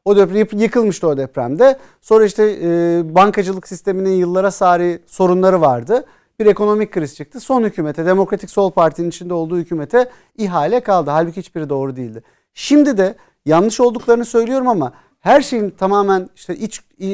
O 0.06 0.18
deprem 0.18 0.60
yıkılmıştı 0.60 1.08
o 1.08 1.18
depremde. 1.18 1.80
Sonra 2.02 2.26
işte 2.26 2.58
e, 2.62 3.02
bankacılık 3.16 3.68
sisteminin 3.68 4.16
yıllara 4.16 4.52
sari 4.52 5.00
sorunları 5.08 5.62
vardı. 5.62 6.06
Bir 6.39 6.45
ekonomik 6.45 6.91
kriz 6.91 7.16
çıktı. 7.16 7.39
Son 7.39 7.64
hükümete, 7.64 8.06
Demokratik 8.06 8.50
Sol 8.50 8.72
Parti'nin 8.72 9.10
içinde 9.10 9.34
olduğu 9.34 9.58
hükümete 9.58 10.10
ihale 10.38 10.80
kaldı. 10.80 11.10
Halbuki 11.10 11.38
hiçbiri 11.38 11.70
doğru 11.70 11.95
değildi. 11.95 12.24
Şimdi 12.54 12.97
de 12.97 13.16
yanlış 13.45 13.80
olduklarını 13.80 14.26
söylüyorum 14.26 14.68
ama 14.68 14.93
her 15.20 15.41
şeyin 15.41 15.70
tamamen 15.70 16.30
işte 16.36 16.56
iç 16.56 16.82
e, 17.02 17.08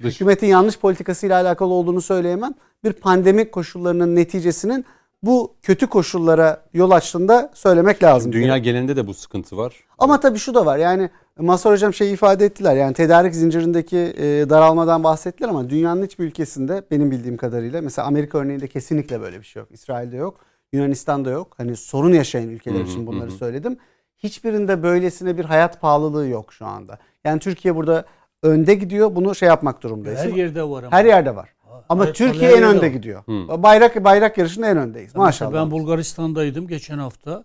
hükümetin 0.00 0.46
yanlış 0.46 0.78
politikasıyla 0.78 1.40
alakalı 1.40 1.72
olduğunu 1.72 2.00
söyleyemem. 2.00 2.54
Bir 2.84 2.92
pandemi 2.92 3.50
koşullarının 3.50 4.16
neticesinin 4.16 4.84
bu 5.22 5.54
kötü 5.62 5.86
koşullara 5.86 6.62
yol 6.74 6.90
açtığında 6.90 7.50
söylemek 7.54 8.02
lazım. 8.02 8.32
Dünya 8.32 8.58
genelinde 8.58 8.96
de 8.96 9.06
bu 9.06 9.14
sıkıntı 9.14 9.56
var. 9.56 9.74
Ama 9.98 10.20
tabii 10.20 10.38
şu 10.38 10.54
da 10.54 10.66
var 10.66 10.78
yani 10.78 11.10
Mazhar 11.38 11.72
Hocam 11.72 11.94
şey 11.94 12.12
ifade 12.12 12.44
ettiler 12.44 12.76
yani 12.76 12.94
tedarik 12.94 13.34
zincirindeki 13.34 13.96
e, 13.96 14.24
daralmadan 14.50 15.04
bahsettiler 15.04 15.48
ama 15.48 15.70
dünyanın 15.70 16.04
hiçbir 16.04 16.24
ülkesinde 16.24 16.82
benim 16.90 17.10
bildiğim 17.10 17.36
kadarıyla 17.36 17.82
mesela 17.82 18.08
Amerika 18.08 18.38
örneğinde 18.38 18.68
kesinlikle 18.68 19.20
böyle 19.20 19.38
bir 19.40 19.44
şey 19.44 19.60
yok. 19.60 19.68
İsrail'de 19.72 20.16
yok, 20.16 20.40
Yunanistan'da 20.72 21.30
yok. 21.30 21.54
Hani 21.56 21.76
sorun 21.76 22.12
yaşayan 22.12 22.48
ülkeler 22.48 22.80
için 22.80 23.06
bunları 23.06 23.30
söyledim. 23.30 23.76
Hiçbirinde 24.18 24.82
böylesine 24.82 25.38
bir 25.38 25.44
hayat 25.44 25.80
pahalılığı 25.80 26.28
yok 26.28 26.52
şu 26.52 26.66
anda. 26.66 26.98
Yani 27.24 27.40
Türkiye 27.40 27.76
burada 27.76 28.04
önde 28.42 28.74
gidiyor. 28.74 29.16
Bunu 29.16 29.34
şey 29.34 29.48
yapmak 29.48 29.82
durumundayız. 29.82 30.20
Her 30.20 30.28
yerde 30.32 30.62
var 30.62 30.82
ama. 30.82 30.96
Her 30.96 31.04
yerde 31.04 31.36
var. 31.36 31.48
Ama 31.88 32.04
Evet, 32.04 32.14
Türkiye 32.16 32.50
en 32.50 32.62
önde 32.62 32.80
var. 32.80 32.86
gidiyor. 32.86 33.22
Bayrak 33.62 34.04
bayrak 34.04 34.38
yarışında 34.38 34.66
en 34.66 34.76
öndeyiz. 34.76 35.08
Mesela 35.08 35.24
Maşallah. 35.24 35.54
Ben 35.54 35.70
Bulgaristan'daydım 35.70 36.68
geçen 36.68 36.98
hafta. 36.98 37.44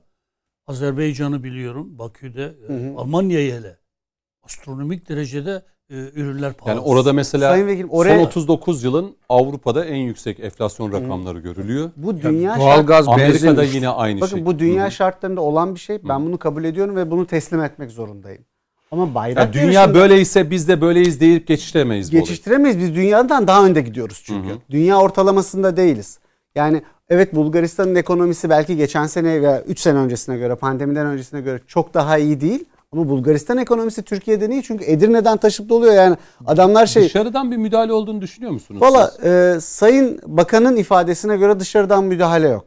Azerbaycan'ı 0.67 1.43
biliyorum. 1.43 1.99
Bakü'de. 1.99 2.53
e, 2.69 2.93
Almanya'yı 2.97 3.53
hele. 3.53 3.80
Astronomik 4.43 5.09
derecede 5.09 5.61
e, 5.89 5.93
ürünler 5.95 6.53
pahalı. 6.53 6.75
Yani 6.75 6.85
orada 6.87 7.13
mesela 7.13 7.49
Sayın 7.51 7.67
Vekilim, 7.67 7.89
oraya- 7.89 8.15
son 8.17 8.25
39 8.25 8.83
yılın 8.83 9.15
Avrupa'da 9.29 9.85
en 9.85 9.95
yüksek 9.95 10.39
enflasyon 10.39 10.91
rakamları 10.93 11.39
görülüyor. 11.39 11.91
bu 11.97 12.21
dünya 12.21 12.51
şart- 12.53 12.59
Doğalgaz, 12.59 13.07
benzin. 13.07 13.21
Amerika'da 13.47 13.63
yine 13.63 13.89
aynı 13.89 14.21
Bakın 14.21 14.35
şey. 14.35 14.45
bu 14.45 14.59
dünya 14.59 14.89
şartlarında 14.89 15.41
olan 15.41 15.75
bir 15.75 15.79
şey. 15.79 15.99
Ben 16.07 16.25
bunu 16.25 16.37
kabul 16.37 16.63
ediyorum 16.63 16.95
ve 16.95 17.11
bunu 17.11 17.27
teslim 17.27 17.61
etmek 17.63 17.91
zorundayım. 17.91 18.41
Ama 18.91 19.15
bayrak 19.15 19.37
Ya 19.45 19.53
dünya 19.53 19.71
yarışında- 19.81 19.93
böyleyse 19.93 20.51
biz 20.51 20.67
de 20.67 20.81
böyleyiz 20.81 21.19
deyip 21.19 21.47
geçiştiremeyiz. 21.47 22.09
Geçiştiremeyiz. 22.09 22.79
Biz 22.79 22.95
dünyadan 22.95 23.47
daha 23.47 23.65
önde 23.65 23.81
gidiyoruz 23.81 24.21
çünkü. 24.25 24.49
Dünya 24.69 24.99
ortalamasında 24.99 25.77
değiliz. 25.77 26.19
Yani 26.55 26.81
evet 27.09 27.35
Bulgaristan'ın 27.35 27.95
ekonomisi 27.95 28.49
belki 28.49 28.75
geçen 28.77 29.05
sene 29.07 29.41
veya 29.41 29.61
3 29.61 29.79
sene 29.79 29.97
öncesine 29.97 30.37
göre, 30.37 30.55
pandemiden 30.55 31.05
öncesine 31.07 31.41
göre 31.41 31.59
çok 31.67 31.93
daha 31.93 32.17
iyi 32.17 32.41
değil. 32.41 32.65
Ama 32.93 33.09
Bulgaristan 33.09 33.57
ekonomisi 33.57 34.03
Türkiye'den 34.03 34.51
iyi 34.51 34.63
çünkü 34.63 34.85
Edirne'den 34.85 35.37
taşıp 35.37 35.69
doluyor 35.69 35.93
yani. 35.93 36.17
Adamlar 36.45 36.85
şey... 36.85 37.03
Dışarıdan 37.03 37.51
bir 37.51 37.57
müdahale 37.57 37.93
olduğunu 37.93 38.21
düşünüyor 38.21 38.51
musunuz? 38.51 38.81
Valla 38.81 39.11
e, 39.23 39.59
Sayın 39.61 40.19
Bakan'ın 40.25 40.75
ifadesine 40.75 41.37
göre 41.37 41.59
dışarıdan 41.59 42.03
müdahale 42.03 42.47
yok. 42.49 42.65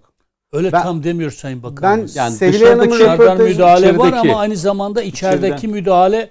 Öyle 0.53 0.73
Ben- 0.73 0.83
tam 0.83 1.05
demiyor 1.05 1.31
Sayın 1.31 1.63
Ben 1.63 1.71
Bakanımız. 1.71 2.17
Yani 2.17 2.33
Sevil 2.35 2.63
Hanım'ın 2.63 2.99
röportajı- 2.99 3.43
müdahale 3.43 3.99
var 3.99 4.09
içerideki- 4.09 4.31
ama 4.31 4.41
aynı 4.41 4.57
zamanda 4.57 5.03
içerideki 5.03 5.47
İçeriden. 5.57 5.71
müdahale 5.71 6.31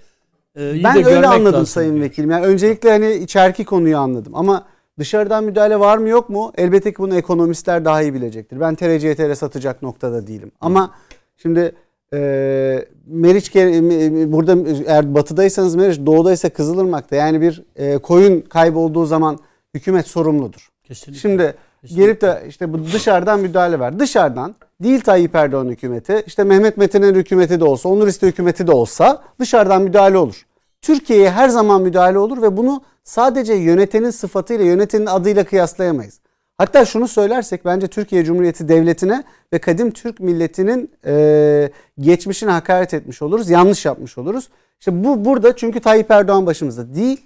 e, 0.57 0.83
Ben 0.83 1.05
öyle 1.05 1.27
anladım 1.27 1.45
lazım 1.53 1.65
Sayın. 1.65 2.01
Vekilim. 2.01 2.31
Yani 2.31 2.45
öncelikle 2.45 2.89
hani 2.91 3.13
içeriki 3.13 3.65
konuyu 3.65 3.97
anladım. 3.97 4.35
Ama 4.35 4.65
dışarıdan 4.99 5.43
müdahale 5.43 5.79
var 5.79 5.97
mı 5.97 6.09
yok 6.09 6.29
mu? 6.29 6.51
Elbette 6.57 6.91
ki 6.91 6.97
bunu 6.97 7.15
ekonomistler 7.15 7.85
daha 7.85 8.01
iyi 8.01 8.13
bilecektir. 8.13 8.59
Ben 8.59 8.75
TRCTR 8.75 9.35
satacak 9.35 9.81
noktada 9.81 10.27
değilim. 10.27 10.51
Ama 10.61 10.91
şimdi 11.37 11.75
e, 12.13 12.85
Meriç 13.07 13.49
ke- 13.49 14.31
burada 14.31 14.57
eğer 14.87 15.15
batıdaysanız 15.15 15.75
Meriç, 15.75 15.99
doğudaysa 16.05 16.49
Kızılırmak'ta. 16.49 17.15
Yani 17.15 17.41
bir 17.41 17.63
e, 17.75 17.97
koyun 17.97 18.41
kaybolduğu 18.41 19.05
zaman 19.05 19.39
hükümet 19.73 20.07
sorumludur. 20.07 20.69
Kesinlikle. 20.83 21.19
Şimdi 21.19 21.53
gelip 21.83 22.21
de 22.21 22.43
işte 22.49 22.73
bu 22.73 22.85
dışarıdan 22.85 23.39
müdahale 23.39 23.79
var. 23.79 23.99
Dışarıdan 23.99 24.55
değil 24.83 25.01
Tayyip 25.01 25.35
Erdoğan 25.35 25.69
hükümeti, 25.69 26.23
işte 26.27 26.43
Mehmet 26.43 26.77
Metin'in 26.77 27.15
hükümeti 27.15 27.59
de 27.59 27.63
olsa, 27.63 27.89
Onur 27.89 28.07
İste 28.07 28.27
hükümeti 28.27 28.67
de 28.67 28.71
olsa 28.71 29.21
dışarıdan 29.39 29.81
müdahale 29.81 30.17
olur. 30.17 30.45
Türkiye'ye 30.81 31.31
her 31.31 31.49
zaman 31.49 31.81
müdahale 31.81 32.19
olur 32.19 32.41
ve 32.41 32.57
bunu 32.57 32.81
sadece 33.03 33.53
yönetenin 33.53 34.09
sıfatıyla, 34.09 34.65
yönetenin 34.65 35.05
adıyla 35.05 35.43
kıyaslayamayız. 35.43 36.19
Hatta 36.57 36.85
şunu 36.85 37.07
söylersek 37.07 37.65
bence 37.65 37.87
Türkiye 37.87 38.23
Cumhuriyeti 38.23 38.67
Devleti'ne 38.67 39.23
ve 39.53 39.59
kadim 39.59 39.91
Türk 39.91 40.19
milletinin 40.19 40.91
e, 41.05 41.71
geçmişine 41.99 42.51
hakaret 42.51 42.93
etmiş 42.93 43.21
oluruz, 43.21 43.49
yanlış 43.49 43.85
yapmış 43.85 44.17
oluruz. 44.17 44.49
İşte 44.79 45.03
bu 45.03 45.25
burada 45.25 45.55
çünkü 45.55 45.79
Tayyip 45.79 46.11
Erdoğan 46.11 46.45
başımızda 46.45 46.95
değil. 46.95 47.21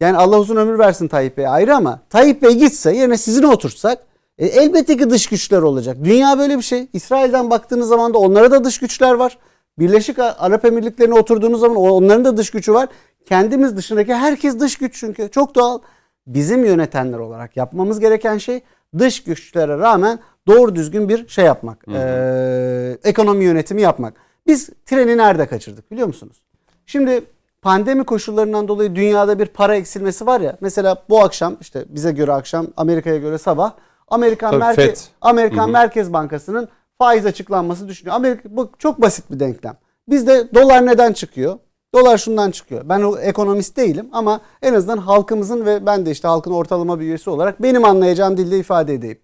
Yani 0.00 0.16
Allah 0.16 0.38
uzun 0.38 0.56
ömür 0.56 0.78
versin 0.78 1.08
Tayyip 1.08 1.36
Bey 1.36 1.46
ayrı 1.46 1.76
ama 1.76 2.00
Tayyip 2.10 2.42
Bey 2.42 2.54
gitse 2.54 2.96
yerine 2.96 3.16
sizin 3.16 3.42
otursak 3.42 3.98
e, 4.38 4.46
elbette 4.46 4.96
ki 4.96 5.10
dış 5.10 5.26
güçler 5.26 5.62
olacak. 5.62 5.96
Dünya 6.04 6.38
böyle 6.38 6.56
bir 6.58 6.62
şey. 6.62 6.86
İsrail'den 6.92 7.50
baktığınız 7.50 7.88
zaman 7.88 8.14
da 8.14 8.18
onlara 8.18 8.50
da 8.50 8.64
dış 8.64 8.78
güçler 8.78 9.12
var. 9.12 9.38
Birleşik 9.78 10.18
Arap 10.18 10.64
Emirlikleri'ne 10.64 11.14
oturduğunuz 11.14 11.60
zaman 11.60 11.76
onların 11.76 12.24
da 12.24 12.36
dış 12.36 12.50
gücü 12.50 12.74
var. 12.74 12.88
Kendimiz 13.26 13.76
dışındaki 13.76 14.14
herkes 14.14 14.60
dış 14.60 14.76
güç 14.76 15.00
çünkü. 15.00 15.28
Çok 15.28 15.54
doğal. 15.54 15.78
Bizim 16.26 16.64
yönetenler 16.64 17.18
olarak 17.18 17.56
yapmamız 17.56 18.00
gereken 18.00 18.38
şey 18.38 18.60
dış 18.98 19.24
güçlere 19.24 19.78
rağmen 19.78 20.18
doğru 20.46 20.74
düzgün 20.74 21.08
bir 21.08 21.28
şey 21.28 21.44
yapmak. 21.44 21.84
Ee, 21.88 22.98
ekonomi 23.04 23.44
yönetimi 23.44 23.82
yapmak. 23.82 24.14
Biz 24.46 24.70
treni 24.86 25.16
nerede 25.16 25.46
kaçırdık 25.46 25.90
biliyor 25.90 26.06
musunuz? 26.06 26.42
Şimdi 26.86 27.24
pandemi 27.62 28.04
koşullarından 28.04 28.68
dolayı 28.68 28.94
dünyada 28.94 29.38
bir 29.38 29.46
para 29.46 29.76
eksilmesi 29.76 30.26
var 30.26 30.40
ya. 30.40 30.56
Mesela 30.60 31.02
bu 31.08 31.22
akşam 31.22 31.56
işte 31.60 31.84
bize 31.88 32.12
göre 32.12 32.32
akşam 32.32 32.66
Amerika'ya 32.76 33.16
göre 33.16 33.38
sabah 33.38 33.72
Amerikan 34.08 34.50
Merkez. 34.58 35.10
Amerikan 35.20 35.70
Merkez 35.70 36.12
Bankası'nın 36.12 36.68
faiz 36.98 37.26
açıklanması 37.26 37.88
düşünüyor. 37.88 38.16
Amerika 38.16 38.56
bu 38.56 38.70
çok 38.78 39.00
basit 39.02 39.30
bir 39.30 39.40
denklem. 39.40 39.76
Bizde 40.08 40.54
dolar 40.54 40.86
neden 40.86 41.12
çıkıyor? 41.12 41.58
Dolar 41.94 42.18
şundan 42.18 42.50
çıkıyor. 42.50 42.88
Ben 42.88 43.12
ekonomist 43.22 43.76
değilim 43.76 44.08
ama 44.12 44.40
en 44.62 44.74
azından 44.74 44.98
halkımızın 44.98 45.66
ve 45.66 45.86
ben 45.86 46.06
de 46.06 46.10
işte 46.10 46.28
halkın 46.28 46.52
ortalama 46.52 47.00
bir 47.00 47.04
üyesi 47.04 47.30
olarak 47.30 47.62
benim 47.62 47.84
anlayacağım 47.84 48.36
dilde 48.36 48.58
ifade 48.58 48.94
edeyim. 48.94 49.18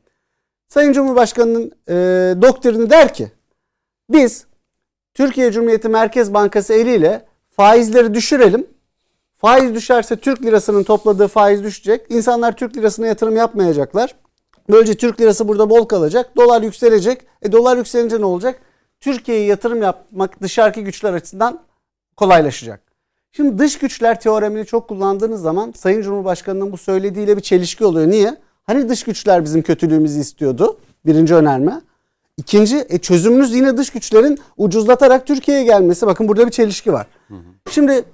Sayın 0.69 0.93
Cumhurbaşkanı'nın 0.93 1.73
e, 1.89 1.95
doktrini 2.43 2.91
der 2.91 3.15
ki 3.15 3.33
biz 4.11 4.47
Türkiye 5.15 5.53
Cumhuriyeti 5.53 5.89
Merkez 5.89 6.35
Bankası 6.35 6.75
eliyle 6.75 7.25
faizleri 7.51 8.15
düşürelim. 8.15 8.67
Faiz 9.37 9.75
düşerse 9.75 10.17
Türk 10.17 10.43
lirasının 10.43 10.83
topladığı 10.83 11.29
faiz 11.29 11.65
düşecek. 11.65 12.07
İnsanlar 12.09 12.57
Türk 12.57 12.77
lirasına 12.77 13.07
yatırım 13.07 13.37
yapmayacaklar. 13.37 14.15
Böylece 14.71 14.95
Türk 14.95 15.21
lirası 15.21 15.49
burada 15.49 15.71
bol 15.71 15.85
kalacak. 15.85 16.37
Dolar 16.37 16.63
yükselecek. 16.63 17.21
E 17.43 17.53
dolar 17.53 17.77
yükselince 17.77 18.21
ne 18.21 18.25
olacak? 18.25 18.61
Türkiye'ye 19.01 19.45
yatırım 19.45 19.83
yapmak 19.83 20.43
dışarıki 20.43 20.85
güçler 20.85 21.13
açısından 21.13 21.61
kolaylaşacak. 22.19 22.81
Şimdi 23.33 23.59
dış 23.59 23.79
güçler 23.79 24.21
teoremini 24.21 24.67
çok 24.67 24.89
kullandığınız 24.89 25.41
zaman 25.41 25.73
Sayın 25.77 26.03
Cumhurbaşkanı'nın 26.03 26.73
bu 26.73 26.77
söylediğiyle 26.77 27.37
bir 27.37 27.43
çelişki 27.43 27.85
oluyor. 27.85 28.11
Niye? 28.11 28.37
Hani 28.65 28.89
dış 28.89 29.03
güçler 29.03 29.45
bizim 29.45 29.63
kötülüğümüzü 29.63 30.21
istiyordu? 30.21 30.79
Birinci 31.07 31.35
önerme. 31.35 31.81
İkinci 32.37 32.87
e, 32.89 32.99
çözümümüz 32.99 33.55
yine 33.55 33.77
dış 33.77 33.91
güçlerin 33.91 34.39
ucuzlatarak 34.57 35.27
Türkiye'ye 35.27 35.65
gelmesi. 35.65 36.07
Bakın 36.07 36.29
burada 36.29 36.47
bir 36.47 36.51
çelişki 36.51 36.93
var. 36.93 37.07
Şimdi 37.71 38.05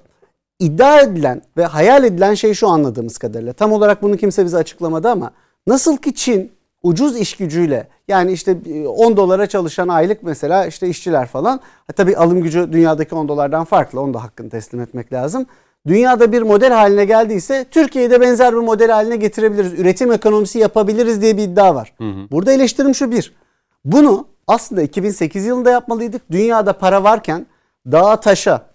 iddia 0.59 1.01
edilen 1.01 1.43
ve 1.56 1.64
hayal 1.64 2.05
edilen 2.05 2.35
şey 2.35 2.55
şu 2.55 2.68
anladığımız 2.68 3.18
kadarıyla. 3.18 3.52
Tam 3.52 3.72
olarak 3.72 4.02
bunu 4.02 4.16
kimse 4.16 4.44
bize 4.44 4.56
açıklamadı 4.56 5.09
ama 5.09 5.31
nasıl 5.66 5.97
ki 5.97 6.14
Çin 6.14 6.52
ucuz 6.85 7.16
iş 7.16 7.36
gücüyle 7.36 7.89
yani 8.09 8.32
işte 8.32 8.56
10 8.89 9.16
dolara 9.16 9.47
çalışan 9.47 9.89
aylık 9.89 10.23
mesela 10.23 10.66
işte 10.66 10.89
işçiler 10.89 11.27
falan. 11.27 11.61
Ha, 11.86 11.93
tabii 11.97 12.16
alım 12.16 12.43
gücü 12.43 12.73
dünyadaki 12.73 13.15
10 13.15 13.28
dolardan 13.28 13.65
farklı. 13.65 14.01
Onu 14.01 14.15
da 14.15 14.23
hakkını 14.23 14.51
teslim 14.51 14.81
etmek 14.81 15.12
lazım. 15.12 15.47
Dünyada 15.86 16.32
bir 16.32 16.43
model 16.43 16.73
haline 16.73 17.05
geldiyse 17.05 17.66
Türkiye'de 17.70 18.20
benzer 18.20 18.52
bir 18.52 18.59
model 18.59 18.90
haline 18.90 19.16
getirebiliriz. 19.16 19.73
Üretim 19.73 20.12
ekonomisi 20.12 20.59
yapabiliriz 20.59 21.23
diye 21.23 21.36
bir 21.36 21.43
iddia 21.43 21.74
var. 21.74 21.94
Burada 22.31 22.52
eleştirim 22.52 22.94
şu 22.94 23.11
bir. 23.11 23.35
Bunu 23.85 24.27
aslında 24.47 24.82
2008 24.82 25.47
yılında 25.47 25.70
yapmalıydık. 25.70 26.31
Dünyada 26.31 26.73
para 26.73 27.05
varken 27.05 27.47
dağa 27.93 28.20
taşa, 28.20 28.66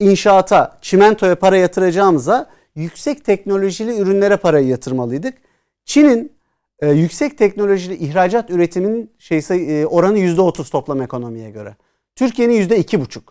inşaata, 0.00 0.78
çimentoya 0.82 1.34
para 1.34 1.56
yatıracağımıza 1.56 2.46
yüksek 2.74 3.24
teknolojili 3.24 3.98
ürünlere 3.98 4.36
parayı 4.36 4.66
yatırmalıydık. 4.66 5.34
Çin'in 5.84 6.32
e, 6.82 6.90
yüksek 6.90 7.38
teknolojili 7.38 7.94
ihracat 7.94 8.50
üretiminin 8.50 9.10
şey 9.18 9.42
sayı- 9.42 9.70
e, 9.70 9.86
oranı 9.86 10.18
%30 10.18 10.70
toplam 10.70 11.02
ekonomiye 11.02 11.50
göre. 11.50 11.76
Türkiye'nin 12.16 12.54
%2,5. 12.54 13.22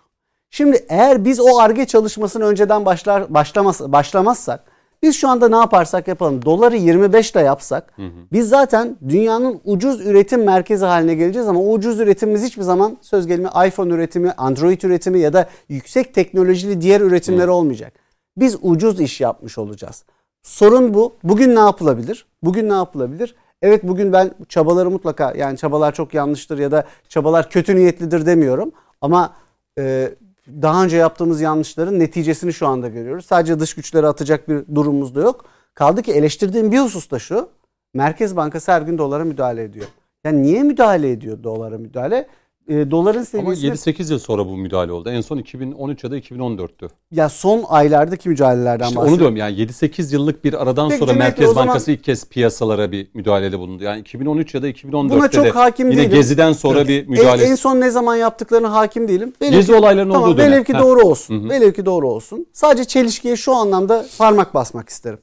Şimdi 0.49 0.85
eğer 0.89 1.25
biz 1.25 1.39
o 1.39 1.59
arge 1.59 1.85
çalışmasını 1.85 2.45
önceden 2.45 2.85
başlar 2.85 3.33
başlamaz, 3.33 3.91
başlamazsak 3.91 4.63
biz 5.03 5.15
şu 5.15 5.29
anda 5.29 5.49
ne 5.49 5.55
yaparsak 5.55 6.07
yapalım 6.07 6.45
doları 6.45 6.75
25 6.77 7.31
ile 7.31 7.39
yapsak 7.41 7.93
biz 8.31 8.49
zaten 8.49 8.97
dünyanın 9.09 9.61
ucuz 9.65 10.05
üretim 10.05 10.43
merkezi 10.43 10.85
haline 10.85 11.15
geleceğiz 11.15 11.47
ama 11.47 11.59
o 11.59 11.71
ucuz 11.73 11.99
üretimimiz 11.99 12.43
hiçbir 12.43 12.61
zaman 12.63 12.97
söz 13.01 13.27
gelimi 13.27 13.49
iPhone 13.67 13.93
üretimi, 13.93 14.31
Android 14.31 14.81
üretimi 14.81 15.19
ya 15.19 15.33
da 15.33 15.49
yüksek 15.69 16.13
teknolojili 16.13 16.81
diğer 16.81 17.01
üretimler 17.01 17.47
olmayacak. 17.47 17.93
Biz 18.37 18.57
ucuz 18.61 19.01
iş 19.01 19.21
yapmış 19.21 19.57
olacağız. 19.57 20.03
Sorun 20.41 20.93
bu. 20.93 21.15
Bugün 21.23 21.55
ne 21.55 21.59
yapılabilir? 21.59 22.25
Bugün 22.43 22.69
ne 22.69 22.73
yapılabilir? 22.73 23.35
Evet 23.61 23.83
bugün 23.83 24.13
ben 24.13 24.31
çabaları 24.49 24.89
mutlaka 24.91 25.33
yani 25.37 25.57
çabalar 25.57 25.93
çok 25.93 26.13
yanlıştır 26.13 26.57
ya 26.59 26.71
da 26.71 26.83
çabalar 27.09 27.49
kötü 27.49 27.75
niyetlidir 27.75 28.25
demiyorum. 28.25 28.71
Ama 29.01 29.33
e, 29.79 30.11
daha 30.47 30.83
önce 30.83 30.97
yaptığımız 30.97 31.41
yanlışların 31.41 31.99
neticesini 31.99 32.53
şu 32.53 32.67
anda 32.67 32.87
görüyoruz. 32.87 33.25
Sadece 33.25 33.59
dış 33.59 33.73
güçleri 33.73 34.07
atacak 34.07 34.49
bir 34.49 34.75
durumumuz 34.75 35.15
da 35.15 35.21
yok. 35.21 35.45
Kaldı 35.73 36.01
ki 36.01 36.11
eleştirdiğim 36.11 36.71
bir 36.71 36.79
husus 36.79 37.11
da 37.11 37.19
şu. 37.19 37.49
Merkez 37.93 38.35
Bankası 38.35 38.71
her 38.71 38.81
gün 38.81 38.97
dolara 38.97 39.23
müdahale 39.25 39.63
ediyor. 39.63 39.85
Yani 40.23 40.43
niye 40.43 40.63
müdahale 40.63 41.11
ediyor 41.11 41.43
dolara 41.43 41.77
müdahale? 41.77 42.27
E, 42.69 42.91
doların 42.91 43.17
Ama 43.39 43.55
seviyesi 43.55 43.89
7-8 43.91 44.11
yıl 44.11 44.19
sonra 44.19 44.45
bu 44.47 44.57
müdahale 44.57 44.91
oldu. 44.91 45.09
En 45.09 45.21
son 45.21 45.37
2013 45.37 46.03
ya 46.03 46.11
da 46.11 46.17
2014'tü. 46.17 46.89
ya 47.11 47.29
son 47.29 47.63
aylardaki 47.69 48.29
müdahalelerden 48.29 48.85
İşte 48.87 48.99
onu 48.99 49.05
bahsediyorum. 49.05 49.35
diyorum 49.35 49.57
yani 49.57 49.71
7-8 49.71 50.13
yıllık 50.13 50.43
bir 50.43 50.61
aradan 50.61 50.89
Peki 50.89 50.99
sonra 50.99 51.11
Cüneyt 51.11 51.27
Merkez 51.27 51.47
zaman- 51.47 51.67
Bankası 51.67 51.91
ilk 51.91 52.03
kez 52.03 52.25
piyasalara 52.29 52.91
bir 52.91 53.07
müdahalede 53.13 53.59
bulundu. 53.59 53.83
Yani 53.83 53.99
2013 53.99 54.53
ya 54.55 54.61
da 54.61 54.67
2014'te 54.67 55.15
Buna 55.15 55.27
çok 55.31 55.45
de 55.45 55.49
hakim 55.49 55.91
yine 55.91 55.99
değilim. 56.01 56.11
Gezi'den 56.11 56.53
sonra 56.53 56.87
bir 56.87 57.03
En, 57.03 57.09
müdahale. 57.09 57.43
en 57.43 57.55
son 57.55 57.81
ne 57.81 57.91
zaman 57.91 58.15
yaptıklarına 58.15 58.71
hakim 58.73 59.07
değilim. 59.07 59.33
Velev 59.41 59.51
Gezi 59.51 59.73
olaylarının 59.75 60.13
tamam, 60.13 60.29
olduğu 60.29 60.37
dönem. 60.37 60.51
Velev 60.51 60.63
ki 60.63 60.73
Ha. 60.73 60.79
doğru 60.79 61.01
olsun. 61.01 61.41
Hı 61.41 61.45
hı. 61.45 61.49
Velev 61.49 61.71
ki 61.73 61.85
doğru 61.85 62.09
olsun. 62.09 62.45
Sadece 62.53 62.85
çelişkiye 62.85 63.35
şu 63.35 63.53
anlamda 63.55 64.05
parmak 64.17 64.53
basmak 64.53 64.89
isterim. 64.89 65.19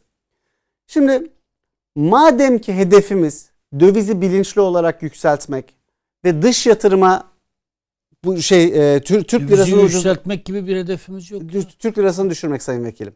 Şimdi 0.86 1.30
madem 1.96 2.58
ki 2.58 2.74
hedefimiz 2.74 3.50
dövizi 3.80 4.20
bilinçli 4.20 4.60
olarak 4.60 5.02
yükseltmek 5.02 5.74
ve 6.24 6.42
dış 6.42 6.66
yatırıma 6.66 7.24
bu 8.26 8.42
şey 8.42 8.64
e, 8.64 9.00
Tür- 9.00 9.22
Türk 9.24 9.42
Bizi 9.42 9.52
lirasını 9.52 9.80
yükseltmek 9.82 10.44
gibi 10.44 10.66
bir 10.66 10.76
hedefimiz 10.76 11.30
yok. 11.30 11.42
Türk 11.78 11.98
lirasını 11.98 12.30
düşürmek 12.30 12.62
sayın 12.62 12.84
vekilim. 12.84 13.12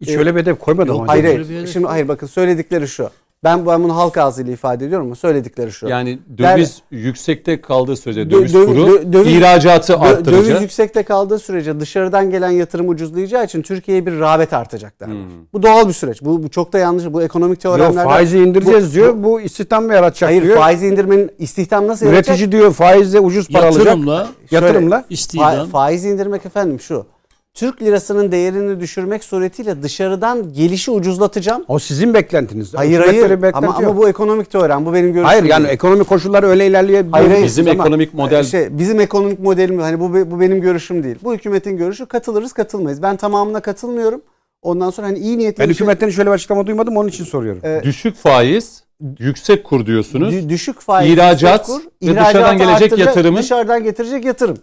Hiç 0.00 0.08
öyle 0.08 0.34
bir 0.36 0.40
hedef 0.40 0.58
koymadım. 0.58 0.96
ama. 0.96 1.08
Hayır, 1.08 1.24
hayır. 1.24 1.48
bir 1.48 1.56
hedef 1.56 1.72
Şimdi 1.72 1.84
yok. 1.84 1.92
hayır 1.92 2.08
bakın 2.08 2.26
söyledikleri 2.26 2.88
şu. 2.88 3.10
Ben, 3.44 3.66
ben 3.66 3.84
bunu 3.84 3.96
halk 3.96 4.16
ağzıyla 4.18 4.52
ifade 4.52 4.86
ediyorum 4.86 5.06
ama 5.06 5.14
söyledikleri 5.14 5.72
şu. 5.72 5.88
Yani 5.88 6.18
döviz 6.38 6.82
yüksekte 6.90 7.60
kaldığı 7.60 7.96
sürece 7.96 8.22
Dö- 8.22 8.30
döviz 8.30 8.54
dö- 8.54 8.66
kuru 8.66 8.80
dö- 8.86 9.12
döviz- 9.12 9.30
ihracatı 9.38 9.92
Dö- 9.92 9.96
arttıracak. 9.98 10.46
Döviz 10.46 10.62
yüksekte 10.62 11.02
kaldığı 11.02 11.38
sürece 11.38 11.80
dışarıdan 11.80 12.30
gelen 12.30 12.50
yatırım 12.50 12.88
ucuzlayacağı 12.88 13.44
için 13.44 13.62
Türkiye'ye 13.62 14.06
bir 14.06 14.18
rağbet 14.20 14.52
artacak 14.52 15.00
derler. 15.00 15.12
Hmm. 15.14 15.20
Bu 15.52 15.62
doğal 15.62 15.88
bir 15.88 15.92
süreç. 15.92 16.22
Bu, 16.22 16.42
bu 16.42 16.48
çok 16.48 16.72
da 16.72 16.78
yanlış. 16.78 17.04
Bu 17.12 17.22
ekonomik 17.22 17.64
Yok, 17.64 17.76
teoremlerden... 17.76 18.04
faizi 18.10 18.38
indireceğiz 18.38 18.90
Bu- 18.90 18.94
diyor. 18.94 19.14
Bu, 19.16 19.40
istihdam 19.40 19.84
mı 19.84 19.94
yaratacak 19.94 20.30
Hayır 20.30 20.42
diyor. 20.42 20.56
faizi 20.56 20.86
indirmenin 20.86 21.30
istihdam 21.38 21.86
nasıl 21.86 22.06
yaratacak? 22.06 22.28
Üretici 22.38 22.52
diyor 22.52 22.72
faizle 22.72 23.20
ucuz 23.20 23.48
para 23.48 23.66
alacak. 23.66 23.84
Yatırımla 23.86 24.28
Şöyle, 24.50 24.66
Yatırımla. 24.66 24.96
Fa- 24.96 25.04
istihdam. 25.10 25.68
faizi 25.68 26.08
indirmek 26.08 26.46
efendim 26.46 26.80
şu. 26.80 27.06
Türk 27.54 27.82
lirasının 27.82 28.32
değerini 28.32 28.80
düşürmek 28.80 29.24
suretiyle 29.24 29.82
dışarıdan 29.82 30.52
gelişi 30.52 30.90
ucuzlatacağım. 30.90 31.64
O 31.68 31.78
sizin 31.78 32.14
beklentiniz. 32.14 32.74
Hayır 32.74 32.98
Hükümetlerin 33.00 33.22
hayır 33.28 33.42
beklenti 33.42 33.56
ama, 33.66 33.66
yok. 33.82 33.90
ama 33.90 33.96
bu 33.96 34.08
ekonomik 34.08 34.50
teorem. 34.50 34.86
Bu 34.86 34.92
benim 34.94 35.06
görüşüm. 35.06 35.24
Hayır 35.24 35.44
yani 35.44 35.62
değil. 35.64 35.74
ekonomik 35.74 36.08
koşullar 36.08 36.42
öyle 36.42 36.66
ilerleyebilir. 36.66 37.12
Hayır, 37.12 37.30
hayır. 37.30 37.44
Bizim 37.44 37.68
Ama 37.68 37.74
ekonomik 37.74 38.14
model 38.14 38.44
şey, 38.44 38.78
bizim 38.78 39.00
ekonomik 39.00 39.40
modelim 39.40 39.78
hani 39.78 40.00
bu 40.00 40.12
bu 40.30 40.40
benim 40.40 40.60
görüşüm 40.60 41.02
değil. 41.04 41.16
Bu 41.22 41.34
hükümetin 41.34 41.76
görüşü 41.76 42.06
katılırız 42.06 42.52
katılmayız. 42.52 43.02
Ben 43.02 43.16
tamamına 43.16 43.60
katılmıyorum. 43.60 44.22
Ondan 44.62 44.90
sonra 44.90 45.06
hani 45.06 45.18
iyi 45.18 45.38
niyetli 45.38 45.58
ben 45.60 45.64
şey- 45.64 45.74
hükümetten 45.74 46.08
şöyle 46.10 46.30
bir 46.30 46.34
açıklama 46.34 46.66
duymadım 46.66 46.96
onun 46.96 47.08
için 47.08 47.24
soruyorum. 47.24 47.60
Ee, 47.64 47.80
düşük 47.82 48.16
faiz, 48.16 48.82
yüksek 49.18 49.64
kur 49.64 49.86
diyorsunuz. 49.86 50.34
Dü- 50.34 50.48
düşük 50.48 50.80
faiz, 50.80 51.12
İhracat 51.12 51.68
yüksek 51.68 52.16
ve 52.16 52.20
dışarıdan 52.20 52.58
gelecek 52.58 52.82
arttıracak, 52.82 52.98
yatırımın- 53.16 53.38
dışarıdan 53.42 53.82
getirecek 53.84 54.24
yatırım. 54.24 54.56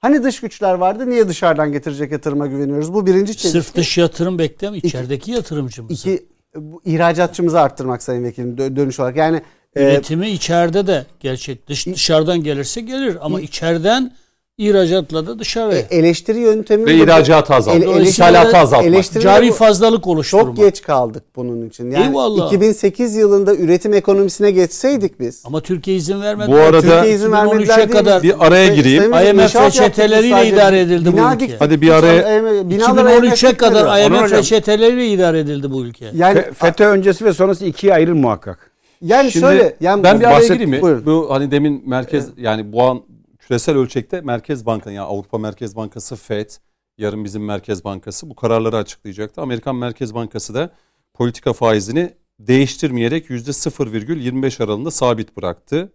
Hani 0.00 0.22
dış 0.24 0.40
güçler 0.40 0.74
vardı? 0.74 1.10
Niye 1.10 1.28
dışarıdan 1.28 1.72
getirecek 1.72 2.12
yatırıma 2.12 2.46
güveniyoruz? 2.46 2.94
Bu 2.94 3.06
birinci 3.06 3.36
çelişki. 3.36 3.48
Sırf 3.48 3.74
dış 3.74 3.98
yatırım 3.98 4.38
beklem 4.38 4.74
içerideki 4.74 5.30
yatırımcımız. 5.30 5.92
İki, 5.92 6.26
bu 6.56 6.82
ihracatçımızı 6.84 7.60
arttırmak 7.60 8.02
sayın 8.02 8.24
vekilim 8.24 8.56
dö- 8.56 8.76
dönüş 8.76 9.00
olarak. 9.00 9.16
Yani 9.16 9.42
e, 9.76 9.84
Üretimi 9.84 10.30
içeride 10.30 10.86
de 10.86 11.06
gerçek. 11.20 11.68
Dış, 11.68 11.86
dışarıdan 11.86 12.42
gelirse 12.42 12.80
gelir 12.80 13.16
ama 13.20 13.40
içeriden 13.40 14.12
ihracatla 14.58 15.26
da 15.26 15.38
dışarı. 15.38 15.74
e, 15.74 15.86
eleştiri 15.98 16.38
yöntemi 16.38 16.86
Ve 16.86 16.94
ihracatı 16.94 17.54
azaltmak. 17.54 17.96
Ele- 17.96 18.08
İthalatı 18.08 18.56
azaltmak. 18.58 19.04
Cari 19.20 19.52
fazlalık 19.52 20.06
oluşturmak. 20.06 20.46
çok 20.46 20.56
geç 20.56 20.82
kaldık 20.82 21.22
bunun 21.36 21.68
için. 21.68 21.90
Yani 21.90 22.06
Eyvallah. 22.06 22.46
2008 22.46 23.16
yılında 23.16 23.54
üretim 23.54 23.94
ekonomisine 23.94 24.50
geçseydik 24.50 25.20
biz. 25.20 25.42
Ama 25.46 25.60
Türkiye 25.60 25.96
izin 25.96 26.20
vermedi. 26.22 26.52
Bu 26.52 26.56
arada- 26.56 26.80
Türkiye 26.80 27.14
izin 27.14 27.28
2013'e 27.30 27.32
vermediler 27.48 27.76
değil. 27.78 27.88
kadar 27.90 28.22
Bir 28.22 28.46
araya 28.46 28.68
gireyim. 28.74 29.02
IMF 29.02 29.56
reçeteleriyle 29.56 30.48
idare 30.48 30.80
edildi 30.80 31.12
bu 31.12 31.16
ülke. 31.16 31.40
diktik. 31.40 31.60
Hadi 31.60 31.80
bir 31.80 31.90
araya- 31.90 32.22
Binalar- 32.22 32.70
binalar 32.70 33.04
2013'e 33.04 33.48
IMF 33.48 33.58
kadar 33.58 34.00
IMF 34.06 34.32
reçeteleriyle 34.32 35.08
idare 35.08 35.38
edildi 35.40 35.70
bu 35.70 35.84
ülke. 35.84 36.06
Yani 36.14 36.38
Fe- 36.38 36.52
FETÖ 36.54 36.84
öncesi 36.84 37.24
ve 37.24 37.32
sonrası 37.32 37.64
ikiye 37.64 37.94
ayrıl 37.94 38.14
muhakkak. 38.14 38.70
yani 39.02 39.30
Şimdi 39.32 39.46
şöyle 39.46 39.76
yani 39.80 40.02
ben 40.02 40.20
bir 40.20 40.24
araya 40.24 40.46
gireyim 40.48 40.70
mi? 40.70 40.82
Buyurun. 40.82 41.06
Bu 41.06 41.26
hani 41.30 41.50
demin 41.50 41.82
merkez 41.86 42.26
yani 42.36 42.72
bu 42.72 42.82
an 42.82 43.00
küresel 43.48 43.76
ölçekte 43.76 44.20
Merkez 44.20 44.66
Banka 44.66 44.90
yani 44.90 45.06
Avrupa 45.06 45.38
Merkez 45.38 45.76
Bankası 45.76 46.16
FED 46.16 46.50
yarın 46.98 47.24
bizim 47.24 47.44
Merkez 47.44 47.84
Bankası 47.84 48.30
bu 48.30 48.34
kararları 48.34 48.76
açıklayacaktı. 48.76 49.40
Amerikan 49.40 49.76
Merkez 49.76 50.14
Bankası 50.14 50.54
da 50.54 50.70
politika 51.14 51.52
faizini 51.52 52.14
değiştirmeyerek 52.40 53.30
%0,25 53.30 54.64
aralığında 54.64 54.90
sabit 54.90 55.36
bıraktı. 55.36 55.92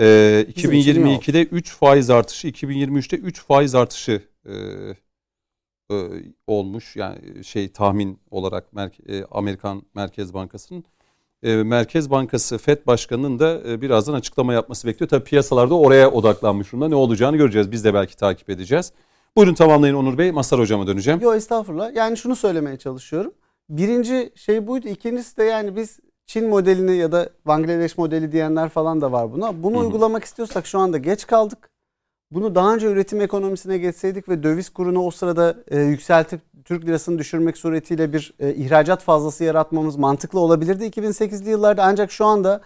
Ee, 0.00 0.46
Bizim 0.56 0.72
için 0.72 1.04
iyi 1.04 1.18
2022'de 1.18 1.44
3 1.44 1.74
faiz 1.76 2.10
artışı, 2.10 2.48
2023'te 2.48 3.16
3 3.16 3.40
faiz 3.40 3.74
artışı 3.74 4.22
e, 4.46 4.54
e, 5.90 5.96
olmuş. 6.46 6.96
Yani 6.96 7.44
şey 7.44 7.72
tahmin 7.72 8.20
olarak 8.30 8.72
Merke- 8.72 9.18
e, 9.20 9.26
Amerikan 9.30 9.82
Merkez 9.94 10.34
Bankası'nın 10.34 10.84
Merkez 11.42 12.10
Bankası 12.10 12.58
FED 12.58 12.86
Başkanı'nın 12.86 13.38
da 13.38 13.60
e, 13.68 13.80
birazdan 13.80 14.14
açıklama 14.14 14.52
yapması 14.52 14.88
bekliyor. 14.88 15.08
Tabii 15.08 15.24
piyasalarda 15.24 15.74
oraya 15.74 16.10
odaklanmış 16.10 16.72
durumda. 16.72 16.88
Ne 16.88 16.94
olacağını 16.94 17.36
göreceğiz. 17.36 17.72
Biz 17.72 17.84
de 17.84 17.94
belki 17.94 18.16
takip 18.16 18.50
edeceğiz. 18.50 18.92
Buyurun 19.36 19.54
tamamlayın 19.54 19.94
Onur 19.94 20.18
Bey. 20.18 20.32
Masar 20.32 20.60
Hocam'a 20.60 20.86
döneceğim. 20.86 21.20
Yok 21.20 21.36
estağfurullah. 21.36 21.94
Yani 21.94 22.16
şunu 22.16 22.36
söylemeye 22.36 22.76
çalışıyorum. 22.76 23.32
Birinci 23.68 24.32
şey 24.34 24.66
buydu. 24.66 24.88
İkincisi 24.88 25.36
de 25.36 25.44
yani 25.44 25.76
biz 25.76 25.98
Çin 26.26 26.48
modelini 26.48 26.96
ya 26.96 27.12
da 27.12 27.30
Bangladeş 27.44 27.98
modeli 27.98 28.32
diyenler 28.32 28.68
falan 28.68 29.00
da 29.00 29.12
var 29.12 29.32
buna. 29.32 29.62
Bunu 29.62 29.76
Hı 29.76 29.80
hı. 29.80 29.84
uygulamak 29.84 30.24
istiyorsak 30.24 30.66
şu 30.66 30.78
anda 30.78 30.98
geç 30.98 31.26
kaldık. 31.26 31.70
Bunu 32.30 32.54
daha 32.54 32.74
önce 32.74 32.86
üretim 32.86 33.20
ekonomisine 33.20 33.78
geçseydik 33.78 34.28
ve 34.28 34.42
döviz 34.42 34.68
kurunu 34.68 35.02
o 35.02 35.10
sırada 35.10 35.56
e, 35.68 35.80
yükseltip 35.80 36.40
Türk 36.64 36.86
lirasını 36.86 37.18
düşürmek 37.18 37.56
suretiyle 37.56 38.12
bir 38.12 38.34
e, 38.40 38.54
ihracat 38.54 39.02
fazlası 39.02 39.44
yaratmamız 39.44 39.96
mantıklı 39.96 40.40
olabilirdi 40.40 40.84
2008'li 40.84 41.50
yıllarda. 41.50 41.84
Ancak 41.84 42.12
şu 42.12 42.24
anda 42.24 42.60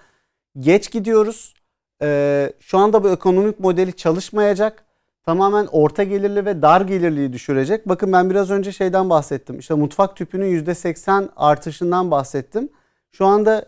geç 0.58 0.90
gidiyoruz. 0.90 1.54
E, 2.02 2.52
şu 2.60 2.78
anda 2.78 3.04
bu 3.04 3.10
ekonomik 3.10 3.60
modeli 3.60 3.96
çalışmayacak. 3.96 4.84
Tamamen 5.24 5.66
orta 5.72 6.02
gelirli 6.02 6.46
ve 6.46 6.62
dar 6.62 6.80
gelirliyi 6.80 7.32
düşürecek. 7.32 7.88
Bakın 7.88 8.12
ben 8.12 8.30
biraz 8.30 8.50
önce 8.50 8.72
şeyden 8.72 9.10
bahsettim. 9.10 9.58
İşte 9.58 9.74
mutfak 9.74 10.16
tüpünün 10.16 10.64
%80 10.64 11.28
artışından 11.36 12.10
bahsettim. 12.10 12.68
Şu 13.12 13.26
anda 13.26 13.64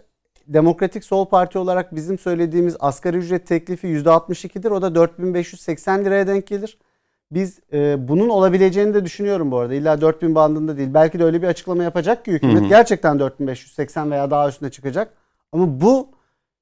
Demokratik 0.48 1.04
Sol 1.04 1.26
Parti 1.26 1.58
olarak 1.58 1.94
bizim 1.94 2.18
söylediğimiz 2.18 2.76
asgari 2.80 3.16
ücret 3.16 3.46
teklifi 3.46 3.86
%62'dir. 3.86 4.70
O 4.70 4.82
da 4.82 4.94
4580 4.94 6.04
liraya 6.04 6.26
denk 6.26 6.46
gelir. 6.46 6.78
Biz 7.30 7.60
e, 7.72 8.08
bunun 8.08 8.28
olabileceğini 8.28 8.94
de 8.94 9.04
düşünüyorum 9.04 9.50
bu 9.50 9.58
arada. 9.58 9.74
İlla 9.74 10.00
4000 10.00 10.34
bandında 10.34 10.76
değil. 10.76 10.94
Belki 10.94 11.18
de 11.18 11.24
öyle 11.24 11.42
bir 11.42 11.46
açıklama 11.46 11.82
yapacak 11.82 12.24
ki 12.24 12.32
hükümet 12.32 12.60
Hı 12.60 12.64
hı. 12.64 12.68
gerçekten 12.68 13.18
4580 13.18 14.10
veya 14.10 14.30
daha 14.30 14.48
üstüne 14.48 14.70
çıkacak. 14.70 15.14
Ama 15.52 15.80
bu 15.80 16.08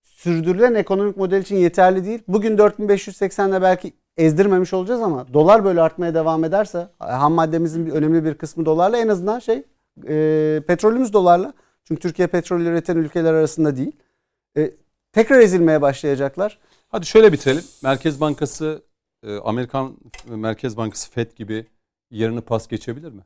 sürdürülen 0.03 0.75
ekonomik 0.75 1.17
model 1.17 1.41
için 1.41 1.57
yeterli 1.57 2.05
değil. 2.05 2.23
Bugün 2.29 2.59
4580 2.59 3.49
ile 3.49 3.63
belki 3.63 3.93
ezdirmemiş 4.17 4.73
olacağız 4.75 5.03
ama 5.03 5.35
dolar 5.35 5.65
böyle 5.65 5.83
artmaya 5.83 6.15
devam 6.15 6.45
ederse 6.45 6.89
ham 6.99 7.33
maddemizin 7.33 7.87
bir, 7.87 7.93
önemli 7.93 8.25
bir 8.25 8.35
kısmı 8.35 8.67
dolarla 8.67 8.99
en 8.99 9.09
azından 9.09 9.39
şey 9.39 9.63
e, 10.09 10.63
petrolümüz 10.67 11.13
dolarla. 11.13 11.53
Çünkü 11.91 12.03
Türkiye 12.03 12.29
petrol 12.29 12.61
üreten 12.61 12.97
ülkeler 12.97 13.35
arasında 13.35 13.77
değil. 13.77 13.93
E, 14.57 14.71
tekrar 15.13 15.41
ezilmeye 15.41 15.83
başlayacaklar. 15.83 16.59
Hadi 16.89 17.07
şöyle 17.07 17.33
bitirelim. 17.33 17.65
Merkez 17.83 18.21
Bankası, 18.21 18.83
e, 19.23 19.37
Amerikan 19.37 19.97
Merkez 20.29 20.77
Bankası 20.77 21.11
FED 21.11 21.33
gibi 21.37 21.67
yerini 22.11 22.41
pas 22.41 22.69
geçebilir 22.69 23.13
mi? 23.13 23.23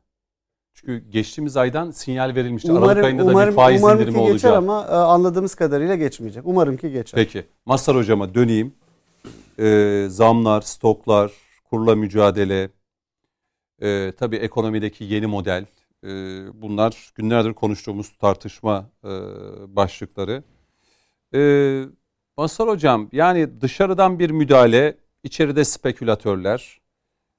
Çünkü 0.75 1.11
geçtiğimiz 1.11 1.57
aydan 1.57 1.91
sinyal 1.91 2.35
verilmişti. 2.35 2.73
Aralık 2.73 2.85
Umarım, 2.85 3.05
ayında 3.05 3.27
da 3.27 3.31
umarım, 3.31 3.51
bir 3.51 3.57
faiz 3.57 3.83
umarım 3.83 4.01
indirimi 4.01 4.19
ki 4.19 4.33
geçer 4.33 4.49
olacak. 4.49 4.59
ama 4.59 4.83
e, 4.83 4.95
anladığımız 4.95 5.55
kadarıyla 5.55 5.95
geçmeyecek. 5.95 6.43
Umarım 6.47 6.77
ki 6.77 6.91
geçer. 6.91 7.25
Peki. 7.25 7.45
Masar 7.67 7.97
Hocam'a 7.97 8.35
döneyim. 8.35 8.75
Ee, 9.59 10.07
zamlar, 10.11 10.61
stoklar, 10.61 11.33
kurla 11.65 11.97
mücadele, 11.97 12.69
e, 13.83 14.13
tabii 14.19 14.37
ekonomideki 14.37 15.05
yeni 15.05 15.27
model. 15.27 15.67
E, 16.05 16.09
bunlar 16.63 17.11
günlerdir 17.15 17.53
konuştuğumuz 17.53 18.17
tartışma 18.17 18.91
e, 19.05 19.09
başlıkları. 19.77 20.43
E, 21.35 21.41
Hocam 22.39 23.09
yani 23.13 23.61
dışarıdan 23.61 24.19
bir 24.19 24.31
müdahale, 24.31 24.99
içeride 25.23 25.65
spekülatörler 25.65 26.81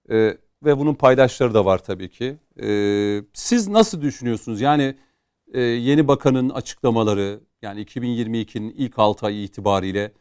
e, 0.10 0.38
ve 0.66 0.78
bunun 0.80 0.94
paydaşları 0.94 1.54
da 1.54 1.66
var 1.66 1.84
tabii 1.84 2.10
ki. 2.10 2.38
E, 2.62 2.68
siz 3.34 3.68
nasıl 3.68 4.02
düşünüyorsunuz? 4.02 4.62
Yani 4.62 4.96
e, 5.54 5.62
yeni 5.62 6.08
bakanın 6.08 6.50
açıklamaları 6.50 7.40
yani 7.62 7.84
2022'nin 7.84 8.70
ilk 8.70 9.00
6 9.00 9.26
ayı 9.26 9.44
itibariyle 9.44 10.12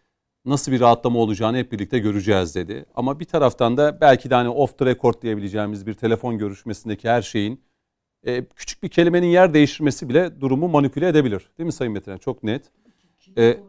nasıl 0.45 0.73
bir 0.73 0.81
rahatlama 0.81 1.19
olacağını 1.19 1.57
hep 1.57 1.73
birlikte 1.73 1.99
göreceğiz 1.99 2.55
dedi. 2.55 2.87
Ama 2.95 3.21
bir 3.21 3.25
taraftan 3.25 3.77
da 3.77 4.01
belki 4.01 4.31
de 4.31 4.35
hani 4.35 4.49
off 4.49 4.79
the 4.79 4.87
record 4.87 5.23
diyebileceğimiz 5.23 5.87
bir 5.87 5.95
telefon 5.95 6.39
görüşmesindeki 6.39 7.09
her 7.09 7.23
şeyin 7.23 7.61
e, 8.27 8.45
küçük 8.45 8.83
bir 8.83 8.89
kelimenin 8.89 9.27
yer 9.27 9.55
değiştirmesi 9.55 10.09
bile 10.09 10.41
durumu 10.41 10.69
manipüle 10.69 11.09
edebilir. 11.09 11.51
Değil 11.59 11.67
mi 11.67 11.73
Sayın 11.73 11.93
Metin? 11.93 12.19
Çok 12.19 12.43
net. 12.43 12.63
E, 13.37 13.61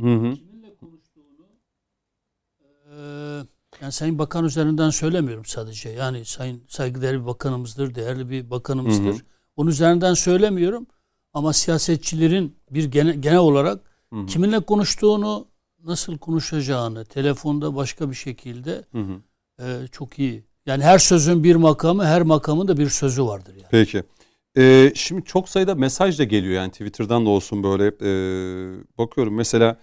hı 0.00 0.06
hı. 0.06 0.34
kiminle 0.34 0.74
konuştuğunu 0.80 1.46
e, 2.90 2.96
yani 3.80 3.92
Sayın 3.92 4.18
Bakan 4.18 4.44
üzerinden 4.44 4.90
söylemiyorum 4.90 5.44
sadece. 5.44 5.88
Yani 5.90 6.24
Sayın 6.24 6.62
saygıdeğer 6.68 7.20
bir 7.20 7.26
bakanımızdır, 7.26 7.94
değerli 7.94 8.30
bir 8.30 8.50
bakanımızdır. 8.50 9.12
Hı 9.12 9.16
hı. 9.16 9.20
Onun 9.56 9.70
üzerinden 9.70 10.14
söylemiyorum. 10.14 10.86
Ama 11.34 11.52
siyasetçilerin 11.52 12.56
bir 12.70 12.84
genel, 12.84 13.14
genel 13.14 13.38
olarak 13.38 13.80
Hı 14.12 14.16
hı. 14.20 14.26
kiminle 14.26 14.60
konuştuğunu, 14.60 15.48
nasıl 15.84 16.18
konuşacağını, 16.18 17.04
telefonda 17.04 17.76
başka 17.76 18.10
bir 18.10 18.14
şekilde 18.14 18.84
Hı 18.92 18.98
hı. 18.98 19.22
e, 19.62 19.86
çok 19.92 20.18
iyi. 20.18 20.44
Yani 20.70 20.84
her 20.84 20.98
sözün 20.98 21.44
bir 21.44 21.56
makamı, 21.56 22.04
her 22.04 22.22
makamın 22.22 22.68
da 22.68 22.76
bir 22.76 22.88
sözü 22.88 23.24
vardır 23.24 23.54
yani. 23.54 23.66
Peki. 23.70 24.02
Ee, 24.56 24.92
şimdi 24.94 25.24
çok 25.24 25.48
sayıda 25.48 25.74
mesaj 25.74 26.18
da 26.18 26.24
geliyor 26.24 26.54
yani 26.54 26.70
Twitter'dan 26.70 27.26
da 27.26 27.30
olsun 27.30 27.62
böyle. 27.62 27.86
Ee, 27.86 28.98
bakıyorum 28.98 29.34
mesela 29.34 29.76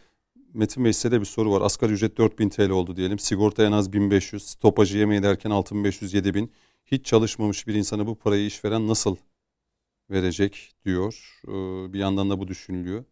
Metin 0.54 0.86
Bey 0.86 0.94
size 0.94 1.12
de 1.12 1.20
bir 1.20 1.26
soru 1.26 1.52
var. 1.52 1.62
Asgari 1.62 1.94
ücret 1.94 2.18
4000 2.18 2.50
TL 2.50 2.70
oldu 2.70 2.96
diyelim. 2.96 3.20
Sigorta 3.20 3.64
en 3.64 3.72
az 3.72 3.94
1500. 3.94 4.44
Stopajı 4.44 4.98
yemeği 4.98 5.24
derken 5.24 5.50
6500 5.50 6.14
7000. 6.14 6.52
Hiç 6.86 7.06
çalışmamış 7.06 7.68
bir 7.68 7.74
insana 7.76 8.08
bu 8.08 8.16
parayı 8.16 8.46
işveren 8.46 8.88
nasıl 8.88 9.16
verecek 10.10 10.72
diyor. 10.86 11.40
Ee, 11.48 11.94
bir 11.94 12.00
yandan 12.00 12.30
da 12.30 12.40
bu 12.40 12.48
düşünülüyor. 12.48 13.04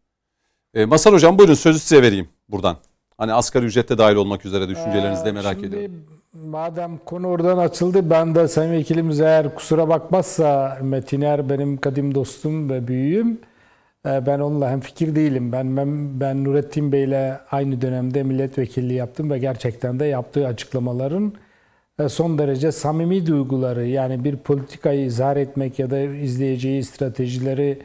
Ee, 0.74 0.86
Masar 0.86 1.14
Hocam 1.14 1.40
buyurun 1.40 1.54
sözü 1.54 1.80
size 1.80 2.02
vereyim 2.02 2.30
buradan. 2.50 2.78
Hani 3.18 3.34
asgari 3.34 3.66
ücrete 3.66 3.98
dahil 3.98 4.16
olmak 4.16 4.46
üzere 4.46 4.70
düşüncelerinizi 4.70 5.26
de 5.26 5.30
Ee, 5.30 5.32
merak 5.32 5.54
şimdi, 5.54 5.68
ediyorum. 5.68 6.06
Madem 6.44 6.98
konu 7.06 7.28
oradan 7.28 7.58
açıldı 7.58 8.10
ben 8.10 8.36
de 8.36 8.48
Sayın 8.48 8.72
Vekilimiz 8.72 9.22
eğer 9.22 9.56
kusura 9.56 9.90
bakmazsa 9.90 10.78
Metiner 10.82 11.50
benim 11.50 11.78
kadim 11.78 12.16
dostum 12.16 12.70
ve 12.70 12.88
büyüğüm. 12.88 13.40
Ee, 14.06 14.26
Ben 14.26 14.40
onunla 14.40 14.70
hem 14.70 14.80
fikir 14.80 15.16
değilim. 15.16 15.52
Ben, 15.52 15.78
ben 15.78 16.20
ben 16.20 16.44
Nurettin 16.44 16.92
Bey'le 16.92 17.38
aynı 17.52 17.82
dönemde 17.82 18.24
milletvekilliği 18.24 19.00
yaptım 19.00 19.32
ve 19.32 19.40
gerçekten 19.40 20.00
de 20.00 20.06
yaptığı 20.06 20.48
açıklamaların 20.48 21.34
e, 22.00 22.10
son 22.10 22.38
derece 22.38 22.72
samimi 22.72 23.28
duyguları 23.28 23.86
yani 23.86 24.24
bir 24.24 24.38
politikayı 24.38 25.06
izah 25.06 25.36
etmek 25.36 25.80
ya 25.80 25.90
da 25.90 26.00
izleyeceği 26.00 26.84
stratejileri 26.84 27.80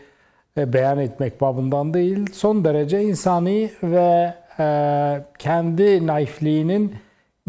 e, 0.58 0.72
beyan 0.72 0.98
etmek 0.98 1.40
babından 1.40 1.94
değil 1.94 2.26
son 2.32 2.64
derece 2.64 3.02
insani 3.02 3.70
ve 3.82 4.34
e, 4.58 4.66
kendi 5.38 6.06
naifliğinin 6.06 6.94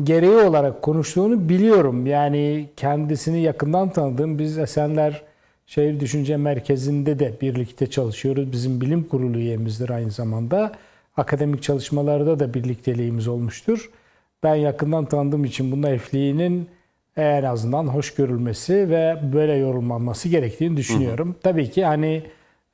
gereği 0.04 0.38
olarak 0.38 0.82
konuştuğunu 0.82 1.50
biliyorum. 1.50 2.06
Yani 2.06 2.70
kendisini 2.78 3.42
yakından 3.42 3.90
tanıdığım 3.90 4.40
biz 4.40 4.58
Esenler 4.58 5.22
Şehir 5.66 6.00
Düşünce 6.00 6.38
Merkezi'nde 6.38 7.20
de 7.20 7.34
birlikte 7.42 7.88
çalışıyoruz. 7.88 8.52
Bizim 8.52 8.82
bilim 8.82 9.04
kurulu 9.04 9.38
üyemizdir 9.38 9.90
aynı 9.90 10.12
zamanda. 10.12 10.72
Akademik 11.18 11.64
çalışmalarda 11.64 12.40
da 12.40 12.54
birlikteliğimiz 12.54 13.28
olmuştur. 13.28 13.90
Ben 14.44 14.56
yakından 14.56 15.06
tanıdığım 15.06 15.46
için 15.46 15.72
bu 15.72 15.82
naifliğinin 15.82 16.68
en 17.18 17.44
azından 17.44 17.88
hoş 17.88 18.14
görülmesi 18.14 18.90
ve 18.90 19.20
böyle 19.34 19.54
yorulmaması 19.54 20.30
gerektiğini 20.30 20.78
düşünüyorum. 20.78 21.36
Tabii 21.44 21.70
ki 21.70 21.86
hani 21.86 22.24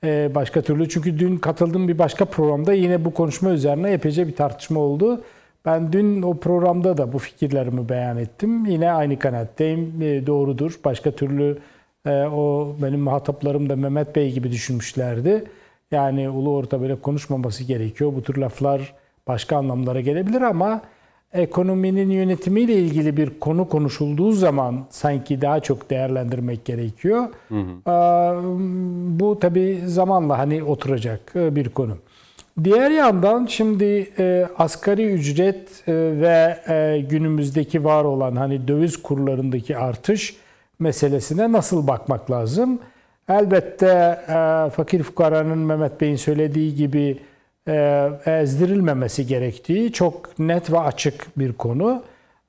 e, 0.04 0.32
başka 0.36 0.62
türlü 0.62 0.90
çünkü 0.90 1.20
dün 1.20 1.38
katıldığım 1.38 1.88
bir 1.88 2.00
başka 2.00 2.26
programda 2.26 2.74
yine 2.74 3.06
bu 3.06 3.14
konuşma 3.14 3.50
üzerine 3.50 3.92
epeyce 3.92 4.28
bir 4.28 4.36
tartışma 4.36 4.80
oldu. 4.80 5.24
Ben 5.66 5.94
dün 5.94 6.22
o 6.22 6.38
programda 6.38 6.98
da 6.98 7.14
bu 7.14 7.18
fikirlerimi 7.20 7.90
beyan 7.90 8.18
ettim. 8.18 8.66
Yine 8.66 8.92
aynı 8.92 9.20
kanaatteyim. 9.20 10.02
E, 10.02 10.28
doğrudur. 10.28 10.80
Başka 10.86 11.12
türlü 11.12 11.58
e, 12.06 12.10
o 12.26 12.76
benim 12.82 13.00
muhataplarım 13.00 13.70
da 13.70 13.76
Mehmet 13.76 14.16
Bey 14.16 14.32
gibi 14.32 14.52
düşünmüşlerdi. 14.52 15.44
Yani 15.92 16.30
ulu 16.30 16.56
orta 16.56 16.82
böyle 16.82 16.96
konuşmaması 17.02 17.64
gerekiyor. 17.64 18.14
Bu 18.16 18.22
tür 18.24 18.38
laflar 18.38 18.94
başka 19.28 19.58
anlamlara 19.58 20.02
gelebilir 20.02 20.42
ama 20.42 20.82
ekonominin 21.34 22.10
yönetimiyle 22.10 22.74
ilgili 22.74 23.18
bir 23.18 23.40
konu 23.40 23.70
konuşulduğu 23.70 24.32
zaman 24.32 24.86
sanki 24.90 25.42
daha 25.42 25.60
çok 25.60 25.90
değerlendirmek 25.90 26.66
gerekiyor. 26.66 27.28
Aa, 27.86 28.34
Bu 29.20 29.40
tabii 29.40 29.82
zamanla 29.86 30.38
hani 30.38 30.64
oturacak 30.64 31.34
e, 31.36 31.56
bir 31.56 31.70
konu. 31.70 31.98
Diğer 32.64 32.92
yandan 32.92 33.46
şimdi 33.46 34.12
e, 34.20 34.48
asgari 34.58 35.06
ücret 35.06 35.84
e, 35.88 35.94
ve 35.94 36.60
e, 36.68 37.02
günümüzdeki 37.10 37.84
var 37.84 38.04
olan 38.04 38.36
hani 38.36 38.68
döviz 38.68 38.98
kurlarındaki 38.98 39.78
artış 39.78 40.36
meselesine 40.80 41.52
nasıl 41.52 41.88
bakmak 41.88 42.32
lazım? 42.32 42.80
Elbette 43.30 43.88
e, 44.28 44.70
fakir 44.70 45.04
fukaranın 45.04 45.58
Mehmet 45.58 46.02
Bey'in 46.02 46.16
söylediği 46.16 46.76
gibi 46.76 47.20
e, 47.68 48.10
ezdirilmemesi 48.26 49.28
gerektiği 49.28 49.92
çok 49.92 50.40
net 50.40 50.72
ve 50.72 50.80
açık 50.80 51.28
bir 51.38 51.54
konu. 51.54 52.04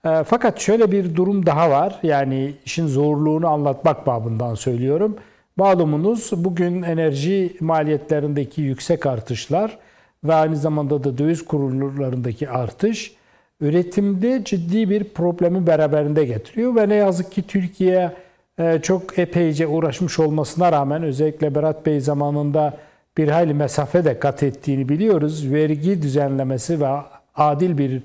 E, 0.05 0.25
fakat 0.25 0.61
şöyle 0.61 0.93
bir 0.93 1.17
durum 1.17 1.47
daha 1.47 1.71
var. 1.71 1.99
Yani 2.03 2.55
işin 2.65 2.87
zorluğunu 2.87 3.49
anlatmak 3.49 4.07
babından 4.07 4.55
söylüyorum. 4.55 5.17
Malumunuz 5.57 6.31
bugün 6.37 6.83
enerji 6.83 7.57
maliyetlerindeki 7.61 8.63
yüksek 8.63 9.07
artışlar 9.07 9.79
ve 10.25 10.35
aynı 10.35 10.57
zamanda 10.57 11.05
da 11.05 11.19
döviz 11.19 11.45
kurlarındaki 11.45 12.51
artış 12.51 13.15
üretimde 13.61 14.45
ciddi 14.45 14.91
bir 14.91 15.05
problemi 15.05 15.67
beraberinde 15.67 16.25
getiriyor 16.25 16.77
ve 16.77 16.89
ne 16.89 16.95
yazık 16.95 17.33
ki 17.33 17.43
Türkiye 17.47 18.13
e, 18.59 18.79
çok 18.83 19.19
epeyce 19.19 19.67
uğraşmış 19.67 20.19
olmasına 20.19 20.73
rağmen 20.73 21.03
özellikle 21.03 21.55
Berat 21.55 21.87
Bey 21.87 22.01
zamanında 22.01 22.77
bir 23.17 23.29
hayli 23.29 23.55
mesafe 23.55 24.05
de 24.05 24.19
kat 24.19 24.43
ettiğini 24.43 24.89
biliyoruz. 24.89 25.53
Vergi 25.53 26.03
düzenlemesi 26.03 26.81
ve 26.81 26.89
adil 27.35 27.79
bir 27.79 28.03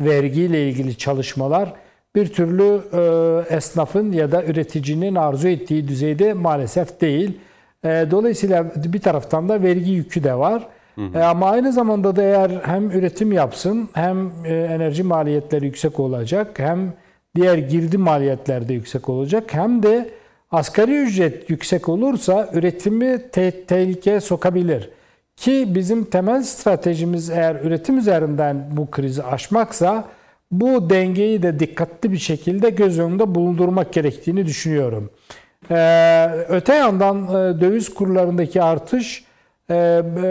vergiyle 0.00 0.68
ilgili 0.68 0.96
çalışmalar 0.98 1.72
bir 2.16 2.26
türlü 2.32 2.80
e, 2.92 3.54
esnafın 3.56 4.12
ya 4.12 4.32
da 4.32 4.44
üreticinin 4.44 5.14
arzu 5.14 5.48
ettiği 5.48 5.88
düzeyde 5.88 6.32
maalesef 6.32 7.00
değil. 7.00 7.38
E, 7.84 8.06
dolayısıyla 8.10 8.72
bir 8.76 9.00
taraftan 9.00 9.48
da 9.48 9.62
vergi 9.62 9.90
yükü 9.90 10.24
de 10.24 10.34
var. 10.34 10.68
E, 11.14 11.18
ama 11.18 11.50
aynı 11.50 11.72
zamanda 11.72 12.16
da 12.16 12.22
eğer 12.22 12.50
hem 12.64 12.90
üretim 12.90 13.32
yapsın 13.32 13.88
hem 13.92 14.32
e, 14.44 14.54
enerji 14.54 15.02
maliyetleri 15.02 15.64
yüksek 15.64 16.00
olacak 16.00 16.58
hem 16.58 16.92
diğer 17.36 17.58
girdi 17.58 17.98
maliyetler 17.98 18.68
de 18.68 18.74
yüksek 18.74 19.08
olacak 19.08 19.54
hem 19.54 19.82
de 19.82 20.10
asgari 20.50 21.02
ücret 21.02 21.50
yüksek 21.50 21.88
olursa 21.88 22.50
üretimi 22.52 23.30
te- 23.32 23.64
tehlikeye 23.64 24.20
sokabilir. 24.20 24.90
Ki 25.36 25.66
bizim 25.74 26.04
temel 26.04 26.42
stratejimiz 26.42 27.30
eğer 27.30 27.54
üretim 27.54 27.98
üzerinden 27.98 28.64
bu 28.70 28.90
krizi 28.90 29.22
aşmaksa 29.22 30.04
bu 30.50 30.90
dengeyi 30.90 31.42
de 31.42 31.58
dikkatli 31.58 32.12
bir 32.12 32.18
şekilde 32.18 32.70
göz 32.70 32.98
önünde 32.98 33.34
bulundurmak 33.34 33.92
gerektiğini 33.92 34.46
düşünüyorum. 34.46 35.10
Ee, 35.70 36.28
öte 36.48 36.74
yandan 36.74 37.24
e, 37.24 37.60
döviz 37.60 37.94
kurlarındaki 37.94 38.62
artış 38.62 39.24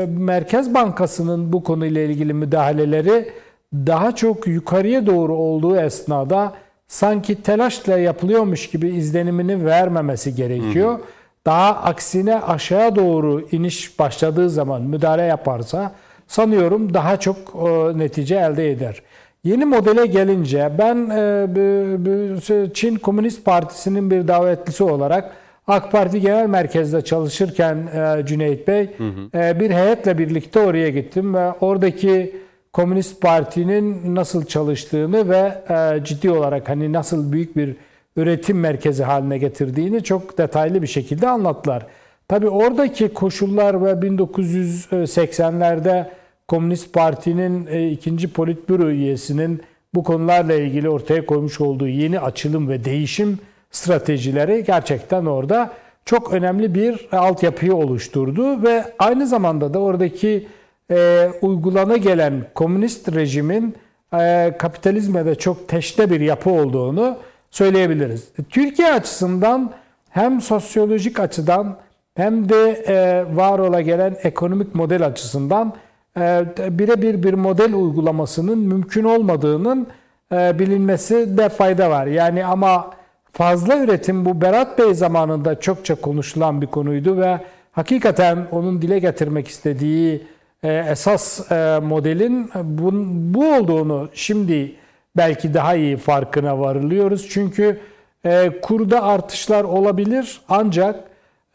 Merkez 0.07 0.73
Bankası'nın 0.73 1.53
bu 1.53 1.63
konuyla 1.63 2.01
ilgili 2.01 2.33
müdahaleleri 2.33 3.29
daha 3.73 4.15
çok 4.15 4.47
yukarıya 4.47 5.05
doğru 5.05 5.35
olduğu 5.35 5.77
esnada 5.77 6.53
sanki 6.87 7.41
telaşla 7.41 7.97
yapılıyormuş 7.99 8.69
gibi 8.69 8.89
izlenimini 8.89 9.65
vermemesi 9.65 10.35
gerekiyor. 10.35 10.99
Daha 11.45 11.75
aksine 11.75 12.41
aşağı 12.41 12.95
doğru 12.95 13.47
iniş 13.51 13.99
başladığı 13.99 14.49
zaman 14.49 14.81
müdahale 14.81 15.21
yaparsa 15.21 15.91
sanıyorum 16.27 16.93
daha 16.93 17.19
çok 17.19 17.37
e, 17.37 17.97
netice 17.97 18.35
elde 18.35 18.71
eder. 18.71 19.01
Yeni 19.43 19.65
modele 19.65 20.05
gelince 20.05 20.71
ben 20.77 21.09
e, 21.09 22.73
Çin 22.73 22.95
Komünist 22.95 23.45
Partisi'nin 23.45 24.11
bir 24.11 24.27
davetlisi 24.27 24.83
olarak 24.83 25.31
AK 25.67 25.91
Parti 25.91 26.21
Genel 26.21 26.47
Merkez'de 26.47 27.01
çalışırken 27.01 27.77
e, 27.77 28.25
Cüneyt 28.25 28.67
Bey 28.67 28.89
e, 29.35 29.59
bir 29.59 29.69
heyetle 29.69 30.17
birlikte 30.17 30.59
oraya 30.59 30.89
gittim 30.89 31.33
ve 31.33 31.51
oradaki 31.51 32.35
Komünist 32.73 33.21
Parti'nin 33.21 34.15
nasıl 34.15 34.45
çalıştığını 34.45 35.29
ve 35.29 35.63
e, 35.69 36.03
ciddi 36.03 36.31
olarak 36.31 36.69
hani 36.69 36.93
nasıl 36.93 37.31
büyük 37.31 37.57
bir 37.57 37.75
üretim 38.15 38.59
merkezi 38.59 39.03
haline 39.03 39.37
getirdiğini 39.37 40.03
çok 40.03 40.37
detaylı 40.37 40.81
bir 40.81 40.87
şekilde 40.87 41.27
anlattılar. 41.27 41.85
Tabii 42.27 42.49
oradaki 42.49 43.13
koşullar 43.13 43.85
ve 43.85 43.91
1980'lerde 43.91 46.05
Komünist 46.47 46.93
Parti'nin 46.93 47.67
e, 47.67 47.89
ikinci 47.89 48.33
politbüro 48.33 48.89
üyesinin 48.89 49.61
bu 49.95 50.03
konularla 50.03 50.53
ilgili 50.53 50.89
ortaya 50.89 51.25
koymuş 51.25 51.61
olduğu 51.61 51.87
yeni 51.87 52.19
açılım 52.19 52.69
ve 52.69 52.85
değişim 52.85 53.39
stratejileri 53.75 54.63
gerçekten 54.63 55.25
orada 55.25 55.71
çok 56.05 56.33
önemli 56.33 56.75
bir 56.75 57.07
altyapıyı 57.11 57.75
oluşturdu 57.75 58.63
ve 58.63 58.93
aynı 58.99 59.27
zamanda 59.27 59.73
da 59.73 59.79
oradaki 59.79 60.47
e, 60.91 61.29
uygulana 61.41 61.97
gelen 61.97 62.45
komünist 62.55 63.15
rejimin 63.15 63.75
e, 64.13 64.53
kapitalizme 64.59 65.25
de 65.25 65.35
çok 65.35 65.67
teşne 65.67 66.09
bir 66.09 66.21
yapı 66.21 66.49
olduğunu 66.49 67.17
söyleyebiliriz. 67.51 68.27
Türkiye 68.49 68.93
açısından 68.93 69.71
hem 70.09 70.41
sosyolojik 70.41 71.19
açıdan 71.19 71.77
hem 72.15 72.49
de 72.49 72.83
e, 72.87 73.25
var 73.35 73.59
ola 73.59 73.81
gelen 73.81 74.15
ekonomik 74.23 74.75
model 74.75 75.05
açısından 75.05 75.73
e, 76.17 76.45
birebir 76.57 77.23
bir 77.23 77.33
model 77.33 77.73
uygulamasının 77.73 78.57
mümkün 78.59 79.03
olmadığının 79.03 79.87
e, 80.31 80.59
bilinmesi 80.59 81.37
de 81.37 81.49
fayda 81.49 81.89
var. 81.89 82.05
Yani 82.07 82.45
ama 82.45 82.91
fazla 83.37 83.77
üretim 83.77 84.25
bu 84.25 84.41
Berat 84.41 84.79
Bey 84.79 84.93
zamanında 84.93 85.59
çokça 85.59 85.95
konuşulan 85.95 86.61
bir 86.61 86.67
konuydu 86.67 87.17
ve 87.17 87.39
hakikaten 87.71 88.47
onun 88.51 88.81
dile 88.81 88.99
getirmek 88.99 89.47
istediği 89.47 90.23
e, 90.63 90.73
esas 90.73 91.51
e, 91.51 91.79
modelin 91.83 92.49
bu, 92.63 93.45
olduğunu 93.55 94.09
şimdi 94.13 94.75
belki 95.17 95.53
daha 95.53 95.75
iyi 95.75 95.97
farkına 95.97 96.59
varılıyoruz. 96.59 97.29
Çünkü 97.29 97.79
e, 98.25 98.51
kurda 98.61 99.03
artışlar 99.03 99.63
olabilir 99.63 100.41
ancak 100.49 101.03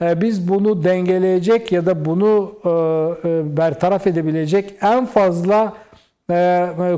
biz 0.00 0.48
bunu 0.48 0.84
dengeleyecek 0.84 1.72
ya 1.72 1.86
da 1.86 2.04
bunu 2.04 2.52
bertaraf 3.56 4.06
edebilecek 4.06 4.74
en 4.82 5.06
fazla 5.06 5.72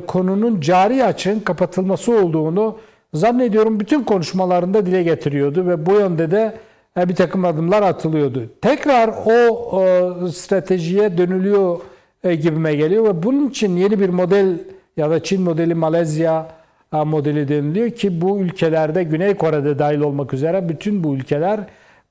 konunun 0.06 0.60
cari 0.60 1.04
açığın 1.04 1.40
kapatılması 1.40 2.12
olduğunu 2.12 2.76
zannediyorum 3.14 3.80
bütün 3.80 4.02
konuşmalarında 4.02 4.86
dile 4.86 5.02
getiriyordu 5.02 5.66
ve 5.66 5.86
bu 5.86 5.92
yönde 5.92 6.30
de 6.30 6.54
e, 6.98 7.08
bir 7.08 7.14
takım 7.14 7.44
adımlar 7.44 7.82
atılıyordu. 7.82 8.50
Tekrar 8.62 9.10
o 9.26 9.82
e, 9.82 10.32
stratejiye 10.32 11.18
dönülüyor 11.18 11.80
e, 12.24 12.34
gibime 12.34 12.74
geliyor 12.74 13.04
ve 13.04 13.22
bunun 13.22 13.48
için 13.48 13.76
yeni 13.76 14.00
bir 14.00 14.08
model 14.08 14.58
ya 14.96 15.10
da 15.10 15.22
Çin 15.22 15.42
modeli, 15.42 15.74
Malezya 15.74 16.48
modeli 16.92 17.48
deniliyor 17.48 17.90
ki 17.90 18.20
bu 18.20 18.38
ülkelerde 18.38 19.02
Güney 19.02 19.34
Kore'de 19.34 19.78
dahil 19.78 20.00
olmak 20.00 20.34
üzere 20.34 20.68
bütün 20.68 21.04
bu 21.04 21.14
ülkeler 21.14 21.60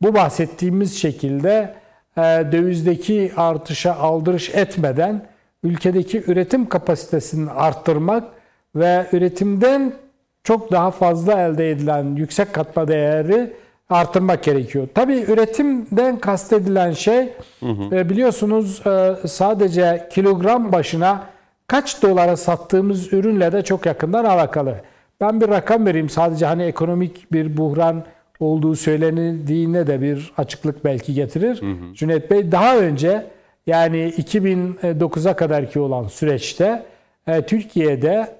bu 0.01 0.13
bahsettiğimiz 0.15 1.01
şekilde 1.01 1.73
dövizdeki 2.51 3.31
artışa 3.37 3.95
aldırış 3.95 4.49
etmeden 4.55 5.25
ülkedeki 5.63 6.23
üretim 6.27 6.69
kapasitesini 6.69 7.51
arttırmak 7.51 8.23
ve 8.75 9.05
üretimden 9.11 9.93
çok 10.43 10.71
daha 10.71 10.91
fazla 10.91 11.41
elde 11.41 11.71
edilen 11.71 12.15
yüksek 12.15 12.53
katma 12.53 12.87
değeri 12.87 13.53
artırmak 13.89 14.43
gerekiyor. 14.43 14.87
Tabii 14.95 15.19
üretimden 15.27 16.19
kastedilen 16.19 16.91
şey 16.91 17.29
hı 17.59 17.69
hı. 17.69 17.95
E, 17.95 18.09
biliyorsunuz 18.09 18.81
e, 18.87 19.27
sadece 19.27 20.07
kilogram 20.11 20.71
başına 20.71 21.23
kaç 21.67 22.01
dolara 22.01 22.37
sattığımız 22.37 23.13
ürünle 23.13 23.51
de 23.51 23.61
çok 23.61 23.85
yakından 23.85 24.25
alakalı. 24.25 24.75
Ben 25.21 25.41
bir 25.41 25.49
rakam 25.49 25.85
vereyim 25.85 26.09
sadece 26.09 26.45
hani 26.45 26.63
ekonomik 26.63 27.31
bir 27.31 27.57
buhran 27.57 28.03
olduğu 28.39 28.75
söylenildiğine 28.75 29.87
de 29.87 30.01
bir 30.01 30.33
açıklık 30.37 30.85
belki 30.85 31.13
getirir. 31.13 31.61
Hı 31.61 31.65
hı. 31.65 31.93
Cüneyt 31.95 32.31
Bey 32.31 32.51
daha 32.51 32.77
önce 32.77 33.25
yani 33.67 34.13
2009'a 34.17 35.35
kadarki 35.35 35.79
olan 35.79 36.07
süreçte 36.07 36.83
Türkiye'de 37.47 38.35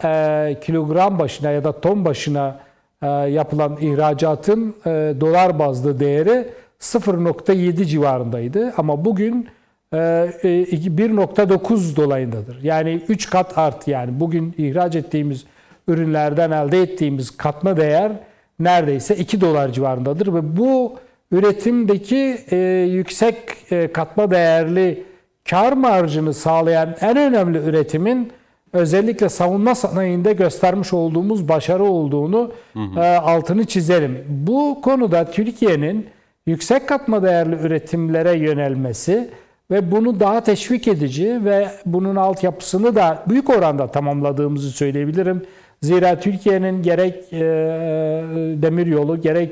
kilogram 0.62 1.20
başına 1.20 1.52
ya 1.52 1.64
da 1.64 1.82
ton 1.82 2.06
başına 2.06 2.60
e, 3.02 3.08
yapılan 3.08 3.78
ihracatın 3.82 4.76
e, 4.86 5.14
dolar 5.22 5.60
bazlı 5.60 6.00
değeri 6.00 6.48
0.7 6.80 7.86
civarındaydı. 7.86 8.74
Ama 8.78 9.06
bugün 9.06 9.48
1.9 9.94 11.94
e, 11.94 11.96
dolayındadır. 11.96 12.64
Yani 12.64 13.02
3 13.08 13.30
kat 13.30 13.58
art 13.58 13.88
yani 13.88 14.20
bugün 14.20 14.56
ihraç 14.58 14.96
ettiğimiz 14.96 15.46
ürünlerden 15.88 16.52
elde 16.52 16.82
ettiğimiz 16.82 17.38
katma 17.38 17.78
değer 17.78 18.12
neredeyse 18.60 19.16
2 19.16 19.42
dolar 19.42 19.74
civarındadır 19.74 20.34
ve 20.34 20.58
bu 20.58 21.00
üretimdeki 21.32 22.38
yüksek 22.92 23.36
katma 23.94 24.32
değerli 24.32 25.04
kar 25.50 25.74
marjını 25.74 26.34
sağlayan 26.34 26.96
en 27.02 27.18
önemli 27.18 27.58
üretimin 27.58 28.32
özellikle 28.74 29.30
savunma 29.30 29.76
sanayinde 29.76 30.34
göstermiş 30.34 30.94
olduğumuz 30.94 31.50
başarı 31.50 31.84
olduğunu 31.84 32.52
hı 32.74 32.80
hı. 32.80 33.00
E, 33.00 33.18
altını 33.18 33.66
çizerim. 33.66 34.26
Bu 34.30 34.82
konuda 34.82 35.32
Türkiye'nin 35.32 36.08
yüksek 36.46 36.88
katma 36.88 37.24
değerli 37.24 37.56
üretimlere 37.56 38.38
yönelmesi 38.38 39.30
ve 39.72 39.92
bunu 39.92 40.20
daha 40.20 40.44
teşvik 40.44 40.88
edici 40.88 41.46
ve 41.46 41.68
bunun 41.86 42.16
altyapısını 42.16 42.96
da 42.96 43.24
büyük 43.30 43.50
oranda 43.50 43.88
tamamladığımızı 43.88 44.72
söyleyebilirim. 44.72 45.46
Zira 45.82 46.20
Türkiye'nin 46.20 46.84
gerek 46.84 47.34
e, 47.34 47.40
demir 48.62 48.88
yolu, 48.88 49.22
gerek 49.22 49.52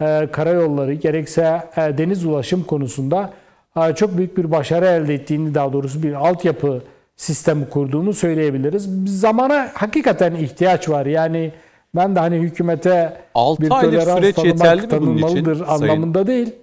e, 0.00 0.28
karayolları, 0.32 0.94
gerekse 0.94 1.62
e, 1.76 1.98
deniz 1.98 2.24
ulaşım 2.24 2.64
konusunda 2.64 3.32
e, 3.76 3.94
çok 3.94 4.18
büyük 4.18 4.38
bir 4.38 4.50
başarı 4.50 4.86
elde 4.86 5.14
ettiğini, 5.14 5.54
daha 5.54 5.72
doğrusu 5.72 6.02
bir 6.02 6.12
altyapı 6.12 6.82
sistemi 7.16 7.68
kurduğunu 7.68 8.12
söyleyebiliriz. 8.12 8.88
Zamana 9.20 9.68
hakikaten 9.74 10.34
ihtiyaç 10.34 10.88
var. 10.88 11.06
Yani 11.06 11.52
ben 11.94 12.16
de 12.16 12.20
hani 12.20 12.36
hükümete 12.36 13.16
6 13.34 13.62
bir 13.62 13.68
tolerans 13.68 14.18
süreç 14.18 14.38
yeterli 14.38 14.88
tanınmalıdır 14.88 15.60
anlamında 15.60 16.24
sayın? 16.24 16.26
değil. 16.26 16.54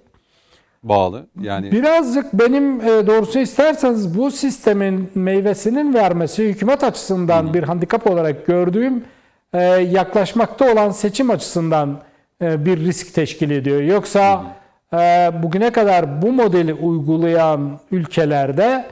Bağlı. 0.82 1.26
Yani 1.40 1.72
birazcık 1.72 2.32
benim 2.32 2.80
e, 2.80 3.06
doğrusu 3.06 3.38
isterseniz 3.38 4.18
bu 4.18 4.30
sistemin 4.30 5.10
meyvesinin 5.14 5.94
vermesi 5.94 6.44
hükümet 6.44 6.84
açısından 6.84 7.48
Hı. 7.48 7.54
bir 7.54 7.62
handikap 7.62 8.06
olarak 8.06 8.46
gördüğüm 8.46 9.04
e, 9.52 9.62
yaklaşmakta 9.64 10.72
olan 10.72 10.90
seçim 10.90 11.30
açısından 11.30 11.98
e, 12.42 12.64
bir 12.64 12.78
risk 12.78 13.14
teşkil 13.14 13.50
ediyor. 13.50 13.82
Yoksa 13.82 14.44
Hı. 14.90 15.42
bugüne 15.42 15.70
kadar 15.70 16.22
bu 16.22 16.32
modeli 16.32 16.74
uygulayan 16.74 17.78
ülkelerde 17.90 18.84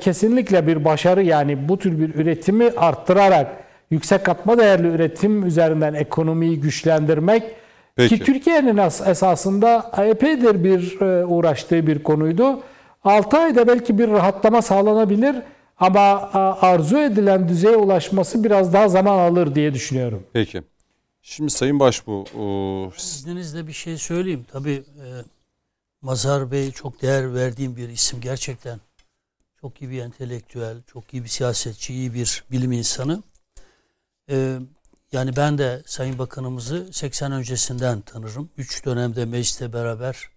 kesinlikle 0.00 0.66
bir 0.66 0.84
başarı 0.84 1.22
yani 1.22 1.68
bu 1.68 1.78
tür 1.78 1.98
bir 1.98 2.14
üretimi 2.14 2.70
arttırarak 2.76 3.64
yüksek 3.90 4.24
katma 4.24 4.58
değerli 4.58 4.88
üretim 4.88 5.46
üzerinden 5.46 5.94
ekonomiyi 5.94 6.60
güçlendirmek 6.60 7.42
Peki. 7.96 8.18
ki 8.18 8.24
Türkiye'nin 8.24 8.76
esasında 9.06 9.92
epeydir 9.98 10.64
bir 10.64 11.00
e, 11.00 11.24
uğraştığı 11.24 11.86
bir 11.86 12.02
konuydu. 12.02 12.60
6 13.04 13.38
ayda 13.38 13.68
belki 13.68 13.98
bir 13.98 14.08
rahatlama 14.08 14.62
sağlanabilir 14.62 15.36
ama 15.78 16.30
arzu 16.60 16.98
edilen 16.98 17.48
düzeye 17.48 17.76
ulaşması 17.76 18.44
biraz 18.44 18.72
daha 18.72 18.88
zaman 18.88 19.18
alır 19.18 19.54
diye 19.54 19.74
düşünüyorum. 19.74 20.22
Peki. 20.32 20.62
Şimdi 21.22 21.50
Sayın 21.50 21.80
Başbuğ... 21.80 22.24
O... 22.38 22.90
İzninizle 22.98 23.66
bir 23.66 23.72
şey 23.72 23.96
söyleyeyim. 23.96 24.46
Tabii 24.52 24.72
e, 24.72 25.06
Mazhar 26.02 26.50
Bey 26.50 26.70
çok 26.70 27.02
değer 27.02 27.34
verdiğim 27.34 27.76
bir 27.76 27.88
isim 27.88 28.20
gerçekten. 28.20 28.78
Çok 29.64 29.82
iyi 29.82 29.90
bir 29.90 30.00
entelektüel, 30.00 30.82
çok 30.82 31.14
iyi 31.14 31.24
bir 31.24 31.28
siyasetçi, 31.28 31.94
iyi 31.94 32.14
bir 32.14 32.44
bilim 32.50 32.72
insanı. 32.72 33.22
Ee, 34.30 34.58
yani 35.12 35.36
ben 35.36 35.58
de 35.58 35.82
Sayın 35.86 36.18
Bakanımızı 36.18 36.88
80 36.92 37.32
öncesinden 37.32 38.00
tanırım. 38.00 38.50
Üç 38.56 38.84
dönemde 38.84 39.24
mecliste 39.24 39.72
beraber 39.72 40.28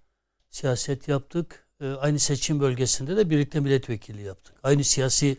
siyaset 0.50 1.08
yaptık. 1.08 1.68
Ee, 1.82 1.88
aynı 1.88 2.20
seçim 2.20 2.60
bölgesinde 2.60 3.18
de 3.18 3.30
birlikte 3.30 3.60
milletvekili 3.60 4.22
yaptık. 4.22 4.56
Aynı 4.64 4.84
siyasi 4.84 5.38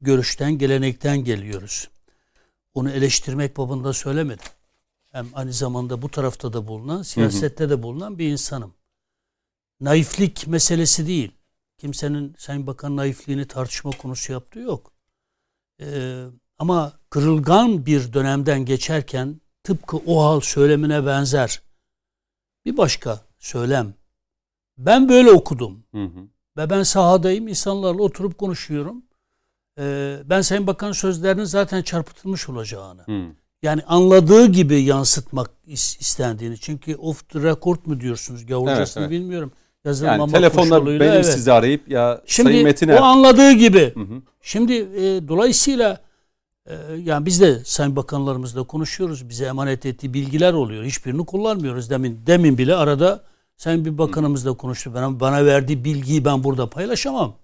görüşten, 0.00 0.58
gelenekten 0.58 1.24
geliyoruz. 1.24 1.88
Onu 2.74 2.90
eleştirmek 2.90 3.56
babında 3.56 3.92
söylemedim. 3.92 4.48
Hem 5.12 5.28
aynı 5.34 5.52
zamanda 5.52 6.02
bu 6.02 6.10
tarafta 6.10 6.52
da 6.52 6.68
bulunan, 6.68 7.02
siyasette 7.02 7.70
de 7.70 7.82
bulunan 7.82 8.18
bir 8.18 8.28
insanım. 8.28 8.74
Naiflik 9.80 10.46
meselesi 10.46 11.06
değil 11.06 11.32
kimsenin 11.78 12.34
Sayın 12.38 12.66
Bakan 12.66 12.96
naifliğini 12.96 13.46
tartışma 13.46 13.90
konusu 13.90 14.32
yaptığı 14.32 14.58
yok. 14.58 14.92
Ee, 15.80 16.24
ama 16.58 16.92
kırılgan 17.10 17.86
bir 17.86 18.12
dönemden 18.12 18.64
geçerken 18.64 19.40
tıpkı 19.64 19.96
o 19.96 20.24
hal 20.24 20.40
söylemine 20.40 21.06
benzer 21.06 21.62
bir 22.64 22.76
başka 22.76 23.20
söylem. 23.38 23.94
Ben 24.78 25.08
böyle 25.08 25.30
okudum. 25.30 25.84
Hı 25.92 26.04
hı. 26.04 26.28
Ve 26.56 26.70
ben 26.70 26.82
sahadayım, 26.82 27.48
insanlarla 27.48 28.02
oturup 28.02 28.38
konuşuyorum. 28.38 29.02
Ee, 29.78 30.18
ben 30.24 30.40
Sayın 30.40 30.66
Bakan 30.66 30.92
sözlerinin 30.92 31.44
zaten 31.44 31.82
çarpıtılmış 31.82 32.48
olacağını. 32.48 33.02
Hı. 33.02 33.26
Yani 33.62 33.82
anladığı 33.82 34.46
gibi 34.46 34.82
yansıtmak 34.82 35.50
istendiğini. 35.66 36.58
Çünkü 36.58 36.96
off 36.96 37.28
the 37.28 37.42
record 37.42 37.78
mu 37.86 38.00
diyorsunuz? 38.00 38.46
Gavurcasını 38.46 39.02
evet, 39.02 39.12
evet. 39.12 39.20
bilmiyorum 39.20 39.52
yazılmama 39.84 40.22
yani 40.22 40.32
telefonla 40.32 40.86
benim 40.86 41.02
evet. 41.02 41.26
sizi 41.26 41.52
arayıp 41.52 41.88
ya 41.88 42.22
Şimdi, 42.26 42.48
Sayın 42.48 42.64
Metiner. 42.64 42.98
o 42.98 43.02
anladığı 43.02 43.52
gibi. 43.52 43.94
Hı 43.94 44.00
hı. 44.00 44.22
Şimdi 44.42 44.74
e, 44.74 45.28
dolayısıyla 45.28 46.00
e, 46.66 46.74
yani 47.04 47.26
biz 47.26 47.40
de 47.40 47.64
Sayın 47.64 47.96
Bakanlarımızla 47.96 48.62
konuşuyoruz. 48.62 49.28
Bize 49.28 49.44
emanet 49.44 49.86
ettiği 49.86 50.14
bilgiler 50.14 50.52
oluyor. 50.52 50.84
Hiçbirini 50.84 51.26
kullanmıyoruz. 51.26 51.90
Demin 51.90 52.20
demin 52.26 52.58
bile 52.58 52.74
arada 52.74 53.24
Sayın 53.56 53.84
bir 53.84 53.98
bakanımızla 53.98 54.52
konuştu. 54.52 54.94
Bana, 54.94 55.20
bana 55.20 55.46
verdiği 55.46 55.84
bilgiyi 55.84 56.24
ben 56.24 56.44
burada 56.44 56.70
paylaşamam. 56.70 57.36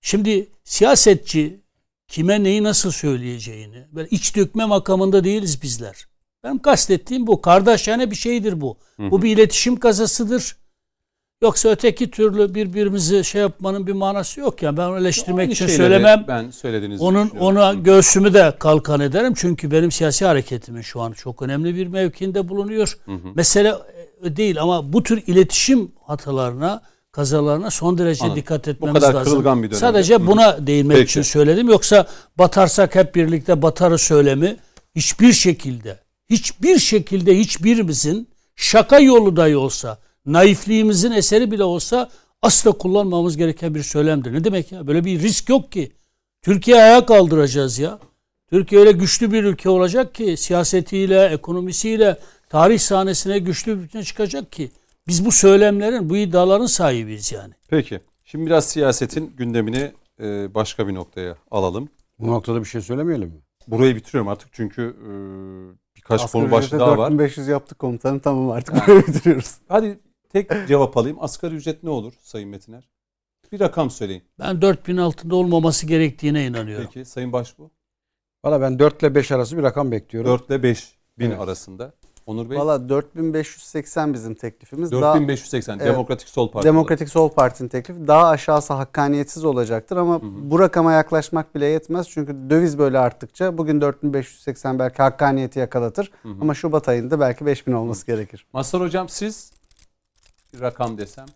Şimdi 0.00 0.48
siyasetçi 0.64 1.60
kime 2.08 2.42
neyi 2.42 2.62
nasıl 2.62 2.90
söyleyeceğini, 2.90 3.84
böyle 3.92 4.08
iç 4.08 4.36
dökme 4.36 4.64
makamında 4.64 5.24
değiliz 5.24 5.62
bizler. 5.62 6.06
Benim 6.44 6.58
kastettiğim 6.58 7.26
bu. 7.26 7.40
Kardeşane 7.40 8.10
bir 8.10 8.16
şeydir 8.16 8.60
bu. 8.60 8.78
Bu 8.98 9.22
bir 9.22 9.36
iletişim 9.36 9.76
kazasıdır. 9.76 10.56
Yoksa 11.42 11.68
öteki 11.68 12.10
türlü 12.10 12.54
birbirimizi 12.54 13.24
şey 13.24 13.40
yapmanın 13.40 13.86
bir 13.86 13.92
manası 13.92 14.40
yok 14.40 14.62
ya. 14.62 14.76
Ben 14.76 14.90
eleştirmek 14.92 15.40
Aynı 15.40 15.52
için 15.52 15.66
söylemem. 15.66 16.24
Ben 16.28 16.50
söylediğinizi 16.50 17.02
Onun 17.04 17.30
ona 17.30 17.74
göğsümü 17.74 18.34
de 18.34 18.54
kalkan 18.58 19.00
ederim. 19.00 19.32
Çünkü 19.36 19.70
benim 19.70 19.90
siyasi 19.92 20.24
hareketimin 20.24 20.80
şu 20.82 21.00
an 21.00 21.12
çok 21.12 21.42
önemli 21.42 21.74
bir 21.76 21.86
mevkinde 21.86 22.48
bulunuyor. 22.48 22.98
Mesele 23.34 23.74
e, 24.22 24.36
değil 24.36 24.60
ama 24.62 24.92
bu 24.92 25.02
tür 25.02 25.22
iletişim 25.26 25.92
hatalarına, 26.06 26.82
kazalarına 27.12 27.70
son 27.70 27.98
derece 27.98 28.24
Anladım. 28.24 28.40
dikkat 28.42 28.66
Bu 28.66 28.70
etmemiz 28.70 28.94
kadar 29.02 29.14
lazım. 29.14 29.32
kırılgan 29.32 29.62
bir 29.62 29.70
dönemde. 29.70 29.80
Sadece 29.80 30.14
Hı 30.14 30.18
hı. 30.18 30.26
buna 30.26 30.66
değinmek 30.66 30.96
Peki. 30.96 31.08
için 31.10 31.22
söyledim. 31.22 31.68
Yoksa 31.68 32.06
batarsak 32.38 32.94
hep 32.94 33.14
birlikte 33.14 33.62
batarı 33.62 33.98
söylemi 33.98 34.56
hiçbir 34.96 35.32
şekilde, 35.32 35.98
hiçbir 36.30 36.78
şekilde 36.78 37.38
hiçbirimizin 37.38 38.28
şaka 38.56 38.98
yolu 38.98 39.36
dahi 39.36 39.56
olsa, 39.56 39.98
naifliğimizin 40.26 41.12
eseri 41.12 41.50
bile 41.50 41.64
olsa 41.64 42.10
asla 42.42 42.72
kullanmamız 42.72 43.36
gereken 43.36 43.74
bir 43.74 43.82
söylemdir. 43.82 44.32
Ne 44.32 44.44
demek 44.44 44.72
ya? 44.72 44.86
Böyle 44.86 45.04
bir 45.04 45.22
risk 45.22 45.48
yok 45.48 45.72
ki. 45.72 45.92
Türkiye 46.42 46.76
ayağa 46.76 47.06
kaldıracağız 47.06 47.78
ya. 47.78 47.98
Türkiye 48.50 48.80
öyle 48.80 48.92
güçlü 48.92 49.32
bir 49.32 49.44
ülke 49.44 49.68
olacak 49.68 50.14
ki 50.14 50.36
siyasetiyle, 50.36 51.24
ekonomisiyle 51.24 52.18
tarih 52.48 52.78
sahnesine 52.78 53.38
güçlü 53.38 53.78
bir 53.78 53.84
ülke 53.84 54.02
çıkacak 54.02 54.52
ki 54.52 54.70
biz 55.08 55.24
bu 55.24 55.32
söylemlerin, 55.32 56.10
bu 56.10 56.16
iddiaların 56.16 56.66
sahibiyiz 56.66 57.32
yani. 57.32 57.54
Peki. 57.68 58.00
Şimdi 58.24 58.46
biraz 58.46 58.64
siyasetin 58.68 59.32
gündemini 59.36 59.92
e, 60.20 60.54
başka 60.54 60.88
bir 60.88 60.94
noktaya 60.94 61.36
alalım. 61.50 61.88
Bu 62.18 62.26
noktada 62.26 62.60
bir 62.60 62.64
şey 62.64 62.80
söylemeyelim 62.80 63.28
mi? 63.28 63.40
Burayı 63.68 63.96
bitiriyorum 63.96 64.28
artık 64.28 64.48
çünkü 64.52 64.82
e, 64.82 65.10
birkaç 65.96 66.20
Asgari 66.20 66.42
konu 66.42 66.52
başlığı 66.52 66.78
daha 66.78 66.90
var. 66.90 67.10
4500 67.10 67.48
yaptık 67.48 67.78
komutanım 67.78 68.18
tamam 68.18 68.50
artık 68.50 68.74
böyle 68.88 69.06
bitiriyoruz. 69.06 69.54
Hadi 69.68 69.98
tek 70.42 70.68
cevap 70.68 70.96
alayım. 70.96 71.16
Asgari 71.20 71.54
ücret 71.54 71.82
ne 71.82 71.90
olur 71.90 72.12
Sayın 72.22 72.48
Metiner? 72.48 72.88
Bir 73.52 73.60
rakam 73.60 73.90
söyleyin. 73.90 74.22
Ben 74.38 74.62
4000 74.62 74.96
altında 74.96 75.36
olmaması 75.36 75.86
gerektiğine 75.86 76.46
inanıyorum. 76.46 76.86
Peki 76.94 77.04
Sayın 77.04 77.32
Başbuğ? 77.32 77.70
Valla 78.44 78.60
ben 78.60 78.78
4 78.78 79.02
ile 79.02 79.14
5 79.14 79.32
arası 79.32 79.58
bir 79.58 79.62
rakam 79.62 79.92
bekliyorum. 79.92 80.30
4 80.30 80.46
ile 80.50 80.62
5 80.62 80.98
bin 81.18 81.30
Evet. 81.30 81.40
arasında. 81.40 81.92
Onur 82.26 82.50
Bey? 82.50 82.58
Valla 82.58 82.88
4580 82.88 84.14
bizim 84.14 84.34
teklifimiz. 84.34 84.92
Daha 84.92 85.14
4580 85.14 85.78
Evet. 85.78 85.86
Demokratik 85.86 86.28
Sol 86.28 86.50
Parti. 86.50 86.68
Demokratik 86.68 87.08
Sol 87.08 87.28
Parti'nin 87.28 87.68
teklifi 87.68 88.06
daha 88.06 88.28
aşağısı 88.28 88.72
hakkaniyetsiz 88.72 89.44
olacaktır 89.44 89.96
ama 89.96 90.20
bu 90.22 90.58
rakama 90.60 90.92
yaklaşmak 90.92 91.54
bile 91.54 91.66
yetmez. 91.66 92.08
Çünkü 92.08 92.36
döviz 92.50 92.78
böyle 92.78 92.98
arttıkça 92.98 93.58
bugün 93.58 93.80
4580 93.80 94.78
belki 94.78 95.02
hakkaniyeti 95.02 95.58
yakalatır 95.58 96.10
ama 96.40 96.54
Şubat 96.54 96.88
ayında 96.88 97.20
belki 97.20 97.46
5000 97.46 97.72
olması 97.72 98.06
gerekir. 98.06 98.46
Mazhar 98.52 98.80
Hocam 98.80 99.08
siz 99.08 99.55
bir 100.56 100.60
rakam 100.60 100.98
desem. 100.98 101.26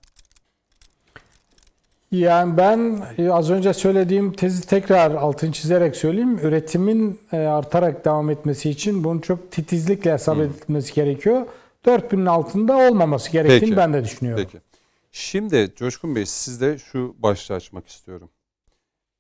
Yani 2.13 2.57
ben 2.57 3.03
e, 3.19 3.31
az 3.31 3.51
önce 3.51 3.75
söylediğim 3.75 4.33
tezi 4.33 4.67
tekrar 4.67 5.11
altını 5.11 5.53
çizerek 5.53 5.97
söyleyeyim. 5.97 6.39
Üretimin 6.39 7.21
e, 7.33 7.37
artarak 7.37 8.05
devam 8.05 8.31
etmesi 8.31 8.71
için 8.71 9.05
bunun 9.05 9.21
çok 9.21 9.53
titizlikle 9.53 10.13
hesap 10.13 10.39
edilmesi 10.39 10.95
gerekiyor. 10.95 11.47
4000'in 11.85 12.27
altında 12.27 12.77
olmaması 12.77 13.33
gerektiğini 13.33 13.61
Peki. 13.61 13.77
ben 13.77 13.93
de 13.93 14.05
düşünüyorum. 14.05 14.45
Peki. 14.45 14.65
Şimdi 15.13 15.73
Coşkun 15.77 16.17
Bey 16.17 16.27
sizde 16.27 16.79
şu 16.79 17.17
başlığı 17.19 17.55
açmak 17.55 17.89
istiyorum. 17.89 18.31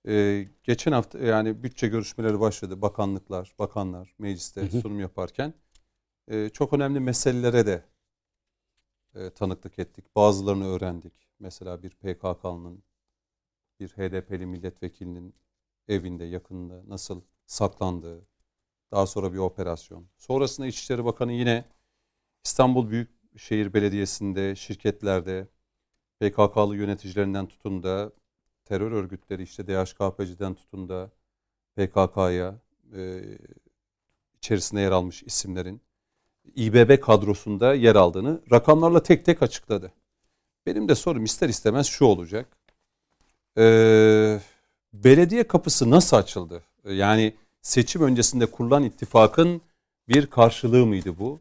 Ee, 0.08 0.46
geçen 0.64 0.92
hafta 0.92 1.18
yani 1.18 1.62
bütçe 1.62 1.88
görüşmeleri 1.88 2.40
başladı. 2.40 2.82
Bakanlıklar, 2.82 3.54
bakanlar 3.58 4.14
mecliste 4.18 4.70
sunum 4.82 5.00
yaparken 5.00 5.54
e, 6.28 6.48
çok 6.48 6.72
önemli 6.72 7.00
meselelere 7.00 7.66
de 7.66 7.82
e, 9.14 9.30
tanıklık 9.30 9.78
ettik. 9.78 10.16
Bazılarını 10.16 10.66
öğrendik. 10.66 11.12
Mesela 11.38 11.82
bir 11.82 11.90
PKK'nın, 11.90 12.82
bir 13.80 13.88
HDP'li 13.88 14.46
milletvekilinin 14.46 15.34
evinde, 15.88 16.24
yakınında 16.24 16.82
nasıl 16.88 17.22
saklandığı, 17.46 18.26
daha 18.92 19.06
sonra 19.06 19.32
bir 19.32 19.38
operasyon. 19.38 20.06
Sonrasında 20.16 20.66
İçişleri 20.66 21.04
Bakanı 21.04 21.32
yine 21.32 21.64
İstanbul 22.44 22.90
Büyükşehir 22.90 23.74
Belediyesi'nde, 23.74 24.56
şirketlerde 24.56 25.48
PKK'lı 26.20 26.76
yöneticilerinden 26.76 27.46
tutun 27.46 27.82
da 27.82 28.12
terör 28.64 28.92
örgütleri 28.92 29.42
işte 29.42 29.66
DHKPC'den 29.66 30.54
tutun 30.54 30.88
da 30.88 31.10
PKK'ya 31.76 32.60
e, 32.96 33.22
içerisinde 34.36 34.80
yer 34.80 34.92
almış 34.92 35.22
isimlerin 35.22 35.80
İBB 36.56 37.00
kadrosunda 37.00 37.74
yer 37.74 37.96
aldığını 37.96 38.40
rakamlarla 38.52 39.02
tek 39.02 39.24
tek 39.24 39.42
açıkladı. 39.42 39.92
Benim 40.66 40.88
de 40.88 40.94
sorum 40.94 41.24
ister 41.24 41.48
istemez 41.48 41.86
şu 41.86 42.04
olacak. 42.04 42.46
Ee, 43.58 44.40
belediye 44.92 45.46
kapısı 45.46 45.90
nasıl 45.90 46.16
açıldı? 46.16 46.62
Yani 46.84 47.34
seçim 47.62 48.02
öncesinde 48.02 48.46
kurulan 48.46 48.84
ittifakın 48.84 49.60
bir 50.08 50.26
karşılığı 50.26 50.86
mıydı 50.86 51.18
bu? 51.18 51.40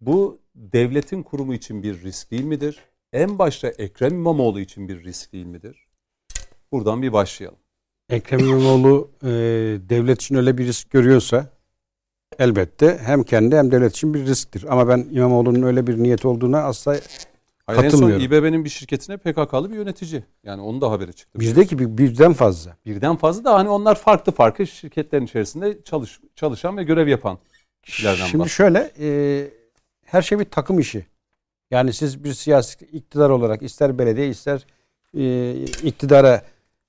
Bu 0.00 0.38
devletin 0.54 1.22
kurumu 1.22 1.54
için 1.54 1.82
bir 1.82 2.02
risk 2.02 2.30
değil 2.30 2.44
midir? 2.44 2.78
En 3.12 3.38
başta 3.38 3.68
Ekrem 3.68 4.14
İmamoğlu 4.14 4.60
için 4.60 4.88
bir 4.88 5.04
risk 5.04 5.32
değil 5.32 5.46
midir? 5.46 5.86
Buradan 6.72 7.02
bir 7.02 7.12
başlayalım. 7.12 7.58
Ekrem 8.08 8.40
İmamoğlu 8.40 9.10
e, 9.22 9.28
devlet 9.88 10.22
için 10.22 10.34
öyle 10.34 10.58
bir 10.58 10.66
risk 10.66 10.90
görüyorsa 10.90 11.53
elbette 12.38 12.98
hem 13.04 13.22
kendi 13.22 13.56
hem 13.56 13.70
devlet 13.70 13.92
için 13.92 14.14
bir 14.14 14.26
risktir. 14.26 14.64
Ama 14.68 14.88
ben 14.88 15.06
İmamoğlu'nun 15.10 15.62
öyle 15.62 15.86
bir 15.86 16.02
niyeti 16.02 16.28
olduğuna 16.28 16.62
asla 16.62 16.96
Hayır, 17.66 17.78
en 17.78 17.88
son 17.88 17.90
Katılmıyorum. 17.90 18.24
İBB'nin 18.24 18.64
bir 18.64 18.70
şirketine 18.70 19.16
PKK'lı 19.16 19.70
bir 19.70 19.76
yönetici. 19.76 20.24
Yani 20.44 20.62
onun 20.62 20.80
da 20.80 20.90
haberi 20.90 21.12
çıktı. 21.12 21.40
bizdeki 21.40 21.78
bir, 21.78 21.98
birden 21.98 22.32
fazla. 22.32 22.76
Birden 22.86 23.16
fazla 23.16 23.44
da 23.44 23.54
hani 23.54 23.68
onlar 23.68 23.94
farklı 23.94 24.32
farklı 24.32 24.66
şirketlerin 24.66 25.24
içerisinde 25.24 25.82
çalış, 25.84 26.20
çalışan 26.36 26.76
ve 26.76 26.82
görev 26.82 27.08
yapan 27.08 27.38
kişilerden 27.82 28.26
Şimdi 28.26 28.48
şöyle 28.48 28.90
e, 28.98 29.50
her 30.04 30.22
şey 30.22 30.38
bir 30.38 30.44
takım 30.44 30.78
işi. 30.78 31.06
Yani 31.70 31.92
siz 31.92 32.24
bir 32.24 32.32
siyasi 32.32 32.84
iktidar 32.84 33.30
olarak 33.30 33.62
ister 33.62 33.98
belediye 33.98 34.28
ister 34.28 34.66
e, 35.16 35.54
iktidara 35.62 36.42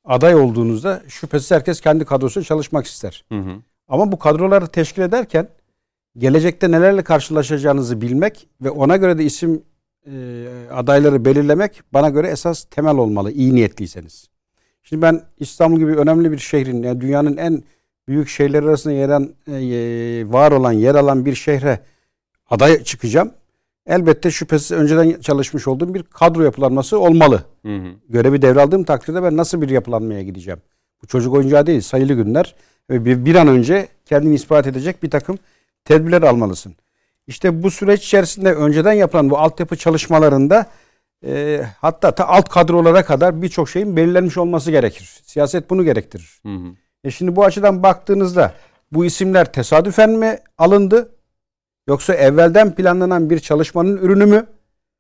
aday 0.05 0.35
olduğunuzda 0.35 1.03
şüphesiz 1.07 1.51
herkes 1.51 1.81
kendi 1.81 2.05
kadrosuyla 2.05 2.45
çalışmak 2.45 2.85
ister. 2.85 3.26
Hı 3.30 3.39
hı. 3.39 3.61
Ama 3.87 4.11
bu 4.11 4.19
kadroları 4.19 4.67
teşkil 4.67 5.01
ederken 5.01 5.47
gelecekte 6.17 6.71
nelerle 6.71 7.03
karşılaşacağınızı 7.03 8.01
bilmek 8.01 8.47
ve 8.61 8.69
ona 8.69 8.97
göre 8.97 9.17
de 9.17 9.23
isim 9.23 9.63
e, 10.07 10.45
adayları 10.71 11.25
belirlemek 11.25 11.81
bana 11.93 12.09
göre 12.09 12.27
esas 12.27 12.63
temel 12.63 12.97
olmalı 12.97 13.31
iyi 13.31 13.55
niyetliyseniz. 13.55 14.29
Şimdi 14.83 15.01
ben 15.01 15.21
İstanbul 15.39 15.79
gibi 15.79 15.95
önemli 15.95 16.31
bir 16.31 16.37
şehrin 16.37 16.83
yani 16.83 17.01
dünyanın 17.01 17.37
en 17.37 17.63
büyük 18.07 18.29
şehirler 18.29 18.63
arasında 18.63 18.93
yer 18.93 19.09
alan, 19.09 19.33
e, 19.47 19.53
var 20.33 20.51
olan 20.51 20.71
yer 20.71 20.95
alan 20.95 21.25
bir 21.25 21.35
şehre 21.35 21.79
aday 22.49 22.83
çıkacağım. 22.83 23.31
Elbette 23.87 24.31
şüphesiz 24.31 24.71
önceden 24.71 25.19
çalışmış 25.19 25.67
olduğum 25.67 25.93
bir 25.93 26.03
kadro 26.03 26.43
yapılanması 26.43 26.99
olmalı. 26.99 27.43
Hı 27.65 27.75
hı. 27.75 27.87
Görevi 28.09 28.41
devraldığım 28.41 28.83
takdirde 28.83 29.23
ben 29.23 29.37
nasıl 29.37 29.61
bir 29.61 29.69
yapılanmaya 29.69 30.23
gideceğim? 30.23 30.61
Bu 31.01 31.07
çocuk 31.07 31.33
oyuncağı 31.33 31.67
değil 31.67 31.81
sayılı 31.81 32.13
günler 32.13 32.55
ve 32.89 33.05
bir, 33.05 33.25
bir 33.25 33.35
an 33.35 33.47
önce 33.47 33.87
kendini 34.05 34.35
ispat 34.35 34.67
edecek 34.67 35.03
bir 35.03 35.09
takım 35.09 35.37
tedbirler 35.85 36.21
almalısın. 36.21 36.75
İşte 37.27 37.63
bu 37.63 37.71
süreç 37.71 38.05
içerisinde 38.05 38.53
önceden 38.53 38.93
yapılan 38.93 39.29
bu 39.29 39.37
altyapı 39.37 39.75
çalışmalarında 39.75 40.65
e, 41.25 41.61
hatta 41.81 42.15
ta 42.15 42.27
alt 42.27 42.49
kadrolara 42.49 43.05
kadar 43.05 43.41
birçok 43.41 43.69
şeyin 43.69 43.95
belirlenmiş 43.95 44.37
olması 44.37 44.71
gerekir. 44.71 45.19
Siyaset 45.23 45.69
bunu 45.69 45.83
gerektirir. 45.83 46.39
Hı 46.45 46.53
hı. 46.55 46.75
E 47.03 47.11
şimdi 47.11 47.35
bu 47.35 47.45
açıdan 47.45 47.83
baktığınızda 47.83 48.53
bu 48.91 49.05
isimler 49.05 49.51
tesadüfen 49.51 50.09
mi 50.09 50.39
alındı? 50.57 51.11
Yoksa 51.87 52.13
evvelden 52.13 52.75
planlanan 52.75 53.29
bir 53.29 53.39
çalışmanın 53.39 53.97
ürünü 53.97 54.25
mü? 54.25 54.45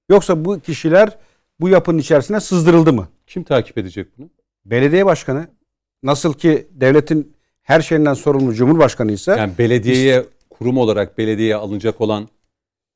Yoksa 0.09 0.45
bu 0.45 0.59
kişiler 0.59 1.17
bu 1.59 1.69
yapının 1.69 1.97
içerisine 1.97 2.39
sızdırıldı 2.39 2.93
mı? 2.93 3.07
Kim 3.27 3.43
takip 3.43 3.77
edecek 3.77 4.17
bunu? 4.17 4.29
Belediye 4.65 5.05
başkanı 5.05 5.47
nasıl 6.03 6.33
ki 6.33 6.67
devletin 6.71 7.34
her 7.65 7.81
şeyinden 7.81 8.13
sorumlu 8.13 8.53
Cumhurbaşkanı 8.53 9.11
ise 9.11 9.31
Yani 9.31 9.53
belediyeye 9.57 10.23
kurum 10.49 10.77
olarak 10.77 11.17
belediyeye 11.17 11.55
alınacak 11.55 12.01
olan 12.01 12.27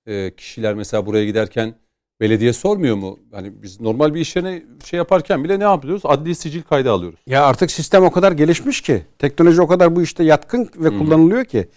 e, 0.05 0.31
kişiler 0.31 0.73
mesela 0.73 1.05
buraya 1.05 1.25
giderken 1.25 1.73
belediye 2.21 2.53
sormuyor 2.53 2.95
mu? 2.95 3.19
Hani 3.31 3.63
biz 3.63 3.81
normal 3.81 4.13
bir 4.13 4.21
iş 4.21 4.35
yerine 4.35 4.63
şey 4.85 4.97
yaparken 4.97 5.43
bile 5.43 5.59
ne 5.59 5.63
yapıyoruz? 5.63 6.01
Adli 6.05 6.35
sicil 6.35 6.61
kaydı 6.61 6.91
alıyoruz. 6.91 7.19
ya 7.27 7.45
artık 7.45 7.71
sistem 7.71 8.03
o 8.03 8.11
kadar 8.11 8.31
gelişmiş 8.31 8.81
ki 8.81 9.01
teknoloji 9.19 9.61
o 9.61 9.67
kadar 9.67 9.95
bu 9.95 10.01
işte 10.01 10.23
yatkın 10.23 10.69
ve 10.75 10.89
kullanılıyor 10.97 11.45
ki 11.45 11.67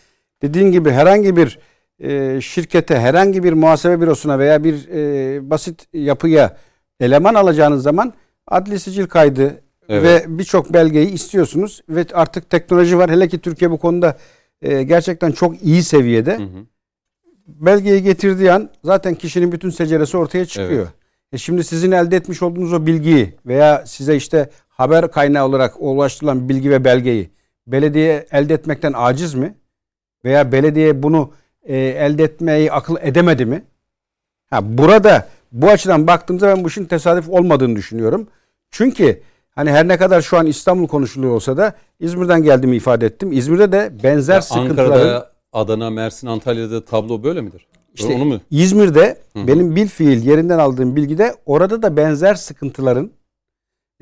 dediğin 0.43 0.73
gibi 0.73 0.91
herhangi 0.91 1.37
bir 1.37 1.59
e, 2.01 2.41
şirkete 2.41 2.99
herhangi 2.99 3.45
bir 3.45 3.53
muhasebe 3.53 4.01
bürosuna 4.01 4.39
veya 4.39 4.65
bir 4.65 4.89
e, 4.89 5.51
basit 5.51 5.87
yapıya 5.93 6.57
eleman 7.01 7.35
alacağınız 7.35 7.83
zaman 7.83 8.13
adli 8.49 8.81
sicil 8.81 9.07
kaydı 9.07 9.61
Evet. 9.89 10.05
ve 10.05 10.39
birçok 10.39 10.73
belgeyi 10.73 11.11
istiyorsunuz 11.11 11.81
ve 11.89 12.07
artık 12.13 12.51
teknoloji 12.51 12.99
var. 12.99 13.11
Hele 13.11 13.29
ki 13.29 13.39
Türkiye 13.39 13.71
bu 13.71 13.79
konuda 13.79 14.17
e, 14.63 14.83
gerçekten 14.83 15.33
çok 15.33 15.63
iyi 15.63 15.83
seviyede. 15.83 16.39
Hı 16.39 16.43
hı. 16.43 16.67
Belgeyi 17.47 18.03
getirdiği 18.03 18.53
an 18.53 18.71
zaten 18.85 19.15
kişinin 19.15 19.53
bütün 19.53 19.71
seceresi 19.71 20.17
ortaya 20.17 20.47
çıkıyor. 20.47 20.83
Evet. 20.83 20.93
E 21.33 21.39
şimdi 21.39 21.65
sizin 21.65 21.93
elde 21.93 22.17
etmiş 22.17 22.43
olduğunuz 22.43 22.73
o 22.73 22.87
bilgiyi 22.87 23.35
veya 23.47 23.87
size 23.87 24.17
işte 24.17 24.51
haber 24.69 25.11
kaynağı 25.11 25.47
olarak 25.47 25.75
ulaştırılan 25.79 26.49
bilgi 26.49 26.71
ve 26.71 26.85
belgeyi 26.85 27.31
belediye 27.67 28.27
elde 28.33 28.55
etmekten 28.55 28.93
aciz 28.97 29.35
mi? 29.35 29.55
Veya 30.25 30.53
belediye 30.53 31.03
bunu 31.03 31.33
e, 31.65 31.77
elde 31.77 32.25
etmeyi 32.25 32.73
akıl 32.73 32.97
edemedi 33.01 33.47
mi? 33.47 33.63
Ha, 34.51 34.79
burada 34.79 35.29
bu 35.53 35.69
açıdan 35.69 36.07
baktığımda 36.07 36.57
ben 36.57 36.65
bu 36.65 36.69
işin 36.69 36.85
tesadüf 36.85 37.29
olmadığını 37.29 37.77
düşünüyorum. 37.77 38.29
Çünkü 38.71 39.23
hani 39.55 39.71
her 39.71 39.89
ne 39.89 39.97
kadar 39.97 40.23
şu 40.23 40.39
an 40.39 40.47
İstanbul 40.47 40.89
konuşuluyor 40.89 41.35
olsa 41.35 41.57
da 41.57 41.75
İzmir'den 42.01 42.43
geldiğimi 42.43 42.77
ifade 42.77 43.07
ettim. 43.07 43.33
İzmir'de 43.33 43.73
de 43.73 43.93
benzer 44.03 44.35
Ya 44.35 44.43
sıkıntıların 44.43 44.91
Ankara'da, 44.91 45.33
Adana, 45.53 45.91
Mersin, 45.91 46.27
Antalya'da 46.27 46.85
tablo 46.85 47.23
böyle 47.23 47.41
midir? 47.41 47.67
işte 47.95 48.15
Onu 48.15 48.25
mu? 48.25 48.41
İzmir'de 48.51 49.19
benim 49.37 49.77
bil 49.77 49.89
fiil 49.89 50.27
yerinden 50.27 50.59
aldığım 50.59 50.97
bilgide 50.97 51.35
orada 51.47 51.83
da 51.83 51.97
benzer 51.97 52.35
sıkıntıların 52.35 53.11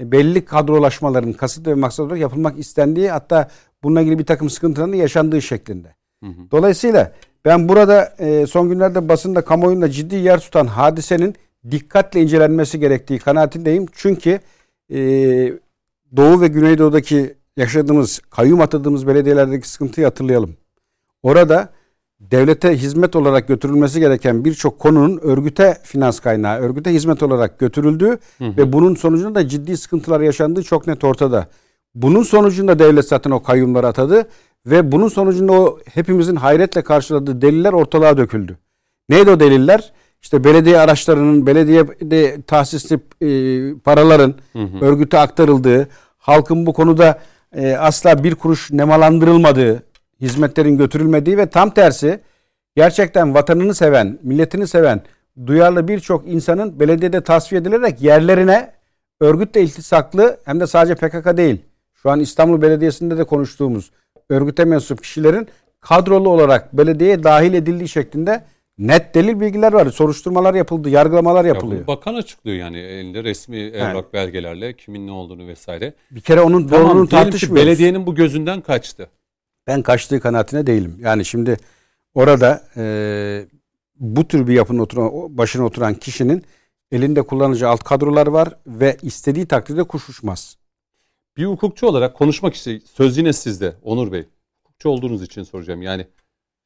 e, 0.01 0.13
belli 0.13 0.45
kadrolaşmaların 0.45 1.33
kasıt 1.33 1.67
ve 1.67 1.75
maksat 1.75 2.07
olarak 2.07 2.21
yapılmak 2.21 2.59
istendiği 2.59 3.11
hatta 3.11 3.49
bununla 3.83 4.01
ilgili 4.01 4.19
bir 4.19 4.27
takım 4.27 4.51
sıkıntıların 4.51 4.93
yaşandığı 4.93 5.43
şeklinde. 5.43 5.89
Hı 6.25 6.27
hı. 6.27 6.51
Dolayısıyla 6.51 7.13
ben 7.45 7.69
burada 7.69 8.15
e, 8.19 8.47
son 8.47 8.69
günlerde 8.69 9.09
basında 9.09 9.45
kamuoyunda 9.45 9.91
ciddi 9.91 10.17
yer 10.17 10.41
tutan 10.41 10.67
hadisenin 10.67 11.35
dikkatle 11.71 12.23
incelenmesi 12.23 12.81
gerektiği 12.81 13.19
kanaatindeyim. 13.19 13.87
Çünkü 13.93 14.41
e, 14.91 14.99
Doğu 16.17 16.41
ve 16.41 16.49
Güneydoğu'daki 16.49 17.35
yaşadığımız, 17.57 18.19
kayyum 18.31 18.61
atadığımız 18.61 19.07
belediyelerdeki 19.07 19.69
sıkıntıyı 19.69 20.07
hatırlayalım. 20.07 20.57
Orada 21.23 21.69
devlete 22.21 22.77
hizmet 22.77 23.17
olarak 23.17 23.49
götürülmesi 23.49 24.01
gereken 24.01 24.45
birçok 24.45 24.79
konunun 24.79 25.19
örgüte 25.19 25.79
finans 25.83 26.21
kaynağı, 26.21 26.59
örgüte 26.59 26.93
hizmet 26.93 27.23
olarak 27.23 27.59
götürüldüğü 27.59 28.19
ve 28.57 28.73
bunun 28.73 28.95
sonucunda 28.95 29.35
da 29.35 29.49
ciddi 29.49 29.77
sıkıntılar 29.77 30.21
yaşandığı 30.21 30.63
çok 30.63 30.87
net 30.87 31.05
ortada. 31.05 31.49
Bunun 31.95 32.23
sonucunda 32.23 32.79
devlet 32.79 33.09
zaten 33.09 33.31
o 33.31 33.43
kayyumları 33.43 33.87
atadı 33.87 34.29
ve 34.67 34.93
bunun 34.93 35.09
sonucunda 35.09 35.53
o 35.53 35.79
hepimizin 35.95 36.37
hayretle 36.37 36.83
karşıladığı 36.83 37.43
deliller 37.43 37.73
ortalığa 37.73 38.17
döküldü. 38.17 38.59
Neydi 39.09 39.31
o 39.31 39.41
deliller? 39.41 39.93
İşte 40.23 40.45
belediye 40.45 40.79
araçlarının, 40.79 41.47
belediyede 41.47 42.43
tahsisli 42.43 42.95
e, 43.21 43.29
paraların 43.79 44.35
örgüte 44.81 45.19
aktarıldığı, 45.19 45.89
halkın 46.19 46.67
bu 46.67 46.73
konuda 46.73 47.19
e, 47.57 47.73
asla 47.73 48.25
bir 48.25 48.35
kuruş 48.35 48.73
nemalandırılmadığı, 48.73 49.83
hizmetlerin 50.21 50.79
götürülmediği 50.79 51.39
ve 51.39 51.47
tam 51.47 51.71
tersi 51.71 52.21
gerçekten 52.77 53.35
vatanını 53.35 53.75
seven, 53.75 54.19
milletini 54.23 54.67
seven, 54.67 55.03
duyarlı 55.47 55.89
birçok 55.89 56.29
insanın 56.29 56.81
belediyede 56.81 57.21
tasfiye 57.21 57.61
edilerek 57.61 58.03
yerlerine 58.03 58.73
örgütle 59.21 59.63
iltisaklı 59.63 60.37
hem 60.45 60.61
de 60.61 60.67
sadece 60.67 60.95
PKK 60.95 61.37
değil. 61.37 61.61
Şu 61.95 62.11
an 62.11 62.21
İstanbul 62.21 62.63
Belediyesi'nde 62.63 63.19
de 63.19 63.25
konuştuğumuz 63.25 63.91
örgüte 64.29 64.65
mensup 64.65 65.03
kişilerin 65.03 65.49
kadrolu 65.81 66.29
olarak 66.29 66.77
belediyeye 66.77 67.23
dahil 67.23 67.55
edildiği 67.55 67.89
şeklinde 67.89 68.45
net 68.81 69.15
delil 69.15 69.41
bilgiler 69.41 69.73
var. 69.73 69.87
Soruşturmalar 69.91 70.55
yapıldı, 70.55 70.89
yargılamalar 70.91 71.45
Ya 71.45 71.49
yapılıyor. 71.49 71.81
bunu 71.81 71.97
bakan 71.97 72.15
açıklıyor 72.15 72.57
yani 72.57 72.79
elinde 72.79 73.25
resmi 73.25 73.57
evrak 73.59 74.13
belgelerle 74.13 74.77
kimin 74.77 75.07
ne 75.07 75.11
olduğunu 75.13 75.47
vesaire. 75.47 75.95
Bir 76.11 76.21
kere 76.21 76.41
onun 76.41 76.69
Tamam 76.69 76.87
doğruluğunu 76.89 77.09
tartışmıyoruz. 77.09 77.67
belediyenin 77.67 78.07
bu 78.07 78.15
gözünden 78.15 78.61
kaçtı. 78.61 79.11
Ben 79.67 79.83
kaçtığı 79.83 80.21
kanaatine 80.21 80.67
değilim. 80.67 80.97
Yani 81.01 81.25
şimdi 81.25 81.57
orada 82.15 82.63
e, 82.77 82.85
bu 83.97 84.29
tür 84.29 84.47
bir 84.47 84.55
yapının 84.55 84.79
oturan, 84.79 85.39
başına 85.39 85.65
oturan 85.65 85.95
kişinin 85.95 86.45
elinde 86.93 87.23
kullanıcı 87.23 87.69
alt 87.69 87.85
kadrolar 87.85 88.27
var 88.27 88.49
ve 88.67 88.97
istediği 89.03 89.47
takdirde 89.47 89.85
kuş 89.85 90.09
uçmaz. 90.09 90.57
Bir 91.37 91.45
hukukçu 91.47 91.87
olarak 91.87 92.15
konuşmak 92.15 92.55
istedim. 92.55 92.83
Söz 92.95 93.19
yine 93.19 93.33
sizde 93.33 93.73
Onur 93.83 94.13
Bey. 94.13 94.25
Hukukçu 94.63 94.89
olduğunuz 94.89 95.23
için 95.23 95.43
soracağım. 95.43 95.83
Yani 95.83 96.07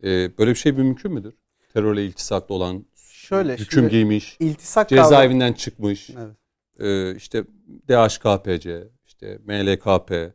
e, 0.05 0.39
böyle 0.39 0.51
bir 0.51 0.57
şey 0.57 0.73
mümkün 0.73 1.13
müdür? 1.13 1.35
Terörle 1.75 2.07
iltisaklı 2.07 2.55
olan 2.55 2.87
Şöyle 2.97 3.57
hüküm 3.57 3.89
giymiş, 3.89 4.37
iltisak 4.41 4.89
cezaevinden 4.89 5.53
çıkmış, 5.53 6.11
Evet. 6.11 6.37
e, 6.79 7.17
işte 7.17 7.45
DHKPC, 7.89 8.89
işte 9.07 9.39
MLKP, 9.45 10.35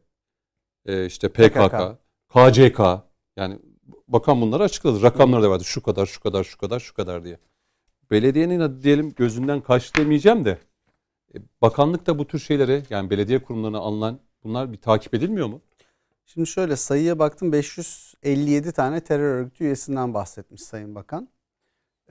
e, 0.86 1.06
işte 1.06 1.30
PKK, 1.30 1.98
KCK. 2.30 2.80
Yani 3.38 3.60
bakan 4.07 4.41
bunları 4.41 4.64
açıkladı. 4.64 5.02
Rakamlar 5.02 5.44
da 5.44 5.49
vardı. 5.49 5.64
Şu 5.64 5.84
kadar, 5.84 6.06
şu 6.06 6.22
kadar, 6.22 6.44
şu 6.44 6.57
kadar, 6.57 6.80
şu 6.80 6.94
kadar 6.94 7.24
diye. 7.24 7.38
Belediyenin 8.11 8.60
hadi 8.60 8.84
diyelim 8.84 9.14
gözünden 9.16 9.61
kaç 9.61 9.98
demeyeceğim 9.98 10.45
de 10.45 10.57
e, 11.36 11.38
bakanlık 11.61 12.07
da 12.07 12.20
bu 12.20 12.28
tür 12.28 12.40
şeyleri 12.40 12.84
yani 12.90 13.10
belediye 13.10 13.40
kurumlarına 13.44 13.78
alınan 13.78 14.20
bunlar 14.44 14.74
bir 14.74 14.78
takip 14.78 15.14
edilmiyor 15.14 15.48
mu? 15.48 15.61
Şimdi 16.34 16.48
şöyle 16.48 16.76
sayıya 16.76 17.20
baktım 17.20 17.52
557 17.52 18.72
tane 18.72 19.00
terör 19.02 19.36
örgütü 19.36 19.64
üyesinden 19.64 20.14
bahsetmiş 20.14 20.62
Sayın 20.62 20.96
Bakan. 20.96 21.30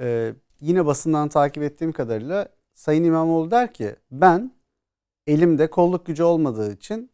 Ee, 0.00 0.34
yine 0.60 0.86
basından 0.86 1.28
takip 1.28 1.62
ettiğim 1.62 1.92
kadarıyla 1.92 2.48
Sayın 2.74 3.04
İmamoğlu 3.04 3.50
der 3.50 3.72
ki 3.72 3.96
ben 4.10 4.52
elimde 5.26 5.70
kolluk 5.70 6.06
gücü 6.06 6.22
olmadığı 6.22 6.72
için 6.72 7.10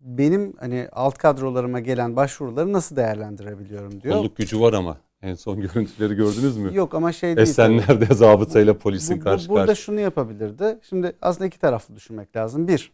benim 0.00 0.56
hani 0.60 0.88
alt 0.92 1.18
kadrolarıma 1.18 1.80
gelen 1.80 2.16
başvuruları 2.16 2.72
nasıl 2.72 2.96
değerlendirebiliyorum 2.96 4.00
diyor. 4.02 4.14
Kolluk 4.14 4.36
gücü 4.36 4.60
var 4.60 4.72
ama 4.72 4.98
en 5.22 5.34
son 5.34 5.60
görüntüleri 5.60 6.14
gördünüz 6.14 6.56
mü? 6.56 6.74
Yok 6.74 6.94
ama 6.94 7.12
şey 7.12 7.36
değil. 7.36 7.48
Esenler'de 7.48 8.06
zabıtayla 8.14 8.78
polisin 8.78 9.16
Bu- 9.16 9.20
bu- 9.20 9.24
karşı 9.24 9.48
burada 9.48 9.66
karşı. 9.66 9.82
şunu 9.82 10.00
yapabilirdi. 10.00 10.78
Şimdi 10.82 11.16
aslında 11.22 11.46
iki 11.46 11.58
taraflı 11.58 11.96
düşünmek 11.96 12.36
lazım. 12.36 12.68
Bir, 12.68 12.92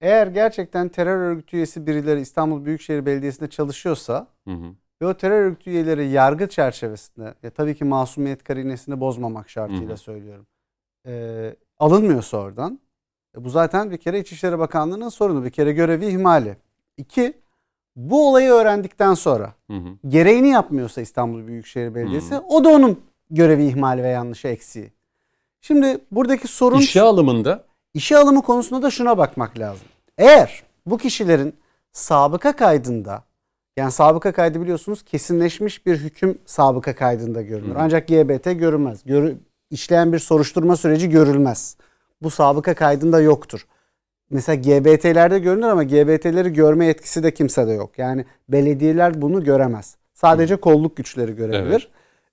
eğer 0.00 0.26
gerçekten 0.26 0.88
terör 0.88 1.18
örgütü 1.18 1.56
üyesi 1.56 1.86
birileri 1.86 2.20
İstanbul 2.20 2.64
Büyükşehir 2.64 3.06
Belediyesi'nde 3.06 3.50
çalışıyorsa 3.50 4.26
Hı 4.48 4.54
hı. 4.54 4.74
ve 5.02 5.06
o 5.06 5.14
terör 5.14 5.42
örgütü 5.44 5.70
üyeleri 5.70 6.08
yargı 6.08 6.48
çerçevesinde 6.48 7.34
ya 7.42 7.50
tabii 7.50 7.74
ki 7.74 7.84
masumiyet 7.84 8.44
karinesini 8.44 9.00
bozmamak 9.00 9.50
şartıyla 9.50 9.88
Hı 9.88 9.92
hı. 9.92 9.96
söylüyorum. 9.96 10.46
e, 11.06 11.54
alınmıyorsa 11.78 12.36
oradan 12.36 12.80
e, 13.38 13.44
bu 13.44 13.50
zaten 13.50 13.90
bir 13.90 13.96
kere 13.96 14.18
İçişleri 14.20 14.58
Bakanlığı'nın 14.58 15.08
sorunu. 15.08 15.44
Bir 15.44 15.50
kere 15.50 15.72
görevi 15.72 16.06
ihmali. 16.06 16.56
İki, 16.96 17.32
bu 17.96 18.28
olayı 18.28 18.50
öğrendikten 18.50 19.14
sonra 19.14 19.54
Hı 19.70 19.76
hı. 19.76 19.88
gereğini 20.08 20.48
yapmıyorsa 20.48 21.00
İstanbul 21.00 21.46
Büyükşehir 21.46 21.94
Belediyesi 21.94 22.38
o 22.38 22.64
da 22.64 22.68
onun 22.68 23.00
görevi 23.30 23.64
ihmali 23.66 24.02
ve 24.02 24.08
yanlışı 24.08 24.48
eksiği. 24.48 24.92
Şimdi 25.60 25.98
buradaki 26.10 26.48
sorun 26.48 26.78
İşe 26.78 27.02
alımında 27.02 27.64
işe 27.94 28.16
alımı 28.16 28.42
konusunda 28.42 28.82
da 28.82 28.90
şuna 28.90 29.18
bakmak 29.18 29.58
lazım. 29.58 29.86
Eğer 30.18 30.62
bu 30.86 30.98
kişilerin 30.98 31.54
sabıka 31.92 32.56
kaydında 32.56 33.24
yani 33.76 33.92
sabıka 33.92 34.32
kaydı 34.32 34.60
biliyorsunuz 34.62 35.02
kesinleşmiş 35.02 35.86
bir 35.86 35.96
hüküm 35.98 36.38
sabıka 36.46 36.94
kaydında 36.94 37.42
görünür. 37.42 37.74
Ancak 37.78 38.08
GBT 38.08 38.44
görülmez. 38.44 39.04
Görü, 39.04 39.36
işleyen 39.70 40.12
bir 40.12 40.18
soruşturma 40.18 40.76
süreci 40.76 41.08
görülmez. 41.10 41.76
Bu 42.22 42.30
sabıka 42.30 42.74
kaydında 42.74 43.20
yoktur. 43.20 43.66
Mesela 44.30 44.56
GBT'lerde 44.56 45.38
görünür 45.38 45.66
ama 45.66 45.84
GBT'leri 45.84 46.52
görme 46.52 46.86
yetkisi 46.86 47.22
de 47.22 47.34
kimsede 47.34 47.72
yok. 47.72 47.98
Yani 47.98 48.24
belediyeler 48.48 49.22
bunu 49.22 49.44
göremez. 49.44 49.96
Sadece 50.14 50.56
kolluk 50.56 50.96
güçleri 50.96 51.36
görebilir. 51.36 51.90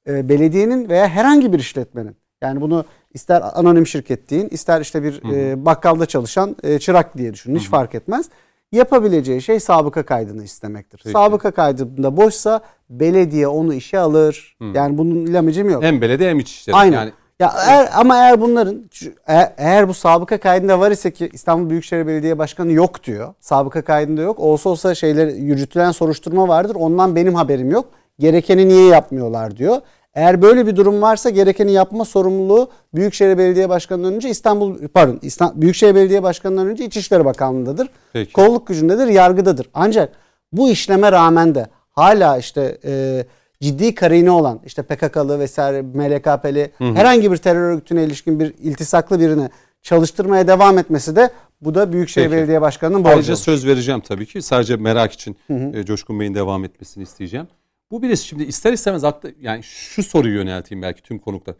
Ee, 0.07 0.29
belediyenin 0.29 0.89
veya 0.89 1.07
herhangi 1.07 1.53
bir 1.53 1.59
işletmenin 1.59 2.15
yani 2.41 2.61
bunu 2.61 2.85
ister 3.13 3.43
anonim 3.53 3.87
şirket 3.87 4.29
deyin, 4.29 4.49
ister 4.49 4.81
işte 4.81 5.03
bir 5.03 5.33
e, 5.33 5.65
bakkalda 5.65 6.05
çalışan 6.05 6.55
e, 6.63 6.79
çırak 6.79 7.17
diye 7.17 7.33
düşünün. 7.33 7.59
Hiç 7.59 7.69
fark 7.69 7.95
etmez. 7.95 8.29
Yapabileceği 8.71 9.41
şey 9.41 9.59
sabıka 9.59 10.03
kaydını 10.03 10.43
istemektir. 10.43 10.99
Peki. 11.03 11.13
Sabıka 11.13 11.51
kaydında 11.51 12.17
boşsa 12.17 12.61
belediye 12.89 13.47
onu 13.47 13.73
işe 13.73 13.99
alır. 13.99 14.57
Yani 14.73 14.97
bunun 14.97 15.25
ilamicim 15.25 15.69
yok. 15.69 15.83
hem 15.83 16.01
belediye 16.01 16.29
hem 16.29 16.39
İçişleri. 16.39 16.75
Aynen. 16.75 16.97
Yani 16.97 17.11
Ya 17.39 17.53
eğer, 17.67 17.89
ama 17.95 18.17
eğer 18.17 18.41
bunların 18.41 18.89
eğer, 19.27 19.53
eğer 19.57 19.87
bu 19.87 19.93
sabıka 19.93 20.37
kaydında 20.37 20.79
var 20.79 20.91
ise 20.91 21.11
ki 21.11 21.29
İstanbul 21.33 21.69
Büyükşehir 21.69 22.07
Belediye 22.07 22.37
Başkanı 22.37 22.71
yok 22.71 23.03
diyor. 23.03 23.33
Sabıka 23.39 23.81
kaydında 23.81 24.21
yok. 24.21 24.39
Olsa 24.39 24.69
olsa 24.69 24.95
şeyler 24.95 25.27
yürütülen 25.27 25.91
soruşturma 25.91 26.47
vardır. 26.47 26.75
Ondan 26.75 27.15
benim 27.15 27.35
haberim 27.35 27.71
yok. 27.71 27.85
Gerekeni 28.19 28.67
niye 28.67 28.85
yapmıyorlar 28.87 29.57
diyor. 29.57 29.81
Eğer 30.15 30.41
böyle 30.41 30.67
bir 30.67 30.75
durum 30.75 31.01
varsa 31.01 31.29
gerekeni 31.29 31.71
yapma 31.71 32.05
sorumluluğu 32.05 32.69
Büyükşehir 32.93 33.37
Belediye 33.37 33.69
Başkanı'ndan 33.69 34.13
önce 34.13 34.29
İstanbul 34.29 34.87
pardon 34.87 35.19
İstanbul, 35.21 35.61
Büyükşehir 35.61 35.95
Belediye 35.95 36.23
Başkanı'ndan 36.23 36.67
önce 36.67 36.85
İçişleri 36.85 37.25
Bakanlığı'ndadır. 37.25 37.89
Peki. 38.13 38.33
Kolluk 38.33 38.67
gücündedir, 38.67 39.07
yargıdadır. 39.07 39.69
Ancak 39.73 40.13
bu 40.51 40.69
işleme 40.69 41.11
rağmen 41.11 41.55
de 41.55 41.67
hala 41.91 42.37
işte 42.37 42.77
e, 42.85 43.25
ciddi 43.61 43.95
karine 43.95 44.31
olan 44.31 44.59
işte 44.65 44.81
PKK'lı 44.81 45.39
vesaire 45.39 45.81
MLKP'li 45.81 46.71
herhangi 46.77 47.31
bir 47.31 47.37
terör 47.37 47.71
örgütüne 47.71 48.03
ilişkin 48.03 48.39
bir 48.39 48.53
iltisaklı 48.59 49.19
birine 49.19 49.49
çalıştırmaya 49.81 50.47
devam 50.47 50.77
etmesi 50.77 51.15
de 51.15 51.29
bu 51.61 51.75
da 51.75 51.93
Büyükşehir 51.93 52.25
Peki. 52.25 52.37
Belediye 52.37 52.61
Başkanı'nın 52.61 53.03
borcu. 53.03 53.15
Ayrıca 53.15 53.35
söz 53.35 53.65
vereceğim 53.65 54.01
tabii 54.01 54.25
ki. 54.25 54.41
Sadece 54.41 54.75
merak 54.75 55.11
için 55.11 55.37
Hı 55.47 55.53
hı. 55.53 55.77
e, 55.77 55.85
Coşkun 55.85 56.19
Bey'in 56.19 56.35
devam 56.35 56.63
etmesini 56.63 57.03
isteyeceğim. 57.03 57.47
Bu 57.91 58.01
birisi 58.01 58.27
şimdi 58.27 58.43
ister 58.43 58.73
istemez 58.73 59.03
aklı, 59.03 59.33
yani 59.39 59.63
şu 59.63 60.03
soruyu 60.03 60.35
yönelteyim 60.35 60.81
belki 60.81 61.01
tüm 61.01 61.19
konukta. 61.19 61.55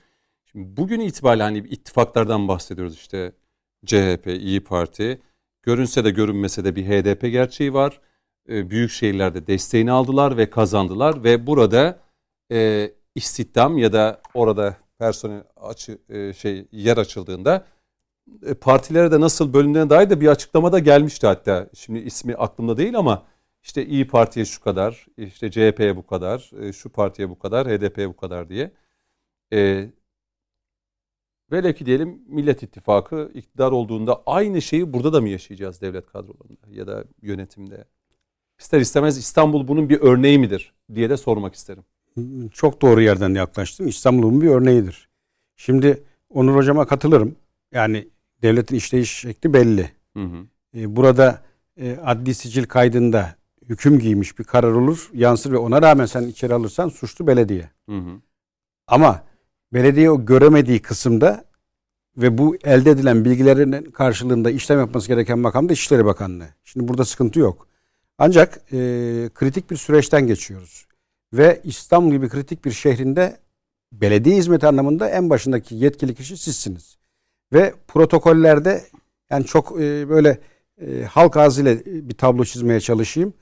Şimdi 0.46 0.78
bugün 0.78 1.00
itibariyle 1.00 1.44
hani 1.44 1.58
ittifaklardan 1.58 2.48
bahsediyoruz 2.48 2.96
işte 2.96 3.32
CHP, 3.86 4.28
İyi 4.28 4.64
Parti. 4.64 5.22
Görünse 5.64 6.06
de 6.06 6.12
görünmese 6.12 6.66
de 6.66 6.76
bir 6.76 6.86
HDP 6.86 7.22
gerçeği 7.22 7.74
var. 7.74 8.02
E, 8.50 8.70
büyük 8.70 8.92
şehirlerde 8.92 9.48
desteğini 9.48 9.92
aldılar 9.92 10.38
ve 10.38 10.50
kazandılar 10.50 11.24
ve 11.24 11.48
burada 11.48 12.00
e, 12.52 12.92
istihdam 13.16 13.78
ya 13.78 13.94
da 13.94 14.22
orada 14.34 14.78
personel 15.00 15.44
açı 15.56 15.98
e, 16.10 16.34
şey 16.34 16.68
yer 16.72 16.98
açıldığında 16.98 17.66
e, 18.46 18.54
partilere 18.54 19.12
de 19.12 19.20
nasıl 19.20 19.54
bölündüğüne 19.54 19.90
dair 19.90 20.10
de 20.10 20.22
bir 20.22 20.28
açıklamada 20.28 20.80
gelmişti 20.80 21.28
hatta. 21.28 21.70
Şimdi 21.74 22.00
ismi 22.00 22.36
aklımda 22.36 22.78
değil 22.78 22.98
ama 22.98 23.26
işte 23.66 23.86
İyi 23.86 24.08
Parti'ye 24.08 24.46
şu 24.46 24.62
kadar, 24.62 25.06
işte 25.18 25.52
CHP'ye 25.52 25.96
bu 25.96 26.06
kadar, 26.08 26.52
e, 26.62 26.74
şu 26.74 26.90
partiye 26.90 27.30
bu 27.30 27.40
kadar, 27.40 27.68
HDP'ye 27.68 28.10
bu 28.10 28.16
kadar 28.16 28.50
diye. 28.50 28.72
E, 29.54 29.90
velev 31.52 31.74
ki 31.74 31.86
diyelim 31.86 32.22
Millet 32.28 32.64
İttifakı 32.64 33.32
iktidar 33.34 33.72
olduğunda 33.72 34.24
aynı 34.26 34.62
şeyi 34.62 34.94
burada 34.94 35.14
da 35.14 35.22
mı 35.22 35.30
yaşayacağız 35.30 35.82
devlet 35.82 36.06
kadrolarında 36.06 36.68
ya 36.70 36.88
da 36.88 37.04
yönetimde? 37.22 37.86
İster 38.60 38.80
istemez 38.80 39.18
İstanbul 39.18 39.68
bunun 39.68 39.90
bir 39.90 40.02
örneği 40.02 40.40
midir 40.40 40.74
diye 40.96 41.10
de 41.10 41.18
sormak 41.18 41.56
isterim. 41.56 41.84
Çok 42.54 42.82
doğru 42.82 43.02
yerden 43.02 43.34
yaklaştın. 43.34 43.88
İstanbul'un 43.88 44.42
bir 44.42 44.48
örneğidir. 44.48 45.10
Şimdi 45.56 46.04
Onur 46.30 46.56
Hocam'a 46.56 46.88
katılırım. 46.88 47.36
Yani 47.72 48.08
devletin 48.42 48.76
işleyiş 48.76 49.12
şekli 49.12 49.54
belli. 49.54 49.92
Hı 50.14 50.24
hı. 50.24 50.48
E, 50.78 50.96
Burada 50.96 51.42
e, 51.78 51.98
adli 51.98 52.34
sicil 52.34 52.64
kaydında 52.64 53.36
hüküm 53.70 54.00
giymiş 54.00 54.40
bir 54.40 54.44
karar 54.44 54.72
olur, 54.72 55.10
yansır 55.14 55.52
ve 55.52 55.58
ona 55.58 55.82
rağmen 55.82 56.06
sen 56.06 56.24
içeri 56.24 56.54
alırsan 56.54 56.90
suçlu 56.90 57.28
belediye. 57.28 57.70
Hı 57.90 57.98
hı. 57.98 58.22
Ama 58.88 59.24
belediye 59.74 60.12
o 60.12 60.26
göremediği 60.26 60.82
kısımda 60.82 61.46
ve 62.18 62.38
bu 62.38 62.58
elde 62.64 62.92
edilen 62.92 63.26
bilgilerin 63.26 63.92
karşılığında 63.92 64.52
işlem 64.52 64.80
yapması 64.80 65.08
gereken 65.08 65.40
makam 65.40 65.70
da 65.70 65.74
İçişleri 65.74 66.06
Bakanlığı. 66.06 66.50
Şimdi 66.64 66.88
burada 66.88 67.06
sıkıntı 67.06 67.40
yok. 67.40 67.68
Ancak 68.18 68.58
e, 68.58 68.78
kritik 69.34 69.72
bir 69.72 69.78
süreçten 69.78 70.28
geçiyoruz. 70.28 70.86
Ve 71.34 71.62
İstanbul 71.64 72.12
gibi 72.12 72.30
kritik 72.30 72.66
bir 72.66 72.72
şehrinde 72.72 73.38
belediye 73.92 74.36
hizmeti 74.36 74.68
anlamında 74.68 75.10
en 75.10 75.30
başındaki 75.30 75.76
yetkili 75.76 76.16
kişi 76.16 76.38
sizsiniz. 76.38 76.98
Ve 77.54 77.74
protokollerde 77.88 78.84
yani 79.30 79.46
çok 79.46 79.82
e, 79.82 80.10
böyle 80.10 80.40
e, 80.82 81.04
halk 81.04 81.38
ağzıyla 81.38 81.76
bir 81.86 82.18
tablo 82.18 82.46
çizmeye 82.46 82.80
çalışayım. 82.80 83.34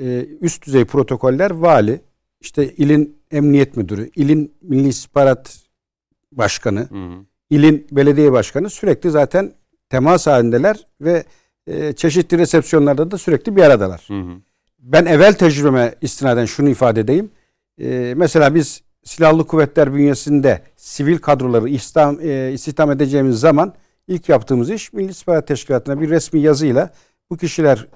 E, 0.00 0.26
üst 0.40 0.66
düzey 0.66 0.84
protokoller 0.84 1.50
vali, 1.50 2.00
işte 2.40 2.74
ilin 2.74 3.18
emniyet 3.30 3.76
müdürü, 3.76 4.10
ilin 4.16 4.54
milli 4.62 4.88
istihbarat 4.88 5.58
başkanı, 6.32 6.80
Hı 6.80 6.94
hı. 6.94 7.24
ilin 7.50 7.86
belediye 7.92 8.32
başkanı 8.32 8.70
sürekli 8.70 9.10
zaten 9.10 9.52
temas 9.90 10.26
halindeler 10.26 10.86
ve 11.00 11.24
e, 11.66 11.92
çeşitli 11.92 12.38
resepsiyonlarda 12.38 13.10
da 13.10 13.18
sürekli 13.18 13.56
bir 13.56 13.62
aradalar. 13.62 14.04
Hı 14.08 14.20
hı. 14.20 14.40
Ben 14.78 15.06
evvel 15.06 15.34
tecrübeme 15.34 15.94
istinaden 16.00 16.44
şunu 16.44 16.68
ifade 16.68 17.00
edeyim. 17.00 17.30
E, 17.80 18.14
mesela 18.16 18.54
biz 18.54 18.82
silahlı 19.04 19.46
kuvvetler 19.46 19.94
bünyesinde 19.94 20.62
sivil 20.76 21.18
kadroları 21.18 21.68
istihdam, 21.68 22.18
e, 22.20 22.52
istihdam 22.52 22.90
edeceğimiz 22.90 23.40
zaman 23.40 23.74
ilk 24.08 24.28
yaptığımız 24.28 24.70
iş 24.70 24.92
Milli 24.92 25.10
İstihbarat 25.10 25.48
Teşkilatı'na 25.48 26.00
bir 26.00 26.10
resmi 26.10 26.40
yazıyla 26.40 26.90
bu 27.30 27.36
kişiler 27.36 27.86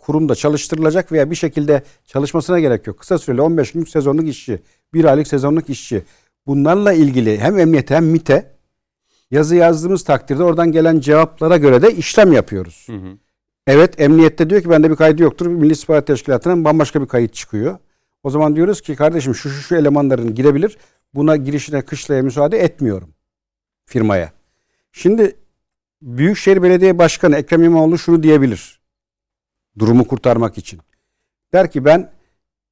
kurumda 0.00 0.34
çalıştırılacak 0.34 1.12
veya 1.12 1.30
bir 1.30 1.36
şekilde 1.36 1.82
çalışmasına 2.06 2.60
gerek 2.60 2.86
yok. 2.86 2.98
Kısa 2.98 3.18
süreli 3.18 3.40
15 3.40 3.72
günlük 3.72 3.88
sezonluk 3.88 4.28
işçi, 4.28 4.62
bir 4.94 5.04
aylık 5.04 5.28
sezonluk 5.28 5.70
işçi. 5.70 6.02
Bunlarla 6.46 6.92
ilgili 6.92 7.38
hem 7.38 7.58
emniyete 7.58 7.94
hem 7.94 8.06
MIT'e 8.06 8.52
yazı 9.30 9.56
yazdığımız 9.56 10.04
takdirde 10.04 10.42
oradan 10.42 10.72
gelen 10.72 11.00
cevaplara 11.00 11.56
göre 11.56 11.82
de 11.82 11.94
işlem 11.94 12.32
yapıyoruz. 12.32 12.86
Hı 12.86 12.96
hı. 12.96 13.18
Evet 13.66 14.00
emniyette 14.00 14.50
diyor 14.50 14.62
ki 14.62 14.70
bende 14.70 14.90
bir 14.90 14.96
kaydı 14.96 15.22
yoktur. 15.22 15.46
Milli 15.46 15.72
İstihbarat 15.72 16.06
Teşkilatı'ndan 16.06 16.64
bambaşka 16.64 17.02
bir 17.02 17.06
kayıt 17.06 17.34
çıkıyor. 17.34 17.78
O 18.22 18.30
zaman 18.30 18.56
diyoruz 18.56 18.80
ki 18.80 18.96
kardeşim 18.96 19.34
şu 19.34 19.50
şu 19.50 19.62
şu 19.62 19.76
elemanların 19.76 20.34
girebilir. 20.34 20.78
Buna 21.14 21.36
girişine 21.36 21.82
kışlaya 21.82 22.22
müsaade 22.22 22.58
etmiyorum 22.58 23.14
firmaya. 23.86 24.32
Şimdi 24.92 25.36
Büyükşehir 26.02 26.62
Belediye 26.62 26.98
Başkanı 26.98 27.36
Ekrem 27.36 27.62
İmamoğlu 27.62 27.98
şunu 27.98 28.22
diyebilir. 28.22 28.81
Durumu 29.78 30.06
kurtarmak 30.06 30.58
için. 30.58 30.80
Der 31.52 31.70
ki 31.70 31.84
ben 31.84 32.10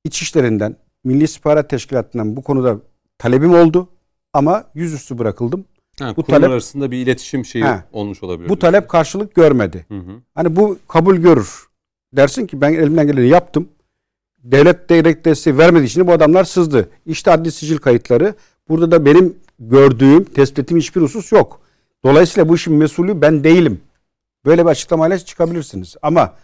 İçişlerinden, 0.05 0.77
Milli 1.05 1.25
İstihbarat 1.25 1.71
Teşkilatı'ndan 1.71 2.37
bu 2.37 2.43
konuda 2.43 2.79
talebim 3.19 3.55
oldu 3.55 3.89
ama 4.33 4.65
yüzüstü 4.75 5.19
bırakıldım. 5.19 5.65
Ha, 5.99 6.17
Bu 6.17 6.23
talep- 6.23 6.51
arasında 6.51 6.91
bir 6.91 6.97
iletişim 6.99 7.45
şeyi 7.45 7.65
Ha. 7.65 7.85
olmuş 7.93 8.23
olabilir. 8.23 8.49
Bu 8.49 8.59
talep 8.59 8.89
karşılık 8.89 9.35
görmedi. 9.35 9.87
Hı 9.89 9.99
hı. 9.99 10.13
Hani 10.35 10.57
bu 10.57 10.79
kabul 10.89 11.17
görür. 11.17 11.67
Dersin 12.17 12.47
ki 12.47 12.61
ben 12.61 12.73
elimden 12.73 13.07
geleni 13.07 13.29
yaptım. 13.29 13.69
Devlet 14.39 14.89
direkt 14.89 15.25
desteği 15.27 15.59
vermediği 15.59 15.87
için 15.87 16.07
bu 16.07 16.13
adamlar 16.13 16.45
sızdı. 16.45 16.91
İşte 17.07 17.31
adli 17.31 17.53
sicil 17.53 17.79
kayıtları. 17.79 18.35
Burada 18.69 18.91
da 18.91 19.05
benim 19.05 19.37
gördüğüm, 19.59 20.25
tespit 20.25 20.59
ettiğim 20.59 20.79
hiçbir 20.81 21.01
husus 21.01 21.33
yok. 21.33 21.61
Dolayısıyla 22.05 22.49
bu 22.49 22.55
işin 22.55 22.75
mesulü 22.75 23.21
ben 23.21 23.45
değilim. 23.45 23.81
Böyle 24.47 24.65
bir 24.65 24.71
açıklamayla 24.71 25.19
çıkabilirsiniz. 25.19 25.97
Ama 26.03 26.35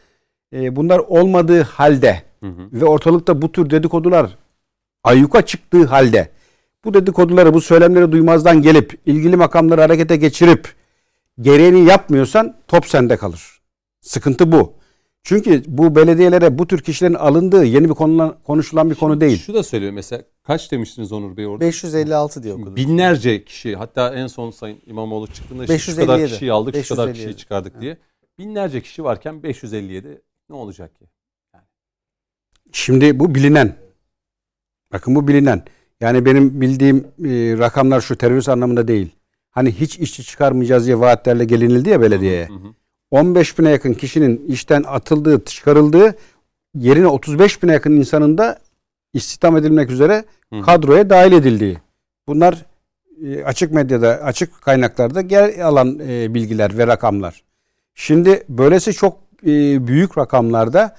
e, 0.52 0.76
bunlar 0.76 0.98
olmadığı 0.98 1.62
halde 1.62 2.22
Hı 2.40 2.46
hı. 2.46 2.68
ve 2.72 2.84
ortalıkta 2.84 3.42
bu 3.42 3.52
tür 3.52 3.70
dedikodular 3.70 4.38
ayyuka 5.04 5.42
çıktığı 5.42 5.84
halde 5.86 6.28
bu 6.84 6.94
dedikoduları, 6.94 7.54
bu 7.54 7.60
söylemleri 7.60 8.12
duymazdan 8.12 8.62
gelip 8.62 9.00
ilgili 9.06 9.36
makamları 9.36 9.80
harekete 9.80 10.16
geçirip 10.16 10.74
gereğini 11.40 11.88
yapmıyorsan 11.88 12.56
top 12.68 12.86
sende 12.86 13.16
kalır. 13.16 13.60
Sıkıntı 14.00 14.52
bu. 14.52 14.72
Çünkü 15.22 15.62
bu 15.66 15.96
belediyelere 15.96 16.58
bu 16.58 16.66
tür 16.66 16.82
kişilerin 16.82 17.14
alındığı 17.14 17.64
yeni 17.64 17.88
bir 17.88 17.94
konulan, 17.94 18.36
konuşulan 18.44 18.90
bir 18.90 18.94
konu 18.94 19.20
değil. 19.20 19.38
Şu 19.38 19.54
da 19.54 19.62
söylüyor 19.62 19.92
mesela 19.92 20.22
kaç 20.42 20.72
demiştiniz 20.72 21.12
Onur 21.12 21.36
Bey 21.36 21.46
orada? 21.46 21.64
556 21.64 22.42
diye 22.42 22.54
okudum. 22.54 22.76
Binlerce 22.76 23.44
kişi 23.44 23.76
hatta 23.76 24.14
en 24.14 24.26
son 24.26 24.50
Sayın 24.50 24.78
İmamoğlu 24.86 25.26
çıktığında 25.26 25.62
işte 25.62 25.78
şu 25.78 25.96
kadar 25.96 26.08
557. 26.08 26.32
kişiyi 26.32 26.52
aldık 26.52 26.76
şu 26.84 26.94
kadar 26.94 27.08
557. 27.08 27.28
kişiyi 27.28 27.38
çıkardık 27.40 27.80
diye. 27.80 27.98
Binlerce 28.38 28.80
kişi 28.80 29.04
varken 29.04 29.42
557 29.42 30.22
ne 30.48 30.56
olacak 30.56 30.96
ki? 30.96 31.04
Şimdi 32.72 33.20
bu 33.20 33.34
bilinen. 33.34 33.76
Bakın 34.92 35.14
bu 35.14 35.28
bilinen. 35.28 35.62
Yani 36.00 36.24
benim 36.24 36.60
bildiğim 36.60 36.96
e, 36.96 37.58
rakamlar 37.58 38.00
şu 38.00 38.16
terörist 38.16 38.48
anlamında 38.48 38.88
değil. 38.88 39.16
Hani 39.50 39.72
hiç 39.72 39.98
işçi 39.98 40.24
çıkarmayacağız 40.24 40.86
diye 40.86 41.00
vaatlerle 41.00 41.44
gelinildi 41.44 41.88
ya 41.88 42.00
belediyeye. 42.00 42.48
Hı 42.48 42.52
hı. 42.54 42.74
15 43.10 43.58
bine 43.58 43.70
yakın 43.70 43.92
kişinin 43.92 44.46
işten 44.46 44.82
atıldığı, 44.82 45.44
çıkarıldığı 45.44 46.14
yerine 46.74 47.06
35 47.06 47.62
bine 47.62 47.72
yakın 47.72 47.96
insanın 47.96 48.38
da 48.38 48.58
istihdam 49.12 49.56
edilmek 49.56 49.90
üzere 49.90 50.24
Hı 50.52 50.56
hı. 50.56 50.62
kadroya 50.62 51.10
dahil 51.10 51.32
edildiği. 51.32 51.78
Bunlar 52.26 52.66
e, 53.24 53.44
açık 53.44 53.72
medyada, 53.72 54.08
açık 54.08 54.62
kaynaklarda 54.62 55.20
gel 55.20 55.66
alan 55.66 55.98
e, 56.08 56.34
bilgiler 56.34 56.78
ve 56.78 56.86
rakamlar. 56.86 57.42
Şimdi 57.94 58.44
böylesi 58.48 58.92
çok 58.92 59.18
e, 59.46 59.86
büyük 59.86 60.18
rakamlarda 60.18 60.96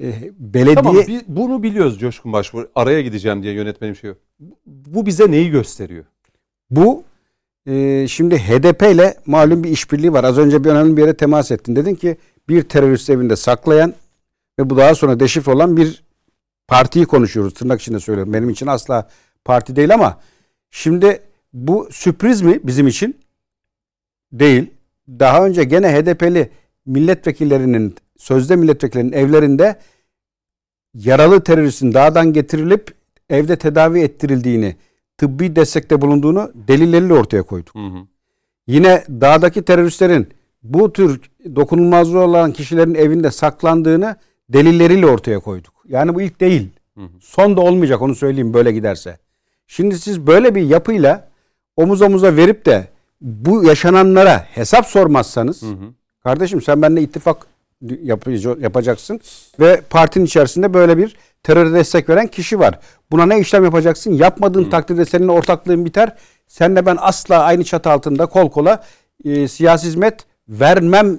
e, 0.00 0.32
belediye 0.38 0.74
Tamam 0.74 0.96
bi- 0.96 1.24
bunu 1.28 1.62
biliyoruz 1.62 1.98
Coşkun 2.00 2.32
Başvuru. 2.32 2.70
Araya 2.74 3.02
gideceğim 3.02 3.42
diye 3.42 3.52
yönetmenim 3.54 3.96
şey 3.96 4.08
yok. 4.08 4.18
Bu- 4.40 4.56
Bu 4.66 5.06
bize 5.06 5.30
neyi 5.30 5.50
gösteriyor? 5.50 6.04
Bu 6.70 7.04
e, 7.66 8.06
şimdi 8.08 8.38
HDP 8.38 8.82
ile 8.82 9.16
malum 9.26 9.64
bir 9.64 9.70
işbirliği 9.70 10.12
var. 10.12 10.24
Az 10.24 10.38
önce 10.38 10.64
bir 10.64 10.70
önemli 10.70 10.96
bir 10.96 11.02
yere 11.02 11.16
temas 11.16 11.50
ettin. 11.50 11.76
Dedin 11.76 11.94
ki 11.94 12.16
bir 12.48 12.62
terörist 12.62 13.10
evinde 13.10 13.36
saklayan 13.36 13.94
ve 14.58 14.70
bu 14.70 14.76
daha 14.76 14.94
sonra 14.94 15.20
deşifre 15.20 15.52
olan 15.52 15.76
bir 15.76 16.04
partiyi 16.68 17.06
konuşuyoruz. 17.06 17.54
Tırnak 17.54 17.80
içinde 17.80 18.00
söylüyorum. 18.00 18.32
Benim 18.32 18.50
için 18.50 18.66
asla 18.66 19.08
parti 19.44 19.76
değil 19.76 19.94
ama 19.94 20.20
şimdi 20.70 21.22
bu 21.52 21.88
sürpriz 21.90 22.42
mi 22.42 22.60
bizim 22.64 22.86
için? 22.88 23.16
Değil. 24.32 24.70
Daha 25.08 25.46
önce 25.46 25.64
gene 25.64 25.88
HDP'li 25.94 26.50
milletvekillerinin 26.86 27.94
sözde 28.18 28.56
milletvekillerinin 28.56 29.12
evlerinde 29.12 29.76
yaralı 30.94 31.44
teröristin 31.44 31.94
dağdan 31.94 32.32
getirilip 32.32 32.94
evde 33.30 33.56
tedavi 33.56 34.00
ettirildiğini, 34.00 34.76
tıbbi 35.18 35.56
destekte 35.56 36.00
bulunduğunu 36.00 36.52
delilleriyle 36.54 37.14
ortaya 37.14 37.42
koyduk. 37.42 37.74
Hı 37.74 37.86
hı. 37.86 38.06
Yine 38.66 39.04
dağdaki 39.08 39.62
teröristlerin 39.62 40.28
bu 40.62 40.92
tür 40.92 41.20
dokunulmazlığı 41.56 42.18
olan 42.18 42.52
kişilerin 42.52 42.94
evinde 42.94 43.30
saklandığını 43.30 44.16
delilleriyle 44.48 45.06
ortaya 45.06 45.40
koyduk. 45.40 45.74
Yani 45.88 46.14
bu 46.14 46.20
ilk 46.20 46.40
değil. 46.40 46.68
Hı 46.94 47.00
hı. 47.00 47.08
Son 47.20 47.56
da 47.56 47.60
olmayacak 47.60 48.02
onu 48.02 48.14
söyleyeyim 48.14 48.54
böyle 48.54 48.72
giderse. 48.72 49.18
Şimdi 49.66 49.98
siz 49.98 50.26
böyle 50.26 50.54
bir 50.54 50.62
yapıyla 50.62 51.28
omuz 51.76 52.02
omuza 52.02 52.36
verip 52.36 52.66
de 52.66 52.88
bu 53.20 53.64
yaşananlara 53.64 54.38
hesap 54.38 54.86
sormazsanız 54.86 55.62
kardeşim 56.26 56.62
sen 56.62 56.82
benimle 56.82 57.02
ittifak 57.02 57.46
yapacaksın 58.58 59.20
ve 59.60 59.80
partinin 59.90 60.24
içerisinde 60.24 60.74
böyle 60.74 60.98
bir 60.98 61.16
teröre 61.42 61.72
destek 61.72 62.08
veren 62.08 62.26
kişi 62.26 62.58
var. 62.58 62.78
Buna 63.10 63.26
ne 63.26 63.40
işlem 63.40 63.64
yapacaksın? 63.64 64.12
Yapmadığın 64.12 64.70
takdirde 64.70 65.04
seninle 65.04 65.30
ortaklığın 65.30 65.84
biter. 65.84 66.16
Senle 66.48 66.86
ben 66.86 66.98
asla 67.00 67.42
aynı 67.42 67.64
çatı 67.64 67.90
altında 67.90 68.26
kol 68.26 68.50
kola 68.50 68.84
e, 69.24 69.48
siyasi 69.48 69.86
hizmet 69.86 70.24
vermem 70.48 71.18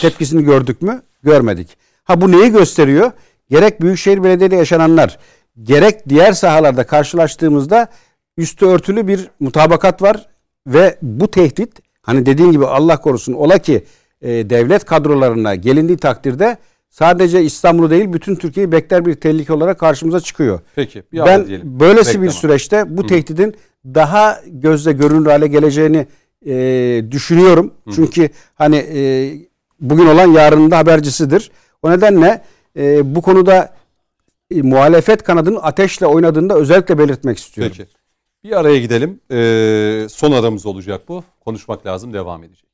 tepkisini 0.00 0.44
gördük 0.44 0.82
mü? 0.82 1.02
Görmedik. 1.22 1.76
Ha 2.04 2.20
bu 2.20 2.32
neyi 2.32 2.52
gösteriyor? 2.52 3.12
Gerek 3.50 3.82
Büyükşehir 3.82 4.22
Belediye'de 4.22 4.56
yaşananlar, 4.56 5.18
gerek 5.62 6.08
diğer 6.08 6.32
sahalarda 6.32 6.86
karşılaştığımızda 6.86 7.88
üstü 8.36 8.66
örtülü 8.66 9.06
bir 9.06 9.30
mutabakat 9.40 10.02
var 10.02 10.28
ve 10.66 10.98
bu 11.02 11.30
tehdit 11.30 11.80
hani 12.02 12.26
dediğin 12.26 12.52
gibi 12.52 12.66
Allah 12.66 13.00
korusun 13.00 13.32
ola 13.32 13.58
ki 13.58 13.84
e, 14.22 14.50
devlet 14.50 14.84
kadrolarına 14.84 15.54
gelindiği 15.54 15.96
takdirde 15.96 16.58
sadece 16.90 17.42
İstanbul'u 17.42 17.90
değil 17.90 18.12
bütün 18.12 18.36
Türkiye'yi 18.36 18.72
bekler 18.72 19.06
bir 19.06 19.14
tehlike 19.14 19.52
olarak 19.52 19.78
karşımıza 19.78 20.20
çıkıyor. 20.20 20.60
Peki. 20.74 21.02
Bir 21.12 21.18
ben 21.18 21.46
diyelim. 21.46 21.80
böylesi 21.80 22.08
Reklama. 22.08 22.26
bir 22.26 22.30
süreçte 22.30 22.96
bu 22.96 23.06
tehdidin 23.06 23.56
daha 23.84 24.40
gözle 24.46 24.92
görünür 24.92 25.26
hale 25.26 25.46
geleceğini 25.46 26.06
e, 26.46 27.04
düşünüyorum. 27.10 27.74
Çünkü 27.94 28.30
hani 28.54 28.76
e, 28.76 29.32
bugün 29.80 30.06
olan 30.06 30.26
yarının 30.26 30.70
da 30.70 30.78
habercisidir. 30.78 31.50
O 31.82 31.90
nedenle 31.90 32.42
e, 32.76 33.14
bu 33.14 33.22
konuda 33.22 33.74
e, 34.50 34.62
muhalefet 34.62 35.22
kanadının 35.22 35.58
ateşle 35.62 36.06
oynadığını 36.06 36.50
da 36.50 36.54
özellikle 36.54 36.98
belirtmek 36.98 37.38
istiyorum. 37.38 37.74
Peki. 37.76 37.90
Bir 38.44 38.60
araya 38.60 38.78
gidelim. 38.78 39.20
Ee, 39.30 40.06
son 40.10 40.32
aramız 40.32 40.66
olacak 40.66 41.08
bu. 41.08 41.24
Konuşmak 41.40 41.86
lazım 41.86 42.12
devam 42.12 42.44
edecek. 42.44 42.67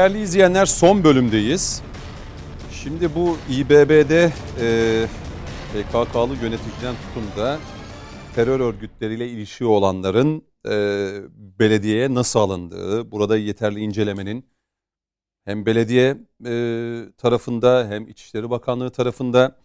Değerli 0.00 0.22
izleyenler 0.22 0.66
son 0.66 1.04
bölümdeyiz. 1.04 1.82
Şimdi 2.72 3.14
bu 3.14 3.36
İBB'de 3.50 4.32
e, 4.60 5.06
PKK'lı 5.72 6.34
yöneticiden 6.42 6.94
tutun 6.94 7.24
da 7.36 7.58
terör 8.34 8.60
örgütleriyle 8.60 9.28
ilişiği 9.28 9.70
olanların 9.70 10.42
e, 10.66 10.72
belediyeye 11.58 12.14
nasıl 12.14 12.40
alındığı, 12.40 13.10
burada 13.10 13.36
yeterli 13.36 13.80
incelemenin 13.80 14.46
hem 15.44 15.66
belediye 15.66 16.16
e, 16.46 16.54
tarafında 17.16 17.86
hem 17.88 18.08
İçişleri 18.08 18.50
Bakanlığı 18.50 18.90
tarafında 18.90 19.56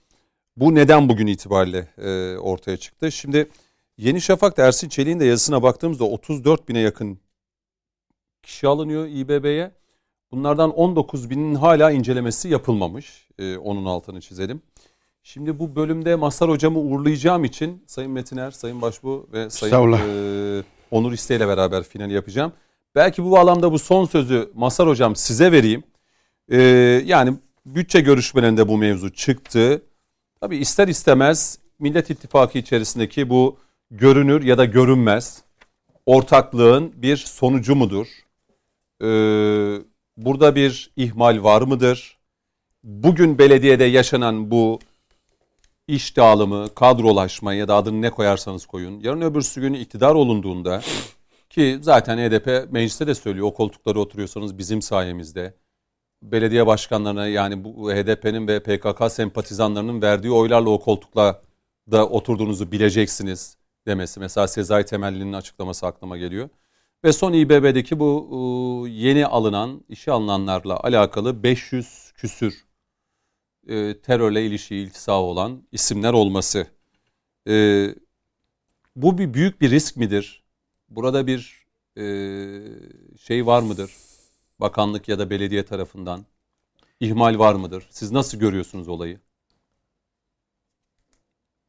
bu 0.57 0.75
neden 0.75 1.09
bugün 1.09 1.27
itibariyle 1.27 1.87
e, 1.97 2.37
ortaya 2.37 2.77
çıktı. 2.77 3.11
Şimdi 3.11 3.49
Yeni 3.97 4.21
Şafak'ta 4.21 4.67
Ersin 4.67 4.89
Çelik'in 4.89 5.19
de 5.19 5.25
yazısına 5.25 5.63
baktığımızda 5.63 6.03
34 6.03 6.69
bine 6.69 6.79
yakın 6.79 7.19
kişi 8.43 8.67
alınıyor 8.67 9.07
İBB'ye. 9.07 9.84
Bunlardan 10.35 10.71
19 10.71 11.29
binin 11.29 11.55
hala 11.55 11.91
incelemesi 11.91 12.49
yapılmamış. 12.49 13.27
Ee, 13.39 13.57
onun 13.57 13.85
altını 13.85 14.21
çizelim. 14.21 14.61
Şimdi 15.23 15.59
bu 15.59 15.75
bölümde 15.75 16.15
Masar 16.15 16.49
hocamı 16.49 16.79
uğurlayacağım 16.79 17.43
için 17.43 17.83
Sayın 17.87 18.11
Metiner, 18.11 18.51
Sayın 18.51 18.81
Başbu 18.81 19.27
ve 19.33 19.49
Sayın 19.49 19.93
e, 19.93 20.63
Onur 20.91 21.11
İste 21.11 21.35
ile 21.35 21.47
beraber 21.47 21.83
finali 21.83 22.13
yapacağım. 22.13 22.53
Belki 22.95 23.23
bu 23.23 23.31
bağlamda 23.31 23.71
bu 23.71 23.79
son 23.79 24.05
sözü 24.05 24.51
Masar 24.53 24.87
hocam 24.87 25.15
size 25.15 25.51
vereyim. 25.51 25.83
Ee, 26.49 26.57
yani 27.05 27.33
bütçe 27.65 28.01
görüşmelerinde 28.01 28.67
bu 28.67 28.77
mevzu 28.77 29.13
çıktı. 29.13 29.81
Tabii 30.41 30.57
ister 30.57 30.87
istemez 30.87 31.59
Millet 31.79 32.09
İttifakı 32.09 32.57
içerisindeki 32.57 33.29
bu 33.29 33.57
görünür 33.91 34.43
ya 34.43 34.57
da 34.57 34.65
görünmez 34.65 35.43
ortaklığın 36.05 36.93
bir 36.95 37.17
sonucu 37.17 37.75
mudur? 37.75 38.07
Ee, 39.03 39.94
burada 40.17 40.55
bir 40.55 40.91
ihmal 40.95 41.43
var 41.43 41.61
mıdır? 41.61 42.17
Bugün 42.83 43.37
belediyede 43.37 43.83
yaşanan 43.83 44.51
bu 44.51 44.79
iş 45.87 46.17
dağılımı, 46.17 46.75
kadrolaşma 46.75 47.53
ya 47.53 47.67
da 47.67 47.75
adını 47.75 48.01
ne 48.01 48.09
koyarsanız 48.09 48.65
koyun. 48.65 48.99
Yarın 48.99 49.21
öbürsü 49.21 49.61
gün 49.61 49.73
iktidar 49.73 50.15
olunduğunda 50.15 50.81
ki 51.49 51.79
zaten 51.81 52.17
HDP 52.17 52.71
mecliste 52.71 53.07
de 53.07 53.15
söylüyor 53.15 53.47
o 53.47 53.53
koltuklara 53.53 53.99
oturuyorsanız 53.99 54.57
bizim 54.57 54.81
sayemizde. 54.81 55.53
Belediye 56.21 56.67
başkanlarına 56.67 57.27
yani 57.27 57.63
bu 57.63 57.91
HDP'nin 57.91 58.47
ve 58.47 58.59
PKK 58.63 59.11
sempatizanlarının 59.11 60.01
verdiği 60.01 60.31
oylarla 60.31 60.69
o 60.69 60.79
koltuklarda 60.79 62.09
oturduğunuzu 62.09 62.71
bileceksiniz 62.71 63.57
demesi. 63.87 64.19
Mesela 64.19 64.47
Sezai 64.47 64.85
Temelli'nin 64.85 65.33
açıklaması 65.33 65.87
aklıma 65.87 66.17
geliyor. 66.17 66.49
Ve 67.05 67.13
son 67.13 67.33
İBB'deki 67.33 67.99
bu 67.99 68.87
yeni 68.89 69.25
alınan, 69.25 69.83
işe 69.89 70.11
alınanlarla 70.11 70.79
alakalı 70.79 71.43
500 71.43 72.11
küsür 72.15 72.65
e, 73.67 74.01
terörle 74.01 74.45
ilişiği, 74.45 74.85
iltisağı 74.85 75.17
olan 75.19 75.67
isimler 75.71 76.13
olması. 76.13 76.67
E, 77.47 77.87
bu 78.95 79.17
bir 79.17 79.33
büyük 79.33 79.61
bir 79.61 79.71
risk 79.71 79.97
midir? 79.97 80.43
Burada 80.89 81.27
bir 81.27 81.65
e, 81.97 82.03
şey 83.17 83.45
var 83.45 83.61
mıdır? 83.61 83.91
Bakanlık 84.59 85.07
ya 85.07 85.19
da 85.19 85.29
belediye 85.29 85.65
tarafından 85.65 86.25
ihmal 86.99 87.39
var 87.39 87.55
mıdır? 87.55 87.87
Siz 87.89 88.11
nasıl 88.11 88.39
görüyorsunuz 88.39 88.87
olayı? 88.87 89.19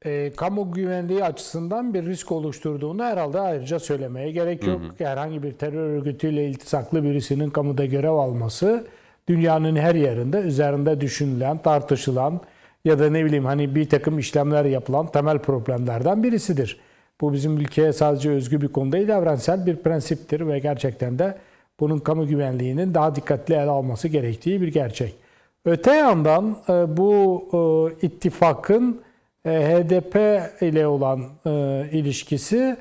E, 0.07 0.33
kamu 0.37 0.73
güvenliği 0.73 1.25
açısından 1.25 1.95
bir 1.95 2.07
risk 2.07 2.33
oluşturduğunu 2.33 3.05
herhalde 3.05 3.41
ayrıca 3.41 3.79
söylemeye 3.79 4.31
gerek 4.31 4.67
yok. 4.67 4.81
Herhangi 4.99 5.43
bir 5.43 5.53
terör 5.53 5.91
örgütüyle 5.91 6.49
iltisaklı 6.49 7.05
birisinin 7.05 7.51
kamuda 7.51 7.85
görev 7.85 8.13
alması 8.13 8.87
dünyanın 9.29 9.77
her 9.77 9.95
yerinde 9.95 10.39
üzerinde 10.39 11.01
düşünülen, 11.01 11.59
tartışılan 11.59 12.41
ya 12.85 12.99
da 12.99 13.11
ne 13.11 13.25
bileyim 13.25 13.45
hani 13.45 13.75
bir 13.75 13.89
takım 13.89 14.19
işlemler 14.19 14.65
yapılan 14.65 15.07
temel 15.07 15.39
problemlerden 15.39 16.23
birisidir. 16.23 16.81
Bu 17.21 17.33
bizim 17.33 17.59
ülkeye 17.59 17.93
sadece 17.93 18.31
özgü 18.31 18.61
bir 18.61 18.69
konu 18.69 18.93
değil, 18.93 19.09
evrensel 19.09 19.67
bir 19.67 19.77
prensiptir 19.77 20.47
ve 20.47 20.59
gerçekten 20.59 21.19
de 21.19 21.39
bunun 21.81 21.99
kamu 21.99 22.27
güvenliğinin 22.27 22.95
daha 22.95 23.17
dikkatli 23.17 23.55
ele 23.55 23.71
alması 23.71 24.09
gerektiği 24.09 24.61
bir 24.61 24.69
gerçek. 24.69 25.15
Öte 25.65 25.91
yandan 25.91 26.57
e, 26.69 26.97
bu 26.97 27.43
e, 27.53 28.07
ittifakın 28.07 29.01
HDP 29.51 30.17
ile 30.63 30.87
olan 30.87 31.21
e, 31.47 31.51
ilişkisi 31.93 32.77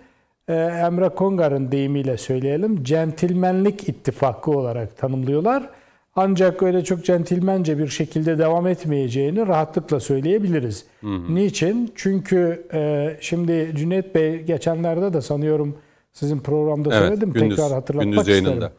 e, 0.47 0.53
Emre 0.55 1.09
Kongar'ın 1.09 1.71
deyimiyle 1.71 2.17
söyleyelim 2.17 2.83
centilmenlik 2.83 3.89
ittifakı 3.89 4.51
olarak 4.51 4.97
tanımlıyorlar. 4.97 5.69
Ancak 6.15 6.63
öyle 6.63 6.83
çok 6.83 7.05
centilmence 7.05 7.77
bir 7.77 7.87
şekilde 7.87 8.37
devam 8.37 8.67
etmeyeceğini 8.67 9.47
rahatlıkla 9.47 9.99
söyleyebiliriz. 9.99 10.85
Niçin? 11.29 11.91
Çünkü 11.95 12.67
e, 12.73 13.09
şimdi 13.21 13.71
Cüneyt 13.75 14.15
Bey 14.15 14.41
geçenlerde 14.41 15.13
de 15.13 15.21
sanıyorum 15.21 15.77
sizin 16.13 16.39
programda 16.39 16.89
Evet, 16.95 17.07
söyledim. 17.07 17.33
gündüz- 17.33 17.55
Tekrar 17.55 17.71
hatırlatmak 17.73 18.13
gündüz 18.13 18.27
yayınında. 18.27 18.53
isterim. 18.53 18.73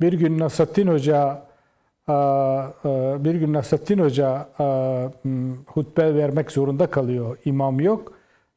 Bir 0.00 0.12
gün 0.12 0.38
Nasrettin 0.38 0.86
Hoca 0.86 1.26
e, 1.28 1.36
e, 1.36 1.44
bir 3.24 3.34
gün 3.34 3.52
Nasrettin 3.52 3.98
Hoca 3.98 4.48
e, 4.60 4.64
hutbe 5.66 6.14
vermek 6.14 6.50
zorunda 6.52 6.86
kalıyor. 6.86 7.38
İmam 7.44 7.80
yok. 7.80 8.12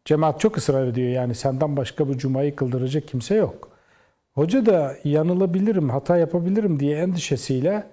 Cemaat 0.06 0.40
çok 0.40 0.58
ısrar 0.58 0.88
ediyor. 0.88 1.10
Yani 1.10 1.36
senden 1.36 1.78
başka 1.78 2.08
bu 2.08 2.18
cumayı 2.18 2.56
kıldıracak 2.56 3.08
kimse 3.08 3.36
yok. 3.36 3.70
Hoca 4.36 4.66
da 4.66 4.96
yanılabilirim, 5.04 5.90
hata 5.90 6.18
yapabilirim 6.18 6.80
diye 6.80 6.98
endişesiyle 6.98 7.84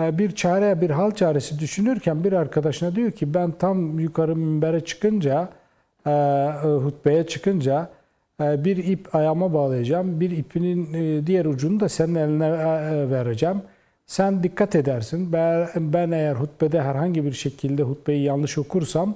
e, 0.00 0.18
bir 0.18 0.34
çare, 0.34 0.80
bir 0.80 0.90
hal 0.90 1.10
çaresi 1.10 1.58
düşünürken 1.58 2.24
bir 2.24 2.32
arkadaşına 2.32 2.96
diyor 2.96 3.10
ki 3.10 3.34
ben 3.34 3.52
tam 3.52 3.98
yukarı 3.98 4.36
minbere 4.36 4.84
çıkınca, 4.84 5.48
e, 6.06 6.10
e, 6.10 6.52
hutbeye 6.66 7.26
çıkınca 7.26 7.90
e, 8.40 8.44
e, 8.44 8.64
bir 8.64 8.76
ip 8.76 9.14
ayağıma 9.14 9.54
bağlayacağım. 9.54 10.20
Bir 10.20 10.30
ipinin 10.30 10.94
e, 10.94 11.26
diğer 11.26 11.44
ucunu 11.44 11.80
da 11.80 11.88
senin 11.88 12.14
eline 12.14 12.46
e, 12.46 13.10
vereceğim. 13.10 13.62
Sen 14.10 14.42
dikkat 14.42 14.74
edersin. 14.74 15.32
Ben, 15.32 15.68
ben 15.76 16.10
eğer 16.10 16.34
hutbede 16.34 16.82
herhangi 16.82 17.24
bir 17.24 17.32
şekilde 17.32 17.82
hutbeyi 17.82 18.22
yanlış 18.22 18.58
okursam 18.58 19.14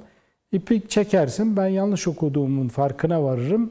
ipi 0.53 0.89
çekersin. 0.89 1.57
Ben 1.57 1.67
yanlış 1.67 2.09
okuduğumun 2.09 2.69
farkına 2.69 3.23
varırım. 3.23 3.71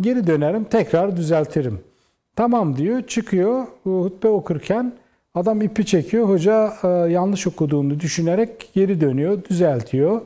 Geri 0.00 0.26
dönerim 0.26 0.64
tekrar 0.64 1.16
düzeltirim. 1.16 1.80
Tamam 2.36 2.76
diyor 2.76 3.02
çıkıyor 3.02 3.66
hutbe 3.84 4.28
okurken 4.28 4.92
adam 5.34 5.62
ipi 5.62 5.86
çekiyor. 5.86 6.28
Hoca 6.28 6.72
yanlış 7.08 7.46
okuduğunu 7.46 8.00
düşünerek 8.00 8.70
geri 8.74 9.00
dönüyor 9.00 9.44
düzeltiyor. 9.44 10.20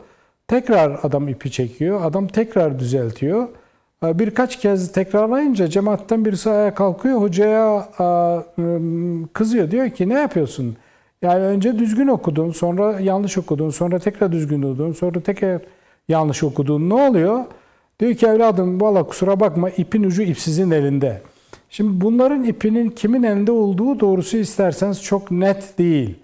Tekrar 0.46 1.00
adam 1.02 1.28
ipi 1.28 1.50
çekiyor. 1.50 2.04
Adam 2.04 2.26
tekrar 2.26 2.78
düzeltiyor. 2.78 3.48
Birkaç 4.02 4.58
kez 4.58 4.92
tekrarlayınca 4.92 5.68
cemaatten 5.68 6.24
birisi 6.24 6.50
ayağa 6.50 6.74
kalkıyor. 6.74 7.20
Hocaya 7.20 7.88
e, 8.00 8.06
kızıyor. 9.32 9.70
Diyor 9.70 9.90
ki 9.90 10.08
ne 10.08 10.14
yapıyorsun? 10.14 10.76
Yani 11.22 11.44
önce 11.44 11.78
düzgün 11.78 12.08
okudun, 12.08 12.52
sonra 12.52 13.00
yanlış 13.00 13.38
okudun, 13.38 13.70
sonra 13.70 13.98
tekrar 13.98 14.32
düzgün 14.32 14.62
okudun, 14.62 14.92
sonra 14.92 15.20
tekrar 15.20 15.62
yanlış 16.08 16.42
okudun. 16.42 16.88
Ne 16.88 16.94
oluyor? 16.94 17.44
Diyor 18.00 18.14
ki 18.14 18.26
evladım 18.26 18.80
valla 18.80 19.02
kusura 19.02 19.40
bakma 19.40 19.70
ipin 19.70 20.04
ucu 20.04 20.22
ipsizin 20.22 20.70
elinde. 20.70 21.20
Şimdi 21.70 22.00
bunların 22.00 22.44
ipinin 22.44 22.90
kimin 22.90 23.22
elinde 23.22 23.52
olduğu 23.52 24.00
doğrusu 24.00 24.36
isterseniz 24.36 25.02
çok 25.02 25.30
net 25.30 25.78
değil 25.78 26.18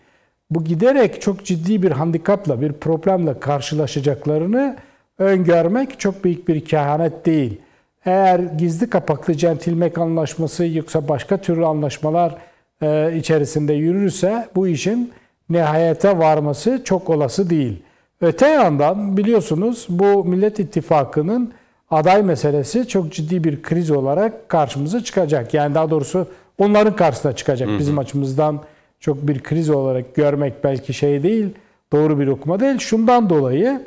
bu 0.54 0.64
giderek 0.64 1.20
çok 1.20 1.44
ciddi 1.44 1.82
bir 1.82 1.90
handikapla, 1.90 2.60
bir 2.60 2.72
problemle 2.72 3.40
karşılaşacaklarını 3.40 4.76
öngörmek 5.18 6.00
çok 6.00 6.24
büyük 6.24 6.48
bir 6.48 6.64
kehanet 6.64 7.26
değil. 7.26 7.60
Eğer 8.06 8.38
gizli 8.38 8.90
kapaklı 8.90 9.34
centilmek 9.34 9.98
anlaşması 9.98 10.66
yoksa 10.66 11.08
başka 11.08 11.36
türlü 11.36 11.66
anlaşmalar 11.66 12.34
e, 12.82 13.16
içerisinde 13.16 13.72
yürürse 13.72 14.48
bu 14.54 14.68
işin 14.68 15.12
nihayete 15.50 16.18
varması 16.18 16.80
çok 16.84 17.10
olası 17.10 17.50
değil. 17.50 17.82
Öte 18.20 18.46
yandan 18.46 19.16
biliyorsunuz 19.16 19.86
bu 19.88 20.24
Millet 20.24 20.58
İttifakı'nın 20.58 21.52
aday 21.90 22.22
meselesi 22.22 22.88
çok 22.88 23.12
ciddi 23.12 23.44
bir 23.44 23.62
kriz 23.62 23.90
olarak 23.90 24.48
karşımıza 24.48 25.04
çıkacak. 25.04 25.54
Yani 25.54 25.74
daha 25.74 25.90
doğrusu 25.90 26.26
onların 26.58 26.96
karşısına 26.96 27.32
çıkacak 27.32 27.68
bizim 27.78 27.98
açımızdan 27.98 28.60
çok 29.00 29.28
bir 29.28 29.42
kriz 29.42 29.70
olarak 29.70 30.14
görmek 30.14 30.64
belki 30.64 30.94
şey 30.94 31.22
değil, 31.22 31.48
doğru 31.92 32.20
bir 32.20 32.26
okuma 32.26 32.60
değil. 32.60 32.78
Şundan 32.78 33.30
dolayı 33.30 33.82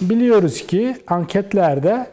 biliyoruz 0.00 0.66
ki 0.66 0.96
anketlerde 1.06 2.06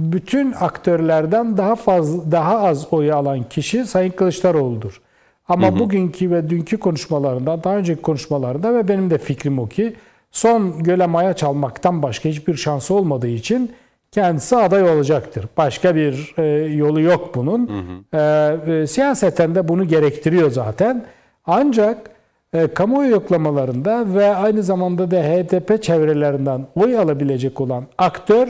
bütün 0.00 0.52
aktörlerden 0.52 1.56
daha 1.56 1.76
fazla 1.76 2.32
daha 2.32 2.58
az 2.58 2.92
oy 2.92 3.12
alan 3.12 3.42
kişi 3.42 3.86
Sayın 3.86 4.10
Kılıçdaroğlu'dur. 4.10 5.00
Ama 5.48 5.68
hı 5.68 5.72
hı. 5.72 5.78
bugünkü 5.78 6.30
ve 6.30 6.50
dünkü 6.50 6.76
konuşmalarında, 6.76 7.64
daha 7.64 7.76
önceki 7.76 8.02
konuşmalarında 8.02 8.74
ve 8.74 8.88
benim 8.88 9.10
de 9.10 9.18
fikrim 9.18 9.58
o 9.58 9.68
ki 9.68 9.94
son 10.30 10.82
göle 10.82 11.06
maya 11.06 11.34
çalmaktan 11.34 12.02
başka 12.02 12.28
hiçbir 12.28 12.54
şansı 12.54 12.94
olmadığı 12.94 13.28
için 13.28 13.72
kendisi 14.12 14.56
aday 14.56 14.90
olacaktır. 14.90 15.46
Başka 15.56 15.94
bir 15.96 16.34
e, 16.38 16.44
yolu 16.74 17.00
yok 17.00 17.34
bunun. 17.34 17.68
Hı 17.68 17.72
hı. 17.72 18.20
E, 18.66 18.72
e, 18.72 18.86
siyaseten 18.86 19.54
de 19.54 19.68
bunu 19.68 19.84
gerektiriyor 19.84 20.50
zaten. 20.50 21.04
Ancak 21.46 22.10
e, 22.52 22.66
kamuoyu 22.66 23.10
yoklamalarında 23.10 24.14
ve 24.14 24.34
aynı 24.34 24.62
zamanda 24.62 25.10
da 25.10 25.16
HDP 25.16 25.82
çevrelerinden 25.82 26.66
oy 26.74 26.98
alabilecek 26.98 27.60
olan 27.60 27.84
aktör 27.98 28.48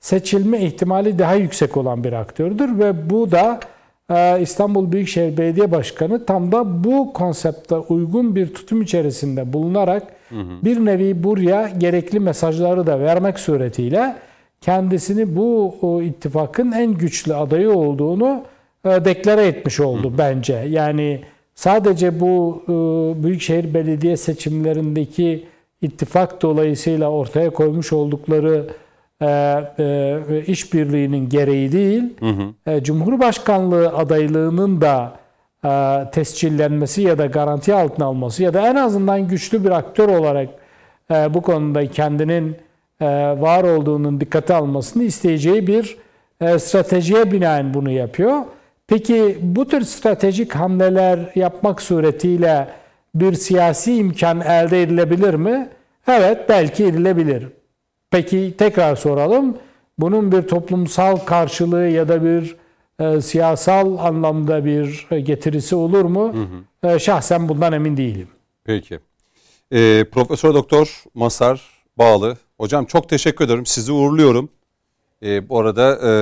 seçilme 0.00 0.60
ihtimali 0.60 1.18
daha 1.18 1.34
yüksek 1.34 1.76
olan 1.76 2.04
bir 2.04 2.12
aktördür 2.12 2.78
ve 2.78 3.10
bu 3.10 3.30
da 3.30 3.60
e, 4.10 4.40
İstanbul 4.40 4.92
Büyükşehir 4.92 5.36
Belediye 5.36 5.70
Başkanı 5.70 6.26
tam 6.26 6.52
da 6.52 6.84
bu 6.84 7.12
konsepte 7.12 7.76
uygun 7.76 8.36
bir 8.36 8.54
tutum 8.54 8.82
içerisinde 8.82 9.52
bulunarak 9.52 10.02
hı 10.28 10.40
hı. 10.40 10.64
bir 10.64 10.84
nevi 10.84 11.22
buraya 11.22 11.68
gerekli 11.68 12.20
mesajları 12.20 12.86
da 12.86 13.00
vermek 13.00 13.38
suretiyle 13.38 14.16
kendisini 14.60 15.36
bu 15.36 15.74
ittifakın 16.04 16.72
en 16.72 16.92
güçlü 16.94 17.34
adayı 17.34 17.70
olduğunu 17.72 18.42
e, 18.84 18.88
deklare 18.88 19.46
etmiş 19.46 19.80
oldu 19.80 20.08
hı 20.10 20.14
hı. 20.14 20.18
bence. 20.18 20.54
Yani 20.68 21.20
Sadece 21.60 22.20
bu 22.20 22.62
e, 22.64 22.72
Büyükşehir 23.22 23.74
Belediye 23.74 24.16
seçimlerindeki 24.16 25.44
ittifak 25.82 26.42
dolayısıyla 26.42 27.10
ortaya 27.10 27.50
koymuş 27.50 27.92
oldukları 27.92 28.66
işbirliğinin 30.46 31.28
gereği 31.28 31.72
değil, 31.72 32.02
hı 32.20 32.26
hı. 32.26 32.84
Cumhurbaşkanlığı 32.84 33.88
adaylığının 33.88 34.80
da 34.80 35.12
tescillenmesi 36.12 37.02
ya 37.02 37.18
da 37.18 37.26
garanti 37.26 37.74
altına 37.74 38.06
alması 38.06 38.42
ya 38.42 38.54
da 38.54 38.68
en 38.68 38.74
azından 38.74 39.28
güçlü 39.28 39.64
bir 39.64 39.70
aktör 39.70 40.08
olarak 40.08 40.48
bu 41.34 41.42
konuda 41.42 41.86
kendinin 41.86 42.56
var 43.40 43.64
olduğunun 43.64 44.20
dikkate 44.20 44.54
almasını 44.54 45.02
isteyeceği 45.02 45.66
bir 45.66 45.96
stratejiye 46.58 47.32
binaen 47.32 47.74
bunu 47.74 47.90
yapıyor. 47.90 48.40
Peki 48.86 49.38
bu 49.42 49.68
tür 49.68 49.80
stratejik 49.80 50.54
hamleler 50.54 51.18
yapmak 51.34 51.82
suretiyle 51.82 52.68
bir 53.14 53.32
siyasi 53.32 53.96
imkan 53.96 54.40
elde 54.40 54.82
edilebilir 54.82 55.34
mi? 55.34 55.68
Evet 56.08 56.48
belki 56.48 56.84
edilebilir. 56.84 57.46
Peki 58.10 58.54
tekrar 58.58 58.96
soralım. 58.96 59.56
Bunun 59.98 60.32
bir 60.32 60.42
toplumsal 60.42 61.16
karşılığı 61.16 61.88
ya 61.88 62.08
da 62.08 62.24
bir 62.24 62.56
e, 63.00 63.20
siyasal 63.20 63.98
anlamda 63.98 64.64
bir 64.64 65.08
getirisi 65.18 65.76
olur 65.76 66.04
mu? 66.04 66.34
Hı 66.34 66.88
hı. 66.88 66.94
E, 66.94 66.98
şahsen 66.98 67.48
bundan 67.48 67.72
emin 67.72 67.96
değilim. 67.96 68.28
Peki. 68.64 69.00
E, 69.72 70.04
Profesör 70.04 70.54
Doktor 70.54 71.02
Masar 71.14 71.60
Bağlı. 71.98 72.36
Hocam 72.60 72.84
çok 72.84 73.08
teşekkür 73.08 73.44
ederim. 73.44 73.66
Sizi 73.66 73.92
uğurluyorum. 73.92 74.48
E, 75.22 75.48
bu 75.48 75.58
arada 75.58 75.98
e, 76.08 76.12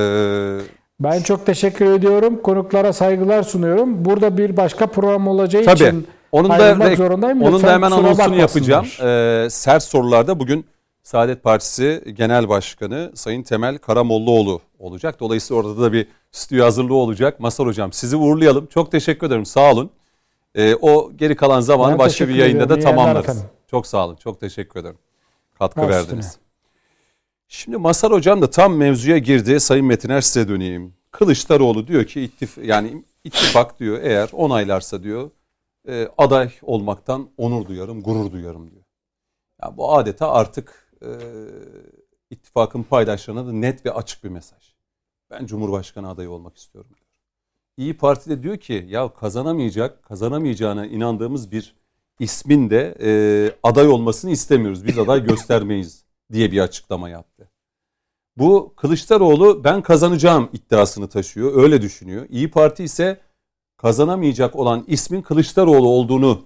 ben 1.00 1.22
çok 1.22 1.46
teşekkür 1.46 1.92
ediyorum. 1.92 2.42
Konuklara 2.42 2.92
saygılar 2.92 3.42
sunuyorum. 3.42 4.04
Burada 4.04 4.38
bir 4.38 4.56
başka 4.56 4.86
program 4.86 5.28
olacağı 5.28 5.64
Tabii. 5.64 5.74
için 5.74 6.06
onun 6.32 6.50
da 6.50 6.96
zorundayım. 6.96 7.42
Onun 7.42 7.62
da 7.62 7.72
hemen 7.72 7.90
anonsunu 7.90 8.36
yapacağım. 8.36 8.86
Ee, 9.02 9.46
sert 9.50 9.82
sorularda 9.82 10.40
bugün 10.40 10.66
Saadet 11.08 11.42
Partisi 11.42 12.04
Genel 12.16 12.48
Başkanı 12.48 13.12
Sayın 13.14 13.42
Temel 13.42 13.78
Karamollaoğlu 13.78 14.60
olacak. 14.78 15.20
Dolayısıyla 15.20 15.62
orada 15.62 15.82
da 15.82 15.92
bir 15.92 16.08
stüdyo 16.32 16.64
hazırlığı 16.64 16.94
olacak. 16.94 17.40
Masar 17.40 17.66
Hocam 17.66 17.92
sizi 17.92 18.16
uğurlayalım. 18.16 18.66
Çok 18.66 18.92
teşekkür 18.92 19.26
ederim. 19.26 19.46
Sağ 19.46 19.72
olun. 19.72 19.90
Ee, 20.54 20.74
o 20.74 21.12
geri 21.16 21.36
kalan 21.36 21.60
zamanı 21.60 21.92
ben 21.92 21.98
başka 21.98 22.28
bir 22.28 22.34
yayında 22.34 22.68
da 22.68 22.78
tamamlarız. 22.78 23.44
Çok 23.70 23.86
sağ 23.86 24.06
olun. 24.06 24.16
Çok 24.16 24.40
teşekkür 24.40 24.80
ederim. 24.80 24.98
Katkı 25.58 25.80
Baş 25.80 25.88
verdiniz. 25.88 26.26
Üstüne. 26.26 26.42
Şimdi 27.48 27.76
Masar 27.76 28.12
Hocam 28.12 28.42
da 28.42 28.50
tam 28.50 28.76
mevzuya 28.76 29.18
girdi. 29.18 29.60
Sayın 29.60 29.86
Metiner 29.86 30.20
size 30.20 30.48
döneyim. 30.48 30.94
Kılıçdaroğlu 31.10 31.86
diyor 31.86 32.04
ki 32.04 32.20
ittif 32.20 32.58
yani 32.58 33.04
ittifak 33.24 33.80
diyor 33.80 33.98
eğer 34.02 34.28
onaylarsa 34.32 35.02
diyor 35.02 35.30
e, 35.88 36.08
aday 36.18 36.50
olmaktan 36.62 37.28
onur 37.36 37.66
duyarım, 37.66 38.02
gurur 38.02 38.32
duyarım 38.32 38.70
diyor. 38.70 38.82
Yani 39.62 39.76
bu 39.76 39.96
adeta 39.96 40.32
artık 40.32 40.87
e, 41.02 41.10
ittifakın 42.30 42.82
paydaşlarına 42.82 43.46
da 43.46 43.52
net 43.52 43.86
ve 43.86 43.92
açık 43.92 44.24
bir 44.24 44.28
mesaj. 44.28 44.74
Ben 45.30 45.46
Cumhurbaşkanı 45.46 46.08
adayı 46.08 46.30
olmak 46.30 46.56
istiyorum. 46.56 46.90
İyi 47.76 47.96
Parti 47.96 48.30
de 48.30 48.42
diyor 48.42 48.56
ki 48.56 48.86
ya 48.88 49.14
kazanamayacak, 49.14 50.02
kazanamayacağına 50.02 50.86
inandığımız 50.86 51.52
bir 51.52 51.74
ismin 52.18 52.70
de 52.70 52.96
e, 53.02 53.10
aday 53.62 53.88
olmasını 53.88 54.30
istemiyoruz. 54.30 54.86
Biz 54.86 54.98
aday 54.98 55.24
göstermeyiz 55.24 56.04
diye 56.32 56.52
bir 56.52 56.60
açıklama 56.60 57.08
yaptı. 57.08 57.50
Bu 58.36 58.74
Kılıçdaroğlu 58.76 59.64
ben 59.64 59.82
kazanacağım 59.82 60.48
iddiasını 60.52 61.08
taşıyor. 61.08 61.62
Öyle 61.62 61.82
düşünüyor. 61.82 62.26
İyi 62.28 62.50
Parti 62.50 62.84
ise 62.84 63.20
kazanamayacak 63.76 64.56
olan 64.56 64.84
ismin 64.86 65.22
Kılıçdaroğlu 65.22 65.88
olduğunu 65.88 66.44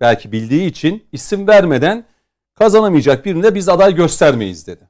belki 0.00 0.32
bildiği 0.32 0.66
için 0.66 1.06
isim 1.12 1.48
vermeden 1.48 2.06
kazanamayacak 2.54 3.24
birine 3.24 3.54
biz 3.54 3.68
aday 3.68 3.94
göstermeyiz 3.94 4.66
dedi. 4.66 4.88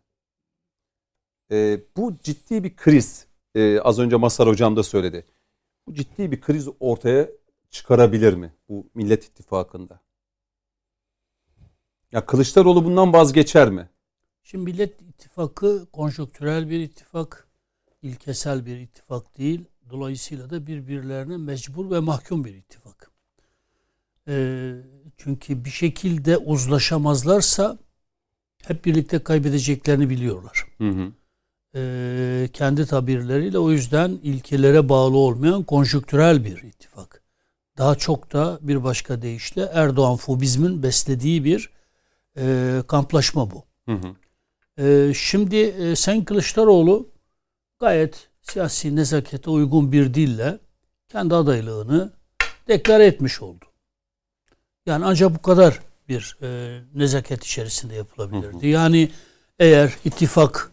E, 1.51 1.81
bu 1.97 2.19
ciddi 2.23 2.65
bir 2.65 2.77
kriz. 2.77 3.27
E, 3.55 3.81
az 3.81 3.99
önce 3.99 4.17
Masar 4.17 4.49
Hocam 4.49 4.77
da 4.77 4.83
söyledi. 4.83 5.27
Bu 5.87 5.95
ciddi 5.95 6.33
bir 6.33 6.41
kriz 6.41 6.69
ortaya 6.81 7.29
çıkarabilir 7.71 8.35
mi 8.35 8.55
bu 8.69 8.91
Millet 8.95 9.25
İttifakı'nda? 9.25 10.01
Ya 12.13 12.27
Kılıçdaroğlu 12.27 12.85
bundan 12.85 13.13
vazgeçer 13.13 13.71
mi? 13.71 13.91
Şimdi 14.43 14.65
Millet 14.65 15.03
İttifakı 15.03 15.87
konjonktürel 15.93 16.71
bir 16.71 16.81
ittifak, 16.81 17.49
ilkesel 18.03 18.67
bir 18.67 18.77
ittifak 18.77 19.39
değil. 19.39 19.65
Dolayısıyla 19.91 20.51
da 20.51 20.67
birbirlerine 20.67 21.37
mecbur 21.37 21.91
ve 21.91 22.01
mahkum 22.01 22.45
bir 22.45 22.55
ittifak. 22.55 23.14
E, 24.29 24.73
çünkü 25.17 25.65
bir 25.65 25.71
şekilde 25.71 26.37
uzlaşamazlarsa 26.37 27.79
hep 28.67 28.85
birlikte 28.85 29.19
kaybedeceklerini 29.19 30.11
biliyorlar. 30.11 30.67
Hı 30.79 30.89
hı. 30.89 31.13
e, 31.77 32.49
kendi 32.53 32.87
tabirleriyle 32.87 33.59
o 33.59 33.71
yüzden 33.71 34.11
ilkelere 34.23 34.89
bağlı 34.89 35.17
olmayan 35.17 35.63
konjüktürel 35.63 36.45
bir 36.45 36.63
ittifak. 36.63 37.23
Daha 37.79 37.95
çok 37.95 38.33
da 38.33 38.59
bir 38.63 38.85
başka 38.85 39.23
deyişle 39.23 39.63
Erdoğan 39.63 40.17
fobizmin 40.17 40.83
beslediği 40.83 41.45
bir 41.45 41.71
e, 42.37 42.83
kamplaşma 42.89 43.51
bu. 43.51 43.65
Hı 43.89 43.93
hı. 43.93 44.15
E, 44.85 45.15
şimdi 45.15 45.57
e, 45.57 45.97
Sayın 45.97 46.25
Kılıçdaroğlu 46.25 47.09
gayet 47.81 48.29
siyasi 48.43 48.97
nezakete 48.97 49.51
uygun 49.51 49.93
bir 49.93 50.15
dille 50.15 50.59
kendi 51.09 51.35
adaylığını 51.35 52.13
deklare 52.69 53.07
etmiş 53.07 53.43
oldu. 53.43 53.65
Yani 54.87 55.05
ancak 55.05 55.35
bu 55.35 55.43
kadar 55.43 55.81
bir 56.09 56.37
e, 56.43 56.81
nezaket 56.95 57.45
içerisinde 57.45 57.95
yapılabilirdi. 57.95 58.67
Yani 58.67 59.11
eğer 59.59 59.93
ittifak 60.05 60.71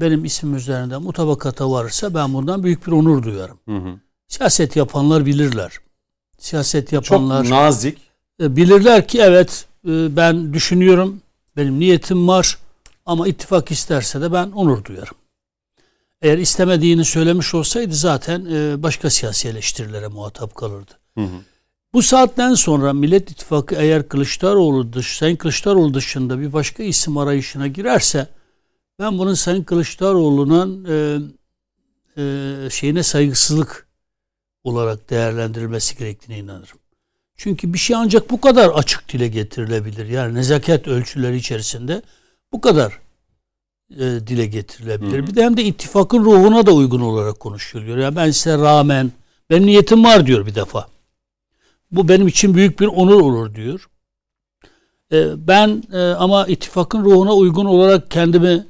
benim 0.00 0.24
ismim 0.24 0.56
üzerinde 0.56 0.96
mutabakata 0.96 1.70
varırsa 1.70 2.14
ben 2.14 2.34
bundan 2.34 2.62
büyük 2.62 2.86
bir 2.86 2.92
onur 2.92 3.22
duyarım. 3.22 3.58
Hı 3.68 3.76
hı. 3.76 4.00
Siyaset 4.28 4.76
yapanlar 4.76 5.26
bilirler. 5.26 5.72
Siyaset 6.38 6.90
Çok 6.90 6.92
yapanlar 6.92 7.50
nazik. 7.50 7.98
e, 8.42 8.56
bilirler 8.56 9.08
ki 9.08 9.20
evet 9.20 9.66
e, 9.88 10.16
ben 10.16 10.52
düşünüyorum, 10.54 11.20
benim 11.56 11.80
niyetim 11.80 12.28
var 12.28 12.58
ama 13.06 13.28
ittifak 13.28 13.70
isterse 13.70 14.20
de 14.20 14.32
ben 14.32 14.50
onur 14.50 14.84
duyarım. 14.84 15.14
Eğer 16.22 16.38
istemediğini 16.38 17.04
söylemiş 17.04 17.54
olsaydı 17.54 17.94
zaten 17.94 18.44
e, 18.52 18.82
başka 18.82 19.10
siyasi 19.10 19.48
eleştirilere 19.48 20.08
muhatap 20.08 20.54
kalırdı. 20.54 20.92
Hı 21.18 21.24
hı. 21.24 21.36
Bu 21.96 22.02
saatten 22.02 22.54
sonra 22.54 22.92
Millet 22.92 23.30
İttifakı 23.30 23.74
eğer 23.74 24.08
Kılıçdaroğlu 24.08 24.92
dış, 24.92 25.16
Sayın 25.16 25.36
Kılıçdaroğlu 25.36 25.94
dışında 25.94 26.40
bir 26.40 26.52
başka 26.52 26.82
isim 26.82 27.18
arayışına 27.18 27.66
girerse 27.66 28.26
ben 28.98 29.18
bunun 29.18 29.34
Sayın 29.34 29.64
Kılıçdaroğlu'nun 29.64 30.86
e, 30.88 31.18
e, 32.22 32.70
şeyine 32.70 33.02
saygısızlık 33.02 33.88
olarak 34.64 35.10
değerlendirilmesi 35.10 35.98
gerektiğine 35.98 36.38
inanırım. 36.38 36.78
Çünkü 37.36 37.72
bir 37.72 37.78
şey 37.78 37.96
ancak 37.96 38.30
bu 38.30 38.40
kadar 38.40 38.68
açık 38.68 39.08
dile 39.08 39.28
getirilebilir. 39.28 40.06
Yani 40.06 40.34
nezaket 40.34 40.88
ölçüleri 40.88 41.36
içerisinde 41.36 42.02
bu 42.52 42.60
kadar 42.60 43.00
e, 43.90 44.00
dile 44.00 44.46
getirilebilir. 44.46 45.18
Hı 45.18 45.22
hı. 45.22 45.26
Bir 45.26 45.36
de 45.36 45.44
hem 45.44 45.56
de 45.56 45.64
ittifakın 45.64 46.24
ruhuna 46.24 46.66
da 46.66 46.72
uygun 46.72 47.00
olarak 47.00 47.40
konuşuluyor. 47.40 47.98
Yani 47.98 48.16
ben 48.16 48.30
size 48.30 48.58
rağmen 48.58 49.12
benim 49.50 49.66
niyetim 49.66 50.04
var 50.04 50.26
diyor 50.26 50.46
bir 50.46 50.54
defa. 50.54 50.95
Bu 51.90 52.08
benim 52.08 52.28
için 52.28 52.54
büyük 52.54 52.80
bir 52.80 52.86
onur 52.86 53.20
olur 53.20 53.54
diyor. 53.54 53.88
E, 55.12 55.48
ben 55.48 55.82
e, 55.92 55.98
ama 55.98 56.46
ittifakın 56.46 57.04
ruhuna 57.04 57.34
uygun 57.34 57.64
olarak 57.64 58.10
kendimi 58.10 58.66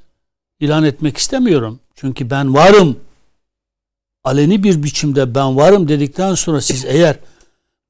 ilan 0.60 0.84
etmek 0.84 1.16
istemiyorum. 1.16 1.80
Çünkü 1.94 2.30
ben 2.30 2.54
varım. 2.54 2.96
Aleni 4.24 4.62
bir 4.62 4.82
biçimde 4.82 5.34
ben 5.34 5.56
varım 5.56 5.88
dedikten 5.88 6.34
sonra 6.34 6.60
siz 6.60 6.84
eğer 6.84 7.18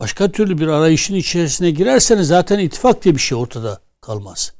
başka 0.00 0.32
türlü 0.32 0.58
bir 0.58 0.66
arayışın 0.66 1.14
içerisine 1.14 1.70
girerseniz 1.70 2.28
zaten 2.28 2.58
ittifak 2.58 3.04
diye 3.04 3.14
bir 3.14 3.20
şey 3.20 3.38
ortada 3.38 3.80
kalmaz. 4.00 4.52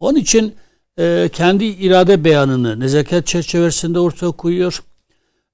Onun 0.00 0.18
için 0.18 0.54
e, 0.98 1.30
kendi 1.32 1.64
irade 1.64 2.24
beyanını 2.24 2.80
nezaket 2.80 3.26
çerçevesinde 3.26 3.98
ortaya 3.98 4.30
koyuyor. 4.30 4.82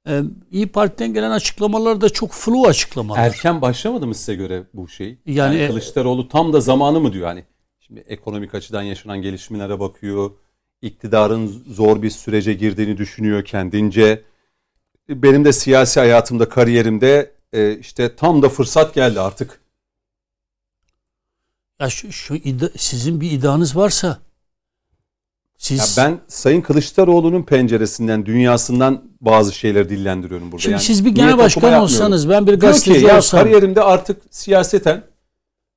E, 0.09 0.23
İyi 0.51 0.67
Parti'den 0.69 1.15
gelen 1.15 1.31
açıklamalar 1.31 2.01
da 2.01 2.11
çok 2.11 2.33
flu 2.33 2.67
açıklamalar. 2.67 3.21
Erken 3.21 3.63
başlamadı 3.63 4.07
mı 4.07 4.15
size 4.15 4.35
göre 4.35 4.63
bu 4.75 4.89
şey? 4.89 5.19
Yani, 5.27 5.55
Yani, 5.55 5.57
e- 5.65 5.67
Kılıçdaroğlu 5.69 6.29
tam 6.29 6.53
da 6.53 6.61
zamanı 6.61 7.01
mı 7.01 7.13
diyor 7.13 7.27
hani? 7.27 7.45
Şimdi 7.81 8.01
ekonomik 8.01 8.55
açıdan 8.55 8.83
yaşanan 8.83 9.23
gelişmelere 9.23 9.81
bakıyor. 9.81 10.31
iktidarın 10.83 11.65
zor 11.71 12.03
bir 12.03 12.11
sürece 12.11 12.53
girdiğini 12.55 12.99
düşünüyor 12.99 13.45
kendince. 13.45 14.23
Benim 15.09 15.45
de 15.45 15.53
siyasi 15.53 16.01
hayatımda, 16.01 16.49
kariyerimde 16.49 17.33
e, 17.53 17.79
işte 17.79 18.17
tam 18.17 18.43
da 18.43 18.49
fırsat 18.49 18.95
geldi 18.95 19.21
artık. 19.21 19.61
Ya 21.81 21.91
şu, 21.91 22.13
şu 22.13 22.35
ida- 22.35 22.79
sizin 22.79 23.21
bir 23.21 23.31
iddianız 23.31 23.77
varsa 23.77 24.19
siz 25.61 25.97
Ya 25.99 26.05
ben 26.05 26.19
Sayın 26.29 26.61
Kılıçdaroğlu'nun 26.61 27.43
penceresinden, 27.43 28.27
dünyasından 28.27 29.03
bazı 29.21 29.53
şeyleri 29.53 29.89
dillendiriyorum 29.89 30.53
burada. 30.53 30.63
şimdi 30.63 30.73
Yani 30.73 30.83
siz 30.83 31.05
bir 31.05 31.11
genel 31.11 31.39
başkan 31.39 31.73
olsanız 31.83 32.29
ben 32.29 32.47
bir 32.47 32.53
ki 32.53 32.59
gazeteci 32.59 33.07
ya 33.07 33.17
olsam 33.17 33.41
kariyerimde 33.41 33.83
artık 33.83 34.23
siyaseten 34.31 35.03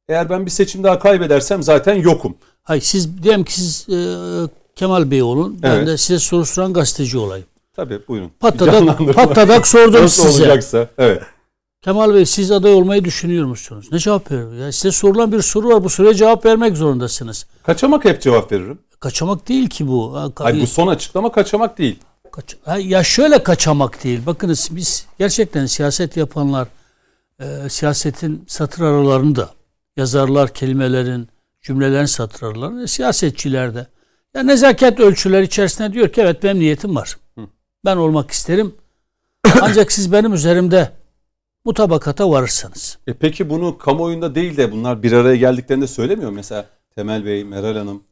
eğer 0.10 0.30
ben 0.30 0.45
bir 0.45 0.51
seçim 0.51 0.84
daha 0.84 0.99
kaybedersem 0.99 1.64
zaten 1.64 1.95
yokum. 1.95 2.35
hayır 2.64 2.81
siz 2.81 3.23
diyelim 3.23 3.43
ki 3.43 3.53
siz 3.53 3.89
e, 3.89 3.97
Kemal 4.76 5.11
Bey 5.11 5.23
olun 5.23 5.60
ben 5.61 5.72
Evet. 5.76 5.88
de 5.88 5.97
size 5.97 6.19
soru 6.19 6.45
soran 6.45 6.73
gazeteci 6.73 7.18
olayım. 7.18 7.45
Tabii 7.76 7.99
buyurun. 8.07 8.31
Canlandırma. 8.60 9.11
patadak 9.14 9.68
sordum 9.68 10.01
Nasıl 10.03 10.23
size. 10.23 10.43
olacaksa. 10.43 10.88
Evet. 10.97 11.22
Kemal 11.81 12.14
Bey 12.14 12.26
siz 12.26 12.51
aday 12.51 12.73
olmayı 12.73 13.05
düşünüyor 13.05 13.45
musunuz? 13.45 13.89
Ne 13.91 13.99
cevap 13.99 14.31
veriyor? 14.31 14.53
Ya 14.53 14.72
size 14.72 14.91
sorulan 14.91 15.31
bir 15.31 15.41
soru 15.41 15.69
var. 15.69 15.84
Bu 15.84 15.89
soruya 15.89 16.14
cevap 16.14 16.45
vermek 16.45 16.77
zorundasınız. 16.77 17.45
Kaçamak 17.64 18.05
hep 18.05 18.22
cevap 18.22 18.51
veririm. 18.51 18.80
Kaçamak 19.07 19.47
değil 19.47 19.69
ki 19.69 19.88
bu. 19.88 20.15
Ha, 20.15 20.30
Hayır 20.35 20.61
bu 20.61 20.67
son 20.67 20.88
açıklama 20.88 21.31
kaçamak 21.31 21.77
değil. 21.77 21.99
Kaç- 22.31 22.57
Ha, 22.65 22.77
ya 22.77 23.03
şöyle 23.03 23.43
kaçamak 23.43 24.03
değil. 24.03 24.25
Bakınız 24.25 24.69
biz 24.71 25.05
gerçekten 25.19 25.65
siyaset 25.65 26.17
yapanlar 26.17 26.67
e, 27.39 27.69
siyasetin 27.69 28.43
satır 28.47 28.81
aralarını 28.84 29.35
da 29.35 29.49
yazarlar 29.97 30.53
kelimelerin, 30.53 31.27
cümlelerin 31.61 32.05
satır 32.05 32.47
aralarını, 32.47 32.88
siyasetçiler 32.88 33.75
de. 33.75 33.88
Ya 34.35 34.43
nezaket 34.43 34.99
ölçüleri 34.99 35.45
içerisinde 35.45 35.93
diyor 35.93 36.09
ki 36.09 36.21
evet 36.21 36.43
benim 36.43 36.59
niyetim 36.59 36.95
var. 36.95 37.17
Ben 37.85 37.97
olmak 37.97 38.31
isterim. 38.31 38.75
Ancak 39.61 39.91
siz 39.91 40.11
benim 40.11 40.34
üzerimde 40.34 40.91
mutabakata 41.65 42.30
varırsanız. 42.30 42.97
E 43.07 43.13
peki 43.13 43.49
bunu 43.49 43.77
kamuoyunda 43.77 44.35
değil 44.35 44.57
de 44.57 44.71
bunlar 44.71 45.03
bir 45.03 45.11
araya 45.11 45.35
geldiklerinde 45.35 45.88
söylemiyor? 45.88 46.31
Mesela 46.31 46.65
Temel 46.95 47.25
Bey, 47.25 47.43
Meral 47.43 47.75
Hanım. 47.77 48.03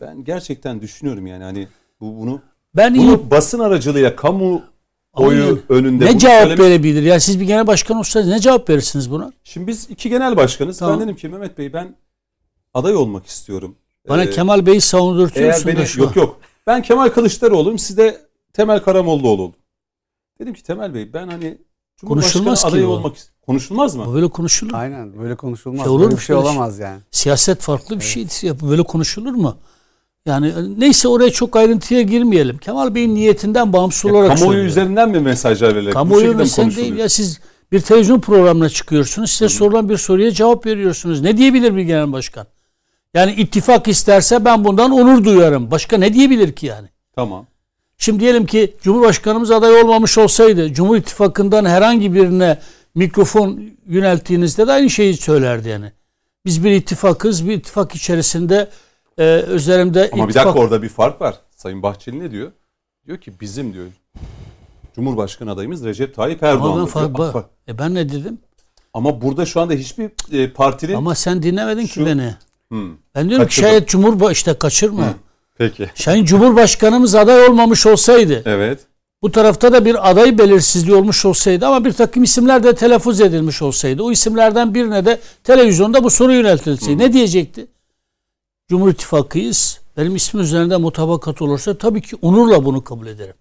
Ben 0.00 0.24
gerçekten 0.24 0.80
düşünüyorum 0.80 1.26
yani 1.26 1.44
hani 1.44 1.68
bu 2.00 2.18
bunu 2.18 2.40
Ben 2.76 2.94
iyi 2.94 3.08
bunu 3.08 3.30
basın 3.30 3.58
aracılığıyla 3.58 4.16
kamu 4.16 4.62
oyu 5.12 5.62
önünde 5.68 6.04
ne 6.06 6.18
cevap 6.18 6.34
söylemek- 6.42 6.58
verebilir? 6.58 7.02
Ya 7.02 7.20
siz 7.20 7.40
bir 7.40 7.44
genel 7.44 7.66
başkan 7.66 7.96
olsanız 7.96 8.26
ne 8.26 8.38
cevap 8.40 8.70
verirsiniz 8.70 9.10
buna? 9.10 9.32
Şimdi 9.44 9.66
biz 9.66 9.90
iki 9.90 10.08
genel 10.10 10.36
başkanız. 10.36 10.78
Tamam. 10.78 10.94
Ben 11.00 11.06
dedim 11.06 11.16
ki 11.16 11.28
Mehmet 11.28 11.58
Bey 11.58 11.72
ben 11.72 11.94
aday 12.74 12.94
olmak 12.96 13.26
istiyorum. 13.26 13.76
Bana 14.08 14.22
Ee, 14.24 14.30
Kemal 14.30 14.66
Bey'i 14.66 14.80
savundurtuyorsun 14.80 15.64
da 15.64 15.76
beni 15.76 15.86
şu 15.86 16.00
yok 16.00 16.16
an. 16.16 16.20
yok. 16.20 16.40
Ben 16.66 16.82
Kemal 16.82 17.08
Kılıçdaroğlu'yum. 17.08 17.78
Siz 17.78 17.96
de 17.96 18.20
Temel 18.52 18.80
Karamollaoğlu 18.82 19.42
olun. 19.42 19.54
Dedim 20.40 20.54
ki 20.54 20.62
Temel 20.62 20.94
Bey 20.94 21.12
ben 21.12 21.28
hani 21.28 21.58
Konuşulmaz 22.06 22.62
ki 22.62 22.68
adayı 22.68 22.86
bu. 22.86 22.90
olmak 22.90 23.16
Konuşulmaz 23.46 23.94
mı? 23.96 24.04
Bu 24.06 24.14
böyle 24.14 24.28
konuşulur. 24.28 24.74
Aynen 24.74 25.18
böyle 25.18 25.34
konuşulmaz. 25.34 25.80
Şey 25.84 25.88
olur 25.92 26.00
böyle 26.04 26.12
bir 26.12 26.16
şey 26.20 26.26
şey? 26.26 26.36
olamaz 26.36 26.78
yani. 26.78 27.00
Siyaset 27.10 27.60
farklı 27.60 27.96
bir 28.00 28.04
şeydir. 28.04 28.46
Ya 28.46 28.60
Böyle 28.60 28.82
konuşulur 28.82 29.32
mu? 29.32 29.56
Yani 30.26 30.48
e, 30.48 30.52
neyse 30.78 31.08
oraya 31.08 31.30
çok 31.30 31.56
ayrıntıya 31.56 32.02
girmeyelim. 32.02 32.58
Kemal 32.58 32.94
Bey'in 32.94 33.14
niyetinden 33.14 33.72
bağımsız 33.72 34.04
Ya 34.04 34.12
olarak 34.12 34.28
kamuoyu 34.28 34.46
söylüyorum. 34.48 34.68
üzerinden 34.70 35.08
mi 35.10 35.20
mesajlar 35.20 35.74
verilir? 35.76 35.92
Kamuoyu 35.92 36.34
mesele 36.36 36.76
değil 36.76 36.96
ya 36.96 37.08
siz 37.08 37.40
bir 37.72 37.80
televizyon 37.80 38.20
programına 38.20 38.68
çıkıyorsunuz. 38.68 39.30
Size 39.30 39.48
sorulan 39.48 39.88
bir 39.88 39.96
soruya 39.96 40.30
cevap 40.30 40.66
veriyorsunuz. 40.66 41.20
Ne 41.20 41.36
diyebilir 41.36 41.76
bir 41.76 41.82
genel 41.82 42.12
başkan? 42.12 42.46
Yani 43.14 43.32
ittifak 43.32 43.88
isterse 43.88 44.44
ben 44.44 44.64
bundan 44.64 44.90
onur 44.90 45.24
duyarım. 45.24 45.70
Başka 45.70 45.96
ne 45.98 46.14
diyebilir 46.14 46.52
ki 46.52 46.66
yani? 46.66 46.88
Tamam. 47.14 47.46
Şimdi 47.98 48.20
diyelim 48.20 48.46
ki 48.46 48.74
Cumhurbaşkanımız 48.82 49.50
aday 49.50 49.82
olmamış 49.82 50.18
olsaydı 50.18 50.72
Cumhur 50.72 50.96
İttifakı'ndan 50.96 51.64
herhangi 51.64 52.14
birine 52.14 52.58
mikrofon 52.94 53.60
yönelttiğinizde 53.86 54.66
de 54.66 54.72
aynı 54.72 54.90
şeyi 54.90 55.16
söylerdi 55.16 55.68
yani. 55.68 55.92
Biz 56.46 56.64
bir 56.64 56.70
ittifakız, 56.70 57.48
bir 57.48 57.52
ittifak 57.52 57.94
içerisinde 57.94 58.68
e, 59.18 59.44
üzerimde 59.54 60.10
Ama 60.12 60.24
bir 60.24 60.30
ittifak... 60.30 60.46
dakika 60.46 60.60
orada 60.64 60.82
bir 60.82 60.88
fark 60.88 61.20
var. 61.20 61.34
Sayın 61.56 61.82
Bahçeli 61.82 62.18
ne 62.20 62.30
diyor? 62.30 62.52
Diyor 63.06 63.18
ki 63.18 63.32
bizim 63.40 63.74
diyor. 63.74 63.86
Cumhurbaşkanı 64.94 65.50
adayımız 65.52 65.84
Recep 65.84 66.14
Tayyip 66.14 66.42
Erdoğan. 66.42 66.72
Ama 66.72 66.86
ben, 66.86 66.92
diyor. 67.16 67.28
fa- 67.28 67.34
Bak- 67.34 67.50
e 67.68 67.78
ben 67.78 67.94
ne 67.94 68.08
dedim? 68.08 68.38
Ama 68.94 69.22
burada 69.22 69.46
şu 69.46 69.60
anda 69.60 69.72
hiçbir 69.74 70.10
e, 70.32 70.52
partinin... 70.52 70.94
Ama 70.94 71.14
sen 71.14 71.42
dinlemedin 71.42 71.82
ki 71.82 71.88
Şu- 71.92 72.06
beni. 72.06 72.34
Hmm, 72.68 72.90
Ben 73.14 73.28
diyorum 73.28 73.46
ki 73.46 73.48
Kaçırdım. 73.48 73.68
şayet 73.68 73.88
Cumhurba 73.88 74.32
işte 74.32 74.54
kaçırma. 74.54 75.14
peki. 75.58 75.90
Sayın 75.94 76.24
Cumhurbaşkanımız 76.24 77.14
aday 77.14 77.46
olmamış 77.48 77.86
olsaydı, 77.86 78.42
Evet. 78.46 78.80
bu 79.22 79.32
tarafta 79.32 79.72
da 79.72 79.84
bir 79.84 80.10
aday 80.10 80.38
belirsizliği 80.38 80.96
olmuş 80.96 81.24
olsaydı 81.24 81.66
ama 81.66 81.84
bir 81.84 81.92
takım 81.92 82.22
isimler 82.22 82.62
de 82.62 82.74
telaffuz 82.74 83.20
edilmiş 83.20 83.62
olsaydı, 83.62 84.02
o 84.02 84.12
isimlerden 84.12 84.74
birine 84.74 85.04
de 85.04 85.20
televizyonda 85.44 86.04
bu 86.04 86.10
soru 86.10 86.32
yöneltilseydi 86.32 86.98
ne 86.98 87.12
diyecekti? 87.12 87.66
Cumhur 88.68 88.88
İttifakı'yız. 88.90 89.80
Benim 89.96 90.16
ismim 90.16 90.42
üzerinde 90.42 90.76
mutabakat 90.76 91.42
olursa 91.42 91.78
tabii 91.78 92.00
ki 92.00 92.16
onurla 92.22 92.64
bunu 92.64 92.84
kabul 92.84 93.06
ederim. 93.06 93.34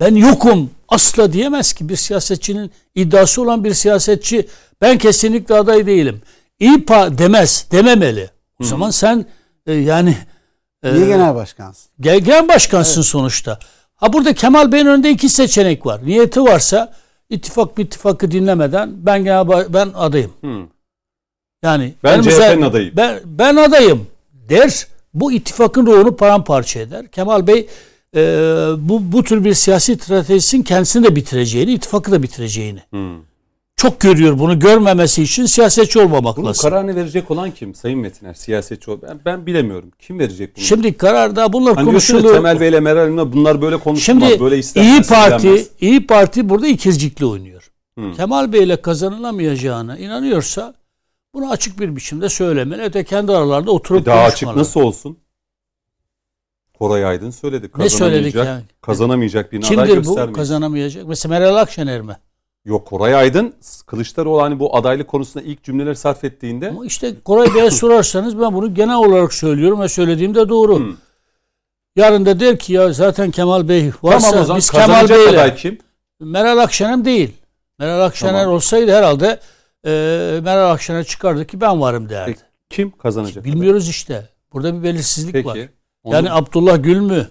Ben 0.00 0.14
yokum 0.14 0.70
asla 0.88 1.32
diyemez 1.32 1.72
ki 1.72 1.88
bir 1.88 1.96
siyasetçinin 1.96 2.70
iddiası 2.94 3.42
olan 3.42 3.64
bir 3.64 3.74
siyasetçi 3.74 4.48
ben 4.80 4.98
kesinlikle 4.98 5.54
aday 5.54 5.86
değilim. 5.86 6.22
İPA 6.60 7.18
demez, 7.18 7.66
dememeli. 7.72 8.30
O 8.60 8.64
zaman 8.64 8.90
sen 8.90 9.26
e, 9.66 9.72
yani 9.72 10.16
e, 10.82 10.94
Niye 10.94 11.06
genel 11.06 11.34
başkansın? 11.34 11.90
Gel- 12.00 12.20
Genel 12.20 12.48
başkansın 12.48 13.02
sonuçta. 13.02 13.58
Ha 13.96 14.12
burada 14.12 14.34
Kemal 14.34 14.72
Bey'in 14.72 14.86
önünde 14.86 15.10
iki 15.10 15.28
seçenek 15.28 15.86
var. 15.86 16.00
Niyeti 16.06 16.42
varsa 16.42 16.92
ittifak 17.30 17.78
bir 17.78 17.84
ittifakı 17.84 18.30
dinlemeden 18.30 19.06
ben 19.06 19.24
genel 19.24 19.48
ben 19.74 19.90
adayım. 19.94 20.32
Hı. 20.40 20.60
Yani 21.62 21.94
Ben 22.04 22.22
CHP'nin 22.22 22.62
adayıyım. 22.62 22.96
Ben, 22.96 23.20
ben 23.24 23.56
adayım 23.56 24.06
der. 24.50 24.86
Bu 25.14 25.32
ittifakın 25.32 25.86
ruhunu 25.86 26.16
paramparça 26.16 26.80
eder. 26.80 27.06
Kemal 27.10 27.46
Bey 27.46 27.66
e, 28.16 28.20
bu 28.78 29.12
bu 29.12 29.24
tür 29.24 29.44
bir 29.44 29.54
siyasi 29.54 29.94
stratejisinin 29.94 30.62
kendisini 30.62 31.04
de 31.04 31.16
bitireceğini, 31.16 31.72
ittifakı 31.72 32.12
da 32.12 32.22
bitireceğini. 32.22 32.80
Hı. 32.94 33.16
Çok 33.76 34.00
görüyor 34.00 34.38
bunu. 34.38 34.58
Görmemesi 34.58 35.22
için 35.22 35.46
siyasetçi 35.46 35.98
olmamak 35.98 36.36
Bunun 36.36 36.46
lazım. 36.46 36.70
kararını 36.70 36.96
verecek 36.96 37.30
olan 37.30 37.50
kim? 37.50 37.74
Sayın 37.74 37.98
Metiner, 37.98 38.34
siyasetçi 38.34 38.90
ol. 38.90 38.98
Ben, 39.02 39.20
ben 39.24 39.46
bilemiyorum. 39.46 39.90
Kim 39.98 40.18
verecek 40.18 40.56
bunu? 40.56 40.64
Şimdi 40.64 40.96
kararda 40.96 41.52
bunlar 41.52 41.74
hani 41.74 41.84
konuşuluyor. 41.84 42.34
Temel 42.34 42.60
Bey'le 42.60 42.80
Meral 42.80 43.00
Hanım'la 43.00 43.32
bunlar 43.32 43.62
böyle 43.62 43.76
konuşulmaz, 43.76 44.28
Şimdi 44.28 44.40
böyle 44.40 44.58
istenmez. 44.58 44.92
İyi 44.92 45.02
Parti 45.02 45.36
istenmez. 45.36 45.68
İyi 45.80 46.06
Parti 46.06 46.48
burada 46.48 46.66
ikizcikli 46.66 47.26
oynuyor. 47.26 47.70
Hı. 47.98 48.12
Kemal 48.16 48.52
Bey 48.52 48.62
ile 48.64 48.82
kazanılamayacağına 48.82 49.98
inanıyorsa 49.98 50.74
bunu 51.34 51.50
açık 51.50 51.80
bir 51.80 51.96
biçimde 51.96 52.28
söylemeli. 52.28 52.82
Öte 52.82 53.04
kendi 53.04 53.32
aralarında 53.32 53.70
oturup 53.70 54.02
E 54.02 54.06
daha 54.06 54.24
açık 54.24 54.56
nasıl 54.56 54.80
olsun? 54.80 55.18
Koray 56.78 57.04
Aydın 57.04 57.30
söyledi. 57.30 57.70
Ne 57.78 57.88
söyledik 57.88 58.34
yani? 58.34 58.62
Kazanamayacak 58.80 59.52
bir 59.52 59.58
aday 59.58 59.68
Kimdir 59.68 59.90
bu 59.90 59.94
göstermeyiz. 59.94 60.36
kazanamayacak? 60.36 61.08
Mesela 61.08 61.38
Meral 61.38 61.56
Akşener 61.56 62.00
mi? 62.00 62.16
Yok 62.64 62.86
Koray 62.86 63.14
Aydın 63.14 63.54
Kılıçdaroğlu 63.86 64.42
hani 64.42 64.58
bu 64.58 64.76
adaylık 64.76 65.08
konusunda 65.08 65.44
ilk 65.46 65.62
cümleler 65.64 65.94
sarf 65.94 66.24
ettiğinde 66.24 66.68
Ama 66.68 66.86
işte 66.86 67.14
Koray 67.24 67.54
Bey'e 67.54 67.70
sorarsanız 67.70 68.40
ben 68.40 68.54
bunu 68.54 68.74
genel 68.74 68.96
olarak 68.96 69.34
söylüyorum 69.34 69.80
ve 69.80 69.88
söylediğim 69.88 70.34
de 70.34 70.48
doğru. 70.48 70.80
Hı. 70.80 70.94
Yarın 71.96 72.26
da 72.26 72.40
der 72.40 72.58
ki 72.58 72.72
ya 72.72 72.92
zaten 72.92 73.30
Kemal 73.30 73.68
Bey 73.68 73.90
varsa 74.02 74.28
tamam 74.30 74.42
o 74.42 74.46
zaman 74.46 74.58
biz 74.58 74.70
Kemal 74.70 75.08
Bey'le 75.08 75.54
kim? 75.56 75.78
Meral 76.20 76.58
Akşener 76.58 77.04
değil. 77.04 77.32
Meral 77.78 78.00
Akşener 78.00 78.32
Tamam. 78.42 78.54
olsaydı 78.54 78.92
herhalde 78.92 79.40
e, 79.86 79.90
Meral 80.42 80.70
Akşener 80.70 81.04
çıkardı 81.04 81.46
ki 81.46 81.60
ben 81.60 81.80
varım 81.80 82.08
derdi. 82.08 82.30
Peki, 82.30 82.40
Kim 82.70 82.90
kazanacak? 82.98 83.44
Bilmiyoruz 83.44 83.88
işte. 83.88 84.28
Burada 84.52 84.78
bir 84.78 84.82
belirsizlik 84.82 85.34
aday? 85.34 85.44
var. 85.44 85.54
Peki. 85.54 85.68
Onu- 86.02 86.14
Yani 86.14 86.32
Abdullah 86.32 86.82
Gül 86.82 87.00
mü? 87.00 87.28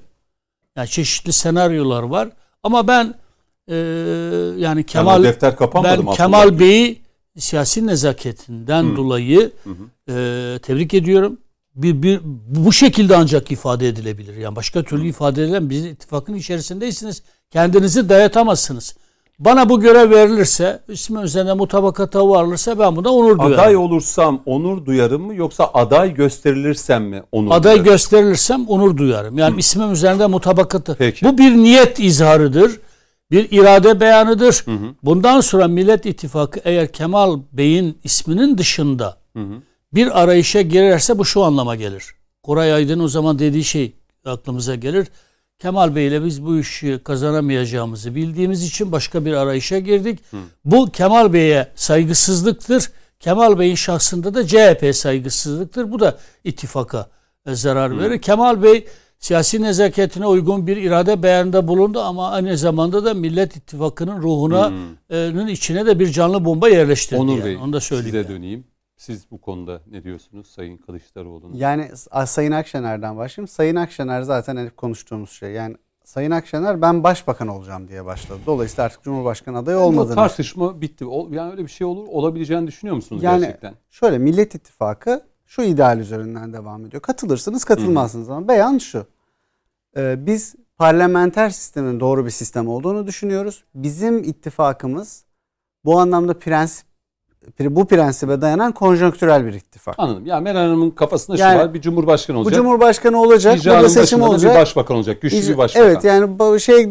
Yani 0.76 0.88
çeşitli 0.88 1.34
senaryolar 1.34 2.04
var. 2.04 2.30
Ama 2.64 2.88
ben 2.88 3.16
e, 3.68 3.76
yani 3.76 4.60
Yani 4.60 4.86
Kemal 4.86 5.20
o 5.20 5.24
defter 5.24 5.56
kapanmadı 5.56 5.98
ben 5.98 6.06
mı? 6.06 6.12
Kemal? 6.14 6.60
Bey'i 6.60 7.02
siyasi 7.38 7.88
nezaketinden 7.88 8.84
Hı. 8.84 8.96
dolayı 8.96 9.52
Hı 9.64 9.70
hı. 9.70 10.14
e, 10.56 10.60
tebrik 10.60 10.94
ediyorum. 10.94 11.38
Bir, 11.76 12.04
bir 12.04 12.20
bu 12.48 12.74
şekilde 12.74 13.18
ancak 13.18 13.52
ifade 13.52 13.88
edilebilir. 13.88 14.38
Yani 14.38 14.56
başka 14.56 14.84
türlü 14.84 15.08
ifade 15.08 15.44
edilen 15.44 15.70
biz 15.70 15.86
ittifakın 15.86 16.34
içerisindeysiniz. 16.34 17.24
Kendinizi 17.52 18.10
dayatamazsınız. 18.10 18.96
Bana 19.40 19.70
bu 19.70 19.80
görev 19.80 20.12
verilirse, 20.12 20.80
ismi 20.88 21.22
üzerinde 21.22 21.54
mutabakata 21.54 22.30
varılırsa 22.30 22.80
ben 22.80 22.96
buna 22.96 23.10
onur 23.10 23.40
duyarım. 23.40 23.60
Aday 23.60 23.76
olursam 23.76 24.42
onur 24.46 24.86
duyarım 24.86 25.22
mı 25.22 25.36
yoksa 25.36 25.72
aday 25.74 26.14
gösterilirsem 26.14 27.04
mi 27.04 27.24
onur 27.32 27.52
aday 27.52 27.64
duyarım? 27.64 27.84
gösterilirsem 27.84 28.66
onur 28.68 28.98
duyarım. 28.98 29.38
Yani 29.38 29.60
ismim 29.60 29.92
üzerinde 29.92 30.28
mutabakatı. 30.28 30.96
Peki. 31.00 31.26
Bu 31.26 31.38
bir 31.38 31.52
niyet 31.52 32.00
izharıdır. 32.00 32.80
Bir 33.32 33.52
irade 33.52 34.00
beyanıdır. 34.00 34.62
Hı 34.66 34.72
hı. 34.72 34.96
Bundan 35.04 35.42
sonra 35.42 35.68
Millet 35.68 36.06
İttifakı 36.06 36.60
eğer 36.64 36.92
Kemal 36.92 37.40
Bey'in 37.52 37.98
isminin 38.04 38.58
dışında 38.58 39.18
Hı 39.36 39.40
hı. 39.40 39.54
bir 39.94 40.22
arayışa 40.24 40.62
girerse 40.62 41.18
bu 41.20 41.26
şu 41.26 41.44
anlama 41.44 41.76
gelir. 41.76 42.04
Koray 42.44 42.74
Aydın 42.74 43.00
o 43.00 43.08
zaman 43.08 43.40
dediği 43.40 43.64
şey 43.64 43.94
aklımıza 44.26 44.76
gelir. 44.76 45.08
Kemal 45.60 45.96
Bey 45.96 46.08
ile 46.08 46.26
biz 46.26 46.46
bu 46.46 46.60
işi 46.60 47.00
kazanamayacağımızı 47.04 48.16
bildiğimiz 48.16 48.64
için 48.64 48.92
başka 48.92 49.26
bir 49.26 49.34
arayışa 49.34 49.80
girdik. 49.80 50.20
Bu 50.66 50.92
Kemal 50.92 51.34
Bey'e 51.34 51.68
saygısızlıktır. 51.76 52.92
Kemal 53.20 53.60
Bey'in 53.60 53.76
şahsında 53.76 54.34
da 54.34 54.48
CHP 54.48 54.96
saygısızlıktır. 54.96 55.92
Bu 55.92 56.00
da 56.00 56.18
ittifaka 56.44 57.10
e, 57.46 57.56
zarar 57.56 58.00
verir. 58.00 58.22
Kemal 58.22 58.64
Bey 58.64 58.88
siyasi 59.20 59.62
nezaketine 59.62 60.28
uygun 60.28 60.68
bir 60.68 60.78
irade 60.78 61.24
beyanında 61.24 61.68
bulundu 61.68 62.00
ama 62.02 62.32
aynı 62.32 62.58
zamanda 62.58 63.06
da 63.06 63.14
Millet 63.14 63.56
İttifakı'nın 63.56 64.22
ruhuna 64.22 64.72
e, 65.10 65.52
içine 65.52 65.86
de 65.86 66.00
bir 66.00 66.08
canlı 66.12 66.46
bomba 66.46 66.70
yerleştirdi. 66.70 67.22
Onur 67.22 67.38
yani. 67.38 67.46
Bey 67.46 67.58
Onu 67.58 67.74
da 67.74 67.80
söyleyeyim. 67.80 68.06
size 68.06 68.18
yani. 68.18 68.28
döneyim. 68.38 68.64
Siz 69.00 69.32
bu 69.32 69.42
konuda 69.42 69.82
ne 69.92 70.04
diyorsunuz 70.04 70.48
Sayın 70.48 70.78
Kılıçdaroğlu'na? 70.78 71.58
Yani 71.58 71.92
Sayın 72.26 72.52
Akşener'den 72.52 73.18
başlayayım. 73.18 73.48
Sayın 73.48 73.76
Akşener 73.76 74.22
zaten 74.22 74.58
hep 74.58 74.78
konuştuğumuz 74.78 75.30
şey. 75.30 75.52
Yani 75.52 75.76
Sayın 76.04 76.32
Akşener 76.32 76.82
ben 76.82 77.04
başbakan 77.04 77.48
olacağım 77.48 77.88
diye 77.88 78.06
başladı. 78.06 78.40
Dolayısıyla 78.46 78.84
artık 78.84 79.04
Cumhurbaşkanı 79.04 79.58
adayı 79.58 79.78
Bu 79.78 79.82
olmadığını. 79.82 80.16
tartışma 80.16 80.82
bitti. 80.82 81.06
Yani 81.32 81.52
öyle 81.52 81.64
bir 81.64 81.68
şey 81.72 81.88
olur 81.88 82.08
olabileceğini 82.08 82.68
düşünüyor 82.68 82.96
musunuz 82.96 83.24
Yani 83.24 83.40
gerçekten? 83.42 83.74
şöyle 83.90 84.18
Millet 84.18 84.56
İttifakı 84.56 85.24
şu 85.46 85.62
ideal 85.62 86.00
üzerinden 86.00 86.54
devam 86.54 86.86
ediyor. 86.86 87.02
Katılırsınız 87.02 87.64
katılmazsınız 87.66 88.30
ama 88.30 88.48
beyan 88.48 88.78
şu. 88.78 89.06
Ee, 89.98 90.26
biz 90.26 90.56
parlamenter 90.78 91.50
sistemin 91.50 92.00
doğru 92.00 92.26
bir 92.26 92.32
sistem 92.32 92.68
olduğunu 92.68 93.08
düşünüyoruz. 93.08 93.64
Bizim 93.76 94.24
ittifakımız 94.24 95.26
bu 95.86 96.00
anlamda 96.00 96.40
prensip 96.40 96.89
bu 97.60 97.88
prensibe 97.88 98.42
dayanan 98.42 98.72
konjonktürel 98.72 99.46
bir 99.46 99.54
ittifak. 99.54 99.96
Anladım. 99.98 100.26
Ya 100.26 100.40
Meral 100.40 100.60
Hanım'ın 100.60 100.90
kafasında 100.90 101.38
Yani 101.38 101.54
şu 101.54 101.60
var. 101.60 101.74
Bir 101.74 101.82
cumhurbaşkanı 101.82 102.38
Bu 102.38 102.42
olacak. 102.42 102.56
Cumhurbaşkanı 102.58 103.22
olacak, 103.22 103.58
İcranın 103.58 103.78
burada 103.78 103.90
seçim 103.90 104.22
olacak. 104.22 104.56
bir 104.56 104.60
başbakan 104.60 104.98
olacak. 104.98 105.22
Güçlü 105.22 105.38
İcra- 105.38 105.50
bir 105.54 105.58
başbakan. 105.58 105.88
Evet 105.90 106.04
yani 106.04 106.40
bu 106.40 106.60
şey 106.60 106.82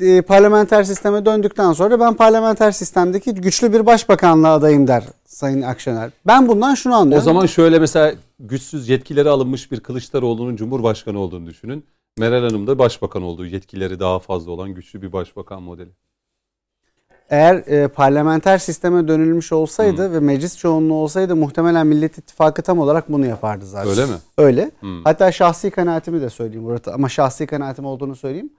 e, 0.00 0.22
parlamenter 0.22 0.84
sisteme 0.84 1.24
döndükten 1.24 1.72
sonra 1.72 2.00
ben 2.00 2.14
parlamenter 2.14 2.72
sistemdeki 2.72 3.34
güçlü 3.34 3.72
bir 3.72 3.86
başbakanlığa 3.86 4.52
adayım 4.54 4.88
der 4.88 5.04
Sayın 5.26 5.62
Akşener. 5.62 6.10
Ben 6.26 6.48
bundan 6.48 6.74
şunu 6.74 6.94
O 6.94 6.96
anlıyorum. 6.96 7.24
zaman 7.24 7.46
şöyle 7.46 7.78
mesela 7.78 8.14
güçsüz 8.40 8.88
yetkileri 8.88 9.28
alınmış 9.28 9.72
bir 9.72 9.80
Kılıçdaroğlu'nun 9.80 10.56
Cumhurbaşkanı 10.56 11.18
olduğunu 11.18 11.46
düşünün. 11.46 11.84
Meral 12.18 12.42
Hanım 12.42 12.66
da 12.66 12.78
başbakan 12.78 13.22
olduğu 13.22 13.46
yetkileri 13.46 14.00
daha 14.00 14.18
fazla 14.18 14.50
olan 14.52 14.74
güçlü 14.74 15.02
bir 15.02 15.12
başbakan 15.12 15.62
modeli. 15.62 15.90
Eğer 17.30 17.54
e, 17.54 17.88
parlamenter 17.88 18.58
sisteme 18.58 19.08
dönülmüş 19.08 19.52
olsaydı 19.52 20.12
ve 20.12 20.20
meclis 20.20 20.58
çoğunluğu 20.58 20.94
olsaydı 20.94 21.36
muhtemelen 21.36 21.86
Millet 21.86 22.18
İttifakı 22.18 22.62
tam 22.62 22.78
olarak 22.78 23.12
bunu 23.12 23.26
yapardı 23.26 23.66
zaten. 23.66 23.90
Öyle 23.90 24.06
mi? 24.06 24.16
Öyle. 24.38 24.70
Hmm. 24.80 25.04
Hatta 25.04 25.32
şahsi 25.32 25.70
kanaatimi 25.70 26.20
de 26.20 26.30
söyleyeyim 26.30 26.66
burada 26.66 26.94
ama 26.94 27.08
şahsi 27.08 27.46
kanaatim 27.46 27.84
olduğunu 27.84 28.16
söyleyeyim. 28.16 28.52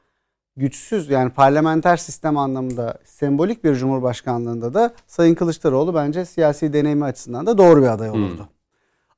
Güçsüz 0.57 1.09
yani 1.09 1.29
parlamenter 1.29 1.97
sistem 1.97 2.37
anlamında 2.37 2.97
sembolik 3.03 3.63
bir 3.63 3.75
cumhurbaşkanlığında 3.75 4.73
da 4.73 4.93
Sayın 5.07 5.35
Kılıçdaroğlu 5.35 5.95
bence 5.95 6.25
siyasi 6.25 6.73
deneyimi 6.73 7.05
açısından 7.05 7.45
da 7.45 7.57
doğru 7.57 7.81
bir 7.81 7.87
aday 7.87 8.09
olurdu. 8.09 8.49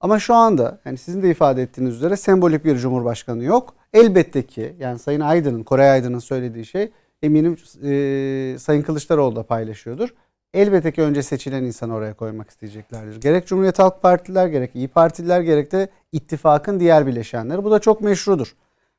Ama 0.02 0.20
şu 0.20 0.34
anda 0.34 0.80
yani 0.86 0.98
sizin 0.98 1.24
de 1.24 1.30
ifade 1.30 1.62
ettiğiniz 1.62 1.96
üzere 1.96 2.16
sembolik 2.18 2.66
bir 2.66 2.78
cumhurbaşkanı 2.78 3.44
yok. 3.44 3.74
Elbette 3.94 4.46
ki 4.46 4.76
yani 4.80 5.00
Sayın 5.00 5.20
Aydın'ın, 5.20 5.64
Koray 5.64 5.92
Aydın'ın 5.92 6.20
söylediği 6.20 6.66
şey 6.66 6.92
eminim 7.24 7.58
e, 7.84 8.58
Sayın 8.60 8.82
Kılıçdaroğlu 8.82 9.36
da 9.36 9.44
paylaşıyordur. 9.44 10.14
Elbette 10.54 10.92
ki 10.92 11.02
önce 11.02 11.24
seçilen 11.24 11.64
insanı 11.64 11.94
oraya 11.94 12.14
koymak 12.14 12.50
isteyeceklerdir. 12.50 13.22
Gerek 13.22 13.48
Cumhuriyet 13.48 13.80
Halk 13.80 14.02
Partiler, 14.02 14.48
gerek 14.48 14.76
İyi 14.76 14.88
Partiler, 14.88 15.42
gerek 15.42 15.72
de 15.72 15.88
ittifakın 16.12 16.80
diğer 16.80 17.08
bileşenleri. 17.08 17.64
Bu 17.64 17.72
da 17.72 17.80
çok 17.80 18.02
meşrudur. 18.02 18.56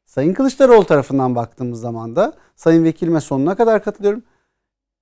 Sayın 0.06 0.32
Kılıçdaroğlu 0.32 0.84
tarafından 0.84 1.34
baktığımız 1.34 1.80
zaman 1.80 2.16
da 2.16 2.32
Sayın 2.56 2.84
Vekilime 2.84 3.20
sonuna 3.20 3.54
kadar 3.54 3.84
katılıyorum. 3.84 4.22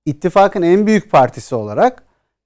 İttifakın 0.05 0.61
en 0.61 0.87
büyük 0.87 1.11
partisi 1.11 1.55
olarak 1.55 2.03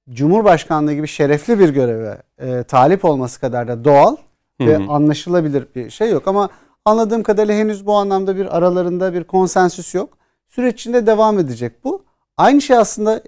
Cumhurbaşkanlığı 0.09 0.93
gibi 0.93 1.07
şerefli 1.07 1.59
bir 1.59 1.69
göreve 1.69 2.21
e, 2.37 2.63
talip 2.63 3.05
olması 3.05 3.39
kadar 3.39 3.67
da 3.67 3.85
doğal 3.85 4.15
Hı 4.61 4.67
ve 4.67 4.77
anlaşılabilir 4.77 5.67
bir 5.75 5.89
şey 5.89 6.11
yok. 6.11 6.27
Ama 6.27 6.49
anladığım 6.85 7.23
kadarıyla 7.23 7.55
henüz 7.55 7.85
bu 7.85 7.93
anlamda 7.93 8.35
bir 8.35 8.57
aralarında 8.57 9.13
bir 9.13 9.23
konsensüs 9.23 9.95
yok. 9.95 10.17
Süreç 10.57 10.79
içinde 10.79 11.07
devam 11.07 11.39
edecek 11.39 11.83
bu. 11.83 12.03
Aynı 12.37 12.61
şey 12.61 12.77
aslında 12.77 13.21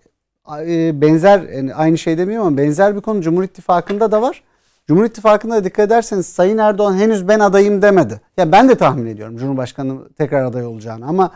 e, 0.62 1.02
benzer 1.02 1.40
yani 1.40 1.76
aynı 1.76 1.98
şey 1.98 2.18
demiyorum 2.18 2.48
ama 2.48 2.58
benzer 2.58 2.96
bir 2.96 3.02
konu 3.02 3.22
Cumhur 3.22 3.44
İttifakı'nda 3.44 4.12
da 4.12 4.22
var. 4.22 4.44
Cumhur 4.88 5.06
İttifakı'nda 5.06 5.56
da 5.56 5.64
dikkat 5.64 5.88
ederseniz 5.88 6.26
Sayın 6.26 6.58
Erdoğan 6.58 6.98
henüz 6.98 7.28
ben 7.28 7.40
adayım 7.40 7.82
demedi. 7.82 8.22
Ya 8.38 8.52
ben 8.52 8.70
de 8.70 8.76
tahmin 8.76 9.06
ediyorum 9.06 9.38
Cumhurbaşkanı 9.38 10.10
tekrar 10.18 10.44
aday 10.44 10.66
olacağını 10.66 11.06
ama 11.06 11.32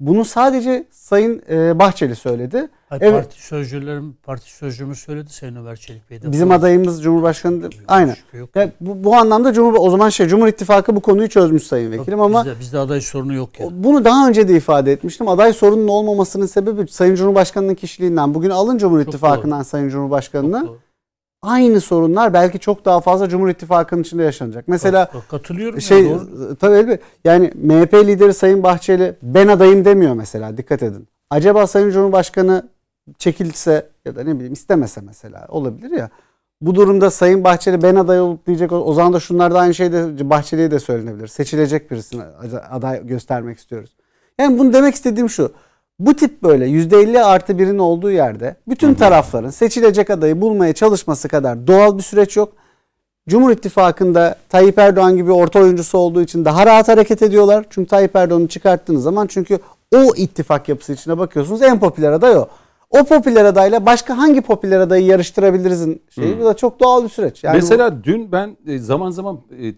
bunu 0.00 0.24
sadece 0.24 0.86
Sayın 0.90 1.42
e, 1.50 1.78
Bahçeli 1.78 2.16
söyledi. 2.16 2.68
Ay, 2.90 2.98
Evet. 3.02 3.24
Parti 3.24 3.42
sözcülerim, 3.46 4.16
parti 4.22 4.50
sözcümüz 4.56 4.98
söyledi 4.98 5.30
Sayın 5.32 5.56
Ömer 5.56 5.76
Çelik 5.76 6.10
Bey 6.10 6.22
de. 6.22 6.32
Bizim 6.32 6.50
adayımız 6.50 7.02
Cumhurbaşkanı 7.02 7.70
aynen. 7.88 8.14
Şüphe 8.14 8.38
yok. 8.38 8.50
Ya 8.56 8.70
bu, 8.80 9.04
bu 9.04 9.16
anlamda 9.16 9.52
Cumhur 9.52 9.76
o 9.78 9.90
zaman 9.90 10.08
şey 10.08 10.26
Cumhur 10.26 10.48
İttifakı 10.48 10.96
bu 10.96 11.00
konuyu 11.00 11.28
çözmüş 11.28 11.62
Sayın 11.62 11.92
Vekilim 11.92 12.20
ama 12.20 12.44
bizde, 12.44 12.60
bizde 12.60 12.78
aday 12.78 13.00
sorunu 13.00 13.34
yok 13.34 13.60
ya. 13.60 13.68
bunu 13.72 14.04
daha 14.04 14.28
önce 14.28 14.48
de 14.48 14.56
ifade 14.56 14.92
etmiştim. 14.92 15.28
Aday 15.28 15.52
sorunun 15.52 15.88
olmamasının 15.88 16.46
sebebi 16.46 16.88
Sayın 16.88 17.14
Cumhurbaşkanı'nın 17.14 17.74
kişiliğinden. 17.74 18.34
Bugün 18.34 18.50
alın 18.50 18.78
Cumhur 18.78 18.98
Çok 18.98 19.08
İttifakı'ndan 19.08 19.62
Sayın 19.62 19.88
Cumhurbaşkanı'na. 19.88 20.66
Doğru. 20.66 20.78
Aynı 21.46 21.80
sorunlar 21.80 22.32
belki 22.32 22.58
çok 22.58 22.84
daha 22.84 23.00
fazla 23.00 23.28
Cumhur 23.28 23.48
İttifakı'nın 23.48 24.02
içinde 24.02 24.22
yaşanacak. 24.22 24.64
Mesela 24.68 25.10
katılıyorum. 25.30 25.80
şey 25.80 26.04
ya, 26.04 26.18
doğru. 26.18 26.56
tabii 26.56 26.76
elbette 26.76 27.04
yani 27.24 27.52
MHP 27.54 27.94
lideri 27.94 28.34
Sayın 28.34 28.62
Bahçeli 28.62 29.16
ben 29.22 29.48
adayım 29.48 29.84
demiyor 29.84 30.14
mesela 30.14 30.56
dikkat 30.56 30.82
edin. 30.82 31.08
Acaba 31.30 31.66
Sayın 31.66 31.90
Cumhurbaşkanı 31.90 32.68
çekilse 33.18 33.88
ya 34.04 34.16
da 34.16 34.24
ne 34.24 34.34
bileyim 34.34 34.52
istemese 34.52 35.00
mesela 35.00 35.46
olabilir 35.48 35.90
ya. 35.90 36.10
Bu 36.60 36.74
durumda 36.74 37.10
Sayın 37.10 37.44
Bahçeli 37.44 37.82
ben 37.82 37.94
aday 37.94 38.20
olup 38.20 38.46
diyecek 38.46 38.72
o 38.72 38.94
zaman 38.94 39.12
da 39.12 39.20
şunlar 39.20 39.54
da 39.54 39.58
aynı 39.58 39.74
şey 39.74 39.92
de 39.92 40.30
Bahçeli'ye 40.30 40.70
de 40.70 40.78
söylenebilir. 40.78 41.26
Seçilecek 41.26 41.90
birisine 41.90 42.22
aday 42.70 43.06
göstermek 43.06 43.58
istiyoruz. 43.58 43.96
Yani 44.38 44.58
bunu 44.58 44.72
demek 44.72 44.94
istediğim 44.94 45.28
şu. 45.28 45.52
Bu 45.98 46.14
tip 46.14 46.42
böyle 46.42 46.66
%50 46.66 47.22
artı 47.22 47.58
birin 47.58 47.78
olduğu 47.78 48.10
yerde 48.10 48.56
bütün 48.68 48.94
tarafların 48.94 49.50
seçilecek 49.50 50.10
adayı 50.10 50.40
bulmaya 50.40 50.72
çalışması 50.72 51.28
kadar 51.28 51.66
doğal 51.66 51.98
bir 51.98 52.02
süreç 52.02 52.36
yok. 52.36 52.52
Cumhur 53.28 53.50
İttifakı'nda 53.50 54.36
Tayyip 54.48 54.78
Erdoğan 54.78 55.16
gibi 55.16 55.32
orta 55.32 55.58
oyuncusu 55.58 55.98
olduğu 55.98 56.22
için 56.22 56.44
daha 56.44 56.66
rahat 56.66 56.88
hareket 56.88 57.22
ediyorlar. 57.22 57.64
Çünkü 57.70 57.88
Tayyip 57.88 58.16
Erdoğan'ı 58.16 58.48
çıkarttığınız 58.48 59.02
zaman 59.02 59.26
çünkü 59.26 59.58
o 59.94 60.14
ittifak 60.16 60.68
yapısı 60.68 60.92
içine 60.92 61.18
bakıyorsunuz 61.18 61.62
en 61.62 61.80
popüler 61.80 62.12
aday 62.12 62.36
o. 62.36 62.48
O 62.90 63.04
popüler 63.04 63.44
adayla 63.44 63.86
başka 63.86 64.18
hangi 64.18 64.40
popüler 64.40 64.80
adayı 64.80 65.04
yarıştırabilirizin 65.06 66.02
şeyi 66.10 66.40
bu 66.40 66.44
da 66.44 66.54
çok 66.54 66.80
doğal 66.80 67.04
bir 67.04 67.08
süreç. 67.08 67.44
Yani 67.44 67.56
Mesela 67.56 68.04
dün 68.04 68.32
ben 68.32 68.56
e, 68.66 68.78
zaman 68.78 69.10
zaman 69.10 69.40
e, 69.60 69.68
e, 69.68 69.74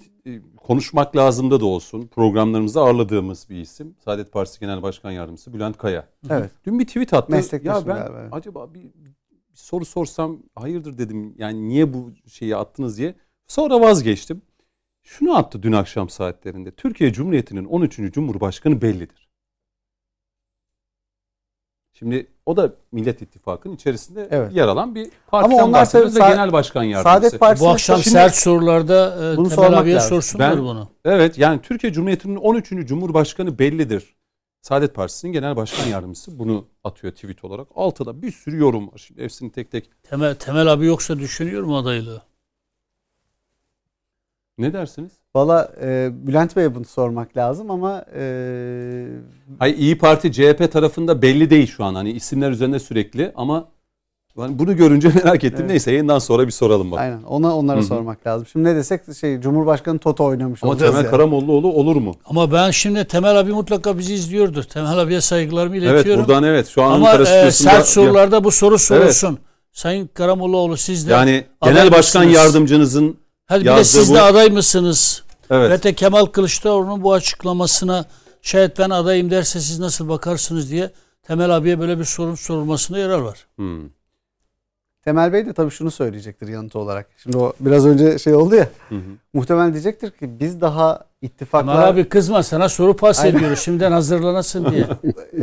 konuşmak 0.69 1.17
lazımda 1.17 1.61
da 1.61 1.67
olsun 1.67 2.07
programlarımızda 2.07 2.81
ağırladığımız 2.81 3.47
bir 3.51 3.57
isim. 3.57 3.95
Saadet 4.05 4.33
Partisi 4.33 4.61
Genel 4.61 4.83
Başkan 4.83 5.11
Yardımcısı 5.11 5.55
Bülent 5.55 5.79
Kaya. 5.79 6.09
evet. 6.31 6.51
Dün 6.67 6.79
bir 6.79 6.87
tweet 6.87 7.15
attı. 7.15 7.33
Meslektaşım 7.33 7.89
Ya 7.89 7.97
ben 7.97 8.03
galiba, 8.03 8.37
acaba 8.37 8.75
bir, 8.75 8.83
bir 8.83 9.13
soru 9.55 9.85
sorsam 9.85 10.39
hayırdır 10.55 10.99
dedim. 10.99 11.35
Yani 11.39 11.69
niye 11.69 11.93
bu 11.93 12.11
şeyi 12.27 12.57
attınız 12.57 12.99
diye. 12.99 13.15
Sonra 13.47 13.81
vazgeçtim. 13.81 14.43
Şunu 15.03 15.37
attı 15.37 15.63
dün 15.63 15.73
akşam 15.73 16.09
saatlerinde. 16.09 16.71
Türkiye 16.71 17.13
Cumhuriyeti'nin 17.13 17.65
13. 17.65 17.97
Cumhurbaşkanı 18.13 18.83
bellidir. 18.83 19.28
Şimdi 21.99 22.27
o 22.47 22.57
da 22.57 22.73
Millet 22.93 23.23
İttifakı'nın 23.23 23.75
içerisinde 23.75 24.29
Evet. 24.31 24.53
yer 24.55 24.69
alan 24.69 24.95
bir 24.95 25.11
partiden 25.27 25.57
Ama 25.57 25.65
onlar 25.65 25.91
tabii 25.91 26.05
ve 26.15 26.19
genel 26.19 26.53
başkan 26.53 26.83
yardımcısı. 26.83 27.15
Saadet 27.27 27.41
Partisi 27.41 27.65
Bu 27.65 27.69
akşam 27.71 27.99
Şimdi- 27.99 28.11
sert 28.13 28.35
sorularda 28.35 29.33
e, 29.33 29.37
Bunu 29.37 29.49
Temel 29.49 29.79
abiye 29.79 29.95
lazım. 29.95 30.09
sorsunlar 30.09 30.51
Ben- 30.57 30.59
bunu. 30.65 30.89
Evet 31.05 31.39
yani 31.39 31.61
Türkiye 31.63 31.93
Cumhuriyeti'nin 31.93 32.37
13. 32.37 32.87
Cumhurbaşkanı 32.87 33.59
bellidir. 33.59 34.17
Saadet 34.63 34.95
Partisi'nin 34.95 35.33
genel 35.33 35.57
başkan 35.57 35.87
yardımcısı 35.87 36.39
bunu 36.39 36.67
atıyor 36.85 37.13
tweet 37.13 37.45
olarak. 37.45 37.69
Altıda 37.75 38.23
bir 38.23 38.33
sürü 38.33 38.59
yorum 38.59 38.89
var. 38.93 38.99
Şimdi 38.99 39.23
hepsini 39.23 39.53
tek 39.53 39.71
tek 39.71 39.91
Temel, 40.03 40.35
Temel 40.35 40.73
abi 40.73 40.87
yoksa 40.87 41.19
düşünüyor 41.19 41.63
mu 41.63 41.77
adaylığı? 41.79 42.23
ne 44.59 44.73
dersiniz? 44.73 45.13
Valla 45.37 45.73
e, 45.83 46.11
Bülent 46.27 46.57
Bey'e 46.57 46.75
bunu 46.75 46.85
sormak 46.85 47.37
lazım 47.37 47.71
ama 47.71 48.05
e, 48.17 49.07
Hayır 49.59 49.79
İyi 49.79 49.99
Parti 49.99 50.33
CHP 50.33 50.73
tarafında 50.73 51.23
belli 51.23 51.51
değil 51.51 51.67
şu 51.67 51.85
an. 51.85 51.95
Hani 51.95 52.11
isimler 52.11 52.51
üzerinde 52.51 52.79
sürekli 52.79 53.33
ama 53.37 53.69
ben 54.39 54.59
bunu 54.59 54.77
görünce 54.77 55.09
merak 55.25 55.45
ettim. 55.45 55.59
Evet. 55.61 55.71
Neyse 55.71 55.91
yayından 55.93 56.19
sonra 56.19 56.47
bir 56.47 56.53
soralım 56.53 56.91
bak. 56.91 57.01
aynen 57.01 57.23
ona 57.23 57.57
onlara 57.57 57.77
Hı 57.77 57.81
hı. 57.81 57.87
sormak 57.87 58.27
lazım. 58.27 58.47
Şimdi 58.53 58.69
ne 58.69 58.77
desek 58.77 59.01
şey 59.21 59.41
Cumhurbaşkanı 59.41 59.99
Toto 59.99 60.25
oynamış 60.25 60.65
Ama 60.65 60.77
Temel 60.77 60.95
yani. 60.95 61.11
Karamollaoğlu 61.11 61.73
olur 61.73 61.97
mu? 61.97 62.15
Ama 62.25 62.53
ben 62.53 62.71
şimdi 62.71 63.05
Temel 63.05 63.39
abi 63.39 63.53
mutlaka 63.53 63.99
bizi 63.99 64.15
izliyordur. 64.15 64.63
Temel 64.63 64.99
abiye 64.99 65.21
saygılarımı 65.21 65.77
Evet 65.77 65.91
iletiyorum. 65.91 66.25
buradan 66.25 66.45
evet 66.45 66.69
şu 66.69 66.83
an 66.83 66.93
Ama 66.93 67.15
e, 67.15 67.51
sert 67.51 67.87
sorularda 67.87 68.45
bu 68.45 68.51
soru 68.51 68.79
sorulsun. 68.79 69.39
Sayın 69.73 70.07
Karamollaoğlu 70.15 70.77
siz 70.77 71.09
de 71.09 71.13
yani 71.13 71.45
genel 71.65 71.93
başkan 71.93 72.25
yardımcınızın 72.25 73.17
Hadi 73.49 73.65
bir 73.65 73.71
de 73.71 73.85
siz 73.85 74.11
bu- 74.11 74.15
de 74.15 74.21
aday 74.21 74.51
mısınız? 74.51 75.23
evet 75.51 75.71
Ve 75.71 75.83
de 75.83 75.93
Kemal 75.95 76.27
Kılıçdaroğlu'nun 76.27 77.03
bu 77.03 77.13
açıklamasına 77.13 78.05
şayet 78.43 78.79
ben 78.79 78.91
adayım 78.91 79.31
derse 79.31 79.61
siz 79.61 79.79
nasıl 79.79 80.09
bakarsınız 80.09 80.71
diye 80.71 80.91
Temel 81.23 81.57
abiye 81.57 81.81
böyle 81.81 81.99
bir 81.99 82.05
sorun 82.05 82.35
sorulmasına 82.35 82.99
yarar 82.99 83.19
var. 83.19 83.47
Hmm. 83.57 83.81
Temel 85.05 85.33
Bey 85.33 85.47
de 85.47 85.53
tabii 85.53 85.71
şunu 85.71 85.91
söyleyecektir 85.91 86.49
yanıt 86.49 86.77
olarak. 86.77 87.07
Şimdi 87.23 87.37
o 87.37 87.53
biraz 87.61 87.87
önce 87.87 88.19
şey 88.19 88.35
oldu 88.35 88.55
ya. 88.55 88.69
Hı 88.89 88.95
hı. 88.95 89.01
Muhtemelen 89.35 89.73
diyecektir 89.73 90.11
ki 90.11 90.41
biz 90.41 90.61
daha 90.61 91.05
ittifaklar 91.23 91.75
Temel 91.75 91.89
abi 91.89 92.09
kızma 92.09 92.43
sana 92.43 92.69
soru 92.69 92.97
pas 92.97 93.21
Aynen. 93.21 93.37
ediyoruz 93.37 93.59
şimdiden 93.59 93.93
hazırlanasın 93.93 94.67
diye. 94.71 94.87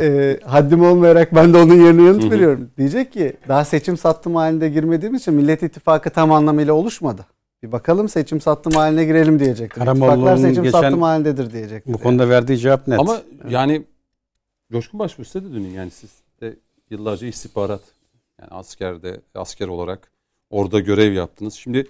e, 0.06 0.40
haddim 0.44 0.82
olmayarak 0.84 1.34
ben 1.34 1.54
de 1.54 1.58
onun 1.58 1.84
yerine 1.84 2.02
yanıt 2.02 2.30
veriyorum. 2.30 2.70
Diyecek 2.78 3.12
ki 3.12 3.36
daha 3.48 3.64
seçim 3.64 3.96
sattım 3.96 4.36
halinde 4.36 4.68
girmediğimiz 4.68 5.20
için 5.20 5.34
Millet 5.34 5.62
İttifakı 5.62 6.10
tam 6.10 6.32
anlamıyla 6.32 6.72
oluşmadı. 6.74 7.26
Bir 7.62 7.72
bakalım 7.72 8.08
seçim 8.08 8.40
sattım 8.40 8.72
haline 8.72 9.04
girelim. 9.04 9.68
Karamollaoğlu'nun 9.68 10.16
İttifaklar 10.26 10.48
seçim 10.48 10.62
geçen- 10.62 10.80
sattım 10.80 11.02
halindedir 11.02 11.52
diyecektir. 11.52 11.92
Bu 11.92 11.98
konuda 11.98 12.28
verdiği 12.28 12.58
cevap 12.58 12.88
net. 12.88 12.98
Ama 13.00 13.22
yani 13.48 13.84
Coşkun 14.72 14.98
Başbuğ 15.00 15.24
size 15.24 15.44
de 15.44 15.52
dönün 15.54 15.70
yani 15.70 15.90
siz 15.90 16.10
de 16.40 16.56
yıllarca 16.90 17.26
istihbarat 17.26 17.80
yani 18.40 18.50
askerde 18.50 19.20
asker 19.34 19.68
olarak 19.68 20.10
orada 20.50 20.80
görev 20.80 21.12
yaptınız. 21.12 21.54
Şimdi 21.54 21.86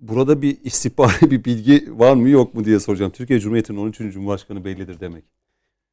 burada 0.00 0.42
bir 0.42 0.56
istihbari 0.64 1.12
bir 1.30 1.44
bilgi 1.44 1.98
var 1.98 2.14
mı 2.14 2.28
yok 2.28 2.54
mu 2.54 2.64
diye 2.64 2.80
soracağım. 2.80 3.12
Türkiye 3.12 3.40
Cumhuriyeti'nin 3.40 3.78
13. 3.78 3.98
Cumhurbaşkanı 4.12 4.64
bellidir 4.64 5.00
demek. 5.00 5.24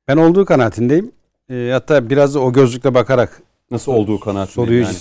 ben 0.08 0.18
olduğu 0.18 0.46
kanaatindeyim. 0.46 1.12
E, 1.50 1.70
hatta 1.74 2.10
biraz 2.10 2.36
da 2.36 2.40
o 2.40 2.54
gözlükle 2.54 2.94
bakarak 2.94 3.42
Nasıl 3.72 3.92
olduğu 3.92 4.20
kanaatindeyim 4.20 4.68
soruyu 4.68 4.84
yani. 4.84 4.96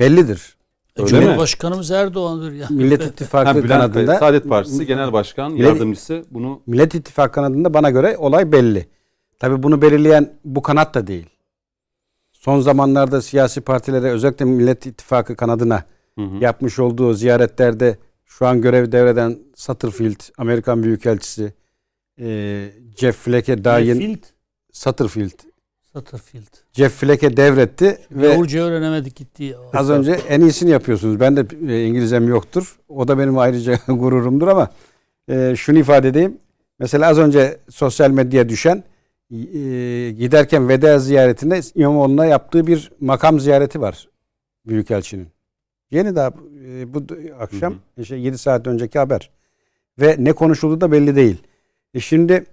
bellidir. 0.00 0.55
Öyle 0.96 1.18
mi? 1.18 1.22
Cumhurbaşkanımız 1.24 1.90
Erdoğan'dır 1.90 2.52
ya. 2.52 2.66
Millet 2.70 3.04
İttifakı 3.04 3.54
Bülent 3.56 3.68
kanadında 3.68 4.12
Bey, 4.12 4.18
Saadet 4.18 4.48
Partisi 4.48 4.86
Genel 4.86 5.12
Başkan 5.12 5.52
Millet- 5.52 5.66
Yardımcısı 5.68 6.24
bunu 6.30 6.60
Millet 6.66 6.94
İttifakı 6.94 7.32
kanadında 7.32 7.74
bana 7.74 7.90
göre 7.90 8.16
olay 8.16 8.52
belli. 8.52 8.88
Tabii 9.38 9.62
bunu 9.62 9.82
belirleyen 9.82 10.32
bu 10.44 10.62
kanat 10.62 10.94
da 10.94 11.06
değil. 11.06 11.26
Son 12.32 12.60
zamanlarda 12.60 13.22
siyasi 13.22 13.60
partilere 13.60 14.10
özellikle 14.10 14.44
Millet 14.44 14.86
İttifakı 14.86 15.36
kanadına 15.36 15.84
Hı 16.18 16.24
hı. 16.24 16.36
yapmış 16.44 16.78
olduğu 16.78 17.14
ziyaretlerde 17.14 17.98
şu 18.24 18.46
an 18.46 18.60
görev 18.60 18.92
devreden 18.92 19.38
Satterfield, 19.54 20.20
Amerikan 20.38 20.82
Büyükelçisi, 20.82 21.54
e, 22.20 22.68
Jeff 22.96 23.26
dair 23.26 23.94
Field, 23.94 24.22
Satterfield, 24.72 25.45
Satterfield. 25.96 26.46
Jeff 26.72 26.92
Flake'e 26.92 27.36
devretti 27.36 27.98
ve 28.10 28.28
Yavurca 28.28 28.60
öğrenemedik 28.60 29.16
gitti 29.16 29.44
ya. 29.44 29.58
az 29.72 29.90
önce 29.90 30.12
en 30.12 30.40
iyisini 30.40 30.70
yapıyorsunuz. 30.70 31.20
Ben 31.20 31.36
de 31.36 31.46
e, 31.68 31.84
İngilizcem 31.84 32.28
yoktur. 32.28 32.78
O 32.88 33.08
da 33.08 33.18
benim 33.18 33.38
ayrıca 33.38 33.78
gururumdur 33.88 34.48
ama 34.48 34.70
e, 35.28 35.54
şunu 35.56 35.78
ifade 35.78 36.08
edeyim. 36.08 36.38
Mesela 36.78 37.06
az 37.08 37.18
önce 37.18 37.58
sosyal 37.70 38.10
medyaya 38.10 38.48
düşen 38.48 38.84
e, 39.30 39.36
giderken 40.10 40.68
veda 40.68 40.98
ziyaretinde 40.98 41.60
İmamoğlu'na 41.74 42.26
yaptığı 42.26 42.66
bir 42.66 42.92
makam 43.00 43.40
ziyareti 43.40 43.80
var 43.80 44.08
Büyükelçinin. 44.66 45.28
Yeni 45.90 46.16
daha 46.16 46.32
e, 46.66 46.94
bu 46.94 47.02
akşam 47.40 47.74
işte 47.98 48.16
7 48.16 48.38
saat 48.38 48.66
önceki 48.66 48.98
haber. 48.98 49.30
Ve 50.00 50.16
ne 50.18 50.32
konuşulduğu 50.32 50.80
da 50.80 50.92
belli 50.92 51.16
değil. 51.16 51.42
E 51.94 52.00
şimdi 52.00 52.44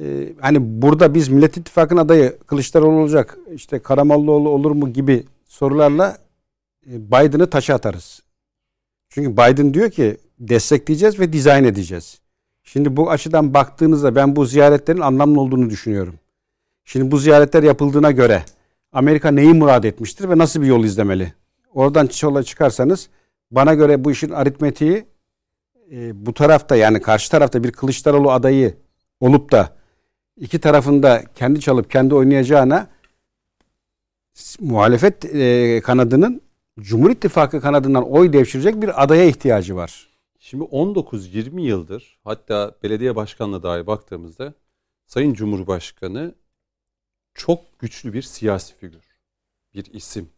e, 0.00 0.32
hani 0.40 0.82
burada 0.82 1.14
biz 1.14 1.28
Millet 1.28 1.56
İttifakı'nın 1.56 2.00
adayı 2.00 2.38
Kılıçdaroğlu 2.46 3.00
olacak, 3.00 3.38
işte 3.54 3.78
Karamollaoğlu 3.78 4.48
olur 4.48 4.70
mu 4.70 4.92
gibi 4.92 5.24
sorularla 5.44 6.18
e, 6.92 7.06
Biden'ı 7.06 7.50
taşa 7.50 7.74
atarız. 7.74 8.22
Çünkü 9.08 9.32
Biden 9.32 9.74
diyor 9.74 9.90
ki 9.90 10.16
destekleyeceğiz 10.38 11.20
ve 11.20 11.32
dizayn 11.32 11.64
edeceğiz. 11.64 12.20
Şimdi 12.62 12.96
bu 12.96 13.10
açıdan 13.10 13.54
baktığınızda 13.54 14.14
ben 14.14 14.36
bu 14.36 14.44
ziyaretlerin 14.44 15.00
anlamlı 15.00 15.40
olduğunu 15.40 15.70
düşünüyorum. 15.70 16.14
Şimdi 16.84 17.10
bu 17.10 17.18
ziyaretler 17.18 17.62
yapıldığına 17.62 18.10
göre 18.10 18.42
Amerika 18.92 19.30
neyi 19.30 19.54
murad 19.54 19.84
etmiştir 19.84 20.28
ve 20.28 20.38
nasıl 20.38 20.62
bir 20.62 20.66
yol 20.66 20.84
izlemeli? 20.84 21.32
Oradan 21.74 22.08
yola 22.22 22.42
çıkarsanız 22.42 23.08
bana 23.50 23.74
göre 23.74 24.04
bu 24.04 24.10
işin 24.10 24.30
aritmetiği 24.30 25.04
e, 25.92 26.26
bu 26.26 26.34
tarafta 26.34 26.76
yani 26.76 27.00
karşı 27.00 27.30
tarafta 27.30 27.64
bir 27.64 27.72
Kılıçdaroğlu 27.72 28.30
adayı 28.30 28.74
olup 29.20 29.52
da 29.52 29.76
iki 30.36 30.58
tarafında 30.60 31.24
kendi 31.34 31.60
çalıp 31.60 31.90
kendi 31.90 32.14
oynayacağına 32.14 32.88
muhalefet 34.60 35.24
e, 35.24 35.80
kanadının 35.84 36.42
Cumhur 36.80 37.10
İttifakı 37.10 37.60
kanadından 37.60 38.10
oy 38.10 38.32
devşirecek 38.32 38.82
bir 38.82 39.02
adaya 39.02 39.24
ihtiyacı 39.24 39.76
var. 39.76 40.08
Şimdi 40.38 40.64
19-20 40.64 41.60
yıldır 41.60 42.18
hatta 42.24 42.74
belediye 42.82 43.16
başkanlığı 43.16 43.62
dahi 43.62 43.86
baktığımızda 43.86 44.54
Sayın 45.06 45.34
Cumhurbaşkanı 45.34 46.34
çok 47.34 47.78
güçlü 47.78 48.12
bir 48.12 48.22
siyasi 48.22 48.76
figür. 48.76 49.04
Bir 49.74 49.84
isim. 49.92 50.28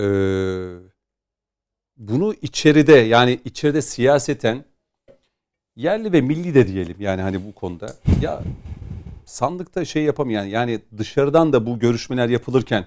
Ee, 0.00 0.74
bunu 1.96 2.34
içeride 2.42 2.96
yani 2.96 3.40
içeride 3.44 3.82
siyaseten 3.82 4.64
yerli 5.76 6.12
ve 6.12 6.20
milli 6.20 6.54
de 6.54 6.68
diyelim 6.68 6.96
yani 6.98 7.22
hani 7.22 7.46
bu 7.46 7.52
konuda 7.52 7.86
ya 8.20 8.42
sandıkta 9.24 9.84
şey 9.84 10.02
yapamayan 10.02 10.44
yani 10.44 10.80
dışarıdan 10.98 11.52
da 11.52 11.66
bu 11.66 11.78
görüşmeler 11.78 12.28
yapılırken 12.28 12.86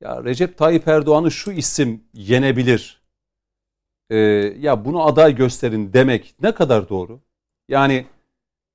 ya 0.00 0.24
Recep 0.24 0.58
Tayyip 0.58 0.88
Erdoğan'ı 0.88 1.30
şu 1.30 1.52
isim 1.52 2.04
yenebilir 2.14 3.02
e, 4.10 4.16
ya 4.60 4.84
bunu 4.84 5.06
aday 5.06 5.34
gösterin 5.34 5.92
demek 5.92 6.34
ne 6.42 6.52
kadar 6.52 6.88
doğru? 6.88 7.20
Yani 7.68 8.06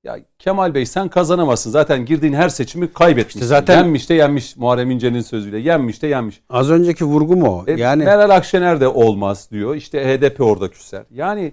ya 0.04 0.18
Kemal 0.38 0.74
Bey 0.74 0.86
sen 0.86 1.08
kazanamazsın. 1.08 1.70
Zaten 1.70 2.06
girdiğin 2.06 2.32
her 2.32 2.48
seçimi 2.48 2.92
kaybetmişsin. 2.92 3.40
İşte 3.40 3.46
zaten- 3.46 3.76
yenmiş 3.76 4.10
de 4.10 4.14
yenmiş 4.14 4.56
Muharrem 4.56 4.90
İnce'nin 4.90 5.20
sözüyle. 5.20 5.58
Yenmiş 5.58 6.02
de 6.02 6.06
yenmiş. 6.06 6.40
Az 6.48 6.70
önceki 6.70 7.04
vurgum 7.04 7.42
o. 7.42 7.64
E, 7.66 7.72
yani 7.72 8.04
Meral 8.04 8.30
Akşener 8.30 8.80
de 8.80 8.88
olmaz 8.88 9.48
diyor. 9.50 9.74
İşte 9.74 10.04
HDP 10.04 10.40
orada 10.40 10.70
küser. 10.70 11.04
Yani 11.10 11.52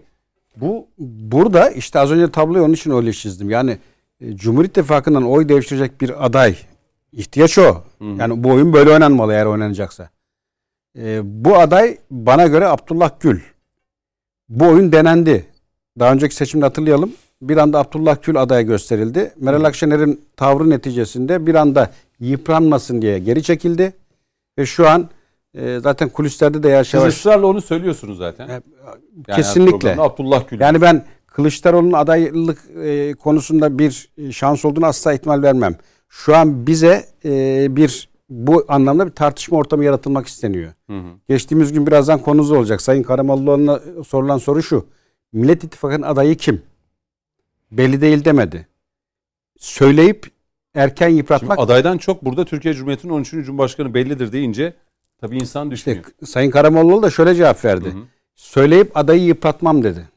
bu 0.57 0.87
burada 0.97 1.69
işte 1.69 1.99
az 1.99 2.11
önce 2.11 2.31
tabloyu 2.31 2.63
onun 2.63 2.73
için 2.73 2.91
öyle 2.91 3.13
çizdim. 3.13 3.49
Yani 3.49 3.77
e, 4.21 4.35
Cumhur 4.35 4.65
İttifakı'ndan 4.65 5.23
oy 5.23 5.49
devşirecek 5.49 6.01
bir 6.01 6.25
aday 6.25 6.55
ihtiyaç 7.11 7.57
o. 7.57 7.83
Yani 8.01 8.43
bu 8.43 8.49
oyun 8.49 8.73
böyle 8.73 8.89
oynanmalı 8.89 9.33
eğer 9.33 9.45
oynanacaksa. 9.45 10.09
E, 10.97 11.21
bu 11.45 11.57
aday 11.57 11.97
bana 12.11 12.47
göre 12.47 12.67
Abdullah 12.67 13.11
Gül. 13.19 13.39
Bu 14.49 14.65
oyun 14.65 14.91
denendi. 14.91 15.45
Daha 15.99 16.13
önceki 16.13 16.35
seçimde 16.35 16.65
hatırlayalım. 16.65 17.13
Bir 17.41 17.57
anda 17.57 17.79
Abdullah 17.79 18.17
Gül 18.23 18.41
aday 18.41 18.65
gösterildi. 18.65 19.33
Meral 19.39 19.63
Akşener'in 19.63 20.21
tavrı 20.37 20.69
neticesinde 20.69 21.47
bir 21.47 21.55
anda 21.55 21.91
yıpranmasın 22.19 23.01
diye 23.01 23.19
geri 23.19 23.43
çekildi. 23.43 23.93
Ve 24.57 24.65
şu 24.65 24.89
an 24.89 25.09
e, 25.55 25.79
zaten 25.79 26.09
kulislerde 26.09 26.63
de 26.63 26.69
yavaş 26.69 26.93
yavaş 26.93 27.17
ısrarla 27.17 27.47
onu 27.47 27.61
söylüyorsunuz 27.61 28.17
zaten. 28.17 28.47
E, 28.47 28.51
Yani 28.51 28.61
kesinlikle. 29.35 29.95
Abdullah 29.99 30.47
Gül. 30.49 30.59
Yani 30.59 30.81
ben 30.81 31.05
Kılıçdaroğlu'nun 31.27 31.93
adaylık 31.93 32.63
e, 32.83 33.13
konusunda 33.13 33.79
bir 33.79 34.09
e, 34.17 34.31
şans 34.31 34.65
olduğunu 34.65 34.85
asla 34.85 35.13
ihtimal 35.13 35.41
vermem. 35.41 35.75
Şu 36.09 36.35
an 36.35 36.67
bize 36.67 37.05
e, 37.25 37.67
bir 37.75 38.09
bu 38.29 38.65
anlamda 38.67 39.05
bir 39.07 39.11
tartışma 39.11 39.57
ortamı 39.57 39.85
yaratılmak 39.85 40.27
isteniyor. 40.27 40.73
Hı 40.89 40.97
hı. 40.97 41.07
Geçtiğimiz 41.27 41.73
gün 41.73 41.87
birazdan 41.87 42.21
konumuz 42.21 42.51
olacak. 42.51 42.81
Sayın 42.81 43.03
Karamollaoğlu'na 43.03 43.79
sorulan 44.07 44.37
soru 44.37 44.63
şu. 44.63 44.85
Millet 45.33 45.63
İttifakı'nın 45.63 46.01
adayı 46.01 46.37
kim? 46.37 46.61
Belli 47.71 48.01
değil 48.01 48.25
demedi. 48.25 48.67
Söyleyip 49.57 50.25
erken 50.75 51.07
Şimdi 51.07 51.17
yıpratmak 51.17 51.59
adaydan 51.59 51.97
çok 51.97 52.25
burada 52.25 52.45
Türkiye 52.45 52.73
Cumhuriyeti'nin 52.73 53.13
13. 53.13 53.31
Cumhurbaşkanı 53.31 53.93
bellidir 53.93 54.31
deyince 54.31 54.73
tabii 55.21 55.35
insan 55.37 55.71
işte 55.71 55.91
düşünüyor. 55.91 56.11
Sayın 56.25 56.51
Karamollaoğlu 56.51 57.03
da 57.03 57.09
şöyle 57.09 57.35
cevap 57.35 57.65
verdi. 57.65 57.85
Hı 57.85 57.89
hı. 57.89 58.01
söyleyip 58.35 58.97
adayı 58.97 59.23
yıpratmam 59.23 59.83
dedi. 59.83 60.09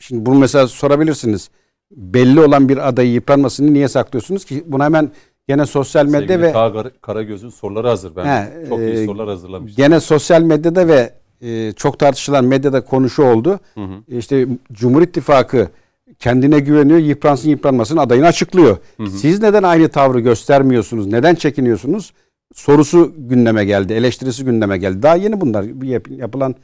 Şimdi 0.00 0.26
bunu 0.26 0.38
mesela 0.38 0.68
sorabilirsiniz. 0.68 1.50
Belli 1.90 2.40
olan 2.40 2.68
bir 2.68 2.88
adayı 2.88 3.12
yıpranmasını 3.12 3.72
niye 3.74 3.88
saklıyorsunuz 3.88 4.44
ki? 4.44 4.64
Buna 4.66 4.84
hemen 4.84 5.10
gene 5.48 5.66
sosyal 5.66 6.04
medya 6.06 6.20
Sevgili 6.20 6.42
ve 6.42 6.52
Kara- 6.52 6.90
Karagöz'ün 7.00 7.48
soruları 7.48 7.88
hazır. 7.88 8.16
Ben 8.16 8.24
He, 8.26 8.68
çok 8.68 8.78
iyi 8.78 8.90
e, 8.92 9.06
sorular 9.06 9.28
hazırlamıştım. 9.28 9.84
gene 9.84 10.00
sosyal 10.00 10.42
medyada 10.42 10.88
ve 10.88 11.14
e, 11.42 11.72
çok 11.72 11.98
tartışılan 11.98 12.44
medyada 12.44 12.84
konuşu 12.84 13.22
oldu. 13.22 13.60
Hı 13.74 13.80
hı. 13.84 14.16
İşte 14.18 14.46
Cumhur 14.72 15.02
İttifakı 15.02 15.68
kendine 16.18 16.60
güveniyor, 16.60 16.98
yıpransın 16.98 17.48
yıpranmasın 17.50 17.96
adayını 17.96 18.26
açıklıyor. 18.26 18.76
Siz 19.16 19.42
neden 19.42 19.62
aynı 19.62 19.88
tavrı 19.88 20.20
göstermiyorsunuz? 20.20 21.06
Neden 21.06 21.34
çekiniyorsunuz? 21.34 22.12
Sorusu 22.56 23.14
gündeme 23.16 23.64
geldi, 23.64 23.92
eleştirisi 23.92 24.44
gündeme 24.44 24.78
geldi. 24.78 25.02
Daha 25.02 25.16
yeni 25.16 25.40
bunlar 25.40 25.80
bu 25.80 25.84
yap- 25.84 26.10
yapılan 26.10 26.54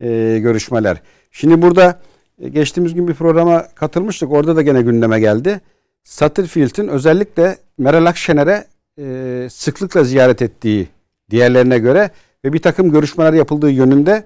e, 0.00 0.38
görüşmeler. 0.42 1.02
Şimdi 1.30 1.62
burada 1.62 2.00
e, 2.40 2.48
geçtiğimiz 2.48 2.94
gün 2.94 3.08
bir 3.08 3.14
programa 3.14 3.66
katılmıştık. 3.74 4.32
Orada 4.32 4.56
da 4.56 4.62
gene 4.62 4.82
gündeme 4.82 5.20
geldi. 5.20 5.60
Satterfield'in 6.04 6.88
özellikle 6.88 7.56
Meral 7.78 8.06
Akşener'e 8.06 8.64
e, 8.98 9.48
sıklıkla 9.50 10.04
ziyaret 10.04 10.42
ettiği 10.42 10.88
diğerlerine 11.30 11.78
göre 11.78 12.10
ve 12.44 12.52
bir 12.52 12.62
takım 12.62 12.92
görüşmeler 12.92 13.32
yapıldığı 13.32 13.70
yönünde 13.70 14.24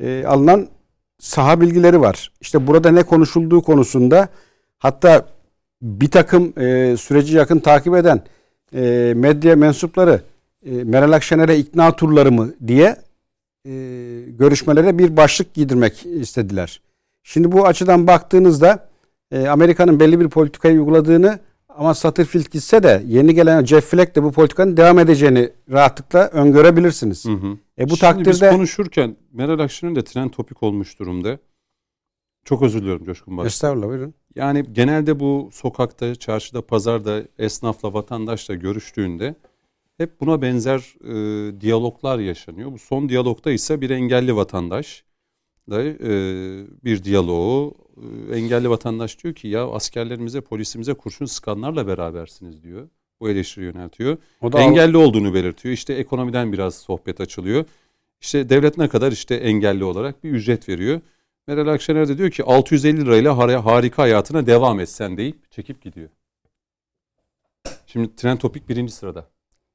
e, 0.00 0.24
alınan 0.26 0.68
saha 1.18 1.60
bilgileri 1.60 2.00
var. 2.00 2.32
İşte 2.40 2.66
burada 2.66 2.90
ne 2.90 3.02
konuşulduğu 3.02 3.62
konusunda 3.62 4.28
hatta 4.78 5.26
bir 5.82 6.10
takım 6.10 6.52
e, 6.58 6.96
süreci 6.96 7.36
yakın 7.36 7.58
takip 7.58 7.94
eden 7.94 8.22
e, 8.74 9.12
medya 9.16 9.56
mensupları 9.56 10.20
e, 10.64 10.84
Meral 10.84 11.12
Akşener'e 11.12 11.58
ikna 11.58 11.96
turları 11.96 12.32
mı 12.32 12.54
diye 12.66 12.96
e, 13.66 13.72
görüşmelere 14.28 14.98
bir 14.98 15.16
başlık 15.16 15.54
giydirmek 15.54 16.06
istediler. 16.06 16.80
Şimdi 17.22 17.52
bu 17.52 17.66
açıdan 17.66 18.06
baktığınızda 18.06 18.88
e, 19.30 19.46
Amerika'nın 19.46 20.00
belli 20.00 20.20
bir 20.20 20.28
politikayı 20.28 20.78
uyguladığını 20.78 21.38
ama 21.68 21.94
Satterfield 21.94 22.50
gitse 22.50 22.82
de 22.82 23.02
yeni 23.06 23.34
gelen 23.34 23.64
Jeff 23.64 23.84
Flake 23.84 24.14
de 24.14 24.22
bu 24.22 24.32
politikanın 24.32 24.76
devam 24.76 24.98
edeceğini 24.98 25.50
rahatlıkla 25.70 26.28
öngörebilirsiniz. 26.28 27.24
Hı 27.24 27.32
hı. 27.32 27.34
E 27.36 27.36
bu 27.36 27.56
Şimdi 27.78 27.90
biz 27.90 27.98
takdirde 27.98 28.50
konuşurken 28.50 29.16
Meral 29.32 29.58
Akşener 29.58 29.96
de 29.96 30.04
tren 30.04 30.28
topik 30.28 30.62
olmuş 30.62 30.98
durumda. 30.98 31.38
Çok 32.44 32.62
özür 32.62 32.80
diliyorum 32.80 33.04
Coşkun 33.04 33.36
Başkan. 33.36 33.46
Estağfurullah 33.46 33.88
buyurun. 33.88 34.14
Yani 34.34 34.64
genelde 34.72 35.20
bu 35.20 35.50
sokakta, 35.52 36.14
çarşıda, 36.14 36.66
pazarda 36.66 37.22
esnafla, 37.38 37.94
vatandaşla 37.94 38.54
görüştüğünde 38.54 39.34
hep 39.98 40.20
buna 40.20 40.42
benzer 40.42 40.94
e, 41.04 41.60
diyaloglar 41.60 42.18
yaşanıyor. 42.18 42.72
Bu 42.72 42.78
son 42.78 43.08
diyalogda 43.08 43.52
ise 43.52 43.80
bir 43.80 43.90
engelli 43.90 44.36
vatandaş 44.36 45.04
da 45.70 45.82
e, 45.82 46.10
bir 46.84 47.04
diyaloğu 47.04 47.74
e, 48.30 48.36
engelli 48.36 48.70
vatandaş 48.70 49.24
diyor 49.24 49.34
ki 49.34 49.48
ya 49.48 49.70
askerlerimize, 49.70 50.40
polisimize 50.40 50.94
kurşun 50.94 51.26
sıkanlarla 51.26 51.86
berabersiniz 51.86 52.62
diyor. 52.62 52.88
Bu 53.20 53.30
eleştiri 53.30 53.64
yöneltiyor. 53.64 54.16
O 54.40 54.52
da 54.52 54.60
engelli 54.60 54.96
olduğunu 54.96 55.34
belirtiyor. 55.34 55.72
İşte 55.74 55.94
ekonomiden 55.94 56.52
biraz 56.52 56.74
sohbet 56.74 57.20
açılıyor. 57.20 57.64
İşte 58.20 58.48
devlet 58.48 58.78
ne 58.78 58.88
kadar 58.88 59.12
işte 59.12 59.34
engelli 59.34 59.84
olarak 59.84 60.24
bir 60.24 60.30
ücret 60.30 60.68
veriyor. 60.68 61.00
Meral 61.46 61.68
Akşener 61.68 62.08
de 62.08 62.18
diyor 62.18 62.30
ki 62.30 62.44
650 62.44 63.00
lirayla 63.00 63.32
har- 63.32 63.56
harika 63.60 64.02
hayatına 64.02 64.46
devam 64.46 64.80
et 64.80 64.88
sen 64.88 65.16
deyip 65.16 65.50
çekip 65.52 65.82
gidiyor. 65.82 66.08
Şimdi 67.86 68.16
tren 68.16 68.36
topik 68.36 68.68
birinci 68.68 68.92
sırada. 68.92 69.26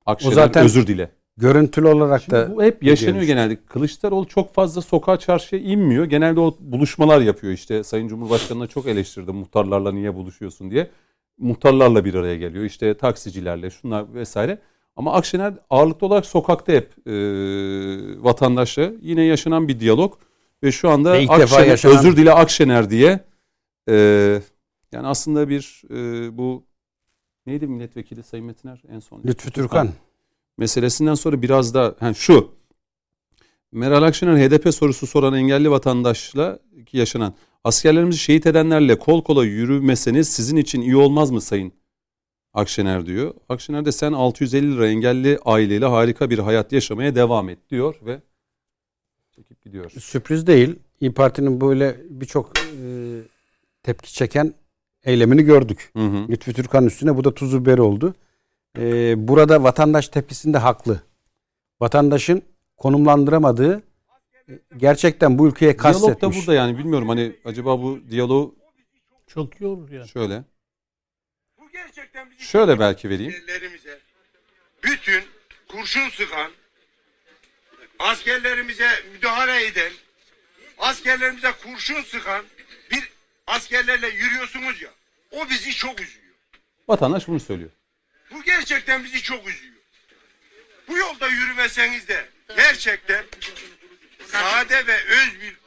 Akşener 0.06 0.34
zaten- 0.34 0.66
özür 0.66 0.88
dile. 0.88 1.12
görüntülü 1.38 1.88
olarak 1.88 2.22
Şimdi 2.22 2.36
da 2.36 2.56
bu 2.56 2.64
hep 2.64 2.84
yaşanıyor 2.84 3.14
diyormuş. 3.14 3.28
genelde. 3.28 3.56
Kılıçdaroğlu 3.66 4.28
çok 4.28 4.54
fazla 4.54 4.82
sokağa 4.82 5.18
çarşıya 5.18 5.62
inmiyor. 5.62 6.06
Genelde 6.06 6.40
o 6.40 6.58
buluşmalar 6.60 7.22
yapıyor 7.22 7.54
işte. 7.54 7.84
Sayın 7.84 8.08
Cumhurbaşkanı'na 8.08 8.68
çok 8.68 8.88
eleştirdi 8.88 9.32
muhtarlarla 9.32 9.92
niye 9.92 10.16
buluşuyorsun 10.16 10.72
diye. 10.72 10.90
Muhtarlarla 11.38 12.06
bir 12.06 12.14
araya 12.14 12.36
geliyor. 12.38 12.64
İşte 12.66 12.94
taksicilerle 12.94 13.70
şunlar 13.70 14.14
vesaire. 14.14 14.60
Ama 14.96 15.14
Akşener 15.14 15.54
ağırlıklı 15.70 16.08
olarak 16.08 16.26
sokakta 16.26 16.74
hep 16.74 17.08
e, 17.08 17.14
vatandaşla 18.24 18.92
yine 19.02 19.24
yaşanan 19.24 19.68
bir 19.68 19.80
diyalog. 19.80 20.14
Ve 20.64 20.72
şu 20.72 20.90
anda 20.90 21.14
Ve 21.14 21.26
Akşener, 21.30 21.68
yaşanan- 21.68 21.98
özür 21.98 22.18
dile 22.18 22.32
Akşener 22.34 22.90
diye 22.90 23.20
e, 23.90 23.96
yani 24.92 25.08
aslında 25.08 25.50
bir 25.50 25.82
e, 25.90 26.38
bu 26.38 26.64
neydi 27.46 27.68
milletvekili 27.68 28.24
Sayın 28.24 28.46
Metiner 28.46 28.82
en 28.90 29.00
son? 29.00 29.24
Lütfü 29.26 29.52
Türkan. 29.52 29.90
meselesinden 30.58 31.14
sonra 31.14 31.42
biraz 31.42 31.74
da 31.74 31.96
yani 32.02 32.16
şu 32.16 32.52
Meral 33.72 34.04
Akşener 34.04 34.50
HDP 34.50 34.74
sorusu 34.74 35.08
soran 35.08 35.34
engelli 35.34 35.72
vatandaşla 35.72 36.60
yaşanan 36.94 37.34
askerlerimizi 37.64 38.20
şehit 38.20 38.46
edenlerle 38.46 39.00
kol 39.00 39.24
kola 39.24 39.46
yürümeseniz 39.46 40.30
sizin 40.30 40.58
için 40.58 40.82
iyi 40.82 40.96
olmaz 40.96 41.32
mı 41.32 41.42
Sayın 41.42 41.72
Akşener 42.54 43.06
diyor. 43.06 43.34
Akşener 43.50 43.86
de 43.86 43.92
sen 43.92 44.12
650 44.14 44.76
lira 44.76 44.88
engelli 44.88 45.40
aileyle 45.46 45.86
harika 45.86 46.30
bir 46.30 46.40
hayat 46.40 46.72
yaşamaya 46.72 47.16
devam 47.16 47.50
et 47.50 47.60
diyor 47.70 47.96
ve 48.06 48.22
çekip 49.36 49.62
gidiyor. 49.62 49.90
Sürpriz 49.92 50.48
değil. 50.48 50.76
İyi 51.02 51.14
Parti'nin 51.14 51.62
böyle 51.62 51.98
birçok 52.10 52.52
e, 52.60 53.22
tepki 53.84 54.14
çeken 54.14 54.54
eylemini 55.04 55.44
gördük. 55.44 55.90
Hı 55.96 56.04
hı. 56.04 56.28
Lütfü 56.30 56.54
Türkan'ın 56.54 56.88
üstüne 56.88 57.18
bu 57.18 57.24
da 57.24 57.34
tuzu 57.34 57.62
biberi 57.62 57.82
oldu. 57.82 58.16
E, 58.78 59.14
burada 59.28 59.64
vatandaş 59.64 60.08
tepkisinde 60.10 60.58
haklı. 60.58 61.02
Vatandaşın 61.82 62.42
konumlandıramadığı 62.78 63.84
e, 64.50 64.54
gerçekten 64.78 65.40
bu 65.40 65.48
ülkeye 65.48 65.80
Diyalog 65.80 66.02
da 66.02 66.08
kastetmiş. 66.08 66.38
burada 66.38 66.54
yani 66.54 66.78
bilmiyorum 66.78 67.10
hani 67.10 67.36
acaba 67.46 67.82
bu 67.82 68.00
diyaloğu 68.10 68.56
Çok 69.28 69.62
iyi 69.62 69.66
olur 69.68 69.90
yani. 69.92 70.08
şöyle 70.08 70.44
Bu 71.60 71.70
gerçekten 71.70 72.30
bizim 72.32 72.42
şöyle 72.46 72.80
belki 72.80 73.10
vereyim. 73.10 73.34
askerlerimize 73.34 74.00
bütün 74.84 75.24
kurşun 75.68 76.10
sıkan, 76.10 76.52
askerlerimize 78.00 78.88
müdahale 79.14 79.66
eden, 79.68 79.92
askerlerimize 80.80 81.52
kurşun 81.64 82.02
sıkan 82.02 82.46
askerlerle 83.50 84.08
yürüyorsunuz 84.08 84.82
ya. 84.82 84.90
O 85.32 85.50
bizi 85.50 85.72
çok 85.76 86.02
üzüyor. 86.02 86.26
Vatandaş 86.88 87.28
bunu 87.28 87.40
söylüyor. 87.40 87.70
Bu 88.32 88.44
gerçekten 88.44 89.04
bizi 89.04 89.22
çok 89.22 89.48
üzüyor. 89.48 89.74
Bu 90.88 90.98
yolda 90.98 91.28
yürümeseniz 91.28 92.08
de 92.08 92.26
gerçekten 92.56 93.24
sade 94.28 94.88
ve 94.88 94.96
öz 95.04 95.42
bir 95.42 95.58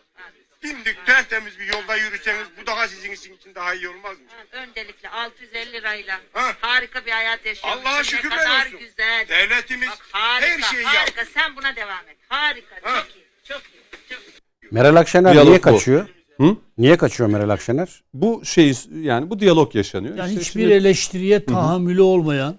dimdik 0.62 1.06
tertemiz 1.06 1.58
bir 1.58 1.64
yolda 1.66 1.96
yürüseniz 1.96 2.46
bu 2.60 2.66
daha 2.66 2.88
sizin 2.88 3.12
için 3.12 3.38
daha 3.54 3.74
iyi 3.74 3.88
olmaz 3.88 4.18
mı? 4.18 4.24
Öncelikle 4.52 5.08
650 5.08 5.72
lirayla 5.72 6.20
Ha. 6.32 6.56
harika 6.60 7.06
bir 7.06 7.10
hayat 7.10 7.46
yaşıyorsun. 7.46 7.80
Allah'a 7.80 7.98
Ne 7.98 8.04
şükürler 8.04 8.38
kadar 8.38 8.66
olsun. 8.66 8.78
güzel. 8.78 9.28
Devletimiz 9.28 9.88
Bak 9.88 9.98
harika, 10.12 10.46
her 10.68 10.72
şeyi 10.74 10.84
harika. 10.84 10.98
yaptı. 11.20 11.32
Sen 11.34 11.56
buna 11.56 11.76
devam 11.76 12.08
et. 12.08 12.16
Harika. 12.28 12.76
Ha. 12.82 13.04
Çok 13.04 13.16
iyi. 13.16 13.24
Çok 13.48 13.62
iyi. 13.62 13.82
Çok 14.10 14.18
iyi. 14.22 14.68
Meral 14.70 14.96
Akşener 14.96 15.32
Diyalog 15.32 15.48
niye 15.48 15.58
bu. 15.58 15.62
kaçıyor? 15.62 16.08
Hı? 16.36 16.56
Niye 16.78 16.96
kaçıyor 16.96 17.30
Meral 17.30 17.48
Akşener? 17.48 18.02
Bu 18.14 18.44
şey 18.44 18.74
yani 19.02 19.30
bu 19.30 19.40
diyalog 19.40 19.74
yaşanıyor. 19.74 20.14
Yani 20.16 20.28
İşte 20.30 20.40
hiçbir 20.40 20.60
şimdi- 20.60 20.74
eleştiriye 20.74 21.44
tahammülü 21.44 22.02
olmayan 22.02 22.58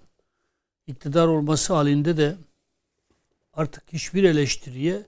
iktidar 0.88 1.28
olması 1.28 1.74
halinde 1.74 2.18
de 2.18 2.36
artık 3.54 3.84
hiçbir 3.94 4.24
eleştiriye 4.24 5.06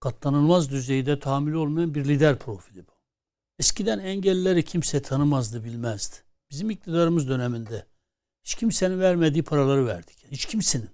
katlanılmaz 0.00 0.70
düzeyde 0.70 1.18
tahammülü 1.18 1.56
olmayan 1.56 1.94
bir 1.94 2.04
lider 2.04 2.38
profili 2.38 2.86
bu. 2.86 2.92
Eskiden 3.58 3.98
engellileri 3.98 4.62
kimse 4.64 5.02
tanımazdı, 5.02 5.64
bilmezdi. 5.64 6.16
Bizim 6.50 6.70
iktidarımız 6.70 7.28
döneminde 7.28 7.86
hiç 8.44 8.54
kimsenin 8.54 9.00
vermediği 9.00 9.42
paraları 9.42 9.86
verdik. 9.86 10.16
Hiç 10.30 10.46
kimsenin. 10.46 10.88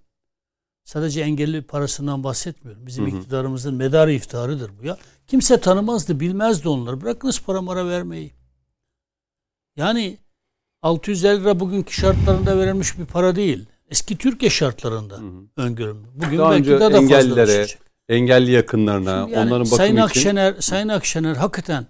Sadece 0.89 1.20
engelli 1.20 1.62
parasından 1.62 2.24
bahsetmiyorum. 2.24 2.86
Bizim 2.86 3.06
Hı 3.06 3.10
hı. 3.10 3.19
iktidarımızın 3.19 3.74
medarı 3.74 4.12
iftiharıdır 4.12 4.70
bu 4.81 4.86
ya. 4.86 4.98
Kimse 5.27 5.60
tanımazdı, 5.60 6.20
bilmezdi 6.20 6.69
onları. 6.69 7.01
Bırakınız 7.01 7.40
para 7.40 7.62
mara 7.62 7.89
vermeyi. 7.89 8.32
Yani 9.77 10.19
650 10.82 11.40
lira 11.40 11.60
bugünkü 11.60 11.94
şartlarında 11.94 12.59
verilmiş 12.59 12.98
bir 12.98 13.06
para 13.06 13.36
değil. 13.36 13.66
Eski 13.90 14.19
Türkiye 14.19 14.51
şartlarında 14.51 15.15
Hı 15.15 15.20
hı. 15.20 15.47
öngörüm. 15.56 16.06
Bugün 16.15 16.39
Daha 16.39 16.51
belki 16.51 16.60
önce 16.60 16.81
daha 16.81 16.93
da 16.93 17.01
fazla 17.01 17.16
engellilere, 17.16 17.47
düşecek. 17.47 17.78
engelli 18.09 18.51
yakınlarına, 18.51 19.20
Şimdi 19.20 19.32
yani 19.32 19.48
onların 19.48 19.65
bakımı 19.65 19.77
Sayın 19.77 19.93
için 19.93 20.02
Akşener, 20.02 20.55
Sayın 20.60 20.89
Akşener 20.89 21.36
hakikaten 21.36 21.86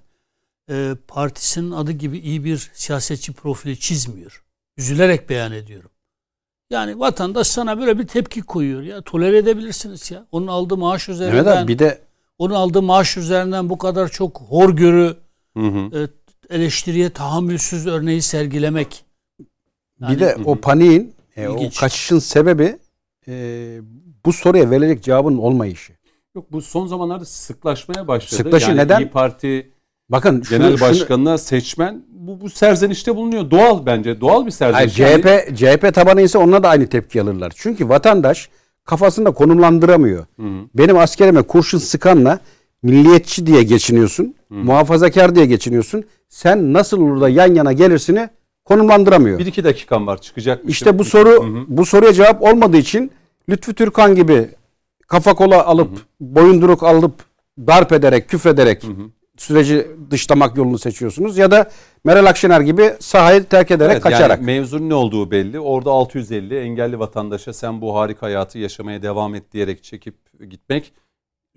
e, 0.71 0.95
partisinin 1.09 1.71
adı 1.71 1.93
gibi 1.93 2.19
iyi 2.19 2.45
bir 2.45 2.71
siyasetçi 2.75 3.33
profili 3.33 3.79
çizmiyor. 3.81 4.45
Üzülerek 4.77 5.29
beyan 5.31 5.53
ediyorum. 5.53 5.91
Yani 6.71 7.01
vatandaş 7.01 7.47
sana 7.47 7.79
böyle 7.81 7.99
bir 7.99 8.07
tepki 8.07 8.43
koyuyor 8.43 8.83
ya. 8.83 9.03
Tolere 9.03 9.39
edebilirsiniz 9.39 10.11
ya. 10.11 10.27
Onun 10.33 10.47
aldığı 10.47 10.77
maaş 10.77 11.09
üzerinden, 11.09 11.57
abi 11.57 11.69
bir 11.69 11.79
de 11.79 11.99
onun 12.39 12.55
aldığı 12.55 12.83
maaş 12.83 13.17
üzerinden 13.17 13.71
bu 13.71 13.79
kadar 13.79 14.09
çok 14.09 14.41
horgörü, 14.41 15.17
Hı 15.57 15.63
hı. 15.67 15.99
e, 16.51 16.55
eleştiriye 16.55 17.11
tahammülsüz 17.11 17.87
örneği 17.87 18.23
sergilemek. 18.23 19.05
Yani- 20.01 20.15
bir 20.15 20.21
de 20.21 20.37
o 20.45 20.57
paniğin, 20.57 21.15
e, 21.37 21.49
o 21.49 21.71
kaçışın 21.81 22.19
sebebi 22.19 22.79
e, 23.29 23.33
bu 24.27 24.33
soruya 24.33 24.71
verilecek 24.71 25.05
cevabın 25.05 25.39
olmayışı. 25.39 25.93
Yok 26.35 26.53
bu 26.53 26.63
son 26.63 26.87
zamanlarda 26.87 27.25
sıklaşmaya 27.25 28.09
başladı. 28.09 28.35
Sıklaşıyor. 28.37 28.71
Yani 28.71 28.85
Neden? 28.85 29.01
İyi 29.01 29.09
Parti 29.11 29.73
Bakın 30.09 30.43
şunu, 30.43 30.59
genel 30.59 30.77
şunu- 30.77 30.89
başkanına 30.89 31.39
seçmen 31.39 32.05
bu, 32.29 32.41
bu 32.41 32.51
serzenişte 32.51 33.17
bulunuyor. 33.17 33.51
Doğal 33.51 33.87
bence. 33.87 34.21
Doğal 34.21 34.47
bir 34.47 34.53
Hayır, 34.61 34.91
serzeniş. 34.91 34.99
Yani- 34.99 35.23
CHP 35.23 35.57
CHP 35.57 35.95
tabanı 35.95 36.23
ise 36.23 36.39
onunla 36.39 36.63
da 36.63 36.69
aynı 36.69 36.87
tepki 36.87 37.23
alırlar. 37.23 37.53
Çünkü 37.57 37.89
vatandaş 37.89 38.49
kafasında 38.85 39.31
konumlandıramıyor. 39.31 40.27
Hı 40.41 40.43
hı. 40.43 40.61
Benim 40.75 40.99
askerime 40.99 41.43
kurşun 41.43 41.79
sıkanla 41.79 42.39
milliyetçi 42.83 43.47
diye 43.47 43.63
geçiniyorsun, 43.63 44.35
muhafazakar 44.51 45.35
diye 45.35 45.47
geçiniyorsun. 45.47 46.05
Sen 46.29 46.73
nasıl 46.73 47.01
olur 47.01 47.21
da 47.21 47.29
yan 47.29 47.55
yana 47.55 47.73
gelirsini 47.73 48.29
konumlandıramıyor. 48.65 49.39
Bir 49.39 49.47
iki 49.47 49.65
dakikam 49.65 50.07
var 50.07 50.21
çıkacak. 50.21 50.63
İşte 50.69 50.99
bu 50.99 51.05
soru 51.05 51.65
bu 51.69 51.87
soruya 51.87 52.13
cevap 52.13 52.43
olmadığı 52.43 52.77
için 52.77 53.11
Lütfü 53.49 53.75
Türkan 53.75 54.15
gibi 54.15 54.49
kafa 55.07 55.35
kola 55.35 55.67
alıp 55.67 55.91
boyunduruk 56.21 56.83
alıp 56.83 57.15
darp 57.67 57.93
ederek, 57.93 58.29
küfrederek 58.29 58.83
süreci 59.41 59.87
dışlamak 60.11 60.57
yolunu 60.57 60.79
seçiyorsunuz 60.79 61.39
ya 61.39 61.51
da 61.51 61.71
Meral 62.05 62.27
Akşener 62.27 62.61
gibi 62.61 62.95
sahayı 63.01 63.45
terk 63.45 63.71
ederek 63.71 63.93
Evet, 63.93 64.03
kaçarak. 64.03 64.39
Yani 64.39 64.47
mevzunun 64.47 64.89
ne 64.89 64.95
olduğu 64.95 65.31
belli. 65.31 65.61
Orada 65.61 65.91
650 65.91 66.59
engelli 66.59 66.99
vatandaşa 66.99 67.53
sen 67.53 67.81
bu 67.81 67.95
harika 67.95 68.27
hayatı 68.27 68.59
yaşamaya 68.59 69.03
devam 69.03 69.35
et 69.35 69.53
diyerek 69.53 69.83
çekip 69.83 70.15
gitmek 70.51 70.93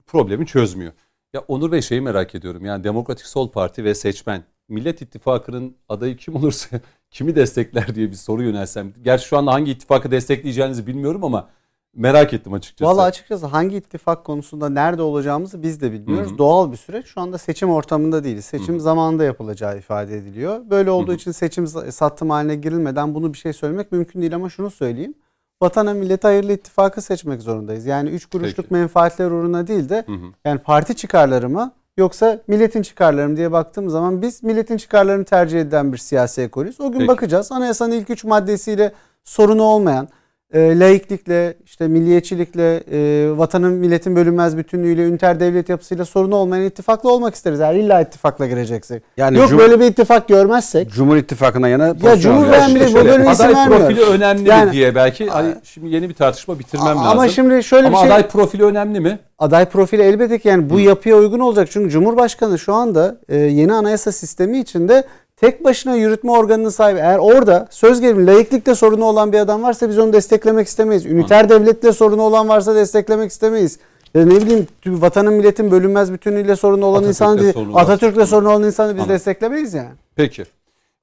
problemi 0.06 0.46
çözmüyor. 0.46 0.92
Ya 1.34 1.42
Onur 1.48 1.72
Bey 1.72 1.82
şeyi 1.82 2.02
merak 2.02 2.36
ediyorum. 2.36 2.66
Yani 2.66 2.84
Demokratik 2.84 3.26
Sol 3.26 3.52
Parti 3.52 3.84
ve 3.84 3.96
seçmen 3.96 4.44
Millet 4.70 5.02
İttifakı'nın 5.02 5.76
adayı 5.90 6.18
kim 6.18 6.36
olursa 6.36 6.80
kimi 7.12 7.36
destekler 7.36 7.96
diye 7.96 8.12
bir 8.12 8.16
soru 8.16 8.44
yönelsem. 8.44 8.94
Gerçi 9.02 9.28
şu 9.28 9.38
anda 9.38 9.54
hangi 9.54 9.72
ittifakı 9.72 10.12
destekleyeceğinizi 10.12 10.88
bilmiyorum 10.88 11.24
ama 11.24 11.50
merak 11.96 12.34
ettim 12.34 12.54
açıkçası. 12.54 12.92
Valla 12.92 13.04
açıkçası 13.04 13.46
hangi 13.46 13.78
ittifak 13.78 14.24
konusunda 14.24 14.70
nerede 14.70 15.02
olacağımızı 15.02 15.64
biz 15.64 15.82
de 15.82 15.92
bilmiyoruz. 15.92 16.30
Hı 16.30 16.34
hı. 16.34 16.38
Doğal 16.38 16.72
bir 16.72 16.78
süreç. 16.78 17.06
Şu 17.06 17.22
anda 17.22 17.38
seçim 17.38 17.70
ortamında 17.70 18.24
değiliz. 18.24 18.46
Seçim 18.46 18.80
zamanında 18.80 19.24
yapılacağı 19.24 19.78
ifade 19.78 20.18
ediliyor. 20.18 20.60
Böyle 20.70 20.92
olduğu 20.92 21.08
Hı 21.08 21.12
hı. 21.12 21.16
için 21.16 21.32
seçim 21.32 21.68
sattım 21.68 22.30
haline 22.30 22.56
girilmeden 22.56 23.16
bunu 23.16 23.34
bir 23.34 23.38
şey 23.38 23.54
söylemek 23.54 23.92
mümkün 23.92 24.22
değil 24.22 24.36
ama 24.36 24.50
şunu 24.50 24.72
söyleyeyim. 24.72 25.14
Vatana 25.62 25.94
millete 25.94 26.28
hayırlı 26.28 26.54
ittifakı 26.54 27.02
seçmek 27.02 27.42
zorundayız. 27.42 27.86
Yani 27.86 28.10
üç 28.10 28.26
kuruşluk 28.26 28.56
Peki. 28.70 28.74
menfaatler 28.74 29.32
uğruna 29.32 29.68
değil 29.68 29.90
de 29.90 30.04
Hı 30.06 30.12
hı. 30.12 30.26
yani 30.46 30.60
parti 30.60 30.96
çıkarları 30.96 31.50
mı 31.50 31.72
yoksa 31.98 32.42
milletin 32.48 32.82
çıkarları 32.82 33.30
mı 33.30 33.38
diye 33.38 33.52
baktığım 33.52 33.90
zaman 33.90 34.22
biz 34.22 34.44
milletin 34.44 34.78
çıkarlarını 34.78 35.26
tercih 35.26 35.62
eden 35.62 35.94
bir 35.94 35.98
siyasi 35.98 36.42
ekolüz. 36.42 36.82
O 36.82 36.92
gün 36.92 37.00
Peki. 37.00 37.08
bakacağız. 37.08 37.52
Anayasanın 37.52 37.92
ilk 37.92 38.10
üç 38.10 38.24
maddesiyle 38.24 38.92
sorunu 39.24 39.64
olmayan, 39.64 40.08
e, 40.54 40.80
laiklikle, 40.80 41.54
işte 41.66 41.88
milliyetçilikle, 41.88 42.76
e, 42.92 43.30
vatanın 43.38 43.74
milletin 43.74 44.16
bölünmez 44.16 44.58
bütünlüğüyle, 44.58 45.04
üniter 45.08 45.40
devlet 45.40 45.70
yapısıyla 45.70 46.06
sorunu 46.06 46.36
olmayan 46.36 46.66
ittifakla 46.66 47.10
olmak 47.10 47.36
isteriz. 47.36 47.60
Eğer 47.62 47.74
illa 47.76 48.02
ittifakla 48.02 48.48
gireceksek. 48.48 49.04
Yani 49.18 49.38
Yok 49.38 49.50
cum- 49.50 49.58
böyle 49.58 49.80
bir 49.80 49.86
ittifak 49.86 50.28
görmezsek. 50.28 50.92
Cumhur 50.92 51.16
İttifakı'na 51.16 51.68
yana 51.70 51.96
Ya 52.04 52.18
Cumhur 52.20 52.52
beğen 52.52 52.76
bile 52.76 52.86
bu 52.88 52.90
şöyle, 52.90 53.10
bölüm 53.10 53.32
isim 53.32 53.46
aday 53.46 53.56
vermiyor. 53.56 53.80
profili 53.82 54.02
önemli 54.02 54.50
Yani- 54.50 54.66
mi 54.66 54.72
diye 54.72 54.96
belki 54.96 55.28
hani 55.28 55.56
şimdi 55.64 55.90
yeni 55.96 56.10
bir 56.10 56.14
tartışma 56.14 56.60
bitirmem 56.60 56.88
lazım. 56.88 57.08
Ama 57.08 57.28
şimdi 57.30 57.64
şöyle 57.64 57.88
Ama 57.88 57.98
bir 57.98 58.02
şey 58.02 58.12
aday 58.12 58.28
profili 58.28 58.64
önemli 58.64 59.00
mi? 59.00 59.20
aday 59.40 59.66
profili 59.66 60.02
elbette 60.02 60.40
ki 60.40 60.48
yani 60.48 60.70
bu 60.70 60.80
yapıya 60.80 61.16
uygun 61.18 61.40
olacak. 61.40 61.68
Çünkü 61.72 61.90
Cumhurbaşkanı 61.90 62.60
şu 62.60 62.74
anda 62.74 63.18
e, 63.30 63.38
yeni 63.38 63.74
anayasa 63.74 64.12
sistemi 64.12 64.60
içinde 64.60 65.04
tek 65.42 65.64
başına 65.64 65.96
yürütme 65.96 66.32
organının 66.32 66.70
sahibi. 66.70 67.00
Eğer 67.00 67.18
orada 67.18 67.68
söz 67.72 68.02
gelimi 68.02 68.28
laiklikte 68.28 68.76
sorunu 68.76 69.06
olan 69.06 69.32
bir 69.34 69.38
adam 69.40 69.64
varsa 69.64 69.90
biz 69.90 70.00
onu 70.00 70.14
desteklemek 70.14 70.68
istemeyiz. 70.68 71.06
Üniter 71.06 71.50
devletle 71.50 71.92
sorunu 71.94 72.22
olan 72.22 72.50
varsa 72.50 72.76
desteklemek 72.76 73.32
istemeyiz. 73.32 73.80
Ya 74.14 74.26
ne 74.26 74.36
bileyim 74.36 74.68
vatanın 74.86 75.34
milletin 75.34 75.72
bölünmez 75.72 76.14
bütünlüğüyle 76.14 76.56
sorunu 76.56 76.86
olan 76.86 77.04
Atatürk'le 77.04 77.42
insanı 77.48 77.74
var. 77.74 77.82
Atatürk'le 77.82 78.26
sorunu 78.28 78.50
olan 78.50 78.64
insanı 78.64 78.88
biz 78.88 79.00
Anladım. 79.02 79.14
desteklemeyiz 79.14 79.74
yani. 79.74 79.90
Peki. 80.16 80.44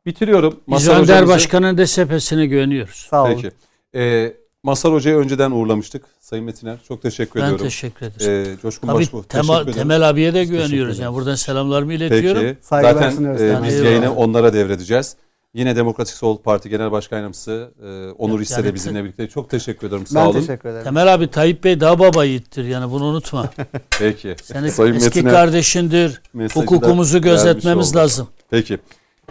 Bitiriyorum. 0.07 0.61
Mazhar 0.67 0.93
Önder 0.95 1.03
hocamızı- 1.03 1.29
Başkan'ın 1.35 1.79
DSP'sine 1.79 2.47
güveniyoruz. 2.47 3.07
Sağ 3.11 3.25
olun. 3.25 3.35
Peki. 3.35 3.51
Ee, 3.95 4.33
Masar 4.63 4.93
Hoca'yı 4.93 5.17
önceden 5.17 5.51
uğurlamıştık. 5.51 6.05
Sayın 6.29 6.45
Metiner 6.45 6.79
çok 6.89 7.03
teşekkür 7.03 7.41
Ben 7.41 7.45
ediyorum. 7.45 7.65
teşekkür 7.65 8.07
ederim. 8.07 8.53
Ee, 8.53 8.61
Coşkun 8.63 8.89
Tabii 8.89 8.99
Başbuğ 8.99 9.23
Temel, 9.23 9.47
teşekkür 9.47 9.63
ederim. 9.63 9.79
Temel 9.79 10.09
abiye 10.09 10.35
de 10.35 10.45
güveniyoruz. 10.45 10.99
Yani 10.99 11.15
buradan 11.15 11.35
selamlarımı 11.35 11.93
iletiyorum. 11.93 12.43
Peki. 12.43 12.59
Saygılar 12.67 12.95
Zaten 12.95 13.11
sunuyoruz 13.11 13.43
e, 13.43 13.61
biz 13.65 13.79
yayını 13.81 14.15
onlara 14.15 14.53
devredeceğiz. 14.53 15.17
Yine 15.55 15.77
Demokratik 15.77 16.15
Sol 16.15 16.39
Parti 16.39 16.69
Genel 16.69 16.93
Başkan 16.93 17.17
Yardımcısı 17.17 17.71
e, 17.83 18.11
Onur 18.19 18.37
Evet, 18.37 18.47
İsse 18.47 18.63
de 18.63 18.67
yani 18.67 18.75
bizimle 18.75 19.05
birlikte. 19.05 19.29
Çok 19.29 19.51
teşekkür 19.51 19.89
ederim. 19.89 20.07
Sağ 20.07 20.21
Ben 20.21 20.27
olun. 20.27 20.41
teşekkür 20.41 20.69
ederim. 20.69 20.85
Temel 20.85 21.15
abi 21.15 21.31
Tayyip 21.31 21.65
Bey 21.65 21.81
daha 21.81 21.99
baba 21.99 22.25
yiğittir 22.25 22.65
yani 22.65 22.91
bunu 22.91 23.05
unutma. 23.05 23.51
Peki. 23.99 24.37
Senin 24.43 24.69
Sayın 24.69 24.95
eski 24.95 25.19
Metin'e 25.19 25.31
kardeşindir. 25.33 26.23
Hukukumuzu 26.55 27.23
gözetmemiz 27.23 27.97
lazım. 27.97 28.29
Peki. 28.51 28.79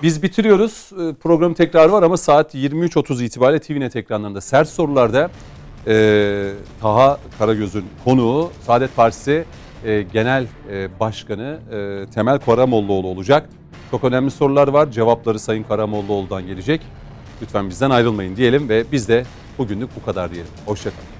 Biz 0.04 0.24
bitiriyoruz. 0.24 0.90
Ee, 0.94 1.14
Programın 1.14 1.54
tekrarı 1.54 1.92
var 1.92 2.04
ama 2.04 2.18
saat 2.18 2.56
23.30 2.56 3.24
itibariyle 3.24 3.60
TVNet 3.60 3.96
ekranlarında 3.96 4.42
sert 4.42 4.70
sorularda 4.70 5.30
e, 5.88 6.54
Taha 6.82 7.20
Karagöz'ün 7.40 7.86
konuğu 8.06 8.52
Saadet 8.62 8.96
Partisi 8.96 9.46
e, 9.86 10.02
Genel 10.02 10.48
e, 10.72 11.00
Başkanı 11.00 11.60
e, 11.72 12.06
Temel 12.14 12.40
Karamollaoğlu 12.40 13.08
olacak. 13.08 13.50
Çok 13.92 14.04
önemli 14.04 14.32
sorular 14.32 14.68
var. 14.68 14.92
Cevapları 14.92 15.40
Sayın 15.40 15.64
Karamollaoğlu'dan 15.64 16.48
gelecek. 16.48 16.82
Lütfen 17.42 17.70
bizden 17.70 17.90
ayrılmayın 17.90 18.36
diyelim 18.36 18.70
ve 18.70 18.84
biz 18.92 19.10
de 19.10 19.24
bugünlük 19.58 19.90
bu 19.96 20.06
kadar 20.06 20.32
diyelim. 20.32 20.52
Hoşçakalın. 20.66 21.17